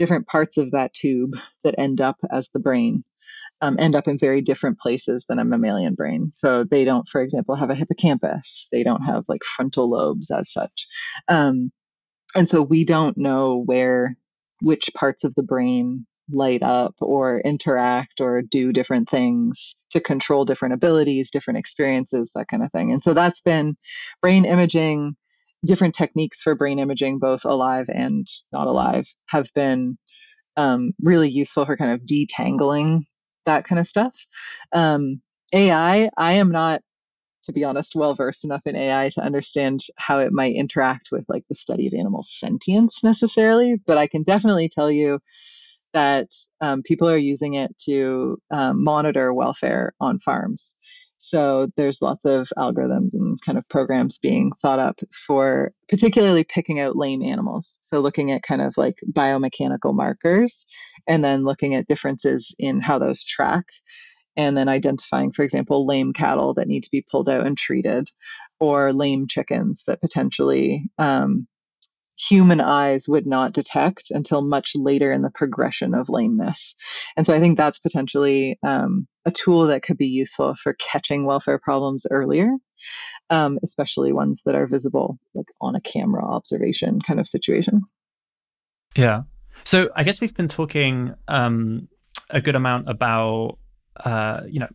different 0.00 0.26
parts 0.26 0.56
of 0.56 0.72
that 0.72 0.92
tube 0.92 1.36
that 1.62 1.76
end 1.78 2.00
up 2.00 2.16
as 2.32 2.48
the 2.48 2.58
brain 2.58 3.04
um, 3.60 3.76
end 3.78 3.94
up 3.94 4.08
in 4.08 4.18
very 4.18 4.42
different 4.42 4.78
places 4.78 5.24
than 5.28 5.38
a 5.38 5.44
mammalian 5.44 5.94
brain. 5.94 6.30
So 6.32 6.64
they 6.64 6.84
don't, 6.84 7.08
for 7.08 7.22
example, 7.22 7.54
have 7.56 7.70
a 7.70 7.74
hippocampus. 7.74 8.68
They 8.72 8.82
don't 8.82 9.02
have 9.02 9.24
like 9.28 9.42
frontal 9.44 9.88
lobes 9.88 10.30
as 10.30 10.52
such. 10.52 10.86
Um, 11.28 11.70
and 12.34 12.48
so 12.48 12.62
we 12.62 12.84
don't 12.84 13.16
know 13.16 13.62
where, 13.64 14.16
which 14.60 14.90
parts 14.94 15.24
of 15.24 15.34
the 15.34 15.42
brain 15.42 16.06
light 16.30 16.62
up 16.62 16.94
or 17.00 17.40
interact 17.40 18.20
or 18.20 18.42
do 18.42 18.72
different 18.72 19.08
things 19.08 19.76
to 19.90 20.00
control 20.00 20.44
different 20.44 20.74
abilities, 20.74 21.30
different 21.30 21.58
experiences, 21.58 22.32
that 22.34 22.48
kind 22.48 22.62
of 22.62 22.72
thing. 22.72 22.92
And 22.92 23.02
so 23.02 23.14
that's 23.14 23.40
been 23.42 23.76
brain 24.22 24.44
imaging, 24.44 25.16
different 25.64 25.94
techniques 25.94 26.42
for 26.42 26.54
brain 26.54 26.78
imaging, 26.78 27.18
both 27.18 27.44
alive 27.44 27.86
and 27.88 28.26
not 28.52 28.66
alive, 28.66 29.06
have 29.26 29.48
been 29.54 29.98
um, 30.56 30.92
really 31.02 31.30
useful 31.30 31.66
for 31.66 31.76
kind 31.76 31.92
of 31.92 32.00
detangling 32.00 33.02
that 33.46 33.64
kind 33.64 33.78
of 33.78 33.86
stuff. 33.86 34.14
Um, 34.72 35.20
AI, 35.52 36.10
I 36.16 36.34
am 36.34 36.52
not, 36.52 36.82
to 37.44 37.52
be 37.52 37.64
honest, 37.64 37.94
well 37.94 38.14
versed 38.14 38.44
enough 38.44 38.62
in 38.66 38.76
AI 38.76 39.10
to 39.10 39.22
understand 39.22 39.82
how 39.96 40.20
it 40.20 40.32
might 40.32 40.54
interact 40.56 41.10
with 41.12 41.24
like 41.28 41.44
the 41.48 41.54
study 41.54 41.86
of 41.86 41.94
animal 41.94 42.22
sentience 42.24 43.04
necessarily, 43.04 43.76
but 43.86 43.98
I 43.98 44.06
can 44.08 44.22
definitely 44.24 44.68
tell 44.68 44.90
you 44.90 45.20
that 45.94 46.28
um, 46.60 46.82
people 46.82 47.08
are 47.08 47.18
using 47.18 47.54
it 47.54 47.76
to 47.86 48.38
um, 48.50 48.84
monitor 48.84 49.34
welfare 49.34 49.94
on 50.00 50.18
farms. 50.18 50.74
So 51.28 51.68
there's 51.76 52.02
lots 52.02 52.24
of 52.24 52.48
algorithms 52.58 53.14
and 53.14 53.40
kind 53.44 53.56
of 53.56 53.68
programs 53.68 54.18
being 54.18 54.52
thought 54.60 54.78
up 54.78 55.00
for 55.26 55.72
particularly 55.88 56.44
picking 56.44 56.80
out 56.80 56.96
lame 56.96 57.22
animals. 57.22 57.78
So 57.80 58.00
looking 58.00 58.30
at 58.30 58.42
kind 58.42 58.60
of 58.60 58.74
like 58.76 58.96
biomechanical 59.12 59.94
markers 59.94 60.66
and 61.08 61.24
then 61.24 61.44
looking 61.44 61.74
at 61.74 61.88
differences 61.88 62.54
in 62.58 62.80
how 62.80 62.98
those 62.98 63.24
track 63.24 63.64
and 64.36 64.56
then 64.56 64.68
identifying, 64.68 65.32
for 65.32 65.44
example, 65.44 65.86
lame 65.86 66.12
cattle 66.12 66.54
that 66.54 66.68
need 66.68 66.82
to 66.82 66.90
be 66.90 67.06
pulled 67.10 67.28
out 67.28 67.46
and 67.46 67.56
treated 67.56 68.08
or 68.60 68.92
lame 68.92 69.26
chickens 69.28 69.84
that 69.86 70.00
potentially 70.00 70.84
um, 70.98 71.46
human 72.18 72.60
eyes 72.60 73.08
would 73.08 73.26
not 73.26 73.52
detect 73.52 74.10
until 74.10 74.40
much 74.40 74.72
later 74.74 75.12
in 75.12 75.22
the 75.22 75.30
progression 75.30 75.94
of 75.94 76.08
lameness. 76.08 76.74
And 77.16 77.26
so 77.26 77.34
I 77.34 77.40
think 77.40 77.56
that's 77.56 77.78
potentially 77.78 78.58
um, 78.62 79.06
a 79.24 79.30
tool 79.30 79.66
that 79.66 79.82
could 79.82 79.98
be 79.98 80.06
useful 80.06 80.54
for 80.54 80.74
catching 80.74 81.26
welfare 81.26 81.58
problems 81.58 82.06
earlier, 82.10 82.50
um, 83.30 83.58
especially 83.64 84.12
ones 84.12 84.42
that 84.46 84.54
are 84.54 84.66
visible, 84.66 85.18
like 85.34 85.46
on 85.60 85.74
a 85.74 85.80
camera 85.80 86.24
observation 86.24 87.00
kind 87.00 87.18
of 87.18 87.28
situation. 87.28 87.82
Yeah. 88.96 89.22
So 89.64 89.90
I 89.96 90.04
guess 90.04 90.20
we've 90.20 90.34
been 90.34 90.48
talking 90.48 91.14
um, 91.28 91.88
a 92.30 92.40
good 92.40 92.56
amount 92.56 92.88
about, 92.88 93.58
uh, 94.04 94.42
you 94.48 94.60
know, 94.60 94.68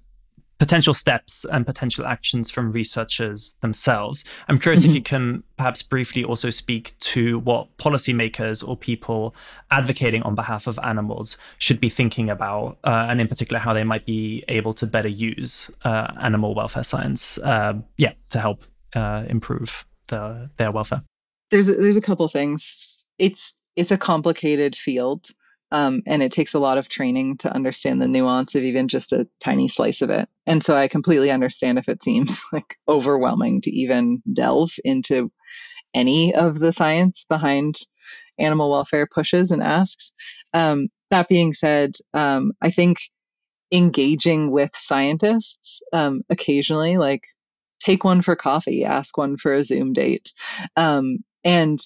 potential 0.60 0.94
steps 0.94 1.46
and 1.46 1.66
potential 1.66 2.06
actions 2.06 2.52
from 2.52 2.72
researchers 2.72 3.56
themselves. 3.62 4.26
I'm 4.48 4.60
curious 4.60 4.82
mm-hmm. 4.82 4.90
if 4.90 4.96
you 4.96 5.02
can 5.02 5.44
perhaps 5.58 5.82
briefly 5.82 6.24
also 6.24 6.50
speak 6.50 6.94
to 7.00 7.40
what 7.40 7.76
policymakers 7.78 8.66
or 8.68 8.78
people 8.78 9.34
advocating 9.72 10.22
on 10.24 10.36
behalf 10.36 10.68
of 10.68 10.78
animals 10.84 11.38
should 11.58 11.80
be 11.80 11.90
thinking 11.90 12.30
about, 12.30 12.78
uh, 12.84 13.08
and 13.10 13.22
in 13.22 13.28
particular, 13.28 13.60
how 13.60 13.74
they 13.74 13.86
might 13.86 14.06
be 14.06 14.44
able 14.50 14.74
to 14.74 14.86
better 14.86 15.08
use 15.08 15.72
uh, 15.86 16.08
animal 16.22 16.54
welfare 16.54 16.84
science, 16.84 17.38
uh, 17.40 17.74
yeah, 17.98 18.12
to 18.30 18.40
help 18.40 18.66
uh, 18.96 19.24
improve 19.28 19.86
the, 20.10 20.50
their 20.58 20.72
welfare. 20.72 21.02
There's 21.52 21.70
a, 21.70 21.74
there's 21.76 21.96
a 21.96 22.02
couple 22.02 22.28
things. 22.28 23.06
It's 23.18 23.56
it's 23.76 23.92
a 23.92 23.98
complicated 23.98 24.76
field. 24.76 25.28
Um, 25.72 26.02
and 26.08 26.24
it 26.24 26.32
takes 26.32 26.54
a 26.54 26.60
lot 26.60 26.78
of 26.78 26.90
training 26.90 27.38
to 27.38 27.54
understand 27.54 28.02
the 28.02 28.08
nuance 28.08 28.56
of 28.56 28.64
even 28.64 28.88
just 28.88 29.14
a 29.14 29.28
tiny 29.40 29.68
slice 29.68 30.02
of 30.02 30.10
it. 30.10 30.28
And 30.48 30.64
so 30.64 30.76
I 30.76 30.88
completely 30.88 31.30
understand 31.32 31.78
if 31.78 31.88
it 31.88 32.04
seems 32.04 32.42
like 32.52 32.78
overwhelming 32.88 33.62
to 33.62 33.72
even 33.72 34.22
delve 34.34 34.72
into 34.84 35.32
any 35.94 36.34
of 36.34 36.60
the 36.60 36.72
science 36.72 37.26
behind 37.28 37.80
animal 38.38 38.72
welfare 38.72 39.08
pushes 39.08 39.52
and 39.52 39.62
asks. 39.62 40.14
Um, 40.54 40.88
that 41.12 41.28
being 41.28 41.54
said, 41.54 41.96
um, 42.14 42.52
I 42.62 42.72
think 42.72 43.00
engaging 43.72 44.52
with 44.52 44.72
scientists 44.76 45.82
um, 45.94 46.22
occasionally, 46.30 46.98
like 46.98 47.24
take 47.80 48.04
one 48.04 48.22
for 48.22 48.36
coffee, 48.36 48.86
ask 48.86 49.18
one 49.18 49.38
for 49.38 49.54
a 49.54 49.64
Zoom 49.64 49.94
date, 49.94 50.32
um, 50.76 51.18
and 51.44 51.80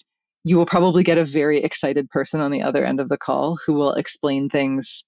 you 0.44 0.58
will 0.58 0.66
probably 0.66 1.04
get 1.04 1.18
a 1.18 1.26
very 1.26 1.60
excited 1.64 2.10
person 2.10 2.42
on 2.42 2.52
the 2.52 2.62
other 2.62 2.84
end 2.86 3.00
of 3.00 3.10
the 3.10 3.18
call 3.18 3.58
who 3.66 3.74
will 3.74 3.94
explain 3.94 4.50
things 4.50 5.04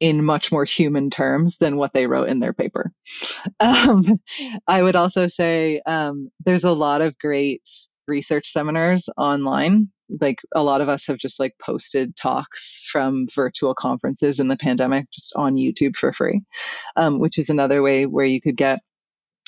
in 0.00 0.24
much 0.24 0.52
more 0.52 0.64
human 0.64 1.08
terms 1.08 1.56
than 1.58 1.76
what 1.76 1.92
they 1.94 2.06
wrote 2.06 2.28
in 2.28 2.40
their 2.40 2.52
paper. 2.52 2.92
Um, 3.60 4.02
I 4.66 4.82
would 4.82 4.96
also 4.96 5.28
say 5.28 5.80
um, 5.86 6.30
there's 6.44 6.64
a 6.64 6.72
lot 6.72 7.00
of 7.00 7.16
great 7.18 7.62
research 8.08 8.52
seminars 8.52 9.08
online 9.16 9.90
like 10.20 10.40
a 10.54 10.62
lot 10.62 10.80
of 10.80 10.88
us 10.88 11.06
have 11.06 11.18
just 11.18 11.40
like 11.40 11.54
posted 11.60 12.16
talks 12.16 12.80
from 12.90 13.26
virtual 13.34 13.74
conferences 13.74 14.40
in 14.40 14.48
the 14.48 14.56
pandemic 14.56 15.10
just 15.10 15.32
on 15.36 15.54
YouTube 15.54 15.96
for 15.96 16.12
free, 16.12 16.42
um, 16.96 17.18
which 17.18 17.38
is 17.38 17.50
another 17.50 17.82
way 17.82 18.06
where 18.06 18.26
you 18.26 18.40
could 18.40 18.56
get 18.56 18.80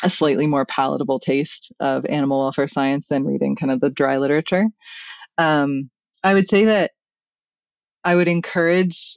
a 0.02 0.10
slightly 0.10 0.46
more 0.46 0.64
palatable 0.64 1.20
taste 1.20 1.72
of 1.80 2.04
animal 2.06 2.40
welfare 2.40 2.68
science 2.68 3.08
than 3.08 3.24
reading 3.24 3.56
kind 3.56 3.72
of 3.72 3.80
the 3.80 3.90
dry 3.90 4.18
literature. 4.18 4.66
Um, 5.36 5.90
I 6.22 6.34
would 6.34 6.48
say 6.48 6.66
that 6.66 6.92
I 8.04 8.14
would 8.14 8.28
encourage 8.28 9.16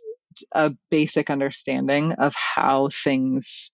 a 0.51 0.71
basic 0.89 1.29
understanding 1.29 2.13
of 2.13 2.33
how 2.35 2.89
things 3.03 3.71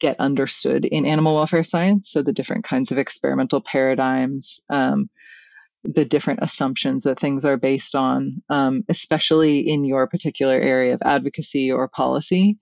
get 0.00 0.18
understood 0.18 0.84
in 0.84 1.06
animal 1.06 1.36
welfare 1.36 1.62
science. 1.62 2.10
So, 2.10 2.22
the 2.22 2.32
different 2.32 2.64
kinds 2.64 2.90
of 2.90 2.98
experimental 2.98 3.60
paradigms, 3.60 4.60
um, 4.68 5.08
the 5.84 6.04
different 6.04 6.40
assumptions 6.42 7.04
that 7.04 7.18
things 7.18 7.44
are 7.44 7.56
based 7.56 7.94
on, 7.94 8.42
um, 8.50 8.84
especially 8.88 9.60
in 9.60 9.84
your 9.84 10.06
particular 10.08 10.54
area 10.54 10.94
of 10.94 11.02
advocacy 11.04 11.70
or 11.70 11.88
policy. 11.88 12.58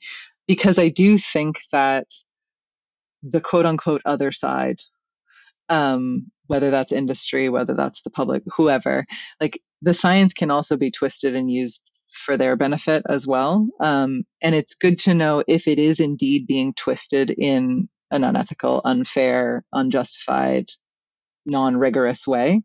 Because 0.46 0.78
I 0.78 0.88
do 0.88 1.16
think 1.16 1.60
that 1.72 2.06
the 3.22 3.40
quote 3.40 3.66
unquote 3.66 4.02
other 4.04 4.32
side, 4.32 4.80
um, 5.68 6.30
whether 6.46 6.70
that's 6.70 6.92
industry, 6.92 7.48
whether 7.48 7.74
that's 7.74 8.02
the 8.02 8.10
public, 8.10 8.42
whoever, 8.56 9.04
like 9.40 9.60
the 9.82 9.94
science 9.94 10.32
can 10.32 10.50
also 10.50 10.76
be 10.76 10.90
twisted 10.90 11.34
and 11.34 11.50
used 11.50 11.88
for 12.12 12.36
their 12.36 12.56
benefit 12.56 13.04
as 13.08 13.26
well. 13.26 13.68
Um, 13.80 14.24
and 14.42 14.54
it's 14.54 14.74
good 14.74 14.98
to 15.00 15.14
know 15.14 15.44
if 15.46 15.68
it 15.68 15.78
is 15.78 16.00
indeed 16.00 16.46
being 16.46 16.74
twisted 16.74 17.30
in 17.30 17.88
an 18.10 18.24
unethical, 18.24 18.80
unfair, 18.84 19.64
unjustified, 19.72 20.66
non 21.46 21.76
rigorous 21.76 22.26
way, 22.26 22.62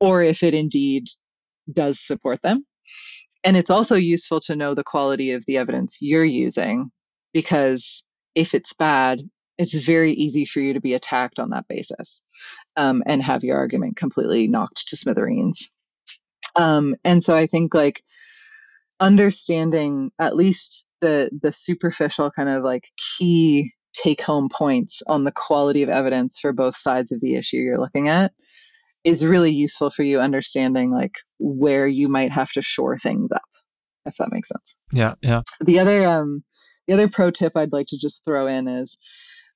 or 0.00 0.22
if 0.22 0.42
it 0.42 0.54
indeed 0.54 1.04
does 1.72 2.00
support 2.00 2.40
them. 2.42 2.64
And 3.44 3.56
it's 3.56 3.70
also 3.70 3.96
useful 3.96 4.40
to 4.42 4.56
know 4.56 4.74
the 4.74 4.84
quality 4.84 5.32
of 5.32 5.44
the 5.46 5.56
evidence 5.56 5.98
you're 6.00 6.24
using 6.24 6.90
because 7.32 8.04
if 8.34 8.54
it's 8.54 8.72
bad, 8.72 9.20
it's 9.58 9.74
very 9.74 10.12
easy 10.12 10.44
for 10.44 10.60
you 10.60 10.74
to 10.74 10.80
be 10.80 10.94
attacked 10.94 11.38
on 11.38 11.50
that 11.50 11.66
basis 11.68 12.22
um, 12.76 13.02
and 13.06 13.22
have 13.22 13.42
your 13.42 13.58
argument 13.58 13.96
completely 13.96 14.46
knocked 14.46 14.88
to 14.88 14.96
smithereens. 14.96 15.68
Um, 16.54 16.94
and 17.04 17.22
so 17.22 17.36
I 17.36 17.46
think 17.46 17.74
like 17.74 18.02
understanding 19.00 20.10
at 20.18 20.36
least 20.36 20.86
the 21.00 21.30
the 21.42 21.52
superficial 21.52 22.30
kind 22.30 22.48
of 22.48 22.64
like 22.64 22.88
key 23.18 23.72
take 23.92 24.20
home 24.20 24.48
points 24.48 25.02
on 25.06 25.24
the 25.24 25.32
quality 25.32 25.82
of 25.82 25.88
evidence 25.88 26.38
for 26.38 26.52
both 26.52 26.76
sides 26.76 27.12
of 27.12 27.20
the 27.20 27.36
issue 27.36 27.56
you're 27.56 27.80
looking 27.80 28.08
at 28.08 28.32
is 29.04 29.24
really 29.24 29.52
useful 29.52 29.90
for 29.90 30.02
you 30.02 30.20
understanding 30.20 30.90
like 30.90 31.14
where 31.38 31.86
you 31.86 32.08
might 32.08 32.32
have 32.32 32.50
to 32.50 32.62
shore 32.62 32.98
things 32.98 33.30
up 33.32 33.42
if 34.04 34.16
that 34.16 34.32
makes 34.32 34.48
sense 34.48 34.78
yeah 34.92 35.14
yeah 35.22 35.42
the 35.64 35.78
other 35.78 36.08
um 36.08 36.42
the 36.86 36.94
other 36.94 37.08
pro 37.08 37.30
tip 37.30 37.52
i'd 37.56 37.72
like 37.72 37.86
to 37.86 37.98
just 37.98 38.24
throw 38.24 38.46
in 38.46 38.66
is 38.66 38.98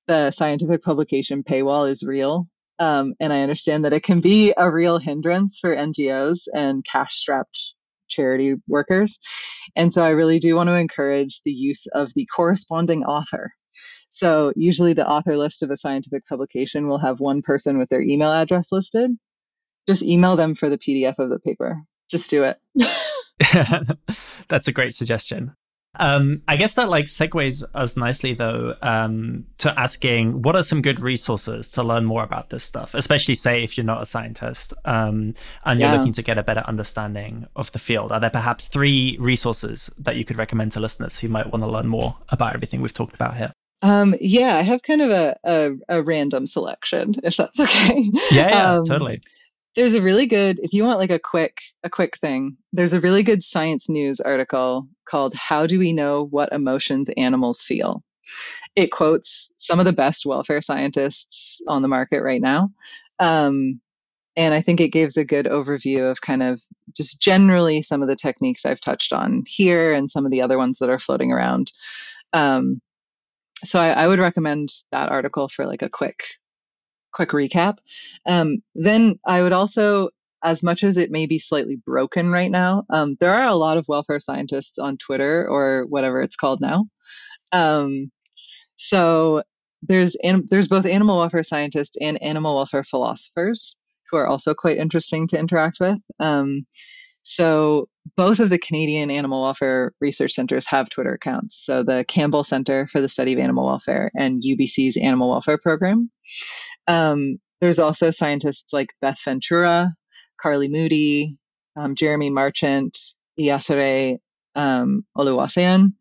the 0.07 0.31
scientific 0.31 0.83
publication 0.83 1.43
paywall 1.43 1.91
is 1.91 2.03
real 2.03 2.47
um, 2.79 3.15
and 3.21 3.33
i 3.33 3.43
understand 3.43 3.85
that 3.85 3.93
it 3.93 4.03
can 4.03 4.21
be 4.21 4.53
a 4.57 4.71
real 4.71 4.99
hindrance 4.99 5.59
for 5.61 5.75
ngos 5.75 6.49
and 6.55 6.85
cash 6.85 7.15
strapped 7.15 7.75
charity 8.13 8.55
workers. 8.69 9.19
And 9.75 9.93
so 9.93 10.03
I 10.03 10.11
really 10.11 10.39
do 10.39 10.55
want 10.55 10.69
to 10.69 10.77
encourage 10.77 11.41
the 11.45 11.51
use 11.51 11.87
of 11.87 12.13
the 12.15 12.27
corresponding 12.27 13.05
author. 13.05 13.53
So 14.09 14.53
usually 14.55 14.93
the 14.93 15.09
author 15.09 15.37
list 15.37 15.63
of 15.63 15.71
a 15.71 15.77
scientific 15.77 16.27
publication 16.27 16.89
will 16.89 16.99
have 16.99 17.21
one 17.21 17.43
person 17.43 17.79
with 17.79 17.89
their 17.89 18.03
email 18.03 18.31
address 18.31 18.71
listed. 18.71 19.11
Just 19.89 20.03
email 20.03 20.37
them 20.37 20.55
for 20.55 20.69
the 20.69 20.79
PDF 20.79 21.19
of 21.19 21.31
the 21.31 21.41
paper. 21.41 21.83
Just 22.11 22.31
do 22.31 22.45
it. 22.45 22.59
That's 24.49 24.69
a 24.69 24.73
great 24.73 24.95
suggestion. 24.95 25.57
Um, 25.97 26.43
I 26.49 26.57
guess 26.57 26.75
that 26.75 26.89
like 26.89 27.05
segues 27.05 27.63
us 27.75 27.97
nicely 27.97 28.33
though 28.33 28.75
um, 28.81 29.45
to 29.59 29.79
asking 29.79 30.41
what 30.43 30.57
are 30.57 30.63
some 30.63 30.81
good 30.81 31.01
resources 31.01 31.71
to 31.73 31.83
learn 31.83 32.05
more 32.05 32.23
about 32.23 32.49
this 32.49 32.65
stuff, 32.65 32.95
especially 32.95 33.35
say 33.35 33.63
if 33.63 33.77
you're 33.77 33.85
not 33.85 34.03
a 34.03 34.07
scientist 34.07 34.73
um, 34.87 35.35
and 35.65 35.81
you're 35.81 35.91
yeah. 35.91 35.97
looking 35.97 36.15
to 36.15 36.23
get 36.23 36.39
a 36.39 36.43
better 36.43 36.65
understanding 36.67 37.47
of 37.57 37.71
the 37.73 37.79
field. 37.79 38.11
Are 38.11 38.21
there 38.21 38.31
perhaps 38.31 38.69
three 38.69 39.19
resources 39.21 39.91
that 39.99 40.17
you 40.17 40.25
could 40.25 40.39
recommend 40.39 40.73
to 40.73 40.81
listeners 40.81 41.19
who 41.19 41.29
might 41.29 41.51
want 41.53 41.63
to 41.63 41.69
learn 41.69 41.89
more 41.89 42.17
about 42.31 42.55
everything 42.55 42.81
we've 42.81 42.95
talked 42.95 43.15
about 43.15 43.37
here? 43.37 43.53
Um, 43.83 44.15
yeah, 44.21 44.57
I 44.57 44.63
have 44.63 44.83
kind 44.83 45.03
of 45.03 45.11
a, 45.11 45.37
a, 45.45 45.71
a, 45.89 46.03
random 46.03 46.47
selection, 46.47 47.17
if 47.25 47.37
that's 47.37 47.59
okay. 47.61 48.11
Yeah, 48.31 48.49
yeah, 48.49 48.73
um, 48.75 48.85
totally 48.85 49.21
there's 49.75 49.95
a 49.95 50.03
really 50.03 50.27
good 50.27 50.59
if 50.63 50.73
you 50.73 50.85
want 50.85 50.99
like 50.99 51.11
a 51.11 51.19
quick 51.19 51.61
a 51.83 51.91
quick 51.91 52.17
thing 52.19 52.57
there's 52.73 52.93
a 52.93 53.01
really 53.01 53.23
good 53.23 53.43
science 53.43 53.89
news 53.89 54.21
article 54.21 54.87
called 55.05 55.35
how 55.35 55.67
do 55.67 55.79
we 55.79 55.93
know 55.93 56.27
what 56.27 56.53
emotions 56.53 57.11
animals 57.17 57.63
feel 57.63 58.03
it 58.77 58.91
quotes 58.91 59.53
some 59.57 59.79
of 59.79 59.85
the 59.85 59.93
best 59.93 60.25
welfare 60.25 60.63
scientists 60.63 61.61
on 61.69 61.83
the 61.83 61.89
market 61.89 62.23
right 62.23 62.41
now 62.41 62.71
um, 63.19 63.81
and 64.37 64.55
i 64.55 64.61
think 64.61 64.81
it 64.81 64.89
gives 64.89 65.17
a 65.17 65.25
good 65.25 65.47
overview 65.47 66.11
of 66.11 66.21
kind 66.21 66.43
of 66.43 66.63
just 66.97 67.21
generally 67.21 67.83
some 67.83 68.03
of 68.03 68.09
the 68.09 68.17
techniques 68.17 68.65
i've 68.65 68.81
touched 68.81 69.13
on 69.13 69.43
here 69.47 69.93
and 69.93 70.11
some 70.11 70.25
of 70.25 70.31
the 70.31 70.43
other 70.43 70.59
ones 70.59 70.79
that 70.79 70.91
are 70.91 70.99
floating 70.99 71.33
around 71.33 71.73
um, 72.33 72.81
so 73.65 73.79
I, 73.79 73.91
I 73.91 74.09
would 74.09 74.19
recommend 74.19 74.71
that 74.91 75.11
article 75.11 75.49
for 75.49 75.67
like 75.67 75.83
a 75.83 75.89
quick 75.89 76.25
quick 77.13 77.31
recap. 77.31 77.79
Um, 78.27 78.63
then 78.75 79.19
I 79.27 79.43
would 79.43 79.53
also, 79.53 80.09
as 80.45 80.63
much 80.63 80.83
as 80.83 80.97
it 80.97 81.11
may 81.11 81.27
be 81.27 81.39
slightly 81.39 81.77
broken 81.77 82.31
right 82.31 82.51
now, 82.51 82.85
um, 82.91 83.17
there 83.21 83.35
are 83.35 83.49
a 83.49 83.55
lot 83.55 83.79
of 83.79 83.87
welfare 83.89 84.21
scientists 84.21 84.79
on 84.79 84.97
Twitter 84.97 85.47
or 85.49 85.87
whatever 85.89 86.21
it's 86.21 86.37
called 86.37 86.61
now. 86.61 86.87
Um, 87.53 88.11
so 88.77 89.43
there's 89.83 90.17
there's 90.49 90.69
both 90.69 90.87
animal 90.87 91.19
welfare 91.19 91.43
scientists 91.43 91.97
and 92.01 92.21
animal 92.23 92.57
welfare 92.57 92.85
philosophers 92.85 93.77
who 94.11 94.17
are 94.17 94.27
also 94.27 94.55
quite 94.55 94.79
interesting 94.79 95.27
to 95.29 95.39
interact 95.39 95.79
with. 95.81 95.99
Um, 96.21 96.67
so 97.23 97.89
both 98.17 98.41
of 98.41 98.51
the 98.51 98.59
Canadian 98.59 99.11
animal 99.11 99.43
welfare 99.43 99.93
research 100.01 100.33
centers 100.33 100.67
have 100.67 100.91
Twitter 100.91 101.15
accounts. 101.15 101.65
So 101.65 101.83
the 101.83 102.05
Campbell 102.09 102.45
Center 102.45 102.87
for 102.89 103.01
the 103.01 103.09
Study 103.09 103.33
of 103.33 103.39
Animal 103.39 103.67
Welfare 103.67 104.11
and 104.15 104.43
UBC's 104.43 104.97
Animal 104.97 105.31
Welfare 105.31 105.59
Program. 105.59 106.11
Um, 106.89 107.39
there's 107.61 107.79
also 107.79 108.11
scientists 108.11 108.73
like 108.73 108.89
Beth 109.01 109.21
Ventura, 109.25 109.95
Carly 110.43 110.69
Moody, 110.69 111.39
um, 111.77 111.95
Jeremy 111.95 112.31
Marchant, 112.31 112.99
Iyasere 113.39 114.19
um, 114.55 115.05
Oluwaseun, 115.17 115.93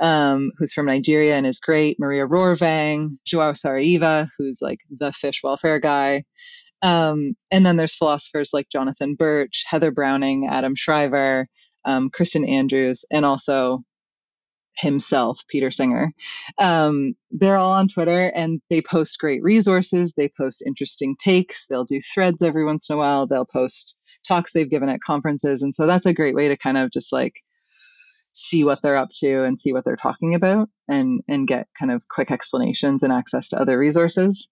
um, 0.00 0.50
who's 0.58 0.72
from 0.72 0.86
Nigeria 0.86 1.36
and 1.36 1.46
is 1.46 1.60
great, 1.60 1.98
Maria 2.00 2.26
Rørvang, 2.26 3.16
Joao 3.24 3.52
Saraiva, 3.52 4.28
who's 4.36 4.58
like 4.60 4.80
the 4.90 5.12
fish 5.12 5.40
welfare 5.44 5.78
guy. 5.78 6.24
Um, 6.82 7.34
and 7.52 7.64
then 7.64 7.76
there's 7.76 7.94
philosophers 7.94 8.50
like 8.52 8.68
Jonathan 8.70 9.14
Birch, 9.14 9.64
Heather 9.68 9.92
Browning, 9.92 10.48
Adam 10.50 10.74
Shriver, 10.74 11.46
um, 11.84 12.10
Kristin 12.10 12.48
Andrews, 12.48 13.04
and 13.12 13.24
also 13.24 13.84
himself, 14.76 15.40
Peter 15.48 15.70
Singer. 15.70 16.12
Um, 16.58 17.14
they're 17.30 17.56
all 17.56 17.72
on 17.72 17.88
Twitter 17.88 18.32
and 18.34 18.60
they 18.70 18.82
post 18.82 19.18
great 19.18 19.42
resources. 19.42 20.14
They 20.14 20.30
post 20.36 20.62
interesting 20.66 21.16
takes. 21.22 21.66
They'll 21.66 21.84
do 21.84 22.00
threads 22.14 22.42
every 22.42 22.64
once 22.64 22.88
in 22.88 22.94
a 22.94 22.98
while. 22.98 23.26
They'll 23.26 23.46
post 23.46 23.98
talks 24.26 24.52
they've 24.52 24.70
given 24.70 24.88
at 24.88 25.00
conferences. 25.04 25.62
And 25.62 25.74
so 25.74 25.86
that's 25.86 26.06
a 26.06 26.14
great 26.14 26.34
way 26.34 26.48
to 26.48 26.56
kind 26.56 26.78
of 26.78 26.90
just 26.90 27.12
like 27.12 27.34
see 28.34 28.64
what 28.64 28.80
they're 28.82 28.96
up 28.96 29.10
to 29.16 29.44
and 29.44 29.60
see 29.60 29.72
what 29.72 29.84
they're 29.84 29.96
talking 29.96 30.34
about 30.34 30.68
and 30.88 31.20
and 31.28 31.46
get 31.46 31.68
kind 31.78 31.92
of 31.92 32.08
quick 32.08 32.30
explanations 32.30 33.02
and 33.02 33.12
access 33.12 33.48
to 33.50 33.60
other 33.60 33.78
resources. 33.78 34.48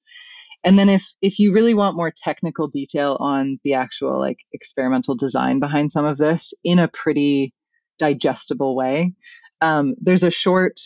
And 0.65 0.79
then 0.79 0.89
if 0.89 1.15
if 1.23 1.39
you 1.39 1.55
really 1.55 1.75
want 1.75 1.97
more 1.97 2.13
technical 2.15 2.69
detail 2.69 3.17
on 3.21 3.59
the 3.65 3.75
actual 3.75 4.19
like 4.19 4.39
experimental 4.53 5.15
design 5.15 5.61
behind 5.61 5.93
some 5.93 6.05
of 6.05 6.19
this 6.19 6.53
in 6.65 6.79
a 6.79 6.89
pretty 6.89 7.55
digestible 7.99 8.77
way, 8.77 9.15
um, 9.61 9.95
there's 10.01 10.23
a 10.23 10.31
short, 10.31 10.81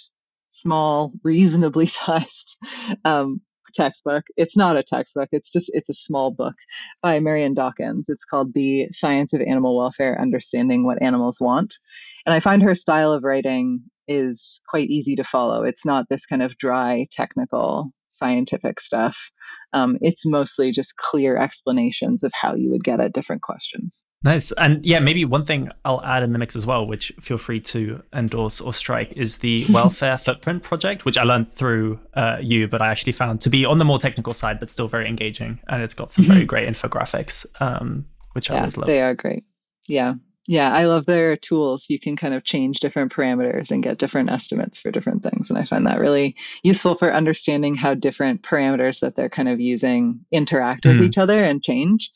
small, 0.46 1.12
reasonably 1.22 1.86
sized 2.00 2.56
um, 3.04 3.40
textbook. 3.74 4.24
It's 4.36 4.56
not 4.56 4.76
a 4.76 4.82
textbook. 4.82 5.28
It's 5.32 5.52
just 5.52 5.70
it's 5.74 5.88
a 5.88 5.94
small 5.94 6.30
book 6.30 6.54
by 7.02 7.20
Marian 7.20 7.54
Dawkins. 7.54 8.08
It's 8.08 8.24
called 8.24 8.54
The 8.54 8.88
Science 8.92 9.32
of 9.32 9.40
Animal 9.40 9.76
Welfare: 9.76 10.20
Understanding 10.20 10.84
What 10.84 11.02
Animals 11.02 11.38
Want. 11.40 11.74
And 12.24 12.34
I 12.34 12.40
find 12.40 12.62
her 12.62 12.74
style 12.74 13.12
of 13.12 13.24
writing 13.24 13.82
is 14.08 14.60
quite 14.68 14.90
easy 14.90 15.16
to 15.16 15.24
follow. 15.24 15.64
It's 15.64 15.84
not 15.84 16.06
this 16.08 16.26
kind 16.26 16.42
of 16.42 16.56
dry 16.58 17.06
technical 17.10 17.90
scientific 18.08 18.80
stuff. 18.80 19.32
Um, 19.72 19.98
it's 20.00 20.24
mostly 20.24 20.70
just 20.70 20.96
clear 20.96 21.36
explanations 21.36 22.22
of 22.22 22.32
how 22.32 22.54
you 22.54 22.70
would 22.70 22.84
get 22.84 23.00
at 23.00 23.12
different 23.12 23.42
questions. 23.42 24.06
Nice. 24.22 24.52
And 24.52 24.86
yeah, 24.86 25.00
maybe 25.00 25.24
one 25.24 25.44
thing 25.44 25.70
I'll 25.84 26.02
add 26.02 26.22
in 26.22 26.32
the 26.32 26.38
mix 26.38 26.54
as 26.54 26.64
well, 26.64 26.86
which 26.86 27.12
feel 27.20 27.38
free 27.38 27.60
to 27.60 28.02
endorse 28.12 28.60
or 28.60 28.72
strike, 28.72 29.12
is 29.16 29.38
the 29.38 29.66
Welfare 29.72 30.16
Footprint 30.16 30.62
Project, 30.62 31.04
which 31.04 31.18
I 31.18 31.24
learned 31.24 31.52
through 31.52 31.98
uh, 32.14 32.38
you, 32.40 32.68
but 32.68 32.80
I 32.80 32.88
actually 32.88 33.12
found 33.12 33.40
to 33.42 33.50
be 33.50 33.64
on 33.64 33.78
the 33.78 33.84
more 33.84 33.98
technical 33.98 34.32
side, 34.32 34.60
but 34.60 34.70
still 34.70 34.86
very 34.86 35.08
engaging. 35.08 35.58
And 35.68 35.82
it's 35.82 35.94
got 35.94 36.10
some 36.10 36.24
very 36.24 36.44
great 36.46 36.68
infographics. 36.68 37.44
Um, 37.60 38.06
which 38.34 38.50
I 38.50 38.58
always 38.58 38.76
love. 38.76 38.86
They 38.86 39.00
are 39.00 39.14
great. 39.14 39.44
Yeah. 39.88 40.14
Yeah, 40.46 40.70
I 40.72 40.84
love 40.84 41.06
their 41.06 41.36
tools. 41.36 41.86
You 41.88 41.98
can 41.98 42.16
kind 42.16 42.34
of 42.34 42.44
change 42.44 42.80
different 42.80 43.12
parameters 43.12 43.70
and 43.70 43.82
get 43.82 43.98
different 43.98 44.30
estimates 44.30 44.78
for 44.78 44.90
different 44.90 45.22
things. 45.22 45.48
And 45.48 45.58
I 45.58 45.64
find 45.64 45.86
that 45.86 45.98
really 45.98 46.36
useful 46.62 46.96
for 46.96 47.14
understanding 47.14 47.74
how 47.74 47.94
different 47.94 48.42
parameters 48.42 49.00
that 49.00 49.16
they're 49.16 49.30
kind 49.30 49.48
of 49.48 49.58
using 49.58 50.20
interact 50.32 50.84
with 50.84 50.96
Mm. 50.96 51.04
each 51.04 51.18
other 51.18 51.42
and 51.42 51.62
change. 51.62 52.10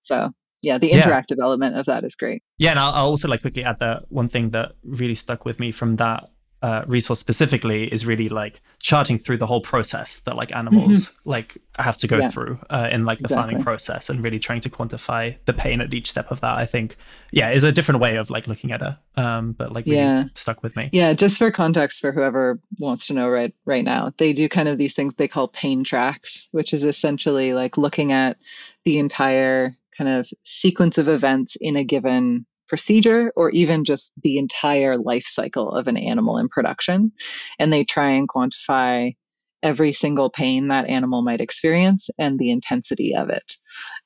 So, 0.00 0.30
yeah, 0.62 0.78
the 0.78 0.88
Yeah. 0.88 1.06
interactive 1.06 1.36
element 1.42 1.76
of 1.76 1.84
that 1.84 2.04
is 2.04 2.14
great. 2.16 2.42
Yeah, 2.56 2.70
and 2.70 2.78
I'll, 2.78 2.92
I'll 2.92 3.06
also 3.06 3.28
like 3.28 3.42
quickly 3.42 3.64
add 3.64 3.80
that 3.80 4.04
one 4.10 4.28
thing 4.28 4.50
that 4.50 4.72
really 4.82 5.14
stuck 5.14 5.44
with 5.44 5.60
me 5.60 5.70
from 5.70 5.96
that 5.96 6.30
uh, 6.66 6.82
resource 6.86 7.20
specifically 7.20 7.80
is 7.92 8.06
really 8.06 8.28
like 8.28 8.60
charting 8.80 9.18
through 9.18 9.36
the 9.38 9.46
whole 9.46 9.60
process 9.60 10.20
that 10.24 10.34
like 10.36 10.50
animals 10.56 11.12
like 11.24 11.50
have 11.86 11.96
to 11.98 12.06
go 12.06 12.16
Mm-hmm. 12.16 12.22
Yeah. 12.22 12.30
through 12.34 12.54
uh, 12.70 12.88
in 12.94 13.04
like 13.04 13.18
the 13.18 13.28
farming 13.28 13.62
process 13.62 14.08
and 14.10 14.22
really 14.24 14.38
trying 14.38 14.62
to 14.62 14.70
quantify 14.70 15.36
the 15.44 15.52
pain 15.52 15.80
at 15.80 15.92
each 15.92 16.08
step 16.10 16.30
of 16.30 16.40
that. 16.40 16.54
I 16.64 16.66
think, 16.66 16.96
yeah, 17.32 17.50
is 17.50 17.64
a 17.64 17.72
different 17.72 18.00
way 18.00 18.16
of 18.16 18.30
like 18.30 18.46
looking 18.46 18.72
at 18.72 18.80
it. 18.82 18.94
Um, 19.24 19.52
but 19.52 19.72
like 19.72 19.84
really 19.86 19.98
Yeah. 19.98 20.24
stuck 20.34 20.62
with 20.62 20.74
me. 20.76 20.88
Yeah, 20.92 21.12
just 21.12 21.36
for 21.38 21.50
context 21.50 22.00
for 22.00 22.12
whoever 22.12 22.60
wants 22.78 23.06
to 23.08 23.12
know 23.14 23.28
right 23.28 23.52
right 23.66 23.84
now, 23.84 24.12
they 24.18 24.32
do 24.32 24.48
kind 24.48 24.68
of 24.68 24.78
these 24.78 24.94
things 24.94 25.14
they 25.14 25.28
call 25.28 25.48
pain 25.48 25.84
tracks, 25.84 26.48
which 26.52 26.72
is 26.72 26.84
essentially 26.84 27.52
like 27.52 27.76
looking 27.76 28.12
at 28.12 28.38
the 28.84 28.98
entire 28.98 29.76
kind 29.98 30.08
of 30.10 30.28
sequence 30.44 30.98
of 30.98 31.08
events 31.08 31.56
in 31.60 31.76
a 31.76 31.84
given 31.84 32.46
procedure 32.68 33.32
or 33.36 33.50
even 33.50 33.84
just 33.84 34.12
the 34.22 34.38
entire 34.38 34.96
life 34.96 35.26
cycle 35.26 35.70
of 35.70 35.86
an 35.86 35.96
animal 35.96 36.38
in 36.38 36.48
production 36.48 37.12
and 37.58 37.72
they 37.72 37.84
try 37.84 38.10
and 38.10 38.28
quantify 38.28 39.14
every 39.62 39.92
single 39.92 40.28
pain 40.30 40.68
that 40.68 40.86
animal 40.88 41.22
might 41.22 41.40
experience 41.40 42.10
and 42.18 42.38
the 42.38 42.50
intensity 42.50 43.16
of 43.16 43.30
it. 43.30 43.54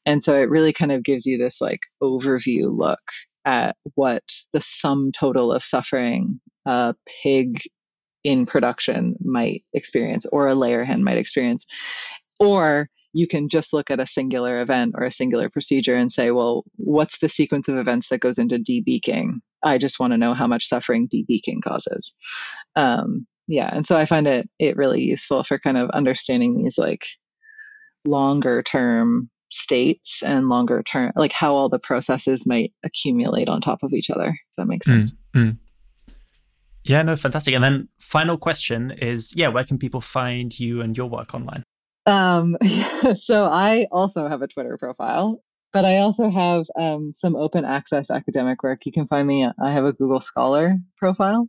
And 0.06 0.22
so 0.22 0.34
it 0.34 0.48
really 0.48 0.72
kind 0.72 0.92
of 0.92 1.02
gives 1.02 1.26
you 1.26 1.36
this 1.36 1.60
like 1.60 1.80
overview 2.02 2.74
look 2.74 3.00
at 3.44 3.76
what 3.94 4.22
the 4.52 4.60
sum 4.60 5.10
total 5.12 5.52
of 5.52 5.64
suffering 5.64 6.40
a 6.64 6.94
pig 7.22 7.60
in 8.22 8.46
production 8.46 9.16
might 9.20 9.64
experience 9.72 10.26
or 10.26 10.46
a 10.46 10.54
layer 10.54 10.84
hen 10.84 11.02
might 11.02 11.18
experience. 11.18 11.66
Or 12.38 12.88
you 13.18 13.26
can 13.26 13.48
just 13.48 13.72
look 13.72 13.90
at 13.90 13.98
a 13.98 14.06
singular 14.06 14.60
event 14.60 14.94
or 14.96 15.02
a 15.02 15.12
singular 15.12 15.50
procedure 15.50 15.96
and 15.96 16.12
say, 16.12 16.30
well, 16.30 16.62
what's 16.76 17.18
the 17.18 17.28
sequence 17.28 17.66
of 17.66 17.76
events 17.76 18.08
that 18.08 18.20
goes 18.20 18.38
into 18.38 18.58
debeaking? 18.58 19.40
I 19.64 19.76
just 19.76 19.98
want 19.98 20.12
to 20.12 20.16
know 20.16 20.34
how 20.34 20.46
much 20.46 20.68
suffering 20.68 21.08
debeaking 21.12 21.62
causes. 21.64 22.14
Um, 22.76 23.26
yeah, 23.48 23.70
and 23.72 23.84
so 23.84 23.96
I 23.96 24.06
find 24.06 24.28
it 24.28 24.48
it 24.60 24.76
really 24.76 25.00
useful 25.02 25.42
for 25.42 25.58
kind 25.58 25.76
of 25.76 25.90
understanding 25.90 26.62
these 26.62 26.78
like 26.78 27.06
longer 28.04 28.62
term 28.62 29.28
states 29.50 30.22
and 30.22 30.48
longer 30.48 30.84
term 30.84 31.10
like 31.16 31.32
how 31.32 31.54
all 31.54 31.68
the 31.68 31.78
processes 31.78 32.46
might 32.46 32.72
accumulate 32.84 33.48
on 33.48 33.60
top 33.60 33.82
of 33.82 33.92
each 33.94 34.10
other. 34.10 34.28
If 34.28 34.56
that 34.58 34.66
makes 34.66 34.86
sense. 34.86 35.12
Yeah, 36.84 37.02
no, 37.02 37.16
fantastic. 37.16 37.52
And 37.54 37.64
then 37.64 37.88
final 37.98 38.38
question 38.38 38.92
is, 38.92 39.34
yeah, 39.34 39.48
where 39.48 39.64
can 39.64 39.76
people 39.76 40.00
find 40.00 40.56
you 40.58 40.80
and 40.80 40.96
your 40.96 41.08
work 41.08 41.34
online? 41.34 41.64
Um, 42.08 42.56
so 43.16 43.44
I 43.44 43.86
also 43.92 44.28
have 44.28 44.42
a 44.42 44.48
Twitter 44.48 44.76
profile, 44.78 45.42
but 45.72 45.84
I 45.84 45.98
also 45.98 46.30
have 46.30 46.64
um, 46.76 47.12
some 47.14 47.36
open 47.36 47.64
access 47.64 48.10
academic 48.10 48.62
work. 48.62 48.86
You 48.86 48.92
can 48.92 49.06
find 49.06 49.28
me. 49.28 49.46
I 49.62 49.72
have 49.72 49.84
a 49.84 49.92
Google 49.92 50.20
Scholar 50.20 50.76
profile 50.96 51.48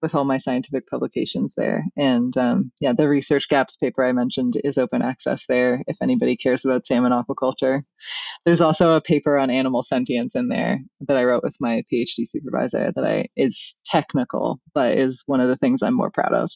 with 0.00 0.14
all 0.16 0.24
my 0.24 0.38
scientific 0.38 0.88
publications 0.88 1.54
there, 1.56 1.84
and 1.96 2.36
um, 2.36 2.72
yeah, 2.80 2.92
the 2.92 3.08
research 3.08 3.48
gaps 3.48 3.76
paper 3.76 4.04
I 4.04 4.12
mentioned 4.12 4.54
is 4.64 4.78
open 4.78 5.02
access 5.02 5.44
there. 5.48 5.82
If 5.88 5.96
anybody 6.00 6.36
cares 6.36 6.64
about 6.64 6.86
salmon 6.86 7.12
aquaculture, 7.12 7.82
there's 8.44 8.60
also 8.60 8.90
a 8.90 9.00
paper 9.00 9.36
on 9.38 9.50
animal 9.50 9.82
sentience 9.82 10.36
in 10.36 10.48
there 10.48 10.78
that 11.08 11.16
I 11.16 11.24
wrote 11.24 11.42
with 11.44 11.56
my 11.60 11.84
PhD 11.92 12.24
supervisor 12.26 12.92
that 12.94 13.04
I 13.04 13.28
is 13.36 13.76
technical, 13.84 14.60
but 14.74 14.96
is 14.96 15.24
one 15.26 15.40
of 15.40 15.48
the 15.48 15.56
things 15.56 15.82
I'm 15.82 15.96
more 15.96 16.10
proud 16.10 16.34
of. 16.34 16.50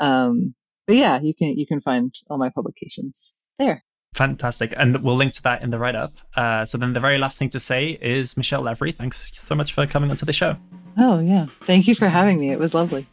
Um, 0.00 0.54
but 0.88 0.96
yeah, 0.96 1.20
you 1.20 1.34
can 1.34 1.56
you 1.56 1.66
can 1.66 1.80
find 1.80 2.12
all 2.28 2.38
my 2.38 2.48
publications 2.48 3.36
there. 3.58 3.84
Fantastic. 4.14 4.72
And 4.76 5.04
we'll 5.04 5.16
link 5.16 5.32
to 5.34 5.42
that 5.42 5.62
in 5.62 5.70
the 5.70 5.78
write 5.78 5.94
up. 5.94 6.14
Uh, 6.34 6.64
so 6.64 6.78
then 6.78 6.94
the 6.94 6.98
very 6.98 7.18
last 7.18 7.38
thing 7.38 7.50
to 7.50 7.60
say 7.60 7.98
is 8.00 8.36
Michelle 8.38 8.62
Lavery, 8.62 8.90
thanks 8.90 9.30
so 9.34 9.54
much 9.54 9.72
for 9.72 9.86
coming 9.86 10.10
onto 10.10 10.24
the 10.24 10.32
show. 10.32 10.56
Oh 10.96 11.20
yeah, 11.20 11.46
thank 11.60 11.86
you 11.86 11.94
for 11.94 12.08
having 12.08 12.40
me. 12.40 12.50
It 12.50 12.58
was 12.58 12.72
lovely. 12.74 13.06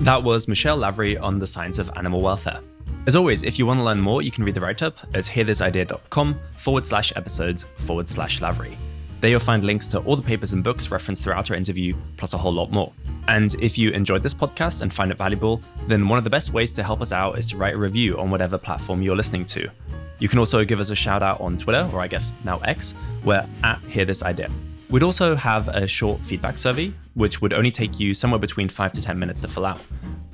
That 0.00 0.24
was 0.24 0.48
Michelle 0.48 0.76
Lavery 0.76 1.16
on 1.16 1.38
the 1.38 1.46
science 1.46 1.78
of 1.78 1.88
animal 1.94 2.20
welfare. 2.20 2.60
As 3.06 3.14
always, 3.14 3.44
if 3.44 3.58
you 3.58 3.66
want 3.66 3.78
to 3.78 3.84
learn 3.84 4.00
more, 4.00 4.22
you 4.22 4.32
can 4.32 4.44
read 4.44 4.56
the 4.56 4.60
write 4.60 4.82
up 4.82 4.98
at 5.14 5.24
hearthisidea.com 5.24 6.40
forward 6.56 6.84
slash 6.84 7.12
episodes 7.14 7.64
forward 7.76 8.08
slash 8.08 8.40
Lavery. 8.40 8.76
There 9.24 9.30
you'll 9.30 9.40
find 9.40 9.64
links 9.64 9.86
to 9.86 10.00
all 10.00 10.16
the 10.16 10.22
papers 10.22 10.52
and 10.52 10.62
books 10.62 10.90
referenced 10.90 11.22
throughout 11.22 11.50
our 11.50 11.56
interview, 11.56 11.96
plus 12.18 12.34
a 12.34 12.36
whole 12.36 12.52
lot 12.52 12.70
more. 12.70 12.92
And 13.26 13.54
if 13.54 13.78
you 13.78 13.88
enjoyed 13.92 14.22
this 14.22 14.34
podcast 14.34 14.82
and 14.82 14.92
find 14.92 15.10
it 15.10 15.16
valuable, 15.16 15.62
then 15.86 16.06
one 16.06 16.18
of 16.18 16.24
the 16.24 16.30
best 16.30 16.52
ways 16.52 16.74
to 16.74 16.82
help 16.82 17.00
us 17.00 17.10
out 17.10 17.38
is 17.38 17.48
to 17.48 17.56
write 17.56 17.72
a 17.72 17.78
review 17.78 18.18
on 18.18 18.30
whatever 18.30 18.58
platform 18.58 19.00
you're 19.00 19.16
listening 19.16 19.46
to. 19.46 19.66
You 20.18 20.28
can 20.28 20.38
also 20.38 20.62
give 20.62 20.78
us 20.78 20.90
a 20.90 20.94
shout 20.94 21.22
out 21.22 21.40
on 21.40 21.56
Twitter, 21.56 21.88
or 21.94 22.02
I 22.02 22.06
guess 22.06 22.32
now 22.44 22.58
X, 22.58 22.94
we're 23.24 23.46
at 23.62 23.80
Hear 23.88 24.04
This 24.04 24.22
Idea. 24.22 24.50
We'd 24.90 25.02
also 25.02 25.34
have 25.34 25.68
a 25.68 25.88
short 25.88 26.20
feedback 26.20 26.58
survey, 26.58 26.92
which 27.14 27.40
would 27.40 27.54
only 27.54 27.70
take 27.70 27.98
you 27.98 28.12
somewhere 28.12 28.38
between 28.38 28.68
5 28.68 28.92
to 28.92 29.00
10 29.00 29.18
minutes 29.18 29.40
to 29.40 29.48
fill 29.48 29.64
out. 29.64 29.80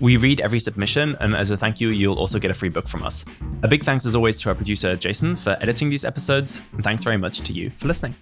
We 0.00 0.16
read 0.16 0.40
every 0.40 0.58
submission, 0.58 1.16
and 1.20 1.36
as 1.36 1.52
a 1.52 1.56
thank 1.56 1.80
you, 1.80 1.90
you'll 1.90 2.18
also 2.18 2.40
get 2.40 2.50
a 2.50 2.54
free 2.54 2.70
book 2.70 2.88
from 2.88 3.04
us. 3.04 3.24
A 3.62 3.68
big 3.68 3.84
thanks, 3.84 4.04
as 4.04 4.16
always, 4.16 4.40
to 4.40 4.48
our 4.48 4.56
producer, 4.56 4.96
Jason, 4.96 5.36
for 5.36 5.56
editing 5.60 5.90
these 5.90 6.04
episodes, 6.04 6.60
and 6.72 6.82
thanks 6.82 7.04
very 7.04 7.18
much 7.18 7.42
to 7.42 7.52
you 7.52 7.70
for 7.70 7.86
listening. 7.86 8.16